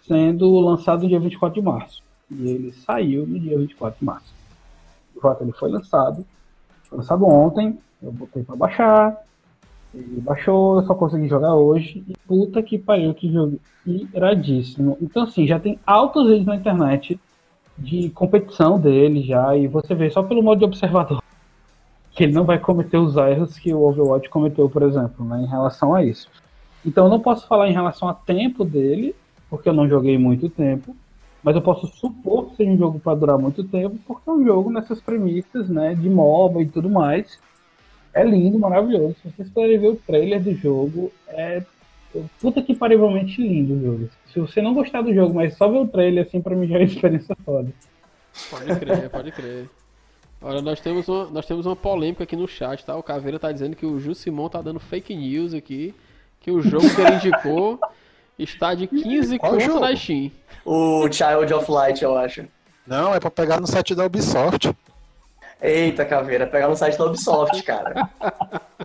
sendo 0.05 0.59
lançado 0.59 1.03
no 1.03 1.09
dia 1.09 1.19
24 1.19 1.59
de 1.59 1.65
março. 1.65 2.03
E 2.29 2.49
ele 2.49 2.73
saiu 2.73 3.25
no 3.27 3.39
dia 3.39 3.57
24 3.57 3.99
de 3.99 4.05
março. 4.05 4.33
De 5.13 5.19
fato, 5.19 5.43
ele 5.43 5.51
foi 5.53 5.69
lançado. 5.69 6.25
Foi 6.89 6.97
lançado 6.97 7.25
ontem, 7.25 7.77
eu 8.01 8.11
botei 8.11 8.43
para 8.43 8.55
baixar. 8.55 9.23
Ele 9.93 10.21
baixou, 10.21 10.77
eu 10.77 10.83
só 10.83 10.95
consegui 10.95 11.27
jogar 11.27 11.53
hoje. 11.53 12.03
E 12.07 12.13
puta 12.27 12.63
que 12.63 12.77
pariu, 12.77 13.13
que 13.13 13.31
jogo 13.31 13.59
iradíssimo. 13.85 14.97
Então, 15.01 15.23
assim, 15.23 15.45
já 15.45 15.59
tem 15.59 15.79
altos 15.85 16.27
vídeos 16.27 16.47
na 16.47 16.55
internet 16.55 17.19
de 17.77 18.09
competição 18.09 18.79
dele 18.79 19.21
já. 19.23 19.55
E 19.55 19.67
você 19.67 19.93
vê 19.93 20.09
só 20.09 20.23
pelo 20.23 20.43
modo 20.43 20.59
de 20.59 20.65
observador 20.65 21.23
que 22.15 22.23
ele 22.23 22.33
não 22.33 22.45
vai 22.45 22.59
cometer 22.59 22.97
os 22.97 23.17
erros 23.17 23.57
que 23.57 23.73
o 23.73 23.81
Overwatch 23.81 24.29
cometeu, 24.29 24.69
por 24.69 24.83
exemplo, 24.83 25.25
né, 25.25 25.41
em 25.41 25.47
relação 25.47 25.95
a 25.95 26.03
isso. 26.03 26.29
Então, 26.85 27.05
eu 27.05 27.09
não 27.09 27.19
posso 27.19 27.47
falar 27.47 27.67
em 27.67 27.73
relação 27.73 28.07
a 28.07 28.13
tempo 28.13 28.63
dele, 28.63 29.15
porque 29.49 29.67
eu 29.67 29.73
não 29.73 29.89
joguei 29.89 30.17
muito 30.17 30.49
tempo. 30.49 30.95
Mas 31.41 31.55
eu 31.55 31.61
posso 31.61 31.87
supor 31.87 32.45
que 32.45 32.57
seja 32.57 32.71
um 32.71 32.77
jogo 32.77 32.99
para 32.99 33.17
durar 33.17 33.37
muito 33.37 33.63
tempo, 33.63 33.97
porque 34.05 34.29
é 34.29 34.33
um 34.33 34.45
jogo 34.45 34.71
nessas 34.71 35.01
premissas, 35.01 35.67
né, 35.69 35.95
de 35.95 36.09
MOBA 36.09 36.61
e 36.61 36.67
tudo 36.67 36.89
mais. 36.89 37.39
É 38.13 38.23
lindo, 38.23 38.59
maravilhoso. 38.59 39.15
Se 39.21 39.29
vocês 39.29 39.49
puderem 39.49 39.79
ver 39.79 39.87
o 39.89 39.95
trailer 39.95 40.41
do 40.41 40.53
jogo, 40.53 41.11
é 41.27 41.63
puta 42.39 42.61
que 42.61 42.75
parivelmente 42.75 43.41
lindo 43.41 43.73
o 43.73 43.81
jogo. 43.81 44.09
Se 44.31 44.39
você 44.39 44.61
não 44.61 44.73
gostar 44.73 45.01
do 45.01 45.13
jogo, 45.13 45.33
mas 45.33 45.55
só 45.55 45.67
ver 45.67 45.79
o 45.79 45.87
trailer, 45.87 46.25
assim, 46.25 46.41
pra 46.41 46.55
mim 46.55 46.67
já 46.67 46.75
é 46.75 46.79
uma 46.79 46.83
experiência 46.85 47.35
foda. 47.45 47.71
Pode 48.49 48.79
crer, 48.79 49.09
pode 49.09 49.31
crer. 49.31 49.69
Olha, 50.41 50.61
nós 50.61 50.79
temos, 50.81 51.07
uma, 51.07 51.25
nós 51.25 51.45
temos 51.45 51.65
uma 51.65 51.75
polêmica 51.75 52.23
aqui 52.23 52.35
no 52.35 52.47
chat, 52.47 52.83
tá? 52.83 52.95
O 52.97 53.03
Caveira 53.03 53.39
tá 53.39 53.51
dizendo 53.51 53.75
que 53.75 53.85
o 53.85 53.99
Ju 53.99 54.13
Simon 54.13 54.49
tá 54.49 54.61
dando 54.61 54.79
fake 54.79 55.15
news 55.15 55.53
aqui, 55.53 55.95
que 56.41 56.51
o 56.51 56.61
jogo 56.61 56.89
que 56.93 56.99
ele 56.99 57.15
indicou 57.15 57.79
está 58.37 58.73
de 58.73 58.87
15 58.87 59.39
Qual 59.39 59.53
conto 59.53 59.79
na 59.79 59.95
Steam. 59.95 60.31
O 60.65 61.09
Child 61.09 61.53
of 61.53 61.71
Light, 61.71 62.03
eu 62.03 62.17
acho. 62.17 62.45
Não, 62.85 63.13
é 63.13 63.19
pra 63.19 63.31
pegar 63.31 63.61
no 63.61 63.67
site 63.67 63.95
da 63.95 64.05
Ubisoft. 64.05 64.75
Eita, 65.61 66.03
caveira, 66.03 66.45
pegar 66.45 66.67
no 66.67 66.75
site 66.75 66.97
da 66.97 67.05
Ubisoft, 67.05 67.63
cara. 67.63 68.09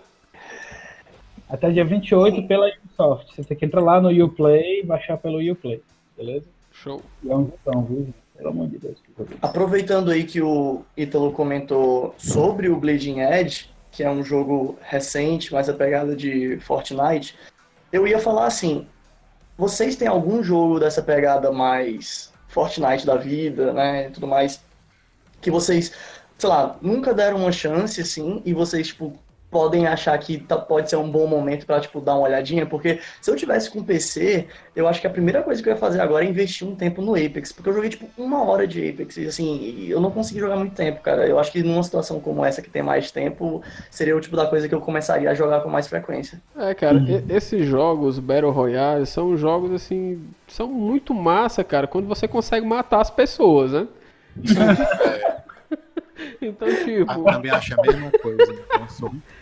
Até 1.49 1.71
dia 1.71 1.83
28 1.83 2.47
pela 2.47 2.67
Ubisoft. 2.67 3.35
Você 3.35 3.43
tem 3.43 3.57
que 3.57 3.65
entrar 3.65 3.81
lá 3.81 3.99
no 3.99 4.09
Uplay 4.23 4.81
e 4.81 4.83
baixar 4.83 5.17
pelo 5.17 5.39
Uplay, 5.51 5.81
beleza? 6.15 6.45
Show. 6.71 7.01
E 7.23 7.31
é 7.31 7.35
um 7.35 7.51
jogão, 7.65 7.83
viu? 7.85 8.13
Pelo 8.37 8.49
amor 8.49 8.67
de 8.67 8.77
Deus. 8.77 8.97
Aproveitando 9.41 10.11
aí 10.11 10.23
que 10.23 10.41
o 10.41 10.83
Ítalo 10.95 11.31
comentou 11.31 12.13
sobre 12.17 12.69
o 12.69 12.77
Bleeding 12.77 13.19
Edge, 13.19 13.69
que 13.91 14.03
é 14.03 14.09
um 14.09 14.23
jogo 14.23 14.77
recente, 14.81 15.51
mais 15.51 15.67
a 15.67 15.73
pegada 15.73 16.15
de 16.15 16.57
Fortnite, 16.59 17.35
eu 17.91 18.07
ia 18.07 18.19
falar 18.19 18.45
assim, 18.45 18.87
vocês 19.57 19.95
têm 19.95 20.07
algum 20.07 20.43
jogo 20.43 20.79
dessa 20.79 21.01
pegada 21.01 21.51
mais 21.51 22.31
Fortnite 22.47 23.05
da 23.05 23.15
vida, 23.15 23.73
né, 23.73 24.07
e 24.07 24.11
tudo 24.11 24.27
mais, 24.27 24.63
que 25.41 25.49
vocês, 25.49 25.91
sei 26.37 26.49
lá, 26.49 26.77
nunca 26.81 27.13
deram 27.13 27.37
uma 27.37 27.51
chance, 27.51 27.99
assim, 27.99 28.41
e 28.45 28.53
vocês, 28.53 28.87
tipo, 28.87 29.17
podem 29.49 29.87
achar 29.87 30.17
que 30.17 30.37
tá, 30.37 30.57
pode 30.57 30.89
ser 30.89 30.95
um 30.97 31.09
bom 31.09 31.25
momento 31.25 31.65
para 31.65 31.79
tipo 31.79 31.99
dar 31.99 32.15
uma 32.15 32.27
olhadinha, 32.27 32.65
porque 32.65 32.99
se 33.19 33.31
eu 33.31 33.35
tivesse 33.35 33.71
com 33.71 33.83
PC, 33.83 34.47
eu 34.75 34.87
acho 34.87 35.01
que 35.01 35.07
a 35.07 35.09
primeira 35.09 35.41
coisa 35.41 35.61
que 35.61 35.67
eu 35.67 35.73
ia 35.73 35.79
fazer 35.79 35.99
agora 35.99 36.23
é 36.23 36.27
investir 36.27 36.67
um 36.67 36.75
tempo 36.75 37.01
no 37.01 37.15
Apex, 37.15 37.51
porque 37.51 37.69
eu 37.69 37.73
joguei 37.73 37.89
tipo 37.89 38.07
uma 38.17 38.43
hora 38.43 38.67
de 38.67 38.89
Apex 38.89 39.17
e 39.17 39.25
assim, 39.25 39.87
eu 39.87 39.99
não 39.99 40.11
consegui 40.11 40.39
jogar 40.39 40.55
muito 40.55 40.75
tempo, 40.75 41.01
cara. 41.01 41.27
Eu 41.27 41.39
acho 41.39 41.51
que 41.51 41.63
numa 41.63 41.83
situação 41.83 42.19
como 42.19 42.45
essa 42.45 42.61
que 42.61 42.69
tem 42.69 42.83
mais 42.83 43.11
tempo, 43.11 43.63
seria 43.89 44.15
o 44.15 44.21
tipo 44.21 44.35
da 44.35 44.45
coisa 44.45 44.67
que 44.67 44.75
eu 44.75 44.81
começaria 44.81 45.29
a 45.29 45.33
jogar 45.33 45.61
com 45.61 45.69
mais 45.69 45.87
frequência. 45.87 46.39
É, 46.55 46.73
cara, 46.73 46.97
uhum. 46.97 47.23
esses 47.29 47.65
jogos 47.65 48.19
Battle 48.19 48.51
Royale 48.51 49.05
são 49.05 49.35
jogos 49.35 49.71
assim, 49.71 50.21
são 50.47 50.67
muito 50.67 51.13
massa, 51.13 51.63
cara, 51.63 51.87
quando 51.87 52.07
você 52.07 52.27
consegue 52.27 52.65
matar 52.65 53.01
as 53.01 53.09
pessoas, 53.09 53.71
né? 53.71 53.87
Então, 56.41 56.67
tipo. 56.67 57.11
Eu 57.11 57.23
também 57.23 57.51
acho 57.51 57.79
a 57.79 57.81
mesma 57.81 58.11
coisa. 58.11 58.55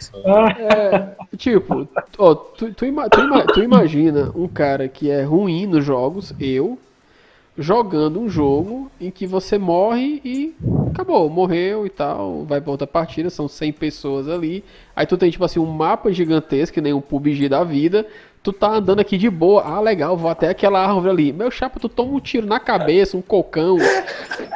Então, 0.10 0.48
é, 0.48 1.16
tipo, 1.36 1.88
ó, 2.18 2.36
tu, 2.36 2.74
tu, 2.74 2.86
ima, 2.86 3.10
tu, 3.10 3.20
ima, 3.20 3.46
tu 3.46 3.64
imagina 3.64 4.32
um 4.36 4.48
cara 4.48 4.88
que 4.88 5.10
é 5.10 5.24
ruim 5.24 5.66
nos 5.66 5.84
jogos, 5.84 6.34
eu, 6.40 6.78
jogando 7.58 8.20
um 8.20 8.30
jogo 8.30 8.92
em 9.02 9.10
que 9.10 9.26
você 9.26 9.58
morre 9.58 10.22
e 10.24 10.56
acabou, 10.92 11.28
morreu 11.30 11.86
e 11.86 11.90
tal, 11.90 12.46
vai 12.46 12.62
pra 12.62 12.72
outra 12.72 12.86
partida, 12.86 13.30
são 13.30 13.48
100 13.48 13.72
pessoas 13.74 14.30
ali. 14.30 14.64
Aí 14.96 15.06
tu 15.06 15.18
tem, 15.18 15.32
tipo 15.32 15.44
assim, 15.44 15.60
um 15.60 15.66
mapa 15.66 16.12
gigantesco, 16.12 16.76
que 16.76 16.82
nem 16.82 16.94
um 16.94 17.02
PUBG 17.02 17.50
da 17.50 17.64
vida, 17.64 18.06
tu 18.44 18.54
tá 18.54 18.70
andando 18.70 19.00
aqui 19.00 19.18
de 19.18 19.30
boa, 19.30 19.64
ah, 19.64 19.80
legal, 19.80 20.16
vou 20.16 20.30
até 20.30 20.50
aquela 20.50 20.80
árvore 20.80 21.10
ali. 21.10 21.34
Meu 21.34 21.52
chapa, 21.52 21.80
tu 21.80 21.90
toma 21.90 22.14
um 22.14 22.20
tiro 22.20 22.46
na 22.46 22.60
cabeça, 22.60 23.18
um 23.18 23.22
cocão. 23.22 23.78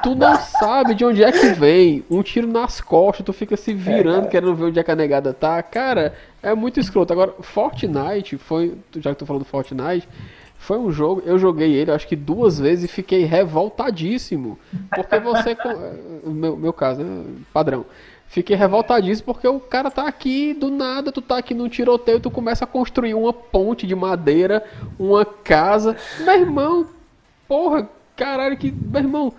Tu 0.03 0.15
não 0.15 0.35
sabe 0.37 0.95
de 0.95 1.03
onde 1.03 1.23
é 1.23 1.31
que 1.31 1.47
vem. 1.47 2.03
Um 2.09 2.21
tiro 2.21 2.47
nas 2.47 2.79
costas, 2.79 3.25
tu 3.25 3.33
fica 3.33 3.57
se 3.57 3.73
virando, 3.73 4.29
querendo 4.29 4.55
ver 4.55 4.65
onde 4.65 4.79
é 4.79 4.83
que 4.83 4.91
a 4.91 4.95
negada 4.95 5.33
tá. 5.33 5.61
Cara, 5.61 6.13
é 6.41 6.55
muito 6.55 6.79
escroto. 6.79 7.11
Agora, 7.11 7.33
Fortnite 7.41 8.37
foi. 8.37 8.75
Já 8.97 9.11
que 9.11 9.17
tu 9.17 9.25
falou 9.25 9.39
do 9.39 9.45
Fortnite. 9.45 10.07
Foi 10.61 10.77
um 10.77 10.91
jogo, 10.91 11.23
eu 11.25 11.39
joguei 11.39 11.73
ele 11.73 11.89
acho 11.89 12.07
que 12.07 12.15
duas 12.15 12.59
vezes 12.59 12.85
e 12.85 12.87
fiquei 12.87 13.23
revoltadíssimo. 13.23 14.59
Porque 14.93 15.19
você. 15.19 15.57
meu, 16.23 16.55
meu 16.55 16.71
caso, 16.71 17.01
né? 17.03 17.25
Padrão. 17.51 17.83
Fiquei 18.27 18.55
revoltadíssimo 18.55 19.33
porque 19.33 19.47
o 19.47 19.59
cara 19.59 19.89
tá 19.89 20.07
aqui 20.07 20.53
do 20.53 20.69
nada, 20.69 21.11
tu 21.11 21.19
tá 21.19 21.39
aqui 21.39 21.55
num 21.55 21.67
tiroteio, 21.67 22.19
tu 22.19 22.29
começa 22.29 22.63
a 22.63 22.67
construir 22.67 23.15
uma 23.15 23.33
ponte 23.33 23.87
de 23.87 23.95
madeira, 23.95 24.63
uma 24.99 25.25
casa. 25.25 25.97
Meu 26.19 26.35
irmão, 26.35 26.85
porra, 27.47 27.89
caralho, 28.15 28.55
que. 28.55 28.71
Meu 28.71 29.01
irmão, 29.01 29.33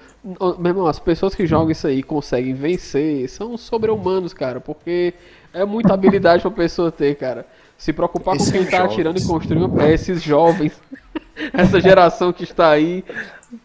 meu 0.59 0.71
irmão, 0.71 0.87
as 0.89 0.99
pessoas 0.99 1.37
que 1.37 1.47
jogam 1.47 1.71
isso 1.71 1.87
aí 1.87 2.03
conseguem 2.03 2.53
vencer 2.53 3.29
são 3.29 3.57
sobre-humanos, 3.57 4.35
cara, 4.35 4.61
porque 4.61 5.15
é 5.55 5.65
muita 5.65 5.95
habilidade 5.95 6.43
pra 6.43 6.51
pessoa 6.51 6.91
ter, 6.91 7.15
cara. 7.15 7.47
Se 7.83 7.93
preocupar 7.93 8.39
com 8.39 8.45
quem 8.45 8.65
tá 8.65 8.85
atirando 8.85 9.19
e 9.19 9.27
construindo. 9.27 9.81
É, 9.81 9.93
esses 9.93 10.23
jovens. 10.23 10.81
Essa 11.53 11.81
geração 11.81 12.33
que 12.33 12.45
está 12.45 12.71
aí. 12.71 13.05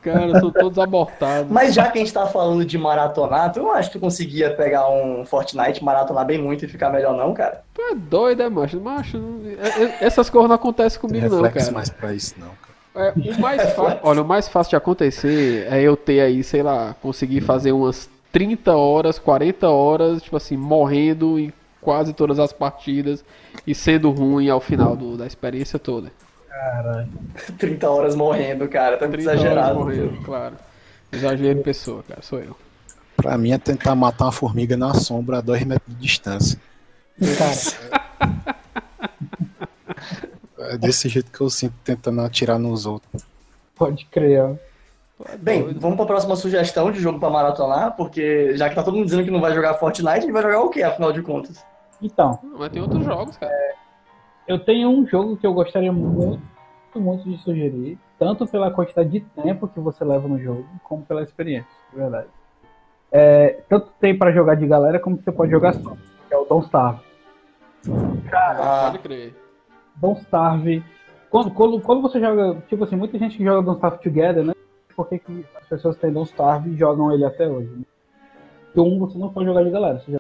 Cara, 0.02 0.40
são 0.40 0.50
todos 0.50 0.80
abortados. 0.80 1.52
Mas 1.52 1.76
já 1.76 1.92
que 1.92 2.00
a 2.00 2.02
gente 2.02 2.12
tá 2.12 2.26
falando 2.26 2.66
de 2.66 2.80
maratonar, 2.80 3.54
tu 3.54 3.60
não 3.60 3.72
acha 3.72 3.90
que 3.90 3.94
tu 3.94 4.00
conseguia 4.00 4.50
pegar 4.50 4.90
um 4.90 5.24
Fortnite, 5.24 5.84
maratonar 5.84 6.26
bem 6.26 6.42
muito 6.42 6.66
e 6.66 6.68
ficar 6.68 6.90
melhor, 6.90 7.16
não, 7.16 7.32
cara? 7.32 7.62
Tu 7.76 7.80
é 7.80 7.94
doido, 7.94 8.42
é, 8.42 8.50
macho? 8.50 8.82
Macho, 8.82 9.22
é, 9.46 9.84
é, 9.84 9.98
essas 10.02 10.32
coisas 10.32 10.50
não 10.50 10.56
acontecem 10.56 11.00
comigo, 11.00 11.30
não, 11.30 11.52
cara. 11.52 11.72
mais 11.72 11.92
pra 11.92 12.12
isso, 12.12 12.34
não, 12.40 12.50
cara. 12.96 13.10
É, 13.10 13.14
o 13.38 13.40
mais 13.40 13.62
fácil, 13.74 14.00
olha, 14.02 14.22
o 14.24 14.26
mais 14.26 14.48
fácil 14.48 14.72
de 14.72 14.76
acontecer 14.78 15.68
é 15.72 15.80
eu 15.80 15.96
ter 15.96 16.22
aí, 16.22 16.44
sei 16.44 16.64
lá, 16.64 16.96
conseguir 17.04 17.42
fazer 17.42 17.72
umas 17.72 18.10
30 18.32 18.76
horas, 18.76 19.20
40 19.20 19.70
horas, 19.70 20.24
tipo 20.24 20.36
assim, 20.36 20.58
morrendo 20.58 21.38
em 21.38 21.54
quase 21.88 22.12
todas 22.12 22.38
as 22.38 22.52
partidas 22.52 23.24
e 23.66 23.74
sendo 23.74 24.12
ruim 24.12 24.50
ao 24.50 24.60
final 24.60 24.94
do, 24.94 25.16
da 25.16 25.26
experiência 25.26 25.80
toda. 25.80 26.12
Caralho. 26.50 27.08
30 27.58 27.90
horas 27.90 28.14
morrendo, 28.14 28.68
cara. 28.68 28.98
Tá 28.98 29.08
muito 29.08 29.22
exagerado. 29.22 29.80
Morrendo, 29.80 30.22
claro. 30.22 30.56
Exagero 31.10 31.62
pessoa, 31.62 32.04
cara. 32.06 32.22
Sou 32.22 32.40
eu. 32.40 32.58
Pra 33.16 33.38
mim 33.38 33.54
é 33.54 33.58
tentar 33.58 33.96
matar 33.96 34.26
uma 34.26 34.34
formiga 34.34 34.76
na 34.76 34.94
sombra 34.96 35.38
a 35.38 35.42
2 35.42 35.64
metros 35.64 35.96
de 35.96 36.02
distância. 36.02 36.60
Cara. 37.38 38.58
é 40.72 40.78
desse 40.78 41.08
jeito 41.08 41.32
que 41.32 41.40
eu 41.40 41.50
sinto 41.50 41.74
tentando 41.86 42.20
atirar 42.20 42.60
nos 42.60 42.86
outros. 42.86 43.24
Pode 43.78 44.04
crer. 44.08 44.60
Bem, 45.40 45.74
vamos 45.80 45.96
pra 45.96 46.06
próxima 46.06 46.36
sugestão 46.36 46.92
de 46.92 47.00
jogo 47.00 47.18
pra 47.18 47.30
maratonar, 47.30 47.96
porque 47.96 48.58
já 48.58 48.68
que 48.68 48.76
tá 48.76 48.84
todo 48.84 48.96
mundo 48.96 49.06
dizendo 49.06 49.24
que 49.24 49.32
não 49.32 49.40
vai 49.40 49.56
jogar 49.56 49.76
Fortnite, 49.76 50.10
a 50.10 50.20
gente 50.20 50.34
vai 50.34 50.44
jogar 50.44 50.62
o 50.62 50.70
quê, 50.70 50.84
afinal 50.84 51.14
de 51.14 51.22
contas? 51.22 51.64
Então. 52.02 52.40
Mas 52.58 52.70
tem 52.70 52.82
outros 52.82 53.04
jogos, 53.04 53.38
cara. 53.38 53.52
É, 53.52 53.76
eu 54.48 54.60
tenho 54.60 54.90
um 54.90 55.06
jogo 55.06 55.38
que 55.38 55.46
eu 55.46 55.54
gostaria 55.54 55.92
muito, 55.92 56.42
muito 56.96 57.30
de 57.30 57.38
sugerir, 57.40 57.98
tanto 58.18 58.48
pela 58.48 58.72
quantidade 58.72 59.10
de 59.10 59.20
tempo 59.20 59.68
que 59.68 59.80
você 59.80 60.04
leva 60.06 60.28
no 60.28 60.40
jogo, 60.40 60.66
como 60.84 61.04
pela 61.04 61.24
experiência, 61.24 61.70
de 61.92 61.98
verdade. 61.98 62.28
É, 63.12 63.62
tanto 63.70 63.92
tem 64.00 64.18
para 64.18 64.32
jogar 64.32 64.56
de 64.56 64.68
galera, 64.68 65.00
como 65.00 65.18
você 65.18 65.32
pode 65.32 65.52
jogar 65.52 65.74
só, 65.74 65.96
que 66.28 66.34
é 66.34 66.38
o 66.38 66.46
Don't 66.46 66.66
Starve. 66.66 67.02
Cara, 68.30 68.60
ah, 68.60 68.92
pode 68.92 69.04
crer. 69.04 69.36
Don't 69.96 70.22
Starve. 70.22 70.84
Quando, 71.30 71.52
quando, 71.52 71.82
quando 71.82 72.02
você 72.02 72.20
joga, 72.20 72.62
tipo 72.68 72.84
assim, 72.84 72.96
muita 72.96 73.18
gente 73.18 73.38
que 73.38 73.44
joga 73.44 73.62
Don't 73.62 73.78
Starve 73.78 74.04
Together, 74.04 74.44
né? 74.44 74.54
Por 74.96 75.08
que, 75.08 75.20
que 75.20 75.46
as 75.56 75.68
pessoas 75.68 75.98
têm 75.98 76.12
Don't 76.12 76.30
Starve 76.30 76.70
e 76.70 76.78
jogam 76.78 77.12
ele 77.12 77.26
até 77.26 77.48
hoje? 77.48 77.70
Né? 77.70 77.84
Porque 78.66 78.80
um, 78.80 79.00
você 79.00 79.18
não 79.18 79.30
pode 79.30 79.46
jogar 79.46 79.64
de 79.64 79.70
galera, 79.70 80.00
você 80.00 80.12
já 80.12 80.20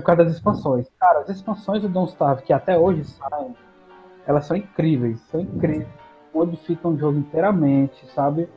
por 0.00 0.06
causa 0.06 0.24
das 0.24 0.34
expansões. 0.34 0.88
Cara, 0.98 1.20
as 1.20 1.28
expansões 1.28 1.82
do 1.82 1.88
Don't 1.88 2.10
Starve, 2.10 2.42
que 2.42 2.52
até 2.52 2.78
hoje 2.78 3.04
saem, 3.04 3.54
elas 4.26 4.46
são 4.46 4.56
incríveis, 4.56 5.20
são 5.30 5.40
incríveis. 5.40 5.88
Modificam 6.34 6.92
o 6.92 6.98
jogo 6.98 7.18
inteiramente, 7.18 8.06
sabe? 8.12 8.48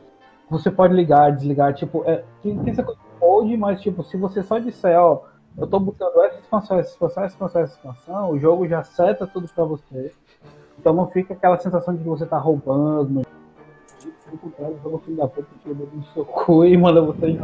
Você 0.49 0.69
pode 0.69 0.93
ligar, 0.93 1.31
desligar, 1.31 1.73
tipo, 1.73 2.03
é, 2.05 2.23
tem, 2.41 2.57
tem 2.59 2.71
essa 2.71 2.83
coisa 2.83 2.99
pode, 3.23 3.55
mas 3.55 3.81
tipo, 3.81 4.03
se 4.03 4.17
você 4.17 4.43
só 4.43 4.59
disser, 4.59 4.99
ó, 4.99 5.23
eu 5.57 5.65
tô 5.65 5.79
botando 5.79 6.21
essa 6.23 6.39
expansão, 6.39 6.79
essa 6.79 6.91
expansão, 6.91 7.23
essa 7.23 7.33
expansão, 7.33 7.61
essa 7.61 7.73
expansão, 7.75 8.31
o 8.31 8.39
jogo 8.39 8.67
já 8.67 8.83
seta 8.83 9.25
tudo 9.25 9.47
pra 9.47 9.63
você. 9.63 10.11
Então 10.77 10.93
não 10.93 11.07
fica 11.07 11.33
aquela 11.33 11.57
sensação 11.57 11.95
de 11.95 12.03
que 12.03 12.09
você 12.09 12.25
tá 12.25 12.37
roubando. 12.37 13.21
Pelo 14.25 14.37
contrário, 14.37 14.75
o 14.75 14.79
jogo 14.83 14.97
filho 14.99 15.17
da 15.17 15.27
puta 15.27 15.47
tira 15.61 15.75
o 15.75 16.03
seu 16.13 16.25
cu 16.25 16.65
e 16.65 16.77
manda 16.77 17.01
você. 17.01 17.39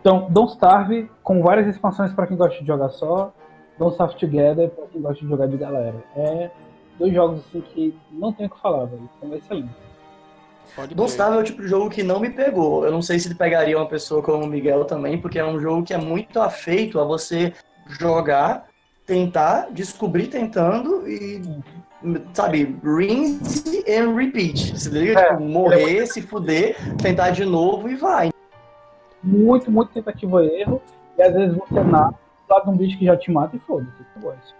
Então, 0.00 0.28
Don't 0.30 0.52
Starve, 0.52 1.10
com 1.22 1.42
várias 1.42 1.66
expansões 1.66 2.12
para 2.12 2.26
quem 2.26 2.36
gosta 2.36 2.58
de 2.58 2.66
jogar 2.66 2.88
só, 2.88 3.32
Don't 3.78 3.92
Starve 3.92 4.16
Together 4.16 4.70
para 4.70 4.86
quem 4.86 5.00
gosta 5.00 5.22
de 5.22 5.28
jogar 5.28 5.46
de 5.46 5.56
galera. 5.58 5.94
É 6.16 6.50
dois 6.98 7.12
jogos 7.12 7.40
assim 7.40 7.60
que 7.60 7.94
não 8.10 8.32
tenho 8.32 8.48
o 8.48 8.52
que 8.52 8.60
falar, 8.60 8.86
velho. 8.86 9.08
São 9.20 9.34
excelentes. 9.34 9.90
Don't 10.94 11.10
Starve 11.10 11.36
é 11.36 11.40
o 11.40 11.44
tipo 11.44 11.62
de 11.62 11.68
jogo 11.68 11.90
que 11.90 12.02
não 12.02 12.18
me 12.18 12.30
pegou. 12.30 12.84
Eu 12.84 12.92
não 12.92 13.02
sei 13.02 13.18
se 13.18 13.28
ele 13.28 13.34
pegaria 13.34 13.76
uma 13.76 13.88
pessoa 13.88 14.22
como 14.22 14.44
o 14.44 14.46
Miguel 14.46 14.84
também, 14.86 15.20
porque 15.20 15.38
é 15.38 15.44
um 15.44 15.60
jogo 15.60 15.82
que 15.82 15.92
é 15.92 15.98
muito 15.98 16.40
afeito 16.40 16.98
a 16.98 17.04
você 17.04 17.52
jogar, 17.86 18.68
tentar, 19.04 19.68
descobrir 19.70 20.28
tentando 20.28 21.06
e 21.06 21.42
sabe, 22.32 22.78
rinse 22.82 23.84
and 23.86 24.14
repeat. 24.14 24.78
Você 24.78 24.88
liga? 24.88 25.20
É, 25.20 25.30
tipo, 25.32 25.42
morrer, 25.42 25.98
é 25.98 26.06
se 26.06 26.22
fuder, 26.22 26.76
tentar 26.96 27.30
de 27.30 27.44
novo 27.44 27.88
e 27.90 27.96
vai 27.96 28.30
muito, 29.22 29.70
muito 29.70 29.92
tentativa 29.92 30.44
e 30.44 30.60
erro, 30.60 30.82
e 31.18 31.22
às 31.22 31.32
vezes 31.34 31.56
você 31.56 31.82
nasce 31.82 32.18
do 32.48 32.54
lado 32.54 32.64
de 32.64 32.70
um 32.70 32.76
bicho 32.76 32.98
que 32.98 33.04
já 33.04 33.16
te 33.16 33.30
mata 33.30 33.56
e 33.56 33.58
foda-se. 33.60 34.54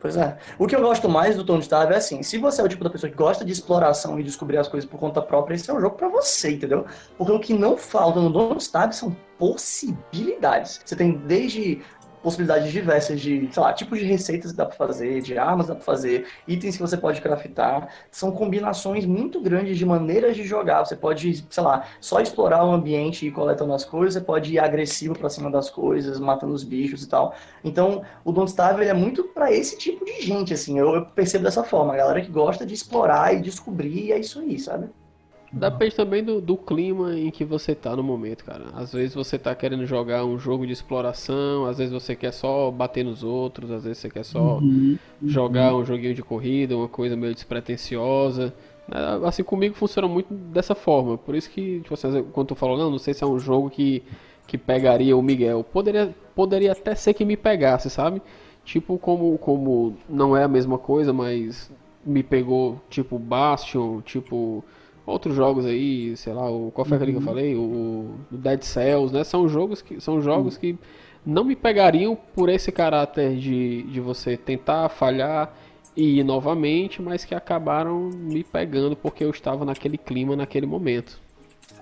Pois 0.00 0.16
é. 0.16 0.38
O 0.58 0.66
que 0.66 0.74
eu 0.74 0.80
gosto 0.80 1.10
mais 1.10 1.36
do 1.36 1.44
Tom 1.44 1.58
Starve 1.58 1.92
é 1.92 1.98
assim, 1.98 2.22
se 2.22 2.38
você 2.38 2.62
é 2.62 2.64
o 2.64 2.68
tipo 2.68 2.82
da 2.82 2.88
pessoa 2.88 3.10
que 3.10 3.16
gosta 3.16 3.44
de 3.44 3.52
exploração 3.52 4.18
e 4.18 4.22
descobrir 4.22 4.56
as 4.56 4.66
coisas 4.66 4.88
por 4.88 4.98
conta 4.98 5.20
própria, 5.20 5.54
esse 5.54 5.70
é 5.70 5.74
um 5.74 5.80
jogo 5.80 5.96
para 5.96 6.08
você, 6.08 6.52
entendeu? 6.52 6.86
Porque 7.18 7.32
o 7.32 7.38
que 7.38 7.52
não 7.52 7.76
falta 7.76 8.18
no 8.18 8.30
Don't 8.30 8.62
Starve 8.62 8.94
são 8.94 9.14
possibilidades. 9.38 10.80
Você 10.82 10.96
tem 10.96 11.12
desde 11.12 11.82
possibilidades 12.22 12.70
diversas 12.70 13.20
de, 13.20 13.48
sei 13.52 13.62
lá, 13.62 13.72
tipos 13.72 13.98
de 13.98 14.04
receitas 14.04 14.50
que 14.50 14.56
dá 14.56 14.66
para 14.66 14.76
fazer, 14.76 15.22
de 15.22 15.38
armas 15.38 15.66
que 15.66 15.72
dá 15.72 15.76
para 15.76 15.84
fazer, 15.84 16.26
itens 16.46 16.76
que 16.76 16.82
você 16.82 16.96
pode 16.96 17.20
craftar. 17.20 17.88
São 18.10 18.32
combinações 18.32 19.06
muito 19.06 19.40
grandes 19.40 19.78
de 19.78 19.86
maneiras 19.86 20.36
de 20.36 20.44
jogar. 20.44 20.84
Você 20.84 20.96
pode, 20.96 21.44
sei 21.48 21.62
lá, 21.62 21.86
só 22.00 22.20
explorar 22.20 22.64
o 22.64 22.72
ambiente 22.72 23.26
e 23.26 23.30
coletando 23.30 23.72
as 23.72 23.84
coisas, 23.84 24.14
você 24.14 24.20
pode 24.20 24.52
ir 24.52 24.58
agressivo 24.58 25.18
para 25.18 25.28
cima 25.28 25.50
das 25.50 25.70
coisas, 25.70 26.20
matando 26.20 26.52
os 26.52 26.64
bichos 26.64 27.02
e 27.02 27.08
tal. 27.08 27.34
Então, 27.64 28.02
o 28.24 28.32
Don't 28.32 28.50
Starve 28.50 28.84
é 28.84 28.94
muito 28.94 29.24
para 29.24 29.52
esse 29.52 29.78
tipo 29.78 30.04
de 30.04 30.20
gente, 30.22 30.52
assim. 30.54 30.78
Eu, 30.78 30.94
eu 30.94 31.06
percebo 31.06 31.44
dessa 31.44 31.64
forma, 31.64 31.94
a 31.94 31.96
galera 31.96 32.20
que 32.20 32.30
gosta 32.30 32.66
de 32.66 32.74
explorar 32.74 33.34
e 33.34 33.40
descobrir, 33.40 34.06
e 34.06 34.12
é 34.12 34.18
isso 34.18 34.40
aí, 34.40 34.58
sabe? 34.58 34.88
Depende 35.52 35.96
também 35.96 36.22
do, 36.22 36.40
do 36.40 36.56
clima 36.56 37.18
em 37.18 37.28
que 37.30 37.44
você 37.44 37.74
tá 37.74 37.96
no 37.96 38.04
momento, 38.04 38.44
cara. 38.44 38.66
Às 38.72 38.92
vezes 38.92 39.14
você 39.14 39.36
tá 39.36 39.52
querendo 39.52 39.84
jogar 39.84 40.24
um 40.24 40.38
jogo 40.38 40.64
de 40.64 40.72
exploração, 40.72 41.66
às 41.66 41.78
vezes 41.78 41.92
você 41.92 42.14
quer 42.14 42.32
só 42.32 42.70
bater 42.70 43.04
nos 43.04 43.24
outros, 43.24 43.70
às 43.72 43.82
vezes 43.82 43.98
você 43.98 44.08
quer 44.08 44.24
só 44.24 44.58
uhum, 44.58 44.96
jogar 45.24 45.74
um 45.74 45.84
joguinho 45.84 46.14
de 46.14 46.22
corrida, 46.22 46.76
uma 46.76 46.88
coisa 46.88 47.16
meio 47.16 47.34
despretensiosa. 47.34 48.54
É, 48.92 49.26
assim, 49.26 49.42
comigo 49.42 49.74
funciona 49.74 50.06
muito 50.06 50.32
dessa 50.32 50.76
forma. 50.76 51.18
Por 51.18 51.34
isso 51.34 51.50
que, 51.50 51.80
tipo 51.80 51.94
assim, 51.94 52.22
quando 52.32 52.48
tu 52.48 52.54
falou, 52.54 52.78
não, 52.78 52.88
não 52.88 52.98
sei 52.98 53.12
se 53.12 53.24
é 53.24 53.26
um 53.26 53.38
jogo 53.38 53.68
que, 53.68 54.04
que 54.46 54.56
pegaria 54.56 55.16
o 55.16 55.22
Miguel. 55.22 55.64
Poderia, 55.64 56.14
poderia 56.32 56.72
até 56.72 56.94
ser 56.94 57.12
que 57.12 57.24
me 57.24 57.36
pegasse, 57.36 57.90
sabe? 57.90 58.22
Tipo, 58.64 58.98
como, 58.98 59.36
como 59.38 59.96
não 60.08 60.36
é 60.36 60.44
a 60.44 60.48
mesma 60.48 60.78
coisa, 60.78 61.12
mas 61.12 61.68
me 62.04 62.22
pegou, 62.22 62.80
tipo, 62.88 63.18
Bastion, 63.18 64.00
tipo, 64.02 64.64
outros 65.10 65.34
jogos 65.34 65.66
aí, 65.66 66.16
sei 66.16 66.32
lá, 66.32 66.50
o, 66.50 66.70
qual 66.70 66.84
foi 66.84 66.96
aquele 66.96 67.12
que 67.12 67.18
eu 67.18 67.22
falei? 67.22 67.54
O, 67.54 68.14
o 68.30 68.36
Dead 68.36 68.62
Cells, 68.62 69.12
né? 69.12 69.24
São 69.24 69.48
jogos 69.48 69.82
que, 69.82 70.00
são 70.00 70.20
jogos 70.20 70.56
que 70.56 70.78
não 71.24 71.44
me 71.44 71.54
pegariam 71.54 72.16
por 72.34 72.48
esse 72.48 72.72
caráter 72.72 73.36
de, 73.36 73.82
de 73.82 74.00
você 74.00 74.36
tentar 74.36 74.88
falhar 74.88 75.54
e 75.96 76.20
ir 76.20 76.24
novamente, 76.24 77.02
mas 77.02 77.24
que 77.24 77.34
acabaram 77.34 78.10
me 78.12 78.42
pegando 78.44 78.96
porque 78.96 79.24
eu 79.24 79.30
estava 79.30 79.64
naquele 79.64 79.98
clima 79.98 80.36
naquele 80.36 80.66
momento. 80.66 81.20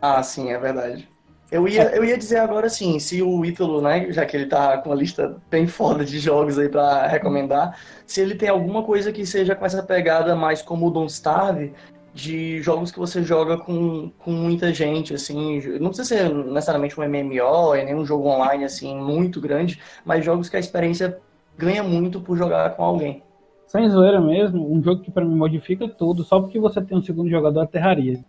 Ah, 0.01 0.22
sim, 0.22 0.51
é 0.51 0.59
verdade. 0.59 1.09
Eu 1.51 1.66
ia, 1.66 1.85
eu 1.95 2.05
ia 2.05 2.18
dizer 2.18 2.39
agora 2.39 2.66
assim, 2.66 2.99
se 2.99 3.22
o 3.22 3.43
Ítalo, 3.43 3.81
né, 3.81 4.12
já 4.12 4.26
que 4.26 4.37
ele 4.37 4.47
tá 4.47 4.76
com 4.79 4.91
uma 4.91 4.95
lista 4.95 5.37
bem 5.51 5.66
foda 5.66 6.05
de 6.05 6.18
jogos 6.18 6.59
aí 6.59 6.68
para 6.68 7.07
recomendar, 7.07 7.79
se 8.07 8.20
ele 8.20 8.35
tem 8.35 8.51
alguma 8.51 8.83
coisa 8.83 9.11
que 9.12 9.24
seja 9.24 9.55
com 9.55 9.64
essa 9.64 9.83
pegada 9.83 10.37
mais 10.37 10.61
como 10.61 10.87
o 10.87 10.91
Don't 10.91 11.11
Starve, 11.11 11.72
de 12.19 12.61
jogos 12.61 12.91
que 12.91 12.99
você 12.99 13.23
joga 13.23 13.57
com, 13.57 14.11
com 14.19 14.33
muita 14.33 14.75
gente, 14.75 15.14
assim, 15.14 15.61
não 15.79 15.91
precisa 15.91 16.09
ser 16.09 16.35
necessariamente 16.35 16.99
um 16.99 17.05
MMO, 17.05 17.75
nem 17.75 17.95
um 17.95 18.05
jogo 18.05 18.29
online, 18.29 18.64
assim, 18.64 18.93
muito 18.97 19.41
grande, 19.41 19.81
mas 20.05 20.25
jogos 20.25 20.49
que 20.49 20.57
a 20.57 20.61
experiência 20.61 21.21
ganha 21.57 21.83
muito 21.83 22.21
por 22.21 22.37
jogar 22.37 22.75
com 22.75 22.83
alguém. 22.83 23.23
Sem 23.69 23.89
zoeira 23.89 24.21
mesmo, 24.21 24.69
um 24.69 24.83
jogo 24.83 25.03
que 25.03 25.12
para 25.12 25.25
mim 25.25 25.37
modifica 25.37 25.89
tudo, 25.89 26.25
só 26.25 26.41
porque 26.41 26.59
você 26.59 26.83
tem 26.83 26.99
um 26.99 27.03
segundo 27.03 27.31
jogador, 27.31 27.62
é 27.62 27.66
Terraria. 27.66 28.25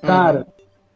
Cara, 0.00 0.38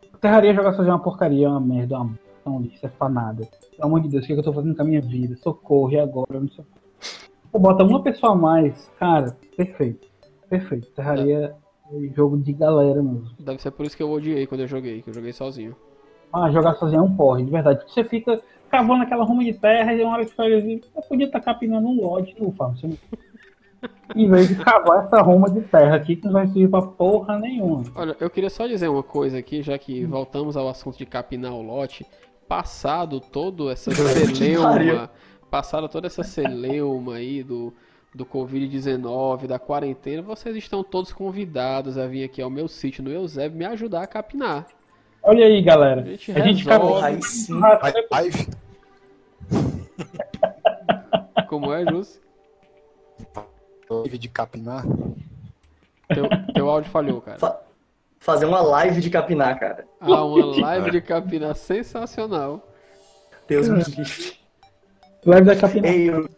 uhum. 0.02 0.18
Terraria 0.20 0.54
jogar 0.54 0.72
sozinho 0.72 0.90
é 0.90 0.94
uma 0.94 1.02
porcaria, 1.02 1.46
é 1.46 1.48
uma 1.48 1.60
merda, 1.60 1.94
é 1.94 1.98
uma 1.98 2.18
não 2.44 2.60
lixo, 2.60 2.84
é 2.84 2.88
fanada. 2.88 3.46
Pelo 3.70 3.84
amor 3.84 4.00
de 4.00 4.08
Deus, 4.08 4.24
o 4.24 4.26
que, 4.26 4.32
é 4.32 4.36
que 4.36 4.40
eu 4.40 4.44
tô 4.44 4.52
fazendo 4.52 4.74
com 4.74 4.82
a 4.82 4.84
minha 4.84 5.00
vida? 5.00 5.36
Socorro, 5.36 5.92
e 5.92 6.00
agora? 6.00 6.40
Não 6.40 6.48
sei. 6.48 6.64
Pô, 7.52 7.60
bota 7.60 7.84
uma 7.84 8.02
pessoa 8.02 8.32
a 8.32 8.36
mais, 8.36 8.90
cara, 8.98 9.36
perfeito. 9.56 10.08
Perfeito. 10.48 10.88
Terraria 10.92 11.54
é 11.92 12.14
jogo 12.14 12.36
de 12.38 12.52
galera 12.52 13.02
mesmo. 13.02 13.30
Deve 13.38 13.60
ser 13.62 13.70
por 13.70 13.86
isso 13.86 13.96
que 13.96 14.02
eu 14.02 14.10
odiei 14.10 14.46
quando 14.46 14.62
eu 14.62 14.66
joguei, 14.66 15.02
que 15.02 15.10
eu 15.10 15.14
joguei 15.14 15.32
sozinho. 15.32 15.76
Ah, 16.32 16.50
jogar 16.50 16.74
sozinho 16.74 17.00
é 17.00 17.02
um 17.02 17.16
porre, 17.16 17.44
de 17.44 17.50
verdade. 17.50 17.84
Você 17.88 18.04
fica 18.04 18.40
cavando 18.68 19.04
aquela 19.04 19.24
ruma 19.24 19.44
de 19.44 19.54
terra 19.54 19.94
e 19.94 20.02
uma 20.02 20.14
hora 20.14 20.24
que 20.24 20.34
você 20.34 20.80
eu 20.94 21.02
podia 21.02 21.26
estar 21.26 21.40
capinando 21.40 21.86
um 21.86 22.00
lote. 22.00 22.34
Você 22.38 22.86
não... 22.88 22.96
em 24.14 24.28
vez 24.28 24.48
de 24.48 24.56
cavar 24.56 25.04
essa 25.04 25.20
ruma 25.22 25.50
de 25.50 25.60
terra 25.62 25.96
aqui 25.96 26.16
que 26.16 26.24
não 26.26 26.32
vai 26.32 26.46
servir 26.46 26.68
pra 26.68 26.82
porra 26.82 27.38
nenhuma. 27.38 27.84
Olha, 27.94 28.16
eu 28.20 28.28
queria 28.28 28.50
só 28.50 28.66
dizer 28.66 28.88
uma 28.88 29.02
coisa 29.02 29.38
aqui, 29.38 29.62
já 29.62 29.78
que 29.78 30.04
voltamos 30.04 30.56
ao 30.56 30.68
assunto 30.68 30.98
de 30.98 31.06
capinar 31.06 31.52
o 31.52 31.62
lote. 31.62 32.04
Passado 32.48 33.20
todo 33.20 33.70
essa 33.70 33.90
celeuma, 33.94 35.10
passado 35.50 35.88
toda 35.88 36.06
essa 36.06 36.22
celeuma 36.22 37.16
aí 37.16 37.42
do 37.42 37.72
do 38.16 38.24
Covid-19, 38.24 39.46
da 39.46 39.58
quarentena, 39.58 40.22
vocês 40.22 40.56
estão 40.56 40.82
todos 40.82 41.12
convidados 41.12 41.98
a 41.98 42.06
vir 42.06 42.24
aqui 42.24 42.40
ao 42.40 42.48
meu 42.48 42.66
sítio 42.66 43.04
no 43.04 43.12
Eusébio 43.12 43.58
me 43.58 43.66
ajudar 43.66 44.02
a 44.02 44.06
capinar. 44.06 44.66
Olha 45.22 45.44
aí, 45.44 45.60
galera. 45.60 46.00
A 46.00 46.04
gente, 46.04 46.32
a 46.32 46.40
gente 46.40 46.64
Aí 47.02 47.22
sim. 47.22 47.60
Como 51.46 51.72
é, 51.72 51.84
Jus? 51.84 52.18
Live 53.90 54.18
de 54.18 54.28
capinar. 54.28 54.84
Teu, 56.08 56.28
teu 56.54 56.70
áudio 56.70 56.90
falhou, 56.90 57.20
cara. 57.20 57.38
Fa 57.38 57.60
fazer 58.18 58.46
uma 58.46 58.60
live 58.60 59.00
de 59.00 59.10
capinar, 59.10 59.60
cara. 59.60 59.86
Ah, 60.00 60.24
uma 60.24 60.60
live 60.60 60.90
de 60.90 61.00
capinar 61.00 61.54
sensacional. 61.54 62.66
Deus 63.46 63.68
me 63.68 63.84
livre. 63.84 64.32
Live 65.24 65.46
da 65.46 65.54
capinar. 65.54 65.92
Ei, 65.92 66.10
eu... 66.10 66.28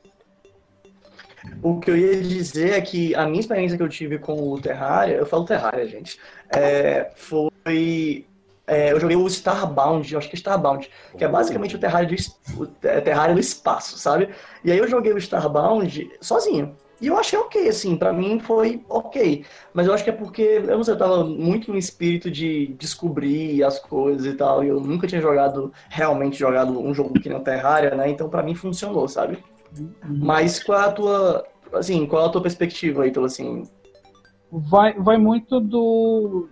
O 1.62 1.78
que 1.78 1.91
eu 1.91 1.97
ia 1.97 2.20
dizer 2.20 2.72
é 2.72 2.80
que 2.80 3.14
a 3.14 3.26
minha 3.26 3.41
experiência 3.41 3.76
que 3.76 3.82
eu 3.82 3.89
tive 3.89 4.18
com 4.18 4.53
o 4.53 4.61
Terraria, 4.61 5.16
eu 5.16 5.26
falo 5.26 5.45
Terraria, 5.45 5.86
gente, 5.86 6.18
é, 6.51 7.11
foi. 7.14 8.26
É, 8.66 8.93
eu 8.93 9.01
joguei 9.01 9.16
o 9.16 9.26
Starbound, 9.26 10.12
eu 10.12 10.18
acho 10.18 10.28
que 10.28 10.36
é 10.36 10.39
Starbound, 10.39 10.91
que 11.16 11.24
é 11.24 11.28
basicamente 11.28 11.74
o 11.74 11.78
Terraria, 11.78 12.09
do, 12.09 12.62
o 12.62 12.66
Terraria 12.66 13.34
do 13.34 13.41
espaço, 13.41 13.99
sabe? 13.99 14.28
E 14.62 14.70
aí 14.70 14.78
eu 14.78 14.86
joguei 14.86 15.12
o 15.12 15.18
Starbound 15.18 16.11
sozinho. 16.20 16.76
E 17.01 17.07
eu 17.07 17.16
achei 17.16 17.39
ok, 17.39 17.68
assim, 17.68 17.97
para 17.97 18.12
mim 18.12 18.41
foi 18.41 18.82
ok. 18.89 19.45
Mas 19.72 19.86
eu 19.86 19.95
acho 19.95 20.03
que 20.03 20.11
é 20.11 20.12
porque, 20.12 20.43
eu 20.43 20.76
não 20.76 20.82
sei, 20.82 20.95
eu 20.95 20.99
tava 20.99 21.24
muito 21.24 21.70
no 21.70 21.78
espírito 21.78 22.30
de 22.30 22.74
descobrir 22.78 23.62
as 23.62 23.78
coisas 23.78 24.26
e 24.26 24.34
tal. 24.34 24.64
E 24.64 24.68
eu 24.68 24.80
nunca 24.80 25.07
tinha 25.07 25.20
jogado, 25.20 25.72
realmente 25.89 26.36
jogado 26.39 26.78
um 26.78 26.93
jogo 26.93 27.14
que 27.20 27.28
não 27.28 27.41
Terraria, 27.41 27.95
né? 27.95 28.11
Então 28.11 28.28
para 28.28 28.43
mim 28.43 28.55
funcionou, 28.55 29.07
sabe? 29.07 29.39
Mas 30.04 30.62
qual 30.62 30.80
é 30.80 30.84
a 30.86 30.92
tua, 30.92 31.46
assim, 31.72 32.06
qual 32.06 32.24
é 32.24 32.26
a 32.26 32.30
tua 32.30 32.42
perspectiva, 32.42 33.06
então 33.06 33.24
assim? 33.24 33.64
Vai, 34.50 34.94
vai 34.94 35.18
muito 35.18 35.60
do 35.60 36.48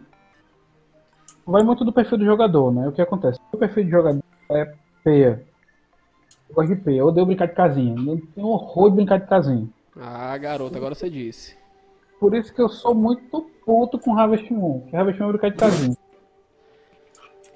vai 1.46 1.62
muito 1.62 1.84
do 1.84 1.92
perfil 1.92 2.18
do 2.18 2.24
jogador, 2.24 2.72
né? 2.72 2.88
O 2.88 2.92
que 2.92 3.00
acontece? 3.00 3.38
O 3.52 3.56
perfil 3.56 3.84
de 3.84 3.90
jogador 3.90 4.22
é 4.50 4.74
peia. 5.02 5.44
Eu 6.48 6.54
gosto 6.54 6.74
de 6.74 6.82
peia. 6.82 6.98
Eu 6.98 7.06
odeio 7.06 7.26
brincar 7.26 7.46
de 7.46 7.54
casinha. 7.54 7.94
Eu 7.94 8.20
tenho 8.34 8.48
horror 8.48 8.90
de 8.90 8.96
brincar 8.96 9.20
de 9.20 9.26
casinha. 9.26 9.68
Ah, 9.98 10.36
garoto, 10.36 10.76
agora 10.76 10.94
você 10.94 11.08
disse. 11.08 11.56
Por 12.20 12.34
isso 12.34 12.52
que 12.52 12.60
eu 12.60 12.68
sou 12.68 12.94
muito 12.94 13.50
puto 13.64 13.98
com 13.98 14.18
Harvest 14.18 14.50
Moon. 14.52 14.86
Que 14.88 14.96
Harvest 14.96 15.20
Moon 15.20 15.28
é 15.28 15.32
brincar 15.32 15.50
de 15.50 15.56
casinha. 15.56 15.96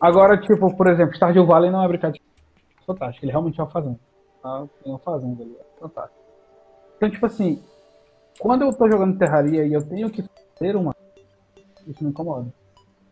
Agora, 0.01 0.41
tipo, 0.41 0.75
por 0.75 0.87
exemplo, 0.87 1.15
Stardew 1.15 1.45
Valley 1.45 1.71
não 1.71 1.85
é 1.85 1.89
brincar 1.89 2.11
de 2.11 2.23
fantástico. 2.87 3.25
Ele 3.25 3.33
realmente 3.33 3.61
é 3.61 3.63
uma 3.63 3.71
fazenda 3.71 3.99
tá? 4.43 4.67
Tem 4.83 4.93
uma 4.93 4.99
fazenda 4.99 5.43
ali, 5.43 5.57
fantástico. 5.79 6.21
Então, 6.97 7.11
tipo 7.11 7.27
assim, 7.27 7.63
quando 8.39 8.63
eu 8.63 8.73
tô 8.73 8.89
jogando 8.91 9.19
Terraria 9.19 9.65
e 9.67 9.73
eu 9.73 9.87
tenho 9.87 10.11
que 10.11 10.25
fazer 10.59 10.77
uma, 10.77 10.95
isso 11.87 12.03
me 12.05 12.11
incomoda. 12.11 12.53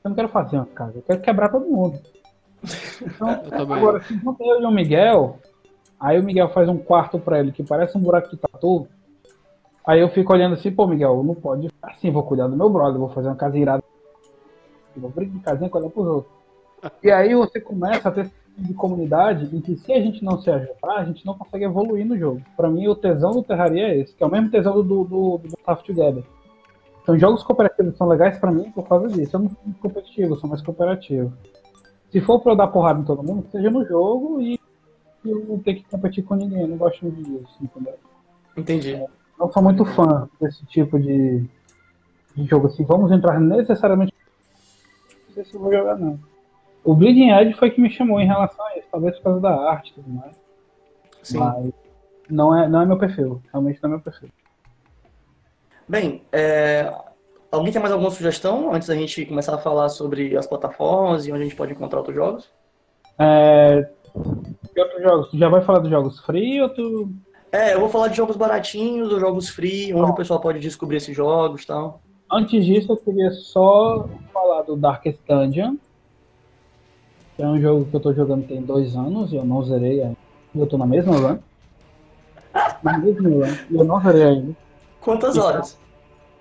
Eu 0.05 0.11
não 0.11 0.14
quero 0.14 0.29
fazer 0.29 0.57
uma 0.57 0.66
casa, 0.66 0.99
eu 0.99 1.03
quero 1.03 1.20
quebrar 1.20 1.51
todo 1.51 1.66
mundo. 1.66 1.99
Então, 3.03 3.29
agora, 3.53 4.03
se 4.03 4.16
junta 4.18 4.45
eu 4.45 4.61
e 4.61 4.64
o 4.64 4.70
Miguel, 4.70 5.39
aí 5.99 6.18
o 6.18 6.22
Miguel 6.22 6.49
faz 6.51 6.68
um 6.68 6.79
quarto 6.79 7.18
pra 7.18 7.41
ele 7.41 7.53
que 7.53 7.62
parece 7.62 7.97
um 7.97 8.01
buraco 8.01 8.31
de 8.31 8.37
tatu. 8.37 8.87
Aí 9.87 10.01
eu 10.01 10.09
fico 10.11 10.33
olhando 10.33 10.55
assim, 10.55 10.70
pô, 10.70 10.87
Miguel, 10.87 11.22
não 11.22 11.35
pode 11.35 11.70
assim, 11.83 12.11
vou 12.11 12.22
cuidar 12.22 12.47
do 12.47 12.57
meu 12.57 12.68
brother, 12.68 12.99
vou 12.99 13.09
fazer 13.09 13.29
uma 13.29 13.37
casa 13.37 13.59
irada. 13.59 13.83
vou 14.97 15.11
brincar 15.11 15.39
de 15.39 15.45
casinha 15.45 15.70
com 15.70 15.79
ela 15.79 15.91
pros 15.91 16.07
outros. 16.07 16.39
E 17.03 17.11
aí 17.11 17.35
você 17.35 17.61
começa 17.61 18.09
a 18.09 18.12
ter 18.12 18.31
de 18.59 18.74
comunidade 18.74 19.54
em 19.54 19.61
que 19.61 19.76
se 19.76 19.92
a 19.92 20.00
gente 20.00 20.24
não 20.24 20.40
se 20.40 20.50
ajudar, 20.50 20.96
a 20.96 21.04
gente 21.04 21.24
não 21.24 21.34
consegue 21.34 21.64
evoluir 21.64 22.04
no 22.04 22.18
jogo. 22.18 22.42
Para 22.56 22.68
mim, 22.68 22.88
o 22.88 22.94
tesão 22.94 23.30
do 23.30 23.42
Terraria 23.42 23.88
é 23.88 23.98
esse, 23.98 24.14
que 24.14 24.22
é 24.22 24.26
o 24.26 24.30
mesmo 24.30 24.50
tesão 24.50 24.74
do, 24.74 24.82
do, 24.82 25.38
do 25.38 25.56
Tough 25.64 25.82
Together. 25.86 26.24
Então, 27.02 27.18
jogos 27.18 27.42
cooperativos 27.42 27.96
são 27.96 28.09
legais 28.09 28.38
para 28.38 28.52
mim 28.52 28.70
por 28.72 28.86
causa 28.86 29.09
disso. 29.09 29.36
Eu 29.36 29.40
não 29.40 29.48
sou 29.48 29.59
muito 29.64 29.80
competitivo, 29.80 30.36
sou 30.36 30.50
mais 30.50 30.61
cooperativo. 30.61 31.32
Se 32.11 32.20
for 32.20 32.40
pra 32.40 32.52
eu 32.52 32.56
dar 32.56 32.68
porrada 32.68 33.00
em 33.00 33.04
todo 33.04 33.22
mundo, 33.22 33.46
seja 33.50 33.70
no 33.70 33.84
jogo 33.86 34.40
e 34.40 34.59
eu 35.24 35.44
não 35.46 35.59
ter 35.59 35.74
que 35.74 35.84
competir 35.84 36.24
com 36.24 36.34
ninguém. 36.34 36.62
Eu 36.62 36.68
não 36.68 36.76
gosto 36.76 37.02
muito 37.02 37.22
disso, 37.22 37.56
entendeu? 37.62 37.94
Entendi. 38.56 38.94
É, 38.94 39.06
não 39.38 39.50
sou 39.50 39.62
muito 39.62 39.84
fã 39.84 40.28
desse 40.40 40.64
tipo 40.66 40.98
de, 40.98 41.44
de 42.34 42.44
jogo 42.44 42.66
assim. 42.66 42.84
Vamos 42.84 43.11
entrar 43.12 43.40
necessariamente. 43.40 44.12
Não 45.28 45.34
sei 45.34 45.44
se 45.44 45.54
eu 45.54 45.61
vou 45.61 45.72
jogar, 45.72 45.96
não. 45.96 46.18
O 46.89 46.95
Bleeding 46.95 47.28
Edge 47.32 47.53
foi 47.53 47.70
que 47.70 47.82
me 47.82 47.91
chamou 47.91 48.18
em 48.18 48.26
relação 48.26 48.64
a 48.64 48.78
isso, 48.78 48.89
talvez 48.91 49.14
por 49.16 49.24
causa 49.24 49.41
da 49.41 49.51
arte 49.51 49.91
e 49.91 49.95
tudo 49.97 50.09
mais. 50.09 50.34
Sim. 51.22 51.36
Mas 51.36 51.70
não 52.30 52.59
é, 52.59 52.66
não 52.66 52.80
é 52.80 52.86
meu 52.86 52.97
perfil, 52.97 53.43
realmente 53.53 53.78
não 53.82 53.91
é 53.91 53.93
meu 53.93 54.01
perfil. 54.01 54.30
Bem, 55.86 56.22
é... 56.32 56.91
alguém 57.53 57.70
tem 57.74 57.82
mais 57.82 57.93
alguma 57.93 58.11
sugestão 58.11 58.72
antes 58.72 58.89
da 58.89 58.95
gente 58.95 59.26
começar 59.26 59.55
a 59.55 59.59
falar 59.59 59.91
sobre 59.91 60.34
as 60.34 60.47
plataformas 60.47 61.26
e 61.26 61.30
onde 61.30 61.43
a 61.43 61.45
gente 61.45 61.57
pode 61.57 61.74
encontrar 61.74 61.99
outros 61.99 62.16
jogos? 62.16 62.51
É... 63.18 63.86
Que 64.72 64.80
outros 64.80 65.03
jogos? 65.03 65.30
Tu 65.30 65.36
já 65.36 65.51
vai 65.51 65.61
falar 65.61 65.80
dos 65.80 65.91
jogos 65.91 66.20
free 66.20 66.62
ou 66.62 66.70
tu. 66.70 67.12
É, 67.53 67.74
eu 67.74 67.80
vou 67.80 67.91
falar 67.91 68.09
de 68.09 68.16
jogos 68.16 68.36
baratinhos, 68.36 69.11
dos 69.11 69.20
jogos 69.20 69.51
free, 69.51 69.93
onde 69.93 70.07
Bom. 70.07 70.12
o 70.12 70.14
pessoal 70.14 70.41
pode 70.41 70.59
descobrir 70.59 70.97
esses 70.97 71.14
jogos 71.14 71.65
e 71.65 71.66
tal. 71.66 72.01
Antes 72.32 72.65
disso, 72.65 72.93
eu 72.93 72.97
queria 72.97 73.31
só 73.31 74.09
falar 74.32 74.62
do 74.62 74.74
Darkest 74.74 75.19
Dungeon, 75.28 75.77
é 77.39 77.47
um 77.47 77.60
jogo 77.60 77.85
que 77.85 77.94
eu 77.94 78.01
tô 78.01 78.12
jogando 78.12 78.47
tem 78.47 78.60
dois 78.60 78.97
anos 78.97 79.32
e 79.32 79.36
eu 79.36 79.44
não 79.44 79.62
zerei 79.62 80.02
ainda. 80.02 80.16
Eu 80.55 80.66
tô 80.66 80.77
na 80.77 80.86
mesma 80.86 81.16
run. 81.16 81.39
Na 82.82 82.98
mesma 82.98 83.28
run. 83.28 83.56
E 83.70 83.74
eu 83.77 83.85
não 83.85 84.01
zerei 84.01 84.23
ainda. 84.24 84.56
Quantas 85.01 85.36
e 85.36 85.40
horas? 85.40 85.74
Tá... 85.74 85.78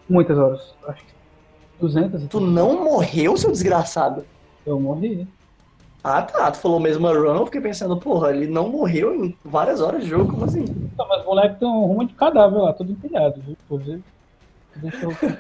Muitas 0.10 0.38
horas. 0.38 0.74
Acho 0.88 1.06
que 1.06 1.12
200 1.80 2.28
Tu 2.28 2.40
não 2.40 2.84
morreu, 2.84 3.38
seu 3.38 3.52
desgraçado? 3.52 4.26
Eu 4.66 4.80
morri. 4.80 5.28
Ah 6.04 6.22
tá, 6.22 6.50
tu 6.50 6.58
falou 6.58 6.80
mesma 6.80 7.12
run, 7.14 7.36
eu 7.36 7.46
fiquei 7.46 7.62
pensando, 7.62 7.98
porra, 7.98 8.32
ele 8.32 8.48
não 8.48 8.70
morreu 8.70 9.14
em 9.14 9.38
várias 9.44 9.82
horas 9.82 10.04
de 10.04 10.10
jogo, 10.10 10.32
como 10.32 10.46
assim? 10.46 10.64
Não, 10.98 11.08
mas 11.08 11.22
o 11.22 11.26
moleque 11.26 11.60
tem 11.60 11.68
um 11.68 11.86
rumo 11.86 12.06
de 12.06 12.14
cadáver 12.14 12.58
lá, 12.58 12.74
todo 12.74 12.92
empilhado, 12.92 13.42
viu? 13.42 13.58
Inclusive. 13.66 14.04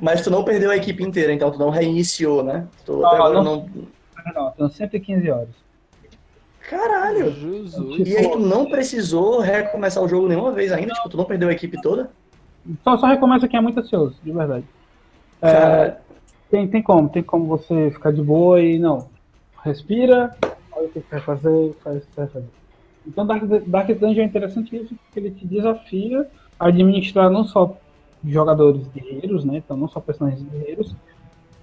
mas 0.00 0.22
tu 0.22 0.30
não 0.30 0.44
perdeu 0.44 0.70
a 0.70 0.76
equipe 0.76 1.02
inteira, 1.02 1.32
então 1.32 1.50
tu 1.50 1.58
não 1.58 1.70
reiniciou, 1.70 2.42
né? 2.42 2.66
Tu 2.84 2.96
não, 2.96 3.32
não... 3.32 3.42
não 3.42 3.66
não, 4.34 4.50
tenho 4.52 4.70
115 4.70 5.30
horas. 5.30 5.70
Caralho! 6.68 7.32
Jesus. 7.32 8.08
E 8.08 8.16
aí 8.16 8.30
tu 8.30 8.38
não 8.38 8.66
precisou 8.66 9.40
recomeçar 9.40 10.02
o 10.02 10.08
jogo 10.08 10.28
nenhuma 10.28 10.52
vez 10.52 10.70
ainda? 10.70 10.92
Tipo, 10.94 11.08
tu 11.08 11.16
não 11.16 11.24
perdeu 11.24 11.48
a 11.48 11.52
equipe 11.52 11.80
toda? 11.80 12.10
Só, 12.84 12.96
só 12.98 13.06
recomeça 13.06 13.48
quem 13.48 13.58
é 13.58 13.62
muito 13.62 13.80
ansioso, 13.80 14.16
de 14.22 14.30
verdade. 14.30 14.64
É, 15.42 15.96
tem, 16.50 16.68
tem 16.68 16.82
como, 16.82 17.08
tem 17.08 17.22
como 17.22 17.46
você 17.46 17.90
ficar 17.90 18.12
de 18.12 18.22
boa 18.22 18.60
e 18.60 18.78
não. 18.78 19.08
Respira, 19.64 20.36
olha 20.72 20.86
o 20.86 20.90
que 20.90 21.00
você 21.00 21.06
vai 21.10 21.20
fazer, 21.20 21.74
faz 21.82 21.96
o 21.96 22.00
que 22.00 22.06
você 22.14 22.20
vai 22.20 22.28
fazer. 22.28 22.48
Então 23.06 23.26
Dark, 23.26 23.42
Dark 23.66 23.88
Dungeon 23.88 24.22
é 24.22 24.26
interessantíssimo 24.26 24.98
porque 25.04 25.18
ele 25.18 25.30
te 25.30 25.46
desafia 25.46 26.26
a 26.58 26.68
administrar 26.68 27.30
não 27.30 27.44
só 27.44 27.76
jogadores 28.24 28.86
guerreiros, 28.88 29.44
né? 29.44 29.56
Então 29.56 29.76
não 29.76 29.88
só 29.88 30.00
personagens 30.00 30.42
guerreiros, 30.42 30.94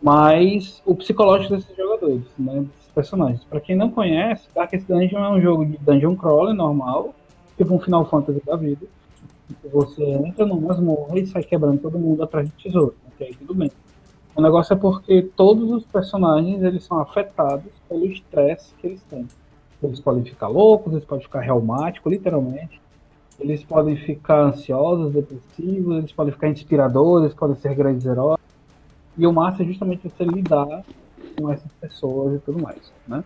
mas 0.01 0.81
o 0.85 0.95
psicológico 0.95 1.55
desses 1.55 1.75
jogadores, 1.75 2.23
né? 2.37 2.59
Desses 2.59 2.91
personagens. 2.93 3.43
Pra 3.45 3.59
quem 3.59 3.75
não 3.75 3.89
conhece, 3.89 4.47
Dark 4.53 4.71
Dungeon 4.71 5.23
é 5.23 5.29
um 5.29 5.41
jogo 5.41 5.65
de 5.65 5.77
dungeon 5.77 6.15
crawler 6.15 6.53
normal, 6.53 7.13
tipo 7.57 7.73
um 7.73 7.79
Final 7.79 8.05
Fantasy 8.05 8.41
da 8.45 8.55
vida. 8.55 8.85
Você 9.71 10.03
entra 10.03 10.45
numa 10.45 10.67
masmorra 10.67 11.17
e 11.19 11.25
sai 11.25 11.43
quebrando 11.43 11.79
todo 11.79 11.97
mundo 11.97 12.21
atrás 12.23 12.47
de 12.47 12.53
tesouro. 12.63 12.95
Ok, 13.13 13.35
tudo 13.39 13.55
bem. 13.55 13.71
O 14.35 14.41
negócio 14.41 14.73
é 14.73 14.75
porque 14.75 15.23
todos 15.35 15.71
os 15.71 15.83
personagens 15.85 16.61
eles 16.61 16.83
são 16.83 16.99
afetados 16.99 17.71
pelo 17.89 18.05
estresse 18.05 18.73
que 18.75 18.87
eles 18.87 19.01
têm. 19.09 19.27
Eles 19.81 19.99
podem 19.99 20.23
ficar 20.23 20.47
loucos, 20.47 20.93
eles 20.93 21.05
podem 21.05 21.23
ficar 21.23 21.41
reumáticos, 21.41 22.11
literalmente. 22.11 22.79
Eles 23.39 23.63
podem 23.63 23.95
ficar 23.95 24.41
ansiosos, 24.41 25.13
depressivos, 25.13 25.97
eles 25.97 26.11
podem 26.11 26.33
ficar 26.33 26.49
inspiradores, 26.49 27.25
eles 27.25 27.35
podem 27.35 27.55
ser 27.55 27.75
grandes 27.75 28.05
heróis. 28.05 28.39
E 29.17 29.25
o 29.25 29.33
massa 29.33 29.63
é 29.63 29.65
justamente 29.65 30.03
você 30.03 30.23
lidar 30.23 30.83
com 31.37 31.51
essas 31.51 31.71
pessoas 31.79 32.35
e 32.35 32.39
tudo 32.39 32.61
mais, 32.61 32.91
né? 33.07 33.23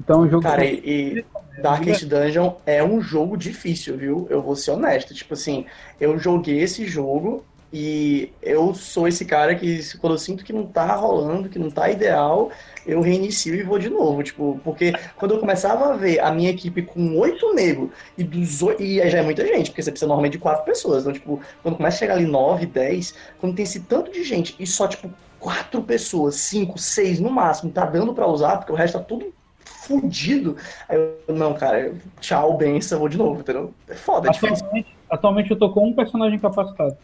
Então 0.00 0.20
o 0.20 0.28
jogo 0.28 0.42
cara, 0.42 0.64
e, 0.64 0.80
e 0.84 1.24
Darkest 1.62 2.04
Dungeon 2.04 2.54
é 2.66 2.84
um 2.84 3.00
jogo 3.00 3.36
difícil, 3.36 3.96
viu? 3.96 4.26
Eu 4.28 4.42
vou 4.42 4.54
ser 4.54 4.72
honesto. 4.72 5.14
Tipo 5.14 5.34
assim, 5.34 5.64
eu 6.00 6.18
joguei 6.18 6.60
esse 6.60 6.86
jogo 6.86 7.44
e 7.78 8.32
eu 8.40 8.72
sou 8.72 9.06
esse 9.06 9.22
cara 9.26 9.54
que, 9.54 9.80
quando 9.98 10.14
eu 10.14 10.18
sinto 10.18 10.42
que 10.42 10.50
não 10.50 10.64
tá 10.64 10.94
rolando, 10.94 11.50
que 11.50 11.58
não 11.58 11.70
tá 11.70 11.90
ideal, 11.90 12.50
eu 12.86 13.02
reinicio 13.02 13.54
e 13.54 13.62
vou 13.62 13.78
de 13.78 13.90
novo. 13.90 14.22
Tipo, 14.22 14.58
porque 14.64 14.94
quando 15.14 15.34
eu 15.34 15.38
começava 15.38 15.92
a 15.92 15.92
ver 15.94 16.20
a 16.20 16.32
minha 16.32 16.48
equipe 16.48 16.80
com 16.80 17.18
oito 17.18 17.52
negros 17.52 17.90
e 18.16 18.24
dos 18.24 18.62
oito. 18.62 18.82
E 18.82 18.98
aí 19.02 19.10
já 19.10 19.18
é 19.18 19.22
muita 19.22 19.46
gente, 19.46 19.68
porque 19.70 19.82
você 19.82 19.90
precisa 19.90 20.08
normalmente 20.08 20.32
de 20.32 20.38
quatro 20.38 20.64
pessoas. 20.64 21.02
Então, 21.02 21.12
tipo, 21.12 21.38
quando 21.62 21.76
começa 21.76 21.96
a 21.96 21.98
chegar 21.98 22.14
ali 22.14 22.24
nove, 22.24 22.64
dez, 22.64 23.14
quando 23.38 23.54
tem 23.54 23.64
esse 23.64 23.80
tanto 23.80 24.10
de 24.10 24.24
gente 24.24 24.56
e 24.58 24.66
só, 24.66 24.88
tipo, 24.88 25.10
quatro 25.38 25.82
pessoas, 25.82 26.36
cinco, 26.36 26.78
seis 26.78 27.20
no 27.20 27.28
máximo, 27.28 27.70
tá 27.70 27.84
dando 27.84 28.14
pra 28.14 28.26
usar, 28.26 28.56
porque 28.56 28.72
o 28.72 28.74
resto 28.74 28.98
tá 28.98 29.04
tudo 29.04 29.34
fudido. 29.62 30.56
Aí 30.88 30.96
eu, 30.96 31.34
não, 31.34 31.52
cara, 31.52 31.92
tchau, 32.20 32.56
benção, 32.56 33.00
vou 33.00 33.08
de 33.10 33.18
novo, 33.18 33.40
entendeu? 33.40 33.74
É 33.86 33.94
foda, 33.94 34.28
é 34.28 34.32
difícil. 34.32 34.54
atualmente, 34.54 34.96
atualmente 35.10 35.50
eu 35.50 35.58
tô 35.58 35.70
com 35.70 35.88
um 35.88 35.92
personagem 35.92 36.38
capacitado. 36.38 36.96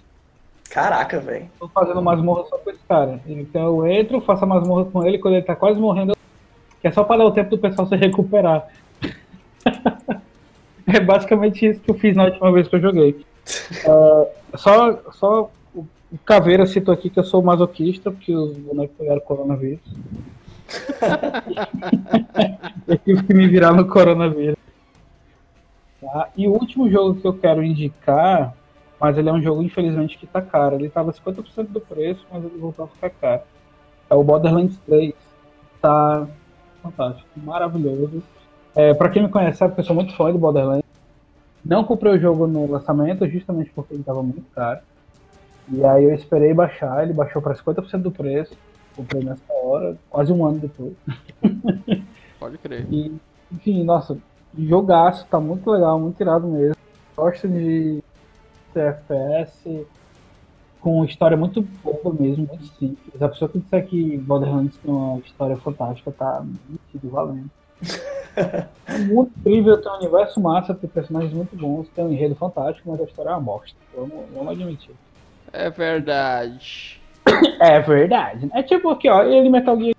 Caraca, 0.73 1.21
velho. 1.21 1.51
Tô 1.59 1.69
fazendo 1.69 2.01
masmorra 2.01 2.45
só 2.49 2.57
com 2.57 2.71
esse 2.71 2.81
cara. 2.89 3.21
Então 3.27 3.63
eu 3.63 3.87
entro, 3.87 4.23
faço 4.23 4.45
a 4.45 4.47
masmorra 4.47 4.87
com 4.87 5.07
ele, 5.07 5.19
quando 5.19 5.35
ele 5.35 5.45
tá 5.45 5.55
quase 5.55 5.79
morrendo, 5.79 6.17
que 6.81 6.89
é 6.89 6.91
só 6.91 7.05
para 7.05 7.19
dar 7.19 7.27
o 7.27 7.33
tempo 7.33 7.51
do 7.51 7.59
pessoal 7.59 7.87
se 7.87 7.95
recuperar. 7.95 8.67
é 10.87 10.99
basicamente 10.99 11.67
isso 11.67 11.81
que 11.81 11.91
eu 11.91 11.95
fiz 11.95 12.17
na 12.17 12.25
última 12.25 12.51
vez 12.51 12.69
que 12.69 12.77
eu 12.77 12.81
joguei. 12.81 13.23
Uh, 13.85 14.27
só, 14.57 14.99
só 15.13 15.51
o 15.75 15.87
Caveira 16.25 16.65
citou 16.65 16.95
aqui 16.95 17.11
que 17.11 17.19
eu 17.19 17.25
sou 17.25 17.43
masoquista, 17.43 18.11
porque 18.11 18.35
os 18.35 18.57
bonecos 18.57 18.97
pegaram 18.97 19.21
coronavírus. 19.21 19.83
eu 22.89 22.97
tive 22.97 23.23
que 23.25 23.35
me 23.35 23.47
virar 23.47 23.75
no 23.75 23.87
coronavírus. 23.87 24.57
Tá? 26.01 26.31
E 26.35 26.49
o 26.49 26.53
último 26.53 26.91
jogo 26.91 27.21
que 27.21 27.27
eu 27.27 27.35
quero 27.35 27.63
indicar, 27.63 28.55
mas 29.03 29.19
ele 29.19 29.29
é 29.29 29.33
um 29.33 29.43
jogo, 29.43 29.65
infelizmente, 29.65 30.17
que 30.17 30.29
tá 30.29 30.41
caro. 30.41 30.77
Ele 30.77 30.89
tava 30.89 31.13
50% 31.13 31.67
do 31.71 31.81
preço, 31.81 32.25
mas 32.31 32.45
ele 32.45 32.57
voltou 32.57 32.85
a 32.85 32.89
ficar 32.89 33.11
caro. 33.11 33.43
É 34.09 34.15
o 34.15 34.23
Borderlands 34.23 34.79
3. 34.87 35.13
Tá 35.81 36.25
fantástico, 36.81 37.29
maravilhoso. 37.39 38.23
É, 38.77 38.95
pra 38.95 39.09
quem 39.09 39.25
me 39.25 39.29
conhece, 39.29 39.59
sabe 39.59 39.75
que 39.75 39.81
eu 39.81 39.85
sou 39.85 39.97
muito 39.97 40.15
fã 40.15 40.31
de 40.31 40.39
Borderlands. 40.39 40.87
Não 41.65 41.83
comprei 41.83 42.13
o 42.13 42.21
jogo 42.21 42.47
no 42.47 42.71
lançamento, 42.71 43.29
justamente 43.29 43.73
porque 43.75 43.93
ele 43.93 44.05
tava 44.05 44.23
muito 44.23 44.45
caro. 44.55 44.79
E 45.69 45.85
aí 45.85 46.05
eu 46.05 46.15
esperei 46.15 46.55
baixar, 46.55 47.03
ele 47.03 47.13
baixou 47.13 47.43
para 47.43 47.57
50% 47.57 48.03
do 48.03 48.13
preço. 48.13 48.57
Comprei 48.95 49.25
nessa 49.25 49.43
hora, 49.53 49.97
quase 50.09 50.33
um 50.33 50.47
ano 50.47 50.61
depois. 50.61 50.95
Pode 52.39 52.57
crer. 52.59 52.87
E, 52.89 53.13
enfim, 53.51 53.83
nossa, 53.83 54.17
jogaço, 54.57 55.27
tá 55.27 55.41
muito 55.41 55.69
legal, 55.69 55.99
muito 55.99 56.21
irado 56.21 56.47
mesmo. 56.47 56.77
Gosto 57.17 57.49
de 57.49 58.01
FPS 58.79 59.87
com 60.83 61.05
história 61.05 61.37
muito 61.37 61.63
boa 61.63 62.15
mesmo, 62.19 62.47
muito 62.47 62.67
simples. 62.79 63.23
A 63.23 63.29
pessoa 63.29 63.49
que 63.49 63.61
disser 63.61 63.87
que 63.87 64.19
Borderlands 64.19 64.77
tem 64.79 64.93
uma 64.93 65.19
história 65.21 65.57
fantástica 65.57 66.11
tá 66.11 66.45
mentindo, 66.45 67.09
valendo. 67.09 67.51
é 68.87 68.99
muito 68.99 69.33
incrível, 69.39 69.81
tem 69.81 69.93
um 69.93 69.97
universo 69.97 70.41
massa, 70.41 70.75
tem 70.75 70.91
personagens 70.91 71.33
muito 71.33 71.57
bons, 71.57 71.89
tem 71.95 72.05
um 72.05 72.13
enredo 72.13 72.35
fantástico, 72.35 72.91
mas 72.91 73.01
a 73.01 73.05
história 73.05 73.31
é 73.31 73.33
uma 73.33 73.41
bosta. 73.41 73.77
Vamos, 73.97 74.27
vamos 74.35 74.53
admitir. 74.53 74.95
É 75.53 75.71
verdade. 75.71 77.01
É 77.61 77.79
verdade. 77.79 78.51
É 78.53 78.63
tipo 78.65 78.91
aqui, 78.91 79.09
ó, 79.09 79.23
ele 79.23 79.49
Metal 79.49 79.79
Gear. 79.79 79.95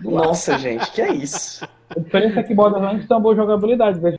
Nossa, 0.00 0.56
gente, 0.56 0.90
que 0.92 1.02
é 1.02 1.12
isso? 1.12 1.68
A 1.94 2.00
diferença 2.00 2.40
é 2.40 2.42
que 2.42 2.54
Borderlands 2.54 3.06
tem 3.06 3.14
uma 3.14 3.22
boa 3.22 3.36
jogabilidade, 3.36 4.00
veja. 4.00 4.18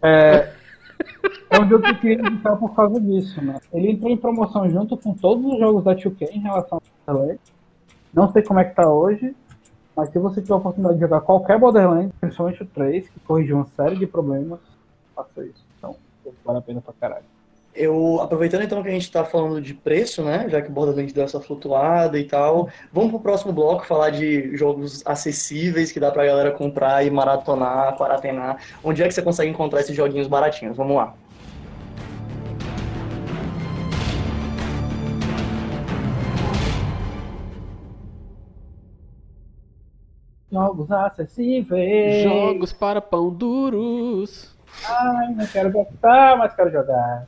É, 0.00 0.52
que 1.66 1.74
eu 1.74 1.80
queria 2.00 2.28
indicar 2.28 2.56
por 2.56 2.74
causa 2.74 3.00
disso, 3.00 3.42
né? 3.42 3.58
Ele 3.72 3.90
entrou 3.90 4.10
em 4.10 4.16
promoção 4.16 4.68
junto 4.68 4.96
com 4.96 5.12
todos 5.14 5.44
os 5.52 5.58
jogos 5.58 5.84
da 5.84 5.94
2K 5.94 6.30
em 6.32 6.40
relação 6.40 6.80
ao 7.06 7.14
Borderlands. 7.14 7.40
Não 8.12 8.30
sei 8.32 8.42
como 8.42 8.60
é 8.60 8.64
que 8.64 8.74
tá 8.74 8.90
hoje, 8.90 9.34
mas 9.94 10.10
se 10.10 10.18
você 10.18 10.40
tiver 10.40 10.54
a 10.54 10.56
oportunidade 10.56 10.96
de 10.96 11.00
jogar 11.02 11.20
qualquer 11.20 11.58
Borderlands, 11.58 12.12
principalmente 12.20 12.62
o 12.62 12.66
3, 12.66 13.08
que 13.08 13.20
corrigiu 13.20 13.56
uma 13.56 13.66
série 13.76 13.96
de 13.96 14.06
problemas, 14.06 14.58
faça 15.14 15.44
isso. 15.44 15.64
Então, 15.78 15.96
vale 16.44 16.58
a 16.58 16.62
pena 16.62 16.80
pra 16.80 16.94
caralho. 16.98 17.24
Eu, 17.72 18.20
aproveitando 18.20 18.62
então 18.62 18.82
que 18.82 18.88
a 18.88 18.92
gente 18.92 19.02
está 19.02 19.24
falando 19.24 19.60
de 19.60 19.74
preço, 19.74 20.24
né? 20.24 20.48
Já 20.48 20.60
que 20.60 20.68
o 20.68 20.72
Borderlands 20.72 21.12
deu 21.12 21.22
essa 21.22 21.40
flutuada 21.40 22.18
e 22.18 22.24
tal, 22.24 22.68
vamos 22.92 23.10
pro 23.10 23.20
próximo 23.20 23.52
bloco 23.52 23.86
falar 23.86 24.10
de 24.10 24.56
jogos 24.56 25.02
acessíveis 25.06 25.92
que 25.92 26.00
dá 26.00 26.10
pra 26.10 26.26
galera 26.26 26.50
comprar 26.50 27.06
e 27.06 27.10
maratonar, 27.10 27.96
quarantenar. 27.96 28.60
Onde 28.82 29.02
é 29.02 29.06
que 29.06 29.14
você 29.14 29.22
consegue 29.22 29.50
encontrar 29.50 29.80
esses 29.80 29.94
joguinhos 29.94 30.26
baratinhos? 30.26 30.76
Vamos 30.76 30.96
lá. 30.96 31.14
Jogos 40.50 40.90
acessíveis. 40.90 42.24
Jogos 42.24 42.72
para 42.72 43.00
pão 43.00 43.30
duros. 43.30 44.50
Ai, 44.84 45.34
não 45.34 45.46
quero 45.46 45.70
gastar, 45.70 46.36
mas 46.38 46.54
quero 46.54 46.70
jogar. 46.70 47.26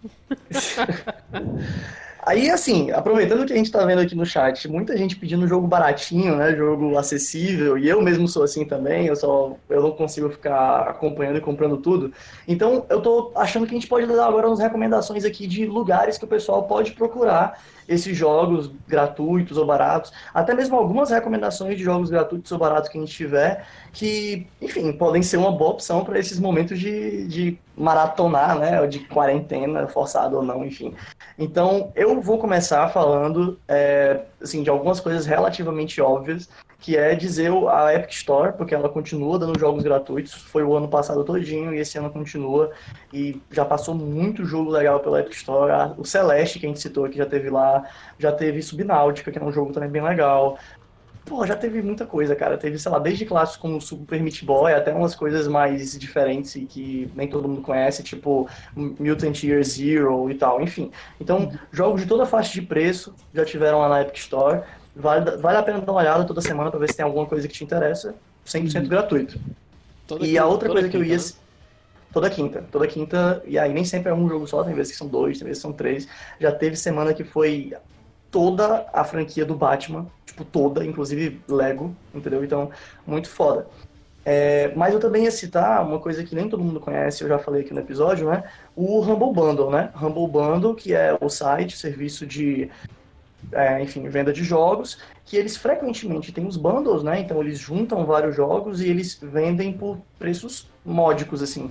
Aí, 2.25 2.49
assim, 2.49 2.93
aproveitando 2.93 3.45
que 3.45 3.53
a 3.53 3.57
gente 3.57 3.73
tá 3.73 3.85
vendo 3.85 4.01
aqui 4.01 4.15
no 4.15 4.25
chat, 4.25 4.69
muita 4.69 4.97
gente 4.97 5.17
pedindo 5.17 5.49
jogo 5.49 5.67
baratinho, 5.67 6.37
né? 6.37 6.55
Jogo 6.55 6.97
acessível, 6.97 7.77
e 7.77 7.89
eu 7.89 8.01
mesmo 8.01 8.29
sou 8.29 8.45
assim 8.45 8.65
também, 8.65 9.07
eu 9.07 9.17
só 9.17 9.57
eu 9.69 9.83
não 9.83 9.91
consigo 9.91 10.31
ficar 10.31 10.83
acompanhando 10.83 11.39
e 11.39 11.41
comprando 11.41 11.79
tudo. 11.79 12.13
Então, 12.47 12.87
eu 12.89 13.03
tô 13.03 13.33
achando 13.35 13.67
que 13.67 13.73
a 13.73 13.75
gente 13.75 13.89
pode 13.89 14.07
dar 14.07 14.29
agora 14.29 14.47
umas 14.47 14.61
recomendações 14.61 15.25
aqui 15.25 15.49
de 15.49 15.67
lugares 15.67 16.17
que 16.17 16.25
o 16.25 16.29
pessoal 16.29 16.63
pode 16.63 16.93
procurar 16.93 17.61
esses 17.89 18.17
jogos 18.17 18.71
gratuitos 18.87 19.57
ou 19.57 19.67
baratos, 19.67 20.13
até 20.33 20.55
mesmo 20.55 20.77
algumas 20.77 21.11
recomendações 21.11 21.77
de 21.77 21.85
jogos 21.85 22.11
gratuitos 22.11 22.51
ou 22.53 22.59
baratos 22.59 22.89
que 22.89 22.99
a 22.99 23.01
gente 23.01 23.13
tiver, 23.13 23.67
que, 23.93 24.47
enfim, 24.61 24.93
podem 24.93 25.23
ser 25.23 25.37
uma 25.37 25.53
boa 25.53 25.73
opção 25.73 26.05
para 26.05 26.19
esses 26.19 26.39
momentos 26.39 26.79
de, 26.79 27.27
de 27.27 27.59
maratonar, 27.77 28.59
né, 28.59 28.87
de 28.87 29.01
quarentena, 29.01 29.87
forçado 29.89 30.37
ou 30.37 30.43
não, 30.43 30.65
enfim. 30.65 30.95
Então, 31.39 31.93
eu 31.95 32.21
vou 32.21 32.39
começar 32.39 32.89
falando, 32.89 33.59
é, 33.67 34.21
assim, 34.41 34.63
de 34.63 34.71
algumas 34.71 35.01
coisas 35.01 35.27
relativamente 35.27 36.01
óbvias, 36.01 36.49
que 36.83 36.97
é 36.97 37.15
dizer 37.15 37.53
a 37.71 37.95
Epic 37.95 38.11
Store, 38.11 38.53
porque 38.53 38.75
ela 38.75 38.89
continua 38.89 39.39
dando 39.39 39.59
jogos 39.59 39.85
gratuitos, 39.85 40.35
foi 40.35 40.65
o 40.65 40.77
ano 40.77 40.89
passado 40.89 41.23
todinho 41.23 41.73
e 41.73 41.79
esse 41.79 41.97
ano 41.97 42.11
continua, 42.11 42.73
e 43.13 43.41
já 43.53 43.65
passou 43.65 43.95
muito 43.95 44.45
jogo 44.45 44.69
legal 44.69 44.99
pela 44.99 45.21
Epic 45.21 45.33
Store, 45.33 45.95
o 45.97 46.05
Celeste, 46.05 46.59
que 46.59 46.67
a 46.67 46.69
gente 46.69 46.81
citou 46.81 47.05
aqui, 47.05 47.17
já 47.17 47.25
teve 47.25 47.49
lá, 47.49 47.85
já 48.19 48.33
teve 48.33 48.61
Subnáutica, 48.61 49.31
que 49.31 49.39
é 49.39 49.43
um 49.43 49.53
jogo 49.53 49.73
também 49.73 49.89
bem 49.89 50.03
legal, 50.03 50.59
Pô, 51.25 51.47
já 51.47 51.55
teve 51.55 51.81
muita 51.81 52.05
coisa, 52.05 52.35
cara. 52.35 52.59
Teve, 52.59 52.77
sei 52.81 52.91
lá, 52.91 52.99
desde 52.99 53.25
clássicos 53.25 53.61
como 53.61 53.81
Super 53.81 54.21
Meat 54.21 54.45
Boy 54.45 54.75
até 54.75 54.93
umas 54.93 55.15
coisas 55.15 55.47
mais 55.47 55.97
diferentes 55.97 56.57
e 56.57 56.67
que 56.67 57.09
nem 57.15 57.29
todo 57.29 57.49
mundo 57.49 57.63
conhece, 57.63 58.03
tipo 58.03 58.49
Mutant 58.75 59.41
Year 59.45 59.63
Zero 59.63 60.29
e 60.29 60.35
tal, 60.35 60.61
enfim. 60.61 60.91
Então, 61.21 61.53
jogos 61.71 62.01
de 62.03 62.09
toda 62.09 62.27
faixa 62.27 62.53
de 62.53 62.63
preço 62.63 63.15
já 63.33 63.45
tiveram 63.45 63.79
lá 63.79 63.89
na 63.89 64.03
Epic 64.03 64.17
Store. 64.17 64.63
Vale, 64.95 65.37
vale 65.39 65.59
a 65.59 65.63
pena 65.63 65.81
dar 65.81 65.93
uma 65.93 66.01
olhada 66.01 66.25
toda 66.25 66.41
semana 66.41 66.71
para 66.71 66.79
ver 66.81 66.89
se 66.91 66.97
tem 66.97 67.05
alguma 67.05 67.27
coisa 67.27 67.47
que 67.49 67.55
te 67.55 67.65
interessa. 67.65 68.15
100% 68.47 68.89
gratuito. 68.89 69.39
Toda 70.07 70.25
e 70.25 70.29
quinta- 70.31 70.43
a 70.43 70.47
outra 70.47 70.69
coisa 70.69 70.89
que 70.89 70.97
eu 70.97 71.05
ia. 71.05 71.17
né? 71.17 71.23
Toda 72.13 72.29
quinta, 72.29 72.63
toda 72.71 72.87
quinta, 72.87 73.43
e 73.47 73.59
aí 73.59 73.73
nem 73.73 73.87
sempre 73.87 74.11
é 74.11 74.15
um 74.15 74.29
jogo 74.29 74.47
só, 74.47 74.63
tem 74.63 74.75
vezes 74.75 74.93
que 74.93 74.99
são 74.99 75.07
dois, 75.09 75.39
tem 75.39 75.47
vezes 75.47 75.61
que 75.61 75.63
são 75.63 75.73
três. 75.73 76.07
Já 76.39 76.53
teve 76.53 76.77
semana 76.77 77.15
que 77.15 77.25
foi 77.25 77.73
toda 78.31 78.87
a 78.93 79.03
franquia 79.03 79.47
do 79.47 79.55
Batman, 79.55 80.07
tipo, 80.27 80.45
toda, 80.45 80.85
inclusive 80.85 81.41
Lego, 81.49 81.95
entendeu? 82.15 82.45
Então, 82.45 82.71
muito 83.07 83.31
foda. 83.31 83.67
É, 84.27 84.73
mas 84.77 84.93
eu 84.93 85.01
também 85.01 85.25
ia 85.25 85.31
citar 85.31 85.83
uma 85.87 85.99
coisa 85.99 86.23
que 86.23 86.35
nem 86.35 86.49
todo 86.51 86.63
mundo 86.63 86.81
conhece, 86.81 87.23
eu 87.25 87.29
já 87.29 87.39
falei 87.39 87.63
aqui 87.63 87.73
no 87.73 87.81
episódio, 87.81 88.29
né? 88.29 88.45
O 88.77 89.01
Humble 89.01 89.33
Bundle, 89.33 89.71
né? 89.71 89.91
Humble 90.01 90.29
Bundle, 90.29 90.75
que 90.75 90.95
é 90.95 91.17
o 91.19 91.31
site, 91.31 91.79
serviço 91.79 92.27
de, 92.27 92.71
é, 93.51 93.83
enfim, 93.83 94.09
venda 94.09 94.33
de 94.33 94.45
jogos, 94.45 94.99
que 95.25 95.37
eles 95.37 95.57
frequentemente 95.57 96.33
têm 96.33 96.47
os 96.47 96.57
bundles, 96.57 97.03
né? 97.03 97.21
Então 97.21 97.41
eles 97.41 97.59
juntam 97.59 98.05
vários 98.07 98.37
jogos 98.37 98.81
e 98.81 98.89
eles 98.89 99.19
vendem 99.23 99.73
por 99.73 99.99
preços 100.19 100.69
módicos, 100.85 101.43
assim. 101.43 101.71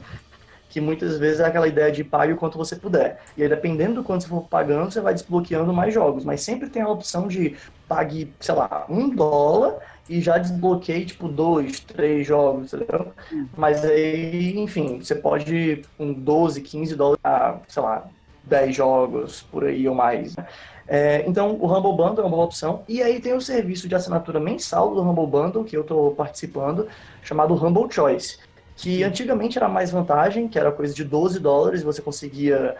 Que 0.69 0.79
muitas 0.79 1.17
vezes 1.19 1.41
é 1.41 1.45
aquela 1.45 1.67
ideia 1.67 1.91
de 1.91 2.03
pague 2.03 2.33
o 2.33 2.37
quanto 2.37 2.57
você 2.57 2.75
puder. 2.75 3.21
E 3.35 3.43
aí, 3.43 3.49
dependendo 3.49 3.95
do 3.95 4.03
quanto 4.03 4.23
você 4.23 4.29
for 4.29 4.43
pagando, 4.43 4.91
você 4.91 5.01
vai 5.01 5.13
desbloqueando 5.13 5.73
mais 5.73 5.93
jogos. 5.93 6.23
Mas 6.23 6.41
sempre 6.41 6.69
tem 6.69 6.81
a 6.81 6.87
opção 6.89 7.27
de 7.27 7.57
pague, 7.89 8.33
sei 8.39 8.55
lá, 8.55 8.85
um 8.89 9.09
dólar 9.09 9.79
e 10.09 10.21
já 10.21 10.37
desbloqueie, 10.37 11.05
tipo, 11.05 11.27
dois, 11.27 11.79
três 11.81 12.25
jogos, 12.25 12.73
entendeu? 12.73 13.13
Mas 13.55 13.83
aí, 13.83 14.57
enfim, 14.57 14.99
você 14.99 15.15
pode 15.15 15.83
com 15.97 16.13
12, 16.13 16.61
15 16.61 16.95
dólares, 16.95 17.21
ah, 17.23 17.57
sei 17.67 17.83
lá, 17.83 18.05
10 18.43 18.75
jogos 18.75 19.41
por 19.43 19.65
aí 19.65 19.87
ou 19.87 19.95
mais. 19.95 20.35
né? 20.35 20.47
É, 20.87 21.23
então, 21.27 21.57
o 21.59 21.65
Humble 21.65 21.95
Bundle 21.95 22.23
é 22.23 22.27
uma 22.27 22.29
boa 22.29 22.45
opção. 22.45 22.83
E 22.87 23.01
aí 23.01 23.19
tem 23.19 23.33
o 23.33 23.41
serviço 23.41 23.87
de 23.87 23.95
assinatura 23.95 24.39
mensal 24.39 24.93
do 24.93 25.01
Humble 25.01 25.27
Bundle, 25.27 25.63
que 25.63 25.75
eu 25.75 25.81
estou 25.81 26.11
participando, 26.15 26.87
chamado 27.23 27.53
Humble 27.53 27.91
Choice. 27.91 28.39
Que 28.75 29.03
antigamente 29.03 29.57
era 29.57 29.67
mais 29.67 29.91
vantagem, 29.91 30.47
que 30.47 30.57
era 30.57 30.71
coisa 30.71 30.93
de 30.93 31.03
12 31.03 31.39
dólares, 31.39 31.83
você 31.83 32.01
conseguia 32.01 32.75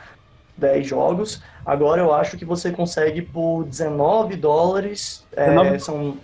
10 0.58 0.88
jogos. 0.88 1.42
Agora 1.66 2.02
eu 2.02 2.14
acho 2.14 2.38
que 2.38 2.46
você 2.46 2.72
consegue 2.72 3.22
por 3.22 3.64
19 3.66 4.36
dólares. 4.36 5.26
é, 5.34 5.50
19? 5.50 5.80
são 5.80 6.18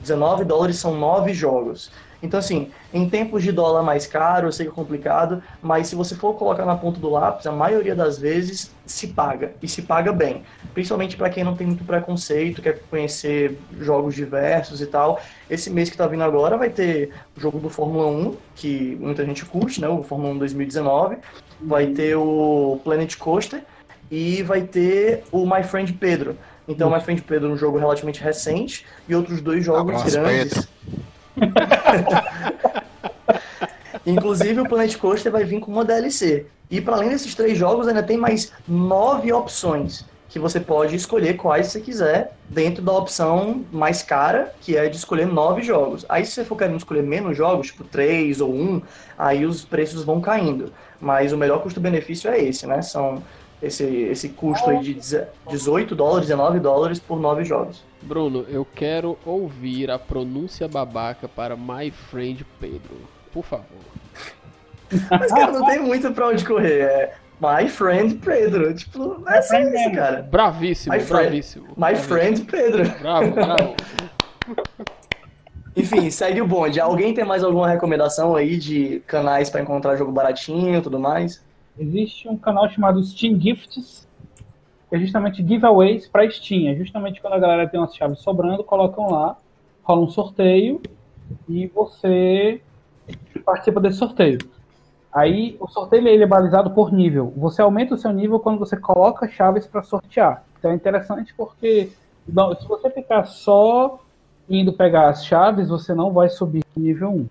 19 0.00 0.44
dólares 0.44 0.76
são 0.76 0.96
9 0.96 1.34
jogos. 1.34 1.90
Então, 2.22 2.38
assim, 2.38 2.70
em 2.92 3.08
tempos 3.08 3.42
de 3.42 3.52
dólar 3.52 3.82
mais 3.82 4.06
caro, 4.06 4.48
eu 4.48 4.52
sei 4.52 4.66
que 4.66 4.72
é 4.72 4.74
complicado, 4.74 5.42
mas 5.62 5.86
se 5.86 5.94
você 5.94 6.14
for 6.14 6.34
colocar 6.34 6.64
na 6.64 6.76
ponta 6.76 6.98
do 6.98 7.08
lápis, 7.08 7.46
a 7.46 7.52
maioria 7.52 7.94
das 7.94 8.18
vezes 8.18 8.72
se 8.84 9.08
paga, 9.08 9.52
e 9.62 9.68
se 9.68 9.82
paga 9.82 10.12
bem. 10.12 10.42
Principalmente 10.74 11.16
para 11.16 11.30
quem 11.30 11.44
não 11.44 11.54
tem 11.54 11.66
muito 11.66 11.84
preconceito, 11.84 12.60
quer 12.60 12.80
conhecer 12.90 13.58
jogos 13.80 14.14
diversos 14.14 14.80
e 14.80 14.86
tal. 14.86 15.20
Esse 15.48 15.70
mês 15.70 15.90
que 15.90 15.96
tá 15.96 16.06
vindo 16.06 16.24
agora 16.24 16.56
vai 16.56 16.70
ter 16.70 17.12
o 17.36 17.40
jogo 17.40 17.60
do 17.60 17.70
Fórmula 17.70 18.06
1, 18.08 18.36
que 18.56 18.96
muita 19.00 19.24
gente 19.24 19.44
curte, 19.44 19.80
né? 19.80 19.88
O 19.88 20.02
Fórmula 20.02 20.34
1 20.34 20.38
2019. 20.38 21.18
Vai 21.60 21.88
ter 21.88 22.16
o 22.16 22.80
Planet 22.82 23.16
Coaster 23.16 23.62
e 24.10 24.42
vai 24.42 24.62
ter 24.62 25.22
o 25.30 25.46
My 25.46 25.62
Friend 25.62 25.92
Pedro. 25.92 26.36
Então, 26.66 26.90
My 26.90 27.00
Friend 27.00 27.22
Pedro 27.22 27.48
é 27.48 27.52
um 27.52 27.56
jogo 27.56 27.78
relativamente 27.78 28.22
recente 28.22 28.84
e 29.08 29.14
outros 29.14 29.40
dois 29.40 29.64
jogos 29.64 29.94
Abraço, 29.94 30.20
grandes. 30.20 30.54
Pedro. 30.54 30.68
Inclusive, 34.06 34.60
o 34.60 34.68
Planet 34.68 34.96
Coaster 34.96 35.30
vai 35.30 35.44
vir 35.44 35.60
com 35.60 35.70
uma 35.70 35.84
DLC. 35.84 36.46
E 36.70 36.80
para 36.80 36.96
além 36.96 37.10
desses 37.10 37.34
três 37.34 37.58
jogos, 37.58 37.88
ainda 37.88 38.02
tem 38.02 38.16
mais 38.16 38.52
nove 38.66 39.32
opções 39.32 40.04
que 40.28 40.38
você 40.38 40.60
pode 40.60 40.94
escolher 40.94 41.36
quais 41.36 41.68
você 41.68 41.80
quiser 41.80 42.32
dentro 42.48 42.82
da 42.82 42.92
opção 42.92 43.64
mais 43.72 44.02
cara, 44.02 44.54
que 44.60 44.76
é 44.76 44.88
de 44.88 44.96
escolher 44.96 45.26
nove 45.26 45.62
jogos. 45.62 46.04
Aí, 46.08 46.24
se 46.24 46.32
você 46.32 46.44
for 46.44 46.56
querendo 46.56 46.76
escolher 46.76 47.02
menos 47.02 47.36
jogos, 47.36 47.68
tipo 47.68 47.84
três 47.84 48.40
ou 48.40 48.52
um, 48.52 48.82
aí 49.16 49.46
os 49.46 49.64
preços 49.64 50.04
vão 50.04 50.20
caindo. 50.20 50.72
Mas 51.00 51.32
o 51.32 51.38
melhor 51.38 51.62
custo-benefício 51.62 52.30
é 52.30 52.42
esse, 52.42 52.66
né? 52.66 52.82
São 52.82 53.22
esse, 53.62 53.84
esse 53.84 54.28
custo 54.30 54.70
aí 54.70 54.80
de 54.80 54.98
18 55.48 55.94
dólares, 55.94 56.28
19 56.28 56.60
dólares 56.60 56.98
por 56.98 57.18
nove 57.20 57.44
jogos. 57.44 57.82
Bruno, 58.02 58.46
eu 58.48 58.64
quero 58.64 59.18
ouvir 59.24 59.90
a 59.90 59.98
pronúncia 59.98 60.68
babaca 60.68 61.28
para 61.28 61.56
My 61.56 61.90
Friend 61.90 62.44
Pedro. 62.60 62.96
Por 63.32 63.44
favor. 63.44 63.66
Mas, 65.10 65.30
cara, 65.30 65.52
não 65.52 65.66
tem 65.66 65.80
muito 65.80 66.10
pra 66.12 66.28
onde 66.28 66.44
correr. 66.44 66.80
É 66.80 67.14
My 67.40 67.68
Friend 67.68 68.14
Pedro. 68.16 68.74
Tipo, 68.74 69.22
é 69.28 69.42
só 69.42 69.58
isso, 69.58 69.92
cara. 69.92 70.22
Bravíssimo, 70.22 70.94
My 70.94 71.00
friend. 71.00 71.22
bravíssimo. 71.24 71.66
My 71.68 71.74
bravíssimo. 71.76 72.08
Friend 72.08 72.42
Pedro. 72.44 72.98
Bravo, 73.00 73.30
bravo. 73.32 73.74
Enfim, 75.76 76.10
segue 76.10 76.40
o 76.40 76.46
bonde. 76.46 76.80
Alguém 76.80 77.14
tem 77.14 77.24
mais 77.24 77.44
alguma 77.44 77.68
recomendação 77.68 78.34
aí 78.34 78.56
de 78.56 79.00
canais 79.06 79.48
pra 79.48 79.60
encontrar 79.60 79.96
jogo 79.96 80.10
baratinho 80.10 80.76
e 80.78 80.82
tudo 80.82 80.98
mais? 80.98 81.40
Existe 81.78 82.28
um 82.28 82.36
canal 82.36 82.68
chamado 82.68 83.02
Steam 83.02 83.40
Gifts, 83.40 84.08
que 84.88 84.96
é 84.96 84.98
justamente 84.98 85.46
giveaways 85.46 86.08
para 86.08 86.28
Steam. 86.28 86.68
É 86.68 86.74
justamente 86.74 87.20
quando 87.20 87.34
a 87.34 87.38
galera 87.38 87.68
tem 87.68 87.78
umas 87.78 87.94
chaves 87.94 88.18
sobrando, 88.18 88.64
colocam 88.64 89.10
lá, 89.10 89.36
rola 89.82 90.02
um 90.02 90.08
sorteio 90.08 90.80
e 91.48 91.66
você 91.68 92.60
participa 93.44 93.80
desse 93.80 93.98
sorteio. 93.98 94.38
Aí 95.12 95.56
o 95.60 95.68
sorteio 95.68 96.06
ele 96.06 96.24
é 96.24 96.26
balizado 96.26 96.70
por 96.72 96.92
nível. 96.92 97.32
Você 97.36 97.62
aumenta 97.62 97.94
o 97.94 97.98
seu 97.98 98.12
nível 98.12 98.40
quando 98.40 98.58
você 98.58 98.76
coloca 98.76 99.28
chaves 99.28 99.66
para 99.66 99.82
sortear. 99.82 100.44
Então 100.58 100.70
é 100.70 100.74
interessante 100.74 101.32
porque 101.36 101.90
não, 102.26 102.54
se 102.54 102.66
você 102.66 102.90
ficar 102.90 103.24
só 103.24 104.00
indo 104.48 104.72
pegar 104.72 105.08
as 105.08 105.24
chaves, 105.24 105.68
você 105.68 105.94
não 105.94 106.12
vai 106.12 106.28
subir 106.28 106.64
nível 106.76 107.10
1. 107.10 107.26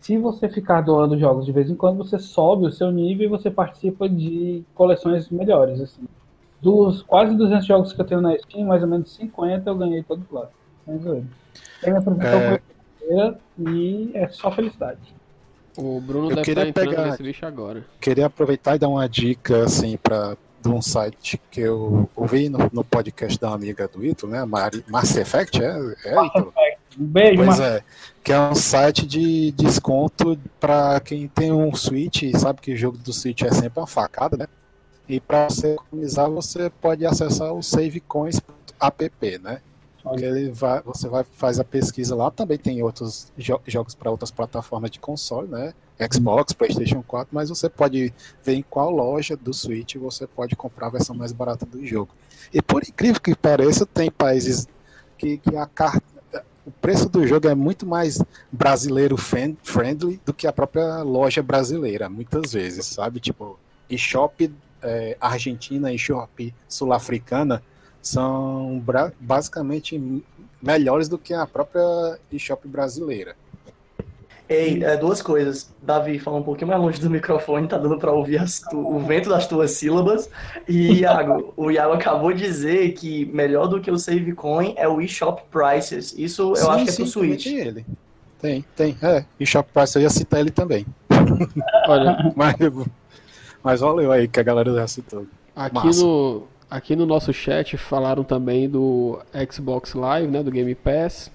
Se 0.00 0.16
você 0.16 0.48
ficar 0.48 0.80
doando 0.80 1.18
jogos 1.18 1.44
de 1.44 1.52
vez 1.52 1.68
em 1.70 1.74
quando, 1.74 1.98
você 1.98 2.18
sobe 2.18 2.66
o 2.66 2.70
seu 2.72 2.90
nível 2.90 3.24
e 3.26 3.28
você 3.28 3.50
participa 3.50 4.08
de 4.08 4.62
coleções 4.74 5.28
melhores. 5.28 5.80
Assim. 5.80 6.02
Dos 6.62 7.02
quase 7.02 7.34
200 7.36 7.66
jogos 7.66 7.92
que 7.92 8.00
eu 8.00 8.04
tenho 8.04 8.20
na 8.20 8.36
Steam, 8.38 8.66
mais 8.66 8.82
ou 8.82 8.88
menos 8.88 9.12
50 9.14 9.68
eu 9.68 9.76
ganhei 9.76 10.02
todos 10.02 10.24
lá. 10.30 10.48
Tem 10.86 10.96
minha 11.90 11.98
apresentação 11.98 12.58
É. 13.10 13.34
e 13.58 14.10
é 14.14 14.28
só 14.28 14.50
felicidade. 14.50 14.98
O 15.76 16.00
Bruno 16.00 16.30
Eu 16.30 16.36
deve 16.36 16.44
queria 16.44 16.68
estar 16.68 16.82
entrando 16.82 16.96
pegar- 16.96 17.10
nesse 17.10 17.22
bicho 17.22 17.46
agora. 17.46 17.84
Queria 18.00 18.26
aproveitar 18.26 18.76
e 18.76 18.78
dar 18.78 18.88
uma 18.88 19.08
dica 19.08 19.64
assim 19.64 19.96
para 19.96 20.36
de 20.60 20.68
um 20.68 20.82
site 20.82 21.40
que 21.52 21.60
eu 21.60 22.10
ouvi 22.16 22.48
no, 22.48 22.58
no 22.72 22.82
podcast 22.82 23.38
da 23.38 23.52
amiga 23.52 23.86
do 23.86 24.04
Ítalo, 24.04 24.32
né? 24.32 24.44
Mari, 24.44 24.84
Mass 24.88 25.16
Effect, 25.16 25.62
é, 25.62 25.68
é 26.04 26.26
Ítalo? 26.26 26.52
Um 26.98 27.04
beijo, 27.04 27.36
Pois 27.36 27.58
Marcos. 27.58 27.64
é, 27.66 27.82
que 28.22 28.32
é 28.32 28.40
um 28.40 28.54
site 28.54 29.06
de 29.06 29.52
desconto 29.52 30.38
para 30.60 31.00
quem 31.00 31.26
tem 31.28 31.50
um 31.52 31.74
Switch 31.74 32.22
e 32.22 32.38
sabe 32.38 32.60
que 32.60 32.72
o 32.72 32.76
jogo 32.76 32.96
do 32.98 33.12
Switch 33.12 33.42
é 33.42 33.52
sempre 33.52 33.80
uma 33.80 33.86
facada, 33.86 34.36
né? 34.36 34.46
E 35.08 35.18
para 35.20 35.48
você 35.48 35.74
economizar, 35.74 36.30
você 36.30 36.70
pode 36.80 37.04
acessar 37.06 37.52
o 37.52 37.62
savecoins.app, 37.62 39.38
né? 39.38 39.60
Que 40.16 40.24
ele 40.24 40.50
vai, 40.50 40.80
você 40.82 41.08
vai 41.08 41.24
faz 41.32 41.58
a 41.58 41.64
pesquisa 41.64 42.14
lá. 42.14 42.30
Também 42.30 42.56
tem 42.56 42.82
outros 42.82 43.30
jo- 43.36 43.60
jogos 43.66 43.94
para 43.94 44.10
outras 44.10 44.30
plataformas 44.30 44.90
de 44.90 44.98
console, 44.98 45.48
né? 45.48 45.74
Xbox, 46.12 46.52
PlayStation 46.52 47.02
4, 47.02 47.28
mas 47.32 47.48
você 47.48 47.68
pode 47.68 48.12
ver 48.44 48.54
em 48.54 48.62
qual 48.62 48.90
loja 48.90 49.36
do 49.36 49.52
Switch 49.52 49.96
você 49.96 50.26
pode 50.26 50.54
comprar 50.54 50.86
a 50.86 50.90
versão 50.90 51.14
mais 51.14 51.32
barata 51.32 51.66
do 51.66 51.84
jogo. 51.84 52.10
E 52.54 52.62
por 52.62 52.82
incrível 52.82 53.20
que 53.20 53.34
pareça, 53.34 53.84
tem 53.84 54.10
países 54.10 54.66
que, 55.18 55.38
que 55.38 55.56
a 55.56 55.66
carta 55.66 56.02
o 56.68 56.72
preço 56.82 57.08
do 57.08 57.26
jogo 57.26 57.48
é 57.48 57.54
muito 57.54 57.86
mais 57.86 58.22
brasileiro 58.52 59.16
friendly 59.16 60.20
do 60.24 60.34
que 60.34 60.46
a 60.46 60.52
própria 60.52 61.02
loja 61.02 61.42
brasileira, 61.42 62.10
muitas 62.10 62.52
vezes, 62.52 62.84
sabe? 62.84 63.20
Tipo, 63.20 63.58
eShop 63.88 64.52
é, 64.82 65.16
argentina 65.18 65.90
e 65.90 65.96
eShop 65.96 66.54
sul-africana 66.68 67.62
são 68.02 68.82
basicamente 69.18 70.22
melhores 70.62 71.08
do 71.08 71.16
que 71.16 71.32
a 71.32 71.46
própria 71.46 72.18
eShop 72.30 72.68
brasileira. 72.68 73.34
Ei, 74.48 74.82
é, 74.82 74.96
duas 74.96 75.20
coisas. 75.20 75.70
Davi, 75.82 76.18
fala 76.18 76.38
um 76.38 76.42
pouquinho 76.42 76.68
mais 76.68 76.80
longe 76.80 76.98
do 77.00 77.10
microfone, 77.10 77.68
tá 77.68 77.76
dando 77.76 77.98
pra 77.98 78.12
ouvir 78.12 78.38
as 78.38 78.60
tu- 78.60 78.78
o 78.78 78.98
vento 79.00 79.28
das 79.28 79.46
tuas 79.46 79.72
sílabas. 79.72 80.30
E, 80.66 81.00
Iago, 81.00 81.52
o 81.56 81.70
Iago 81.70 81.92
acabou 81.92 82.32
de 82.32 82.44
dizer 82.44 82.92
que 82.92 83.26
melhor 83.26 83.66
do 83.66 83.80
que 83.80 83.90
o 83.90 83.98
SaveCoin 83.98 84.72
é 84.76 84.88
o 84.88 85.00
eShop 85.02 85.42
Prices. 85.50 86.14
Isso 86.16 86.52
eu 86.52 86.56
Sim, 86.56 86.68
acho 86.70 86.84
que 86.84 86.90
é 86.90 86.92
sim, 86.92 87.02
pro 87.04 87.12
também 87.12 87.28
Switch. 87.38 87.44
Tem 87.44 87.58
ele. 87.58 87.86
Tem, 88.40 88.64
tem. 88.76 88.96
É, 89.02 89.24
eShop 89.38 89.68
Price 89.72 89.96
eu 89.96 90.02
ia 90.02 90.10
citar 90.10 90.40
ele 90.40 90.50
também. 90.50 90.86
Olha, 91.88 92.32
Mas, 92.36 92.54
mas 93.62 93.80
valeu 93.80 94.10
aí 94.12 94.28
que 94.28 94.38
a 94.40 94.42
galera 94.42 94.72
já 94.74 94.86
citou. 94.86 95.26
aqui 95.54 95.74
Massa. 95.74 96.02
no, 96.04 96.44
aqui 96.70 96.94
no 96.96 97.04
nosso 97.04 97.32
chat 97.32 97.76
falaram 97.76 98.22
também 98.24 98.68
do 98.68 99.18
Xbox 99.50 99.94
Live, 99.94 100.28
né? 100.28 100.42
Do 100.42 100.50
Game 100.50 100.74
Pass. 100.74 101.30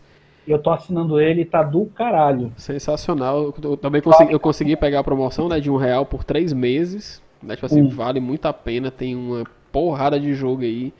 Eu 0.48 0.60
tô 0.60 0.70
assinando 0.72 1.20
ele 1.22 1.42
e 1.42 1.46
tá 1.46 1.64
do 1.64 1.86
caralho. 1.86 2.52
Sensacional. 2.58 3.54
Eu 3.64 3.78
também 3.78 4.02
consegui, 4.02 4.34
eu 4.34 4.40
consegui 4.40 4.76
pegar 4.76 5.00
a 5.00 5.04
promoção 5.04 5.48
né, 5.48 5.60
de 5.60 5.70
um 5.72 5.78
real 5.78 6.06
por 6.06 6.24
três 6.24 6.52
meses. 6.52 7.22
Né, 7.42 7.56
tipo 7.56 7.66
assim, 7.66 7.82
Hum. 7.82 7.90
vale 7.90 8.20
muito 8.20 8.46
a 8.46 8.54
pena. 8.54 8.92
Tem 8.92 9.16
uma 9.16 9.44
porrada 9.72 10.20
de 10.20 10.34
jogo 10.34 10.62
aí 10.64 10.94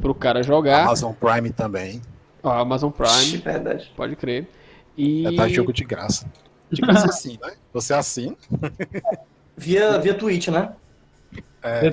pro 0.00 0.14
cara 0.14 0.42
jogar. 0.42 0.82
Amazon 0.84 1.12
Prime 1.12 1.50
também. 1.50 2.00
Ó, 2.42 2.50
Amazon 2.50 2.90
Prime, 2.90 3.38
Verdade. 3.38 3.90
pode 3.96 4.16
crer. 4.16 4.46
E 4.96 5.26
É 5.26 5.32
dar 5.32 5.48
jogo 5.48 5.72
de 5.72 5.84
graça. 5.84 6.26
Tipo 6.72 6.90
isso 6.90 7.04
assim, 7.06 7.38
né? 7.42 7.52
Você 7.72 7.92
assina. 7.94 8.34
Via, 9.58 9.98
via 9.98 10.12
Twitch, 10.14 10.48
né? 10.48 10.72
É, 11.62 11.86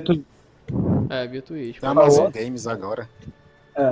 É, 1.08 1.26
via 1.26 1.40
Twitch. 1.42 1.80
tem 1.80 1.88
Amazon 1.88 2.30
Games 2.30 2.66
agora. 2.66 3.08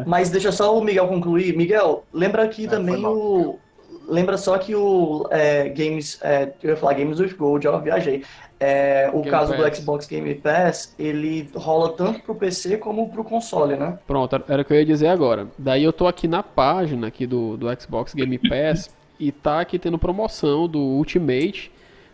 Mas 0.06 0.30
deixa 0.30 0.52
só 0.52 0.76
o 0.78 0.82
Miguel 0.82 1.08
concluir. 1.08 1.56
Miguel, 1.56 2.04
lembra 2.12 2.46
que 2.48 2.66
É, 2.66 2.68
também 2.68 3.04
o. 3.04 3.58
Lembra 4.08 4.36
só 4.36 4.58
que 4.58 4.74
o 4.74 5.26
é, 5.30 5.68
Games. 5.68 6.18
É, 6.22 6.52
eu 6.62 6.70
ia 6.70 6.76
falar 6.76 6.94
Games 6.94 7.20
with 7.20 7.34
Gold, 7.34 7.66
ó, 7.68 7.78
viajei. 7.78 8.24
É, 8.58 9.08
o 9.12 9.18
Game 9.18 9.30
caso 9.30 9.56
do 9.56 9.62
Pass. 9.62 9.78
Xbox 9.78 10.06
Game 10.06 10.34
Pass, 10.36 10.94
ele 10.98 11.48
rola 11.54 11.92
tanto 11.94 12.20
pro 12.20 12.34
PC 12.34 12.76
como 12.78 13.08
pro 13.10 13.24
console, 13.24 13.74
né? 13.76 13.98
Pronto, 14.06 14.40
era 14.48 14.62
o 14.62 14.64
que 14.64 14.72
eu 14.72 14.76
ia 14.78 14.84
dizer 14.84 15.08
agora. 15.08 15.48
Daí 15.58 15.82
eu 15.82 15.92
tô 15.92 16.06
aqui 16.06 16.28
na 16.28 16.42
página 16.42 17.06
aqui 17.08 17.26
do, 17.26 17.56
do 17.56 17.66
Xbox 17.80 18.12
Game 18.14 18.38
Pass 18.38 18.90
e 19.18 19.32
tá 19.32 19.60
aqui 19.60 19.78
tendo 19.78 19.98
promoção 19.98 20.68
do 20.68 20.78
Ultimate, 20.78 21.72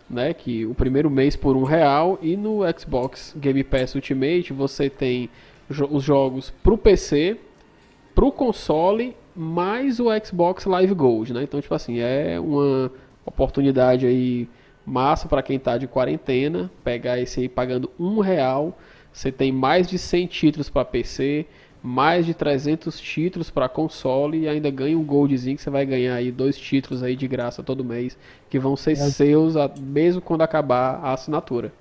né? 0.09 0.32
Que 0.32 0.65
o 0.66 0.74
primeiro 0.74 1.11
mês 1.11 1.36
por 1.36 1.55
um 1.57 1.65
real 1.65 2.19
e 2.23 2.35
no 2.36 2.61
Xbox 2.78 3.35
Game 3.36 3.62
Pass 3.65 3.95
Ultimate 3.95 4.53
você 4.53 4.89
tem 4.89 5.28
jo- 5.70 5.89
os 5.90 6.03
jogos 6.03 6.51
pro 6.62 6.78
PC, 6.78 7.36
pro 8.19 8.32
console, 8.32 9.15
mais 9.32 10.01
o 10.01 10.07
Xbox 10.24 10.65
Live 10.65 10.93
Gold, 10.93 11.32
né? 11.32 11.45
Então, 11.45 11.61
tipo 11.61 11.73
assim, 11.73 12.01
é 12.01 12.36
uma 12.40 12.90
oportunidade 13.24 14.07
aí 14.07 14.49
massa 14.85 15.28
para 15.28 15.40
quem 15.40 15.57
tá 15.57 15.78
de 15.78 15.86
quarentena, 15.86 16.69
pegar 16.82 17.20
esse 17.20 17.39
aí 17.39 17.49
pagando 17.49 17.89
um 17.97 18.19
real. 18.19 18.77
Você 19.12 19.31
tem 19.31 19.53
mais 19.53 19.86
de 19.86 20.01
100 20.01 20.27
títulos 20.27 20.69
para 20.69 20.85
PC, 20.85 21.47
mais 21.81 22.27
de 22.27 22.35
300 22.35 22.99
títulos 22.99 23.51
para 23.51 23.69
console 23.69 24.40
e 24.40 24.49
ainda 24.49 24.69
ganha 24.69 24.99
um 24.99 25.05
goldzinho 25.05 25.55
que 25.57 25.62
você 25.62 25.70
vai 25.70 25.86
ganhar 25.86 26.16
aí 26.16 26.32
dois 26.32 26.59
títulos 26.59 27.05
aí 27.05 27.15
de 27.15 27.28
graça 27.28 27.62
todo 27.62 27.85
mês 27.85 28.19
que 28.51 28.59
vão 28.59 28.74
ser 28.74 28.97
seus 28.97 29.57
a- 29.57 29.70
mesmo 29.78 30.20
quando 30.20 30.43
acabar 30.43 30.99
a 31.05 31.12
assinatura. 31.12 31.73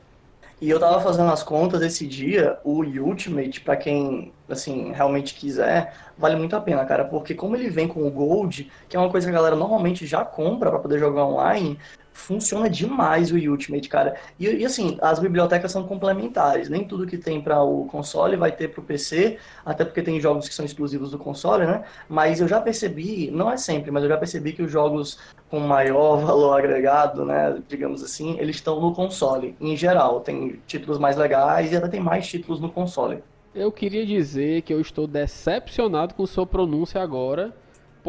E 0.59 0.69
eu 0.71 0.79
tava 0.79 0.99
fazendo 1.01 1.31
as 1.31 1.43
contas 1.43 1.83
esse 1.83 2.07
dia, 2.07 2.57
o 2.63 2.81
Ultimate, 2.81 3.61
pra 3.61 3.77
quem, 3.77 4.33
assim, 4.49 4.91
realmente 4.91 5.35
quiser, 5.35 5.93
vale 6.17 6.35
muito 6.35 6.55
a 6.55 6.61
pena, 6.61 6.83
cara, 6.83 7.05
porque 7.05 7.35
como 7.35 7.55
ele 7.55 7.69
vem 7.69 7.87
com 7.87 8.07
o 8.07 8.09
Gold, 8.09 8.71
que 8.89 8.97
é 8.97 8.99
uma 8.99 9.09
coisa 9.11 9.27
que 9.27 9.31
a 9.31 9.37
galera 9.37 9.55
normalmente 9.55 10.07
já 10.07 10.25
compra 10.25 10.71
pra 10.71 10.79
poder 10.79 10.97
jogar 10.97 11.25
online, 11.25 11.77
funciona 12.17 12.69
demais 12.69 13.31
o 13.31 13.35
Ultimate, 13.35 13.87
cara. 13.87 14.15
E, 14.39 14.47
e, 14.47 14.65
assim, 14.65 14.97
as 15.01 15.19
bibliotecas 15.19 15.71
são 15.71 15.83
complementares, 15.83 16.67
nem 16.67 16.83
tudo 16.83 17.05
que 17.05 17.17
tem 17.17 17.39
para 17.39 17.61
o 17.61 17.85
console 17.85 18.35
vai 18.35 18.51
ter 18.51 18.69
pro 18.69 18.81
PC, 18.81 19.37
até 19.65 19.85
porque 19.85 20.01
tem 20.01 20.19
jogos 20.19 20.49
que 20.49 20.55
são 20.55 20.65
exclusivos 20.65 21.11
do 21.11 21.19
console, 21.19 21.65
né? 21.65 21.83
Mas 22.09 22.41
eu 22.41 22.47
já 22.47 22.59
percebi, 22.59 23.29
não 23.31 23.51
é 23.51 23.55
sempre, 23.55 23.91
mas 23.91 24.03
eu 24.03 24.09
já 24.09 24.17
percebi 24.17 24.51
que 24.51 24.63
os 24.63 24.71
jogos 24.71 25.19
com 25.49 25.59
maior 25.59 26.17
valor 26.25 26.57
agregado, 26.57 27.23
né, 27.23 27.61
digamos 27.67 28.03
assim, 28.03 28.37
eles 28.39 28.57
estão 28.57 28.81
no 28.81 28.93
console, 28.93 29.55
em 29.61 29.77
geral. 29.77 30.19
Tem 30.21 30.59
títulos 30.65 30.97
mais 30.97 31.15
legais 31.15 31.71
e 31.71 31.75
até 31.75 31.87
tem 31.87 31.99
mais 31.99 32.27
títulos 32.27 32.59
no 32.59 32.69
console. 32.69 33.19
Eu 33.53 33.71
queria 33.71 34.05
dizer 34.05 34.63
que 34.63 34.73
eu 34.73 34.81
estou 34.81 35.07
decepcionado 35.07 36.13
com 36.13 36.25
sua 36.25 36.45
pronúncia 36.45 37.01
agora, 37.01 37.55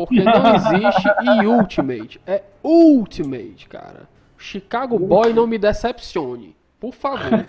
porque 0.07 0.23
não 0.23 0.55
existe 0.55 1.09
e 1.25 1.47
Ultimate, 1.47 2.21
é 2.27 2.43
Ultimate, 2.63 3.69
cara. 3.69 4.09
Chicago 4.37 4.99
Boy 4.99 5.33
não 5.33 5.47
me 5.47 5.59
decepcione, 5.59 6.55
por 6.79 6.95
favor. 6.95 7.45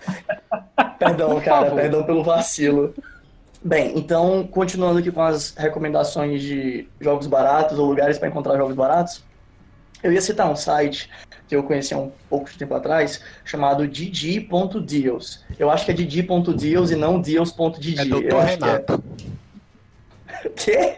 Perdão, 0.98 1.30
Por 1.36 1.44
cara, 1.44 1.66
favor. 1.68 1.82
perdão 1.82 2.04
pelo 2.04 2.24
vacilo. 2.24 2.94
Bem, 3.64 3.98
então, 3.98 4.48
continuando 4.48 5.00
aqui 5.00 5.12
com 5.12 5.22
as 5.22 5.54
recomendações 5.56 6.42
de 6.42 6.88
jogos 7.00 7.28
baratos 7.28 7.78
ou 7.78 7.86
lugares 7.86 8.18
para 8.18 8.28
encontrar 8.30 8.58
jogos 8.58 8.76
baratos, 8.76 9.24
eu 10.02 10.12
ia 10.12 10.22
citar 10.22 10.50
um 10.50 10.56
site 10.56 11.10
que 11.48 11.56
eu 11.56 11.64
conheci 11.64 11.94
há 11.94 11.98
um 11.98 12.12
pouco 12.30 12.50
de 12.50 12.58
tempo 12.58 12.74
atrás, 12.74 13.22
chamado 13.46 13.88
Didi.deals. 13.88 15.44
Eu 15.60 15.70
acho 15.70 15.86
que 15.86 15.92
é 15.92 15.94
Didi.deals 15.94 16.92
e 16.92 16.96
não 16.96 17.20
Deals.didi. 17.22 18.00
É 18.00 18.04
Eu 18.04 18.10
Doutor 18.10 18.40
acho 18.42 18.58
que 18.58 18.64
é. 18.64 18.68
Renato. 18.68 19.04
Quê? 20.56 20.98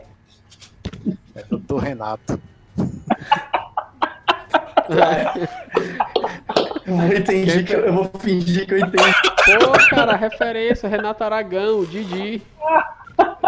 É 1.35 1.43
Doutor 1.43 1.79
Renato. 1.83 2.39
Eu 6.85 7.17
entendi 7.17 7.63
que 7.63 7.73
eu, 7.73 7.85
eu 7.85 7.93
vou 7.93 8.11
fingir 8.19 8.67
que 8.67 8.73
eu 8.73 8.79
entendi. 8.79 9.13
Pô, 9.63 9.71
cara, 9.95 10.15
referência, 10.15 10.89
Renato 10.89 11.23
Aragão, 11.23 11.85
Didi. 11.85 12.41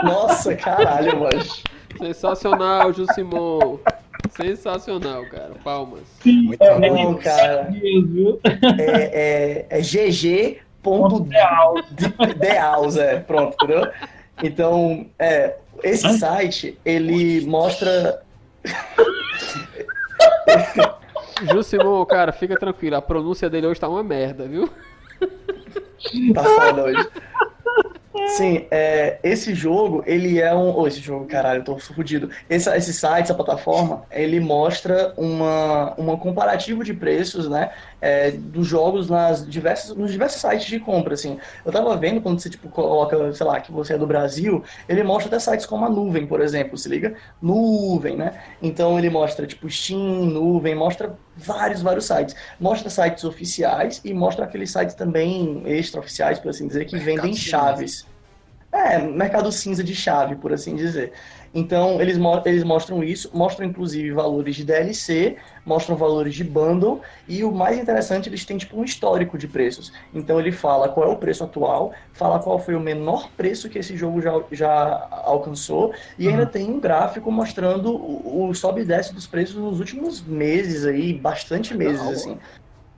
Nossa, 0.03 0.55
caralho, 0.55 1.19
mano. 1.19 1.43
Sensacional, 1.97 2.93
Jusimon. 2.93 3.79
Sensacional, 4.35 5.25
cara. 5.25 5.51
Palmas. 5.63 6.03
Muito 6.25 6.63
É. 6.63 6.89
Não, 6.89 7.15
cara. 7.15 7.69
É, 8.79 9.65
é, 9.69 9.79
é 9.79 9.81
gg.deals, 9.81 10.57
é. 12.97 13.19
Pronto, 13.19 13.55
entendeu? 13.63 13.91
Então, 14.41 15.05
é, 15.19 15.55
esse 15.83 16.17
site, 16.17 16.77
ele 16.85 17.45
mostra... 17.45 18.21
Jusimon, 21.51 22.05
cara, 22.05 22.31
fica 22.31 22.55
tranquilo. 22.57 22.95
A 22.95 23.01
pronúncia 23.01 23.49
dele 23.49 23.67
hoje 23.67 23.79
tá 23.79 23.89
uma 23.89 24.03
merda, 24.03 24.47
viu? 24.47 24.69
Tá 26.33 26.43
foda 26.43 26.83
hoje. 26.83 27.09
Sim, 28.27 28.65
é, 28.71 29.19
esse 29.23 29.53
jogo, 29.53 30.03
ele 30.07 30.39
é 30.39 30.53
um. 30.55 30.75
Oh, 30.75 30.87
esse 30.87 30.99
jogo, 30.99 31.25
caralho, 31.25 31.59
eu 31.59 31.63
tô 31.63 31.77
fudido. 31.77 32.29
Esse, 32.49 32.69
esse 32.75 32.93
site, 32.93 33.25
essa 33.25 33.35
plataforma, 33.35 34.05
ele 34.11 34.39
mostra 34.39 35.13
uma, 35.17 35.93
uma 35.97 36.17
comparativo 36.17 36.83
de 36.83 36.93
preços, 36.93 37.47
né? 37.49 37.71
é, 38.03 38.31
dos 38.31 38.67
jogos 38.67 39.09
nas 39.09 39.47
diversas, 39.49 39.95
nos 39.95 40.11
diversos 40.11 40.41
sites 40.41 40.65
de 40.65 40.77
compra, 40.77 41.13
assim. 41.13 41.39
Eu 41.65 41.71
tava 41.71 41.95
vendo 41.95 42.19
quando 42.19 42.37
você, 42.37 42.49
tipo, 42.49 42.67
coloca, 42.67 43.31
sei 43.31 43.45
lá, 43.45 43.61
que 43.61 43.71
você 43.71 43.93
é 43.93 43.97
do 43.97 44.05
Brasil, 44.05 44.61
ele 44.89 45.01
mostra 45.03 45.29
até 45.29 45.39
sites 45.39 45.65
como 45.65 45.85
a 45.85 45.89
Nuvem, 45.89 46.27
por 46.27 46.41
exemplo, 46.41 46.77
se 46.77 46.89
liga? 46.89 47.15
Nuvem, 47.41 48.17
né? 48.17 48.43
Então 48.61 48.99
ele 48.99 49.09
mostra, 49.09 49.47
tipo, 49.47 49.69
Steam, 49.69 50.25
Nuvem, 50.25 50.75
mostra 50.75 51.17
vários, 51.37 51.81
vários 51.81 52.05
sites. 52.05 52.35
Mostra 52.59 52.89
sites 52.89 53.23
oficiais 53.23 54.01
e 54.03 54.13
mostra 54.13 54.43
aqueles 54.43 54.69
sites 54.69 54.95
também 54.95 55.63
extra-oficiais, 55.65 56.39
por 56.39 56.49
assim 56.49 56.67
dizer, 56.67 56.83
que 56.83 56.97
Mercado 56.97 57.21
vendem 57.21 57.33
chaves. 57.33 58.05
É, 58.73 58.97
mercado 58.97 59.51
cinza 59.51 59.83
de 59.83 59.93
chave, 59.93 60.35
por 60.35 60.51
assim 60.51 60.75
dizer. 60.75 61.13
Então, 61.53 62.01
eles, 62.01 62.17
mo- 62.17 62.41
eles 62.43 62.63
mostram 62.63 63.03
isso, 63.03 63.29
mostram 63.31 63.67
inclusive 63.67 64.09
valores 64.11 64.55
de 64.55 64.65
DLC, 64.65 65.37
mostram 65.63 65.95
valores 65.95 66.33
de 66.33 66.43
bundle, 66.43 66.99
e 67.27 67.43
o 67.43 67.51
mais 67.51 67.77
interessante, 67.77 68.27
eles 68.27 68.43
têm 68.43 68.57
tipo 68.57 68.75
um 68.75 68.83
histórico 68.83 69.37
de 69.37 69.47
preços. 69.47 69.93
Então, 70.11 70.39
ele 70.39 70.51
fala 70.51 70.89
qual 70.89 71.07
é 71.07 71.13
o 71.13 71.17
preço 71.17 71.43
atual, 71.43 71.93
fala 72.13 72.39
qual 72.39 72.57
foi 72.57 72.73
o 72.73 72.79
menor 72.79 73.29
preço 73.37 73.69
que 73.69 73.77
esse 73.77 73.95
jogo 73.95 74.19
já, 74.19 74.33
já 74.51 75.07
alcançou, 75.23 75.93
e 76.17 76.27
ainda 76.27 76.47
tem 76.47 76.67
um 76.67 76.79
gráfico 76.79 77.31
mostrando 77.31 77.93
o, 77.95 78.49
o 78.49 78.55
sobe 78.55 78.81
e 78.81 78.85
desce 78.85 79.13
dos 79.13 79.27
preços 79.27 79.55
nos 79.55 79.79
últimos 79.79 80.19
meses 80.19 80.83
aí, 80.83 81.13
bastante 81.13 81.77
meses, 81.77 81.99
Legal. 81.99 82.13
assim. 82.13 82.37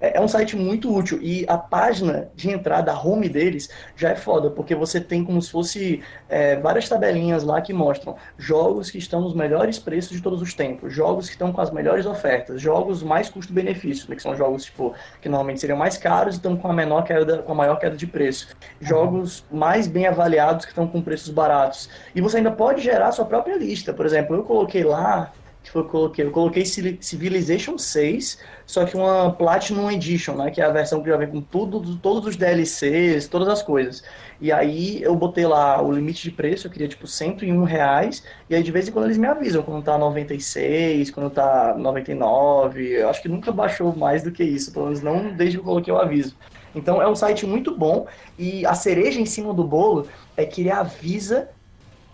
É 0.05 0.17
é 0.17 0.21
um 0.21 0.27
site 0.27 0.55
muito 0.55 0.93
útil 0.95 1.19
e 1.21 1.45
a 1.47 1.57
página 1.57 2.29
de 2.35 2.49
entrada, 2.49 2.91
a 2.91 2.99
home 2.99 3.27
deles, 3.27 3.69
já 3.95 4.09
é 4.09 4.15
foda, 4.15 4.49
porque 4.49 4.73
você 4.75 4.99
tem 5.01 5.23
como 5.25 5.41
se 5.41 5.51
fosse 5.51 6.01
é, 6.29 6.55
várias 6.57 6.87
tabelinhas 6.87 7.43
lá 7.43 7.59
que 7.61 7.73
mostram 7.73 8.15
jogos 8.37 8.89
que 8.91 8.97
estão 8.97 9.21
nos 9.21 9.33
melhores 9.33 9.79
preços 9.79 10.15
de 10.15 10.21
todos 10.21 10.41
os 10.41 10.53
tempos, 10.53 10.93
jogos 10.93 11.25
que 11.27 11.33
estão 11.33 11.51
com 11.51 11.59
as 11.61 11.71
melhores 11.71 12.05
ofertas, 12.05 12.61
jogos 12.61 13.03
mais 13.03 13.29
custo-benefício, 13.29 14.09
né, 14.09 14.15
que 14.15 14.21
são 14.21 14.35
jogos 14.35 14.65
tipo 14.65 14.93
que 15.21 15.27
normalmente 15.29 15.59
seriam 15.59 15.77
mais 15.77 15.97
caros 15.97 16.35
e 16.35 16.37
estão 16.37 16.55
com 16.55 16.67
a 16.67 16.73
menor 16.73 17.03
queda, 17.03 17.39
com 17.39 17.51
a 17.51 17.55
maior 17.55 17.77
queda 17.79 17.95
de 17.97 18.07
preço, 18.07 18.47
jogos 18.79 19.43
mais 19.51 19.87
bem 19.87 20.07
avaliados 20.07 20.65
que 20.65 20.71
estão 20.71 20.87
com 20.87 21.01
preços 21.01 21.29
baratos. 21.29 21.89
E 22.13 22.21
você 22.21 22.37
ainda 22.37 22.51
pode 22.51 22.81
gerar 22.81 23.11
sua 23.11 23.25
própria 23.25 23.57
lista. 23.57 23.93
Por 23.93 24.05
exemplo, 24.05 24.35
eu 24.35 24.43
coloquei 24.43 24.83
lá 24.83 25.31
que 25.63 25.71
foi, 25.71 25.81
eu 25.81 25.85
coloquei, 25.87 26.25
eu 26.25 26.31
coloquei 26.31 26.63
Civil- 26.63 26.97
Civilization 27.01 27.75
6, 27.75 28.37
só 28.65 28.85
que 28.85 28.95
uma 28.97 29.31
Platinum 29.31 29.91
Edition, 29.91 30.35
né, 30.35 30.49
que 30.49 30.59
é 30.59 30.65
a 30.65 30.71
versão 30.71 31.01
que 31.01 31.09
já 31.09 31.17
vem 31.17 31.27
com 31.27 31.41
tudo, 31.41 31.95
todos 31.97 32.27
os 32.27 32.35
DLCs, 32.35 33.27
todas 33.27 33.47
as 33.47 33.61
coisas. 33.61 34.03
E 34.41 34.51
aí 34.51 35.01
eu 35.01 35.15
botei 35.15 35.45
lá 35.45 35.81
o 35.81 35.91
limite 35.91 36.23
de 36.23 36.31
preço, 36.31 36.67
eu 36.67 36.71
queria 36.71 36.87
tipo 36.87 37.07
101 37.07 37.63
reais, 37.63 38.23
e 38.49 38.55
aí 38.55 38.63
de 38.63 38.71
vez 38.71 38.87
em 38.87 38.91
quando 38.91 39.05
eles 39.05 39.17
me 39.17 39.27
avisam 39.27 39.63
quando 39.63 39.83
tá 39.83 39.97
96, 39.97 41.11
quando 41.11 41.29
tá 41.29 41.75
99, 41.77 42.89
eu 42.89 43.09
acho 43.09 43.21
que 43.21 43.29
nunca 43.29 43.51
baixou 43.51 43.95
mais 43.95 44.23
do 44.23 44.31
que 44.31 44.43
isso, 44.43 44.73
pelo 44.73 44.85
menos 44.85 45.01
não 45.01 45.31
desde 45.33 45.57
que 45.57 45.61
eu 45.61 45.65
coloquei 45.65 45.93
o 45.93 45.97
aviso. 45.97 46.35
Então 46.73 47.01
é 47.01 47.07
um 47.07 47.15
site 47.15 47.45
muito 47.45 47.75
bom, 47.75 48.07
e 48.37 48.65
a 48.65 48.73
cereja 48.73 49.19
em 49.19 49.25
cima 49.25 49.53
do 49.53 49.63
bolo 49.63 50.07
é 50.35 50.45
que 50.45 50.61
ele 50.61 50.71
avisa 50.71 51.49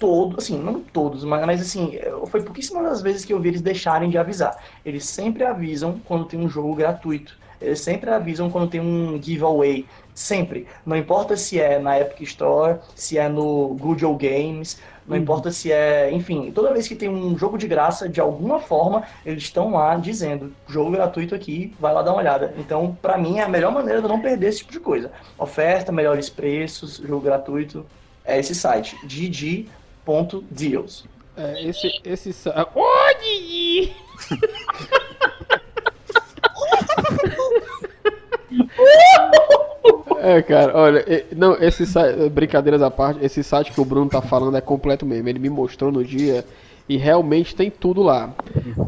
todo, 0.01 0.37
assim, 0.39 0.57
não 0.57 0.79
todos, 0.81 1.23
mas, 1.23 1.45
mas 1.45 1.61
assim, 1.61 1.97
foi 2.27 2.41
pouquíssimas 2.41 2.83
das 2.83 3.01
vezes 3.01 3.23
que 3.23 3.31
eu 3.31 3.39
vi 3.39 3.49
eles 3.49 3.61
deixarem 3.61 4.09
de 4.09 4.17
avisar. 4.17 4.57
Eles 4.83 5.05
sempre 5.05 5.45
avisam 5.45 6.01
quando 6.07 6.25
tem 6.25 6.39
um 6.39 6.49
jogo 6.49 6.73
gratuito. 6.75 7.39
eles 7.61 7.79
sempre 7.79 8.09
avisam 8.09 8.49
quando 8.49 8.67
tem 8.69 8.81
um 8.81 9.21
giveaway. 9.21 9.85
Sempre. 10.15 10.67
Não 10.85 10.97
importa 10.97 11.37
se 11.37 11.59
é 11.59 11.77
na 11.79 11.99
Epic 11.99 12.21
Store, 12.21 12.79
se 12.95 13.17
é 13.19 13.29
no 13.29 13.75
Google 13.79 14.15
Games, 14.17 14.79
não 15.07 15.15
Uhum. 15.15 15.21
importa 15.21 15.51
se 15.51 15.71
é. 15.71 16.11
Enfim, 16.11 16.51
toda 16.51 16.73
vez 16.73 16.87
que 16.87 16.95
tem 16.95 17.07
um 17.09 17.37
jogo 17.37 17.57
de 17.57 17.67
graça, 17.67 18.09
de 18.09 18.19
alguma 18.19 18.59
forma, 18.59 19.03
eles 19.25 19.43
estão 19.43 19.71
lá 19.71 19.95
dizendo: 19.95 20.51
jogo 20.67 20.91
gratuito 20.91 21.33
aqui, 21.35 21.73
vai 21.79 21.93
lá 21.93 22.01
dar 22.01 22.11
uma 22.11 22.19
olhada. 22.21 22.53
Então, 22.57 22.97
pra 23.01 23.17
mim, 23.17 23.37
é 23.39 23.43
a 23.43 23.49
melhor 23.49 23.71
maneira 23.71 24.01
de 24.01 24.07
não 24.07 24.19
perder 24.19 24.47
esse 24.49 24.59
tipo 24.59 24.71
de 24.71 24.79
coisa. 24.79 25.11
Oferta, 25.37 25.91
melhores 25.91 26.29
preços, 26.29 26.97
jogo 26.97 27.21
gratuito. 27.23 27.85
É 28.25 28.39
esse 28.39 28.53
site, 28.53 28.95
gg.deals. 30.05 31.05
É, 31.37 31.65
esse, 31.65 31.89
esse 32.03 32.33
sa- 32.33 32.67
Ô, 32.75 32.83
Didi! 33.23 33.93
É, 40.19 40.41
cara, 40.41 40.77
olha, 40.77 41.03
não, 41.35 41.55
esse 41.55 41.85
site, 41.85 42.29
brincadeiras 42.29 42.81
à 42.81 42.91
parte, 42.91 43.23
esse 43.25 43.43
site 43.43 43.71
que 43.71 43.81
o 43.81 43.85
Bruno 43.85 44.09
tá 44.09 44.21
falando 44.21 44.55
é 44.55 44.61
completo 44.61 45.05
mesmo. 45.05 45.27
Ele 45.27 45.39
me 45.39 45.49
mostrou 45.49 45.91
no 45.91 46.03
dia 46.03 46.45
e 46.87 46.95
realmente 46.95 47.55
tem 47.55 47.71
tudo 47.71 48.03
lá. 48.03 48.31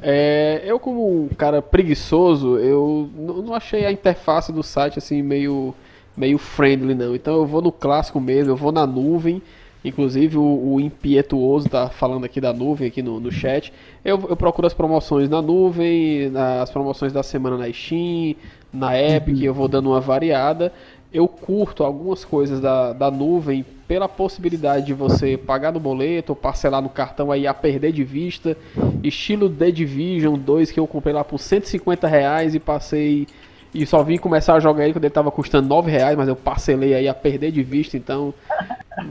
É, 0.02 0.61
eu, 0.65 0.80
como 0.80 1.23
um 1.23 1.27
cara 1.30 1.60
preguiçoso, 1.61 2.57
eu 2.60 3.10
não 3.15 3.53
achei 3.56 3.84
a 3.85 3.91
interface 3.91 4.52
do 4.52 4.61
site 4.61 4.99
assim 4.99 5.23
meio, 5.23 5.73
meio 6.15 6.38
friendly, 6.38 6.94
não. 6.94 7.15
Então 7.15 7.34
eu 7.35 7.45
vou 7.48 7.61
no 7.64 7.72
clássico 7.72 8.19
mesmo, 8.22 8.52
eu 8.52 8.56
vou 8.57 8.72
na 8.72 8.85
nuvem. 8.85 9.41
Inclusive 9.84 10.38
o, 10.38 10.74
o 10.74 10.80
Impietuoso 10.80 11.68
tá 11.68 11.90
falando 11.90 12.24
aqui 12.24 12.40
da 12.40 12.54
nuvem 12.54 12.88
aqui 12.88 13.02
no, 13.02 13.20
no 13.20 13.32
chat. 13.32 13.74
Eu, 14.04 14.28
eu 14.30 14.36
procuro 14.36 14.66
as 14.66 14.74
promoções 14.74 15.30
na 15.30 15.42
nuvem, 15.42 16.32
as 16.62 16.70
promoções 16.70 17.12
da 17.12 17.22
semana 17.22 17.58
na 17.58 17.72
Steam, 17.72 18.36
na 18.72 19.00
Epic, 19.00 19.42
eu 19.42 19.54
vou 19.54 19.68
dando 19.68 19.90
uma 19.90 20.00
variada. 20.00 20.72
Eu 21.14 21.28
curto 21.28 21.84
algumas 21.84 22.26
coisas 22.26 22.60
da, 22.60 22.92
da 22.92 23.12
nuvem 23.12 23.64
pela 23.88 24.10
possibilidade 24.10 24.88
de 24.88 24.94
você 24.94 25.38
pagar 25.38 25.72
no 25.72 25.80
boleto 25.80 26.34
parcelar 26.34 26.82
no 26.82 26.90
cartão 26.90 27.32
aí 27.32 27.46
a 27.46 27.54
perder 27.54 27.92
de 27.92 28.04
vista. 28.04 28.58
Estilo 29.04 29.50
The 29.50 29.70
Division 29.70 30.36
2 30.36 30.72
que 30.72 30.80
eu 30.80 30.88
comprei 30.88 31.14
lá 31.14 31.24
por 31.24 31.40
150 31.40 32.08
reais 32.08 32.56
e 32.56 32.60
passei. 32.60 33.28
E 33.74 33.86
só 33.86 34.02
vim 34.04 34.18
começar 34.18 34.56
a 34.56 34.60
jogar 34.60 34.86
ele 34.86 34.94
quando 34.94 35.04
ele 35.04 35.14
tava 35.14 35.32
custando 35.32 35.68
9 35.68 35.92
reais, 35.92 36.18
mas 36.18 36.28
eu 36.28 36.36
parcelei 36.36 36.94
aí 36.94 37.08
a 37.08 37.14
perder 37.14 37.52
de 37.52 37.64
vista, 37.64 37.98
então 37.98 38.34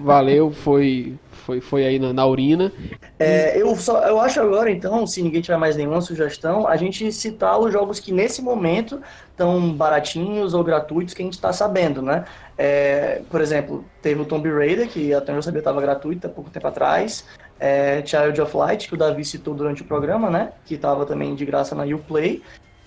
valeu, 0.02 0.50
foi, 0.50 1.14
foi, 1.30 1.60
foi 1.60 1.84
aí 1.84 1.98
na, 1.98 2.12
na 2.12 2.26
urina. 2.26 2.72
É, 3.18 3.60
eu, 3.60 3.74
só, 3.76 4.02
eu 4.06 4.20
acho 4.20 4.40
agora, 4.40 4.70
então, 4.70 5.06
se 5.06 5.22
ninguém 5.22 5.40
tiver 5.40 5.56
mais 5.56 5.76
nenhuma 5.76 6.00
sugestão, 6.00 6.66
a 6.66 6.76
gente 6.76 7.10
citar 7.12 7.58
os 7.58 7.72
jogos 7.72 8.00
que 8.00 8.12
nesse 8.12 8.40
momento 8.40 9.00
estão 9.30 9.72
baratinhos 9.72 10.54
ou 10.54 10.62
gratuitos 10.62 11.14
que 11.14 11.22
a 11.22 11.24
gente 11.24 11.34
está 11.34 11.52
sabendo, 11.52 12.00
né? 12.00 12.24
É, 12.56 13.22
por 13.30 13.40
exemplo, 13.40 13.84
teve 14.00 14.20
o 14.20 14.24
Tomb 14.24 14.48
Raider, 14.48 14.88
que 14.88 15.12
até 15.12 15.32
onde 15.32 15.38
eu 15.38 15.42
sabia 15.42 15.58
estava 15.58 15.80
gratuito 15.80 16.26
há 16.26 16.30
pouco 16.30 16.50
tempo 16.50 16.66
atrás. 16.66 17.26
É, 17.58 18.02
Child 18.04 18.40
of 18.40 18.56
Light, 18.56 18.88
que 18.88 18.94
o 18.94 18.98
Davi 18.98 19.24
citou 19.24 19.54
durante 19.54 19.82
o 19.82 19.84
programa, 19.84 20.30
né? 20.30 20.52
Que 20.64 20.74
estava 20.74 21.06
também 21.06 21.34
de 21.34 21.44
graça 21.44 21.74
na 21.74 21.84
Uplay. 21.84 22.42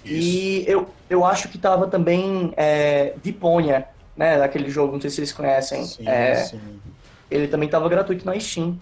E 0.05 0.63
eu, 0.67 0.87
eu 1.09 1.25
acho 1.25 1.49
que 1.49 1.57
estava 1.57 1.87
também 1.87 2.53
é, 2.55 3.13
Deponia, 3.23 3.87
né? 4.15 4.37
Daquele 4.37 4.69
jogo, 4.69 4.93
não 4.93 5.01
sei 5.01 5.09
se 5.09 5.17
vocês 5.17 5.31
conhecem. 5.33 5.83
Sim, 5.83 6.07
É, 6.07 6.35
sim. 6.35 6.59
ele 7.29 7.47
também 7.47 7.67
estava 7.67 7.87
gratuito 7.89 8.25
na 8.25 8.39
Steam. 8.39 8.77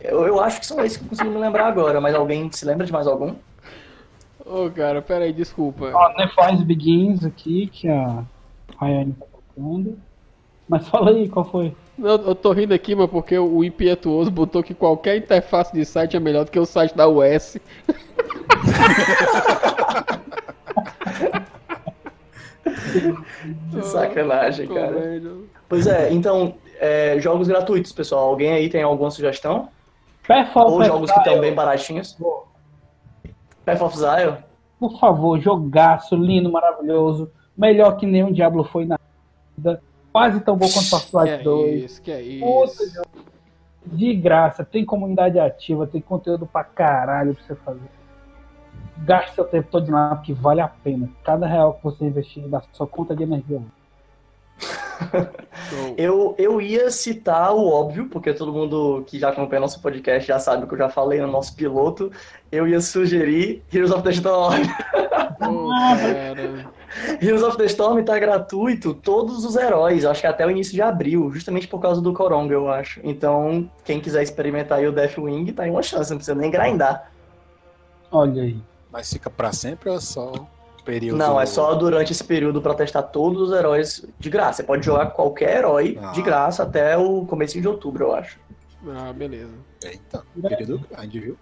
Eu, 0.00 0.26
eu 0.26 0.40
acho 0.40 0.60
que 0.60 0.66
são 0.66 0.82
esses 0.84 0.96
que 0.96 1.04
eu 1.04 1.08
consigo 1.08 1.30
me 1.30 1.38
lembrar 1.38 1.66
agora, 1.66 2.00
mas 2.00 2.14
alguém 2.14 2.50
se 2.52 2.64
lembra 2.64 2.86
de 2.86 2.92
mais 2.92 3.06
algum? 3.06 3.34
Ô, 4.44 4.70
cara, 4.70 5.02
peraí, 5.02 5.32
desculpa. 5.32 5.90
Ó, 5.92 6.08
Defiance 6.14 6.64
Begins 6.64 7.24
aqui, 7.24 7.66
que 7.66 7.88
a 7.88 8.24
Rayane 8.78 9.12
tá 9.12 9.26
tocando. 9.26 9.98
Mas 10.68 10.88
fala 10.88 11.10
aí, 11.10 11.28
qual 11.28 11.44
foi? 11.44 11.74
Eu, 11.98 12.16
eu 12.28 12.34
tô 12.34 12.52
rindo 12.52 12.72
aqui, 12.72 12.94
mas 12.94 13.10
porque 13.10 13.38
o 13.38 13.62
Impietuoso 13.62 14.30
botou 14.30 14.62
que 14.62 14.72
qualquer 14.72 15.16
interface 15.18 15.72
de 15.72 15.84
site 15.84 16.16
é 16.16 16.20
melhor 16.20 16.44
do 16.46 16.50
que 16.50 16.58
o 16.58 16.64
site 16.64 16.96
da 16.96 17.06
US. 17.06 17.58
Que 23.70 23.82
sacanagem, 23.82 24.66
Tô 24.66 24.74
cara. 24.74 25.22
Pois 25.68 25.86
é, 25.86 26.12
então, 26.12 26.54
é, 26.78 27.18
jogos 27.20 27.48
gratuitos, 27.48 27.92
pessoal. 27.92 28.28
Alguém 28.28 28.52
aí 28.52 28.68
tem 28.68 28.82
alguma 28.82 29.10
sugestão? 29.10 29.68
Path 30.26 30.56
Ou 30.56 30.84
jogos 30.84 31.10
que 31.10 31.18
estão 31.18 31.40
bem 31.40 31.54
baratinhos? 31.54 32.16
Path 33.64 33.80
of 33.82 33.94
Exile? 33.96 34.36
Por 34.78 34.98
favor, 34.98 35.38
jogaço, 35.40 36.16
lindo, 36.16 36.50
maravilhoso. 36.50 37.30
Melhor 37.56 37.96
que 37.96 38.06
nenhum 38.06 38.32
Diablo 38.32 38.64
foi 38.64 38.86
na 38.86 38.98
vida. 39.56 39.82
Quase 40.12 40.40
tão 40.40 40.56
bom 40.56 40.66
quanto 40.68 40.88
Que 40.88 40.94
Half-Life 40.94 41.34
é 41.34 41.42
2. 41.42 41.84
isso, 41.84 42.02
que 42.02 42.10
é 42.10 42.16
Puta 42.40 42.82
isso. 42.82 43.02
De 43.84 44.14
graça, 44.14 44.64
tem 44.64 44.84
comunidade 44.84 45.38
ativa, 45.38 45.86
tem 45.86 46.00
conteúdo 46.00 46.46
pra 46.46 46.64
caralho 46.64 47.34
pra 47.34 47.44
você 47.44 47.54
fazer. 47.56 47.99
Gaste 49.04 49.34
seu 49.34 49.44
tempo 49.44 49.68
todo 49.70 49.90
lá, 49.90 50.14
porque 50.16 50.32
vale 50.32 50.60
a 50.60 50.68
pena. 50.68 51.08
Cada 51.24 51.46
real 51.46 51.74
que 51.74 51.84
você 51.84 52.04
investir 52.04 52.46
da 52.48 52.62
sua 52.72 52.86
conta 52.86 53.14
de 53.14 53.22
energia. 53.22 53.62
Eu, 55.96 56.34
eu 56.38 56.60
ia 56.60 56.90
citar 56.90 57.54
o 57.54 57.66
óbvio, 57.66 58.08
porque 58.10 58.34
todo 58.34 58.52
mundo 58.52 59.02
que 59.06 59.18
já 59.18 59.30
acompanha 59.30 59.60
nosso 59.60 59.80
podcast 59.80 60.28
já 60.28 60.38
sabe 60.38 60.66
que 60.66 60.74
eu 60.74 60.78
já 60.78 60.88
falei 60.88 61.20
no 61.20 61.26
nosso 61.26 61.54
piloto. 61.56 62.12
Eu 62.52 62.68
ia 62.68 62.80
sugerir 62.80 63.62
Heroes 63.72 63.90
of 63.90 64.02
the 64.02 64.10
Storm. 64.10 64.62
Cara. 65.40 66.70
Heroes 67.22 67.42
of 67.42 67.56
the 67.56 67.64
Storm 67.64 68.02
tá 68.02 68.18
gratuito, 68.18 68.92
todos 68.92 69.44
os 69.44 69.56
heróis, 69.56 70.04
acho 70.04 70.20
que 70.20 70.26
até 70.26 70.44
o 70.44 70.50
início 70.50 70.74
de 70.74 70.82
abril, 70.82 71.30
justamente 71.32 71.68
por 71.68 71.80
causa 71.80 72.00
do 72.00 72.12
Coronga, 72.12 72.52
eu 72.52 72.68
acho. 72.68 73.00
Então, 73.02 73.70
quem 73.84 74.00
quiser 74.00 74.22
experimentar 74.22 74.78
aí 74.78 74.86
o 74.86 74.92
Deathwing, 74.92 75.52
tá 75.52 75.62
aí 75.62 75.70
uma 75.70 75.82
chance, 75.82 76.10
não 76.10 76.18
precisa 76.18 76.36
nem 76.38 76.50
grindar. 76.50 77.10
Olha 78.10 78.42
aí. 78.42 78.60
Mas 78.92 79.12
fica 79.12 79.30
pra 79.30 79.52
sempre 79.52 79.88
ou 79.90 79.96
é 79.96 80.00
só 80.00 80.32
um 80.32 80.82
período? 80.84 81.16
Não, 81.18 81.40
é 81.40 81.46
só 81.46 81.74
durante 81.74 82.12
esse 82.12 82.24
período 82.24 82.60
pra 82.60 82.74
testar 82.74 83.02
todos 83.04 83.48
os 83.50 83.52
heróis 83.56 84.04
de 84.18 84.28
graça. 84.30 84.54
Você 84.58 84.62
pode 84.64 84.84
jogar 84.84 85.06
qualquer 85.10 85.58
herói 85.58 85.98
Ah. 86.02 86.10
de 86.12 86.22
graça 86.22 86.62
até 86.62 86.96
o 86.96 87.24
começo 87.24 87.60
de 87.60 87.68
outubro, 87.68 88.04
eu 88.06 88.14
acho. 88.14 88.38
Ah, 88.88 89.12
beleza. 89.12 89.52
Eita, 89.84 90.22
período 90.42 90.80
grande, 90.90 91.20
viu? 91.20 91.36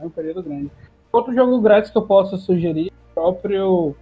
É 0.00 0.04
um 0.06 0.10
período 0.10 0.42
grande. 0.42 0.70
Outro 1.12 1.34
jogo 1.34 1.60
grátis 1.60 1.90
que 1.90 1.98
eu 1.98 2.02
posso 2.06 2.36
sugerir 2.38 2.90
é 2.90 2.92
o 3.10 3.14
próprio 3.14 3.94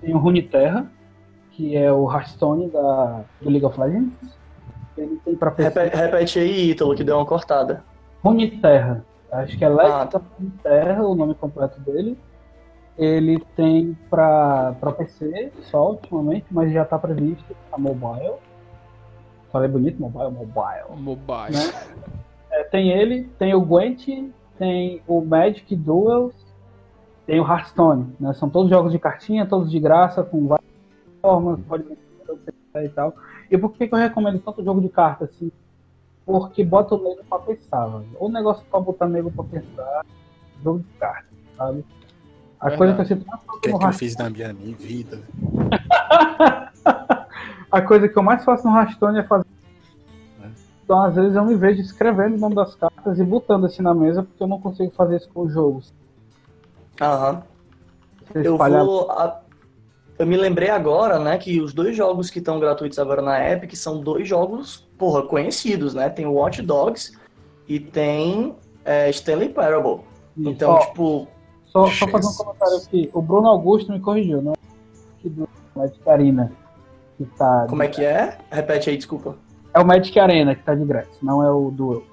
tem 0.00 0.14
o 0.14 0.18
Runeterra, 0.18 0.90
que 1.52 1.76
é 1.76 1.90
o 1.92 2.10
Hearthstone 2.12 2.68
da, 2.68 3.24
do 3.40 3.48
League 3.48 3.64
of 3.64 3.78
Legends. 3.80 4.12
Ele 4.98 5.18
tem 5.24 5.34
pra 5.34 5.50
PC. 5.50 5.68
Repete, 5.68 5.96
repete 5.96 6.38
aí, 6.40 6.70
Ítalo, 6.72 6.94
que 6.94 7.04
deu 7.04 7.16
uma 7.16 7.24
cortada. 7.24 7.82
Runeterra. 8.22 9.04
Acho 9.32 9.56
que 9.56 9.64
é 9.64 9.68
Legends 9.68 9.94
Ah, 9.94 10.06
tá. 10.06 10.20
Runeterra, 10.38 11.02
o 11.02 11.14
nome 11.14 11.34
completo 11.34 11.80
dele. 11.80 12.18
Ele 12.98 13.42
tem 13.56 13.96
pra, 14.10 14.76
pra 14.78 14.92
PC 14.92 15.50
só 15.62 15.92
ultimamente, 15.92 16.44
mas 16.50 16.70
já 16.70 16.84
tá 16.84 16.98
previsto 16.98 17.56
a 17.72 17.78
mobile. 17.78 18.34
Falei 19.50 19.68
bonito, 19.68 19.98
mobile, 19.98 20.30
mobile. 20.30 20.84
Mobile. 20.96 21.52
Né? 21.52 21.72
É, 22.50 22.64
tem 22.64 22.90
ele, 22.90 23.24
tem 23.38 23.54
o 23.54 23.62
Gwent, 23.62 24.06
tem 24.58 25.02
o 25.08 25.22
Magic 25.22 25.74
Duels, 25.74 26.34
tem 27.26 27.40
o 27.40 27.46
Hearthstone, 27.46 28.14
né? 28.20 28.34
São 28.34 28.50
todos 28.50 28.70
jogos 28.70 28.92
de 28.92 28.98
cartinha, 28.98 29.46
todos 29.46 29.70
de 29.70 29.80
graça, 29.80 30.22
com 30.22 30.46
várias 30.46 30.70
formas, 31.22 31.60
pode 31.62 31.84
e 32.74 32.88
tal. 32.90 33.14
E 33.50 33.58
por 33.58 33.72
que, 33.72 33.86
que 33.86 33.94
eu 33.94 33.98
recomendo 33.98 34.38
tanto 34.40 34.64
jogo 34.64 34.80
de 34.80 34.88
carta 34.88 35.24
assim? 35.24 35.50
Porque 36.24 36.64
bota 36.64 36.94
o 36.94 37.02
nego 37.02 37.22
pra 37.28 37.38
pensar, 37.40 37.86
velho. 37.86 38.06
O 38.20 38.28
negócio 38.28 38.64
pra 38.70 38.80
botar 38.80 39.08
nego 39.08 39.30
pra 39.30 39.44
pensar, 39.44 40.04
jogo 40.62 40.78
de 40.80 40.98
carta, 40.98 41.26
sabe? 41.56 41.84
A 42.60 42.68
Verdade. 42.68 42.78
coisa 42.78 42.94
que 42.94 43.00
eu 43.00 43.06
sinto 43.06 43.26
mais 43.26 43.40
O 43.42 43.44
falta 43.44 43.60
que 43.62 43.68
é 43.68 43.72
no 43.72 43.78
que 43.80 43.84
eu 43.86 43.92
fiz 43.92 44.16
na 44.16 44.30
minha, 44.30 44.52
minha 44.52 44.76
vida? 44.76 45.18
A 47.70 47.80
coisa 47.80 48.08
que 48.08 48.16
eu 48.18 48.22
mais 48.22 48.44
faço 48.44 48.68
no 48.68 48.76
Hearthstone 48.76 49.18
é 49.18 49.22
fazer. 49.24 49.46
Então, 50.84 51.00
às 51.04 51.14
vezes, 51.14 51.34
eu 51.34 51.44
me 51.44 51.56
vejo 51.56 51.80
escrevendo 51.80 52.34
o 52.36 52.38
nome 52.38 52.54
das 52.54 52.74
cartas 52.74 53.18
e 53.18 53.24
botando 53.24 53.64
assim 53.64 53.82
na 53.82 53.94
mesa, 53.94 54.22
porque 54.22 54.42
eu 54.42 54.46
não 54.46 54.60
consigo 54.60 54.92
fazer 54.94 55.16
isso 55.16 55.28
com 55.32 55.42
os 55.42 55.52
jogos. 55.52 55.92
Aham. 57.00 57.42
Eu 58.34 58.58
vou. 58.58 59.10
a- 59.10 59.40
Eu 60.18 60.26
me 60.26 60.36
lembrei 60.36 60.68
agora, 60.68 61.18
né, 61.18 61.38
que 61.38 61.60
os 61.62 61.72
dois 61.72 61.96
jogos 61.96 62.28
que 62.30 62.38
estão 62.38 62.60
gratuitos 62.60 62.98
agora 62.98 63.22
na 63.22 63.40
Epic 63.50 63.74
são 63.74 64.00
dois 64.00 64.28
jogos, 64.28 64.86
porra, 65.02 65.22
conhecidos, 65.24 65.94
né? 65.94 66.08
Tem 66.08 66.26
o 66.26 66.34
Watch 66.34 66.62
Dogs 66.62 67.18
e 67.66 67.80
tem 67.80 68.54
é, 68.84 69.10
Stanley 69.10 69.48
Parable. 69.48 70.04
Isso. 70.36 70.48
Então, 70.48 70.70
Ó, 70.70 70.78
tipo, 70.78 71.28
só, 71.64 71.88
só 71.88 72.06
fazer 72.06 72.28
um 72.28 72.34
comentário 72.34 72.76
aqui. 72.76 73.10
O 73.12 73.20
Bruno 73.20 73.48
Augusto 73.48 73.90
me 73.90 73.98
corrigiu, 73.98 74.40
não 74.40 74.52
é 74.52 74.56
que 75.18 75.28
do 75.28 75.48
Magic 75.74 76.08
Arena 76.08 76.52
que 77.18 77.24
tá. 77.24 77.66
como 77.68 77.82
é 77.82 77.88
que 77.88 78.04
é? 78.04 78.38
Repete 78.48 78.90
aí, 78.90 78.96
desculpa. 78.96 79.36
É 79.74 79.80
o 79.80 79.84
Magic 79.84 80.16
Arena 80.20 80.54
que 80.54 80.62
tá 80.62 80.72
de 80.72 80.84
graça, 80.84 81.10
não 81.20 81.44
é 81.44 81.50
o 81.50 81.72
Duels. 81.72 82.04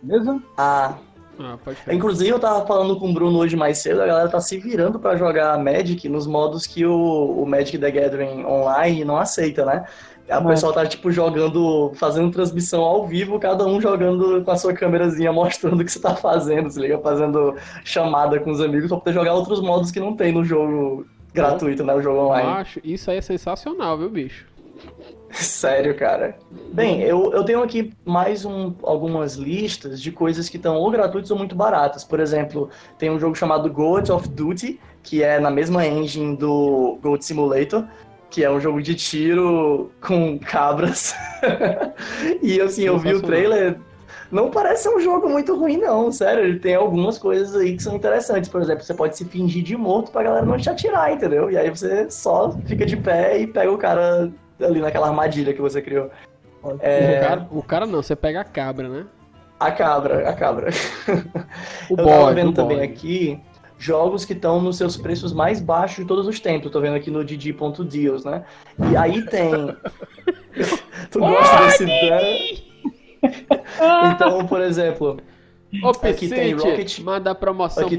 Beleza? 0.00 0.40
Ah, 0.56 0.94
Ah. 1.38 1.58
Inclusive, 1.92 2.30
eu 2.30 2.38
tava 2.38 2.64
falando 2.64 2.96
com 2.98 3.10
o 3.10 3.12
Bruno 3.12 3.38
hoje 3.38 3.56
mais 3.56 3.78
cedo, 3.78 4.00
a 4.02 4.06
galera 4.06 4.28
tá 4.28 4.40
se 4.40 4.56
virando 4.56 4.98
pra 5.00 5.16
jogar 5.16 5.58
Magic 5.58 6.08
nos 6.08 6.26
modos 6.28 6.64
que 6.66 6.86
o, 6.86 7.42
o 7.42 7.44
Magic 7.44 7.76
the 7.76 7.90
Gathering 7.90 8.44
online 8.44 9.04
não 9.04 9.16
aceita, 9.18 9.64
né? 9.64 9.84
A 10.28 10.38
É. 10.38 10.44
pessoa 10.44 10.72
tá, 10.72 10.84
tipo, 10.86 11.10
jogando, 11.12 11.92
fazendo 11.94 12.30
transmissão 12.32 12.82
ao 12.82 13.06
vivo, 13.06 13.38
cada 13.38 13.64
um 13.66 13.80
jogando 13.80 14.42
com 14.44 14.50
a 14.50 14.56
sua 14.56 14.72
câmerazinha, 14.72 15.30
mostrando 15.32 15.80
o 15.80 15.84
que 15.84 15.92
você 15.92 16.00
tá 16.00 16.16
fazendo, 16.16 16.68
se 16.70 16.80
liga? 16.80 16.98
Fazendo 16.98 17.54
chamada 17.84 18.40
com 18.40 18.50
os 18.50 18.60
amigos 18.60 18.88
pra 18.88 18.98
poder 18.98 19.12
jogar 19.12 19.34
outros 19.34 19.60
modos 19.60 19.90
que 19.90 20.00
não 20.00 20.14
tem 20.16 20.32
no 20.32 20.44
jogo 20.44 21.06
gratuito, 21.32 21.84
né? 21.84 21.94
O 21.94 22.02
jogo 22.02 22.18
online. 22.22 22.48
Macho, 22.48 22.80
isso 22.82 23.10
aí 23.10 23.18
é 23.18 23.20
sensacional, 23.22 23.96
viu, 23.98 24.08
bicho? 24.10 24.46
Sério, 25.30 25.94
cara. 25.96 26.36
Bem, 26.72 27.02
eu, 27.02 27.32
eu 27.32 27.44
tenho 27.44 27.62
aqui 27.62 27.92
mais 28.04 28.44
um, 28.44 28.72
algumas 28.82 29.34
listas 29.34 30.00
de 30.00 30.10
coisas 30.10 30.48
que 30.48 30.56
estão 30.56 30.76
ou 30.76 30.90
gratuitas 30.90 31.30
ou 31.30 31.36
muito 31.36 31.54
baratas. 31.54 32.04
Por 32.04 32.20
exemplo, 32.20 32.70
tem 32.98 33.10
um 33.10 33.18
jogo 33.18 33.34
chamado 33.34 33.70
Goat 33.70 34.10
of 34.10 34.28
Duty, 34.28 34.80
que 35.02 35.22
é 35.22 35.38
na 35.38 35.50
mesma 35.50 35.86
engine 35.86 36.36
do 36.36 36.98
Goat 37.02 37.24
Simulator, 37.24 37.84
que 38.30 38.44
é 38.44 38.50
um 38.50 38.60
jogo 38.60 38.82
de 38.82 38.94
tiro 38.94 39.90
com 40.00 40.38
cabras. 40.38 41.14
e 42.42 42.60
assim, 42.60 42.84
eu 42.84 42.98
vi 42.98 43.14
o 43.14 43.22
trailer. 43.22 43.78
Não 44.30 44.50
parece 44.50 44.84
ser 44.84 44.88
um 44.88 45.00
jogo 45.00 45.28
muito 45.28 45.56
ruim, 45.56 45.76
não, 45.76 46.10
sério. 46.10 46.44
Ele 46.44 46.58
tem 46.58 46.74
algumas 46.74 47.16
coisas 47.16 47.54
aí 47.54 47.76
que 47.76 47.82
são 47.82 47.94
interessantes. 47.94 48.50
Por 48.50 48.60
exemplo, 48.60 48.82
você 48.82 48.92
pode 48.92 49.16
se 49.16 49.24
fingir 49.24 49.62
de 49.62 49.76
morto 49.76 50.10
pra 50.10 50.24
galera 50.24 50.44
não 50.44 50.56
te 50.56 50.68
atirar, 50.68 51.12
entendeu? 51.12 51.50
E 51.50 51.56
aí 51.56 51.70
você 51.70 52.10
só 52.10 52.50
fica 52.66 52.84
de 52.84 52.96
pé 52.96 53.38
e 53.38 53.46
pega 53.46 53.70
o 53.70 53.78
cara 53.78 54.30
ali 54.60 54.80
naquela 54.80 55.08
armadilha 55.08 55.54
que 55.54 55.62
você 55.62 55.80
criou. 55.80 56.10
É, 56.80 57.18
O, 57.18 57.20
cara, 57.28 57.48
o 57.52 57.62
cara 57.62 57.86
não, 57.86 58.02
você 58.02 58.16
pega 58.16 58.40
a 58.40 58.44
cabra, 58.44 58.88
né? 58.88 59.06
a 59.58 59.70
cabra, 59.70 60.28
a 60.28 60.32
cabra. 60.34 60.70
O 61.88 61.92
Eu 61.92 61.96
tava 62.04 62.10
bode, 62.10 62.34
vendo 62.34 62.52
também 62.52 62.78
bode. 62.78 62.92
aqui 62.92 63.40
jogos 63.78 64.24
que 64.24 64.32
estão 64.32 64.60
nos 64.60 64.76
seus 64.78 64.96
preços 64.96 65.32
mais 65.32 65.60
baixos 65.60 65.96
de 65.98 66.04
todos 66.06 66.26
os 66.26 66.40
tempos. 66.40 66.70
Tô 66.70 66.80
vendo 66.80 66.96
aqui 66.96 67.10
no 67.10 67.24
Didi.deals, 67.24 68.24
né? 68.24 68.44
E 68.90 68.96
aí 68.96 69.24
tem. 69.26 69.50
tu 71.10 71.18
gosta 71.20 71.64
desse 71.66 71.82
ideia? 71.84 72.58
Então, 74.14 74.46
por 74.46 74.60
exemplo, 74.60 75.18
Ô, 75.82 75.88
Aqui 75.90 76.28
tem 76.28 76.54
Rocket- 76.54 77.00
manda 77.00 77.30
a 77.30 77.34
promoção 77.34 77.86
Aqui- 77.86 77.96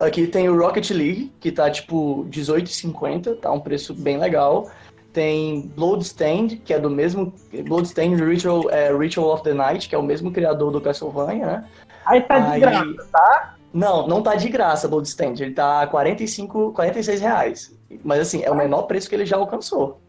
aqui 0.00 0.26
tem 0.26 0.48
o 0.48 0.58
Rocket 0.58 0.90
League, 0.90 1.32
que 1.40 1.52
tá 1.52 1.70
tipo 1.70 2.22
R$18,50, 2.24 3.36
tá 3.36 3.52
um 3.52 3.60
preço 3.60 3.94
bem 3.94 4.18
legal. 4.18 4.70
Tem 5.12 5.70
Bloodstained, 5.76 6.56
que 6.64 6.74
é 6.74 6.78
do 6.80 6.90
mesmo. 6.90 7.32
Bloodstained 7.64 8.20
Ritual, 8.20 8.68
é, 8.70 8.92
Ritual 8.96 9.32
of 9.32 9.44
the 9.44 9.54
Night, 9.54 9.88
que 9.88 9.94
é 9.94 9.98
o 9.98 10.02
mesmo 10.02 10.32
criador 10.32 10.72
do 10.72 10.80
Castlevania, 10.80 11.46
né? 11.46 11.64
Aí 12.04 12.20
tá 12.22 12.38
de 12.40 12.50
Aí- 12.54 12.60
graça, 12.60 13.08
tá? 13.12 13.53
Não, 13.74 14.06
não 14.06 14.22
tá 14.22 14.36
de 14.36 14.48
graça 14.48 14.86
Bloodstained. 14.86 15.42
Ele 15.42 15.52
tá 15.52 15.84
45, 15.88 16.72
46 16.72 17.20
reais. 17.20 17.76
Mas 18.04 18.20
assim, 18.20 18.44
é 18.44 18.50
o 18.50 18.54
menor 18.54 18.82
preço 18.82 19.08
que 19.08 19.16
ele 19.16 19.26
já 19.26 19.36
alcançou. 19.36 20.00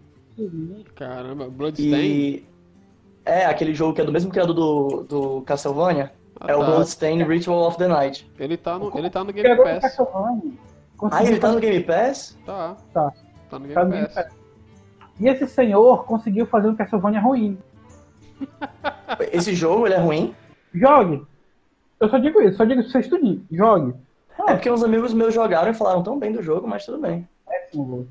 Caramba, 0.93 1.49
Bloodstained. 1.49 1.95
E 1.95 2.45
é 3.25 3.47
aquele 3.47 3.73
jogo 3.73 3.95
que 3.95 4.01
é 4.01 4.05
do 4.05 4.11
mesmo 4.11 4.31
criador 4.31 4.53
do, 4.53 5.03
do 5.09 5.41
Castlevania. 5.41 6.11
Ah, 6.39 6.51
é 6.51 6.55
o 6.55 6.59
tá. 6.59 6.65
Bloodstained 6.67 7.23
Ritual 7.27 7.67
of 7.67 7.77
the 7.79 7.87
Night. 7.87 8.29
Ele 8.37 8.55
tá 8.55 8.77
no, 8.77 8.95
ele 8.95 9.09
tá 9.09 9.23
no 9.23 9.33
Game 9.33 9.57
Pass. 9.57 9.97
Ah, 11.11 11.23
ele 11.23 11.39
tá 11.39 11.51
no 11.51 11.59
Game 11.59 11.83
Pass? 11.83 12.37
Tá. 12.45 12.77
Tá. 12.93 13.11
Tá 13.49 13.57
no 13.57 13.67
tá 13.67 13.83
no 13.83 13.89
Game 13.89 14.03
Game 14.03 14.13
Pass. 14.13 14.25
Pass. 14.25 14.45
E 15.19 15.27
esse 15.27 15.47
senhor 15.47 16.05
conseguiu 16.05 16.45
fazer 16.45 16.67
um 16.67 16.75
Castlevania 16.75 17.19
ruim. 17.19 17.57
Esse 19.31 19.55
jogo, 19.55 19.87
ele 19.87 19.95
é 19.95 19.99
ruim? 19.99 20.35
Jogue. 20.73 21.25
Eu 22.06 22.10
só 22.10 22.18
digo 22.19 22.40
isso, 22.41 22.57
só 22.57 22.65
digo 22.65 22.82
isso 22.82 22.91
você 22.91 22.99
estudar. 22.99 23.36
Jogue. 23.52 23.95
É 24.48 24.53
porque 24.53 24.69
uns 24.69 24.84
amigos 24.84 25.11
meus 25.11 25.34
jogaram 25.34 25.72
e 25.72 25.73
falaram 25.73 26.03
tão 26.03 26.19
bem 26.19 26.32
do 26.32 26.41
jogo, 26.44 26.68
mas 26.68 26.86
tudo 26.86 26.99
bem. 26.99 27.27
Péssimo 27.48 27.88
jogo. 27.88 28.07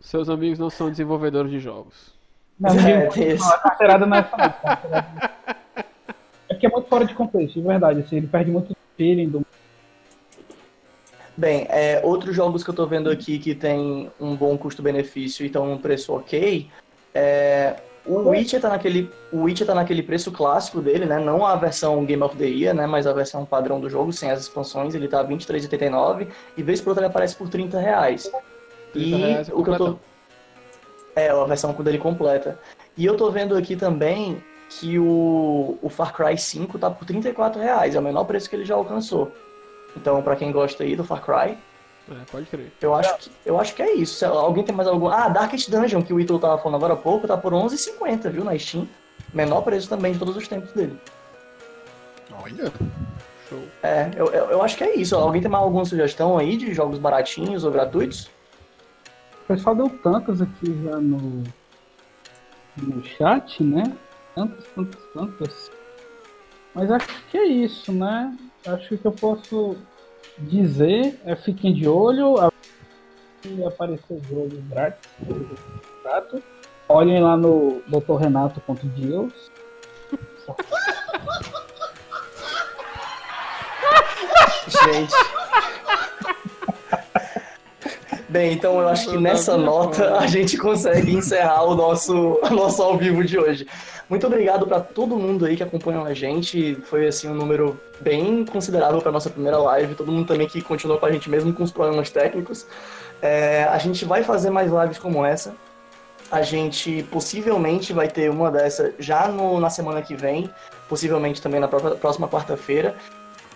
Seus 0.00 0.28
amigos 0.28 0.58
não 0.58 0.68
são 0.68 0.90
desenvolvedores 0.90 1.50
de 1.50 1.60
jogos. 1.60 2.12
Não, 2.58 2.70
É, 2.74 3.34
não, 3.34 3.48
a 3.48 3.58
carteirada 3.58 4.06
não 4.06 4.16
é 4.16 4.20
essa 4.20 4.36
não. 4.36 4.44
a 4.44 4.50
carteirada 4.50 4.88
não 4.88 4.98
é. 4.98 5.82
É 6.48 6.54
porque 6.54 6.66
é 6.66 6.70
muito 6.70 6.88
fora 6.88 7.04
de 7.04 7.14
contexto, 7.14 7.54
de 7.54 7.60
verdade. 7.60 8.00
Assim, 8.00 8.16
ele 8.16 8.26
perde 8.26 8.50
muito 8.50 8.76
feeling 8.96 9.28
do. 9.28 9.46
Bem, 11.36 11.66
é, 11.68 12.00
outros 12.02 12.34
jogos 12.34 12.64
que 12.64 12.70
eu 12.70 12.74
tô 12.74 12.86
vendo 12.86 13.10
aqui 13.10 13.38
que 13.38 13.54
tem 13.54 14.10
um 14.18 14.34
bom 14.34 14.56
custo-benefício 14.58 15.44
e 15.44 15.46
estão 15.46 15.66
num 15.66 15.78
preço 15.78 16.12
ok. 16.14 16.68
É, 17.14 17.76
o 18.06 18.28
Witcher 18.30 18.60
tá 18.60 18.68
naquele, 18.68 19.10
o 19.32 19.42
Witcher 19.42 19.66
tá 19.66 19.74
naquele 19.74 20.02
preço 20.02 20.30
clássico 20.30 20.80
dele, 20.80 21.06
né? 21.06 21.18
Não 21.18 21.44
a 21.44 21.56
versão 21.56 22.04
Game 22.04 22.22
of 22.22 22.36
the 22.36 22.46
Year, 22.46 22.74
né? 22.74 22.86
Mas 22.86 23.06
a 23.06 23.12
versão 23.12 23.44
padrão 23.44 23.80
do 23.80 23.90
jogo, 23.90 24.12
sem 24.12 24.30
as 24.30 24.40
expansões, 24.40 24.94
ele 24.94 25.08
tá 25.08 25.22
R$ 25.22 25.28
23,89 25.34 26.28
e 26.56 26.62
vez 26.62 26.80
por 26.80 26.90
outra 26.90 27.04
ele 27.04 27.10
aparece 27.10 27.36
por 27.36 27.48
30 27.48 27.78
reais. 27.78 28.30
30 28.92 29.08
E 29.08 29.14
reais 29.14 29.48
é 29.48 29.54
o 29.54 29.62
que 29.62 29.70
eu 29.70 29.76
tô. 29.76 29.98
É, 31.14 31.30
a 31.30 31.44
versão 31.44 31.72
dele 31.72 31.98
completa. 31.98 32.58
E 32.96 33.04
eu 33.04 33.16
tô 33.16 33.30
vendo 33.30 33.56
aqui 33.56 33.74
também 33.74 34.42
que 34.68 34.98
o, 34.98 35.78
o 35.80 35.88
Far 35.88 36.14
Cry 36.14 36.36
5 36.36 36.78
tá 36.78 36.90
por 36.90 37.04
34 37.06 37.60
reais, 37.60 37.94
é 37.94 37.98
o 37.98 38.02
menor 38.02 38.24
preço 38.24 38.48
que 38.48 38.56
ele 38.56 38.64
já 38.64 38.74
alcançou. 38.74 39.32
Então, 39.96 40.22
pra 40.22 40.36
quem 40.36 40.52
gosta 40.52 40.84
aí 40.84 40.94
do 40.94 41.04
Far 41.04 41.24
Cry, 41.24 41.56
É, 42.08 42.24
pode 42.30 42.46
crer. 42.46 42.72
eu 42.80 42.94
acho 42.94 43.16
que, 43.18 43.30
eu 43.44 43.60
acho 43.60 43.74
que 43.74 43.82
é 43.82 43.94
isso. 43.94 44.14
Se 44.14 44.24
alguém 44.24 44.62
tem 44.62 44.74
mais 44.74 44.88
algum. 44.88 45.08
Ah, 45.08 45.28
Darkest 45.28 45.68
Dungeon, 45.68 46.02
que 46.02 46.12
o 46.12 46.20
Ítalo 46.20 46.38
tava 46.38 46.58
falando 46.58 46.76
agora 46.76 46.94
há 46.94 46.96
pouco, 46.96 47.26
tá 47.26 47.36
por 47.36 47.52
11,50, 47.52 48.30
viu, 48.30 48.44
na 48.44 48.56
Steam. 48.56 48.88
Menor 49.34 49.62
preço 49.62 49.88
também 49.88 50.12
de 50.12 50.18
todos 50.18 50.36
os 50.36 50.46
tempos 50.46 50.72
dele. 50.72 50.96
Olha, 52.42 52.72
Show. 53.48 53.62
É, 53.82 54.10
eu, 54.16 54.26
eu, 54.26 54.50
eu 54.50 54.62
acho 54.62 54.76
que 54.76 54.84
é 54.84 54.94
isso. 54.96 55.16
Alguém 55.16 55.40
tem 55.40 55.50
mais 55.50 55.64
alguma 55.64 55.84
sugestão 55.84 56.36
aí 56.36 56.56
de 56.56 56.72
jogos 56.74 56.98
baratinhos 56.98 57.64
ou 57.64 57.70
gratuitos? 57.70 58.28
O 59.44 59.46
pessoal 59.46 59.76
deu 59.76 59.88
tantas 59.88 60.42
aqui 60.42 60.66
já 60.84 60.96
no, 60.96 61.44
no 62.76 63.04
chat, 63.04 63.62
né? 63.62 63.96
Tantas, 64.34 64.64
tantas, 64.74 65.02
tantas. 65.14 65.70
Mas 66.74 66.90
acho 66.90 67.24
que 67.30 67.38
é 67.38 67.46
isso, 67.46 67.92
né? 67.92 68.36
Acho 68.66 68.98
que 68.98 69.04
eu 69.04 69.12
posso 69.12 69.76
dizer 70.38 71.18
é 71.24 71.34
fiquem 71.36 71.72
de 71.74 71.88
olho. 71.88 72.38
a- 72.38 72.52
Se 73.42 73.64
aparecer 73.64 74.20
jogo 74.28 74.50
grátis, 74.70 75.08
grátis. 76.02 76.40
Olhem 76.88 77.20
lá 77.20 77.36
no 77.36 77.82
drrenato.deals. 77.86 79.50
Gente. 84.68 85.14
Bem, 88.28 88.52
então 88.52 88.80
eu 88.80 88.88
acho 88.88 89.10
que 89.10 89.16
nessa 89.16 89.56
nota 89.56 90.18
a 90.18 90.26
gente 90.26 90.56
consegue 90.58 91.12
encerrar 91.14 91.62
o 91.64 91.74
nosso, 91.74 92.38
o 92.42 92.50
nosso 92.50 92.82
ao 92.82 92.98
vivo 92.98 93.24
de 93.24 93.38
hoje. 93.38 93.66
Muito 94.08 94.24
obrigado 94.26 94.66
para 94.66 94.78
todo 94.80 95.16
mundo 95.16 95.44
aí 95.46 95.56
que 95.56 95.62
acompanhou 95.62 96.04
a 96.04 96.14
gente. 96.14 96.76
Foi 96.84 97.08
assim 97.08 97.28
um 97.28 97.34
número 97.34 97.78
bem 98.00 98.44
considerável 98.44 99.00
para 99.02 99.10
nossa 99.10 99.28
primeira 99.28 99.58
live. 99.58 99.94
Todo 99.96 100.12
mundo 100.12 100.28
também 100.28 100.46
que 100.46 100.62
continuou 100.62 100.98
com 101.00 101.06
a 101.06 101.10
gente 101.10 101.28
mesmo 101.28 101.52
com 101.52 101.64
os 101.64 101.72
problemas 101.72 102.08
técnicos. 102.10 102.66
É, 103.20 103.64
a 103.64 103.78
gente 103.78 104.04
vai 104.04 104.22
fazer 104.22 104.50
mais 104.50 104.70
lives 104.70 104.98
como 104.98 105.24
essa. 105.24 105.54
A 106.30 106.42
gente 106.42 107.02
possivelmente 107.10 107.92
vai 107.92 108.06
ter 108.08 108.30
uma 108.30 108.50
dessa 108.50 108.92
já 108.98 109.26
no- 109.28 109.58
na 109.60 109.70
semana 109.70 110.02
que 110.02 110.14
vem, 110.14 110.48
possivelmente 110.88 111.42
também 111.42 111.58
na 111.60 111.66
própria- 111.68 111.96
próxima 111.96 112.28
quarta-feira. 112.28 112.94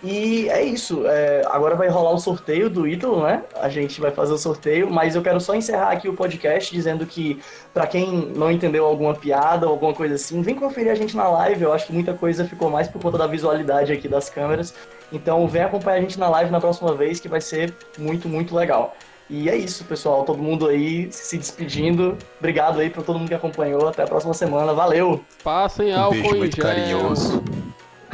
E 0.03 0.49
é 0.49 0.63
isso. 0.63 1.05
é, 1.05 1.43
agora 1.47 1.75
vai 1.75 1.87
rolar 1.87 2.11
o 2.11 2.17
sorteio 2.17 2.69
do 2.69 2.87
Ítalo, 2.87 3.23
né? 3.23 3.43
A 3.59 3.69
gente 3.69 4.01
vai 4.01 4.11
fazer 4.11 4.33
o 4.33 4.37
sorteio, 4.37 4.89
mas 4.89 5.15
eu 5.15 5.21
quero 5.21 5.39
só 5.39 5.53
encerrar 5.53 5.91
aqui 5.91 6.09
o 6.09 6.13
podcast 6.13 6.73
dizendo 6.73 7.05
que, 7.05 7.39
pra 7.73 7.85
quem 7.85 8.31
não 8.35 8.51
entendeu 8.51 8.85
alguma 8.85 9.13
piada 9.13 9.67
ou 9.67 9.73
alguma 9.73 9.93
coisa 9.93 10.15
assim, 10.15 10.41
vem 10.41 10.55
conferir 10.55 10.91
a 10.91 10.95
gente 10.95 11.15
na 11.15 11.27
live. 11.27 11.63
Eu 11.63 11.73
acho 11.73 11.85
que 11.87 11.93
muita 11.93 12.13
coisa 12.13 12.45
ficou 12.45 12.69
mais 12.69 12.87
por 12.87 13.01
conta 13.01 13.17
da 13.17 13.27
visualidade 13.27 13.93
aqui 13.93 14.07
das 14.07 14.29
câmeras. 14.29 14.73
Então 15.11 15.47
vem 15.47 15.61
acompanhar 15.61 15.97
a 15.97 16.01
gente 16.01 16.19
na 16.19 16.29
live 16.29 16.51
na 16.51 16.59
próxima 16.59 16.93
vez, 16.95 17.19
que 17.19 17.27
vai 17.27 17.41
ser 17.41 17.73
muito, 17.97 18.27
muito 18.27 18.55
legal. 18.55 18.95
E 19.29 19.49
é 19.49 19.55
isso, 19.55 19.85
pessoal. 19.85 20.25
Todo 20.25 20.41
mundo 20.41 20.67
aí 20.67 21.09
se 21.11 21.37
despedindo. 21.37 22.17
Obrigado 22.37 22.79
aí 22.79 22.89
pra 22.89 23.01
todo 23.01 23.17
mundo 23.17 23.29
que 23.29 23.33
acompanhou. 23.33 23.87
Até 23.87 24.03
a 24.03 24.07
próxima 24.07 24.33
semana. 24.33 24.73
Valeu! 24.73 25.23
Passem 25.41 25.93
um 25.93 25.99
álcool 25.99 26.11
beijo 26.13 26.35
em 26.35 26.39
muito 26.39 26.55
gel. 26.57 26.65
carinhoso. 26.65 27.43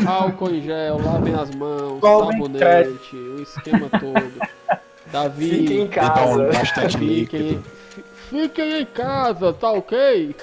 Álcool 0.05 0.49
em 0.55 0.61
gel, 0.61 0.99
lavem 1.03 1.33
as 1.33 1.49
mãos, 1.55 1.99
Tomem 2.01 2.31
sabonete, 2.33 3.15
o 3.15 3.41
esquema 3.41 3.89
todo. 3.89 4.31
Davi, 5.11 5.49
Fiquem 5.49 5.81
em 5.83 5.87
casa. 5.87 6.43
bastante 6.51 6.97
líquido. 6.97 7.43
fiquem, 7.43 7.63
fi- 7.89 8.03
fiquem 8.29 8.81
em 8.81 8.85
casa, 8.85 9.53
tá 9.53 9.71
ok? 9.71 10.35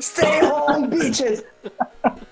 Stay 0.00 0.42
home, 0.42 0.88
bitches! 0.88 1.44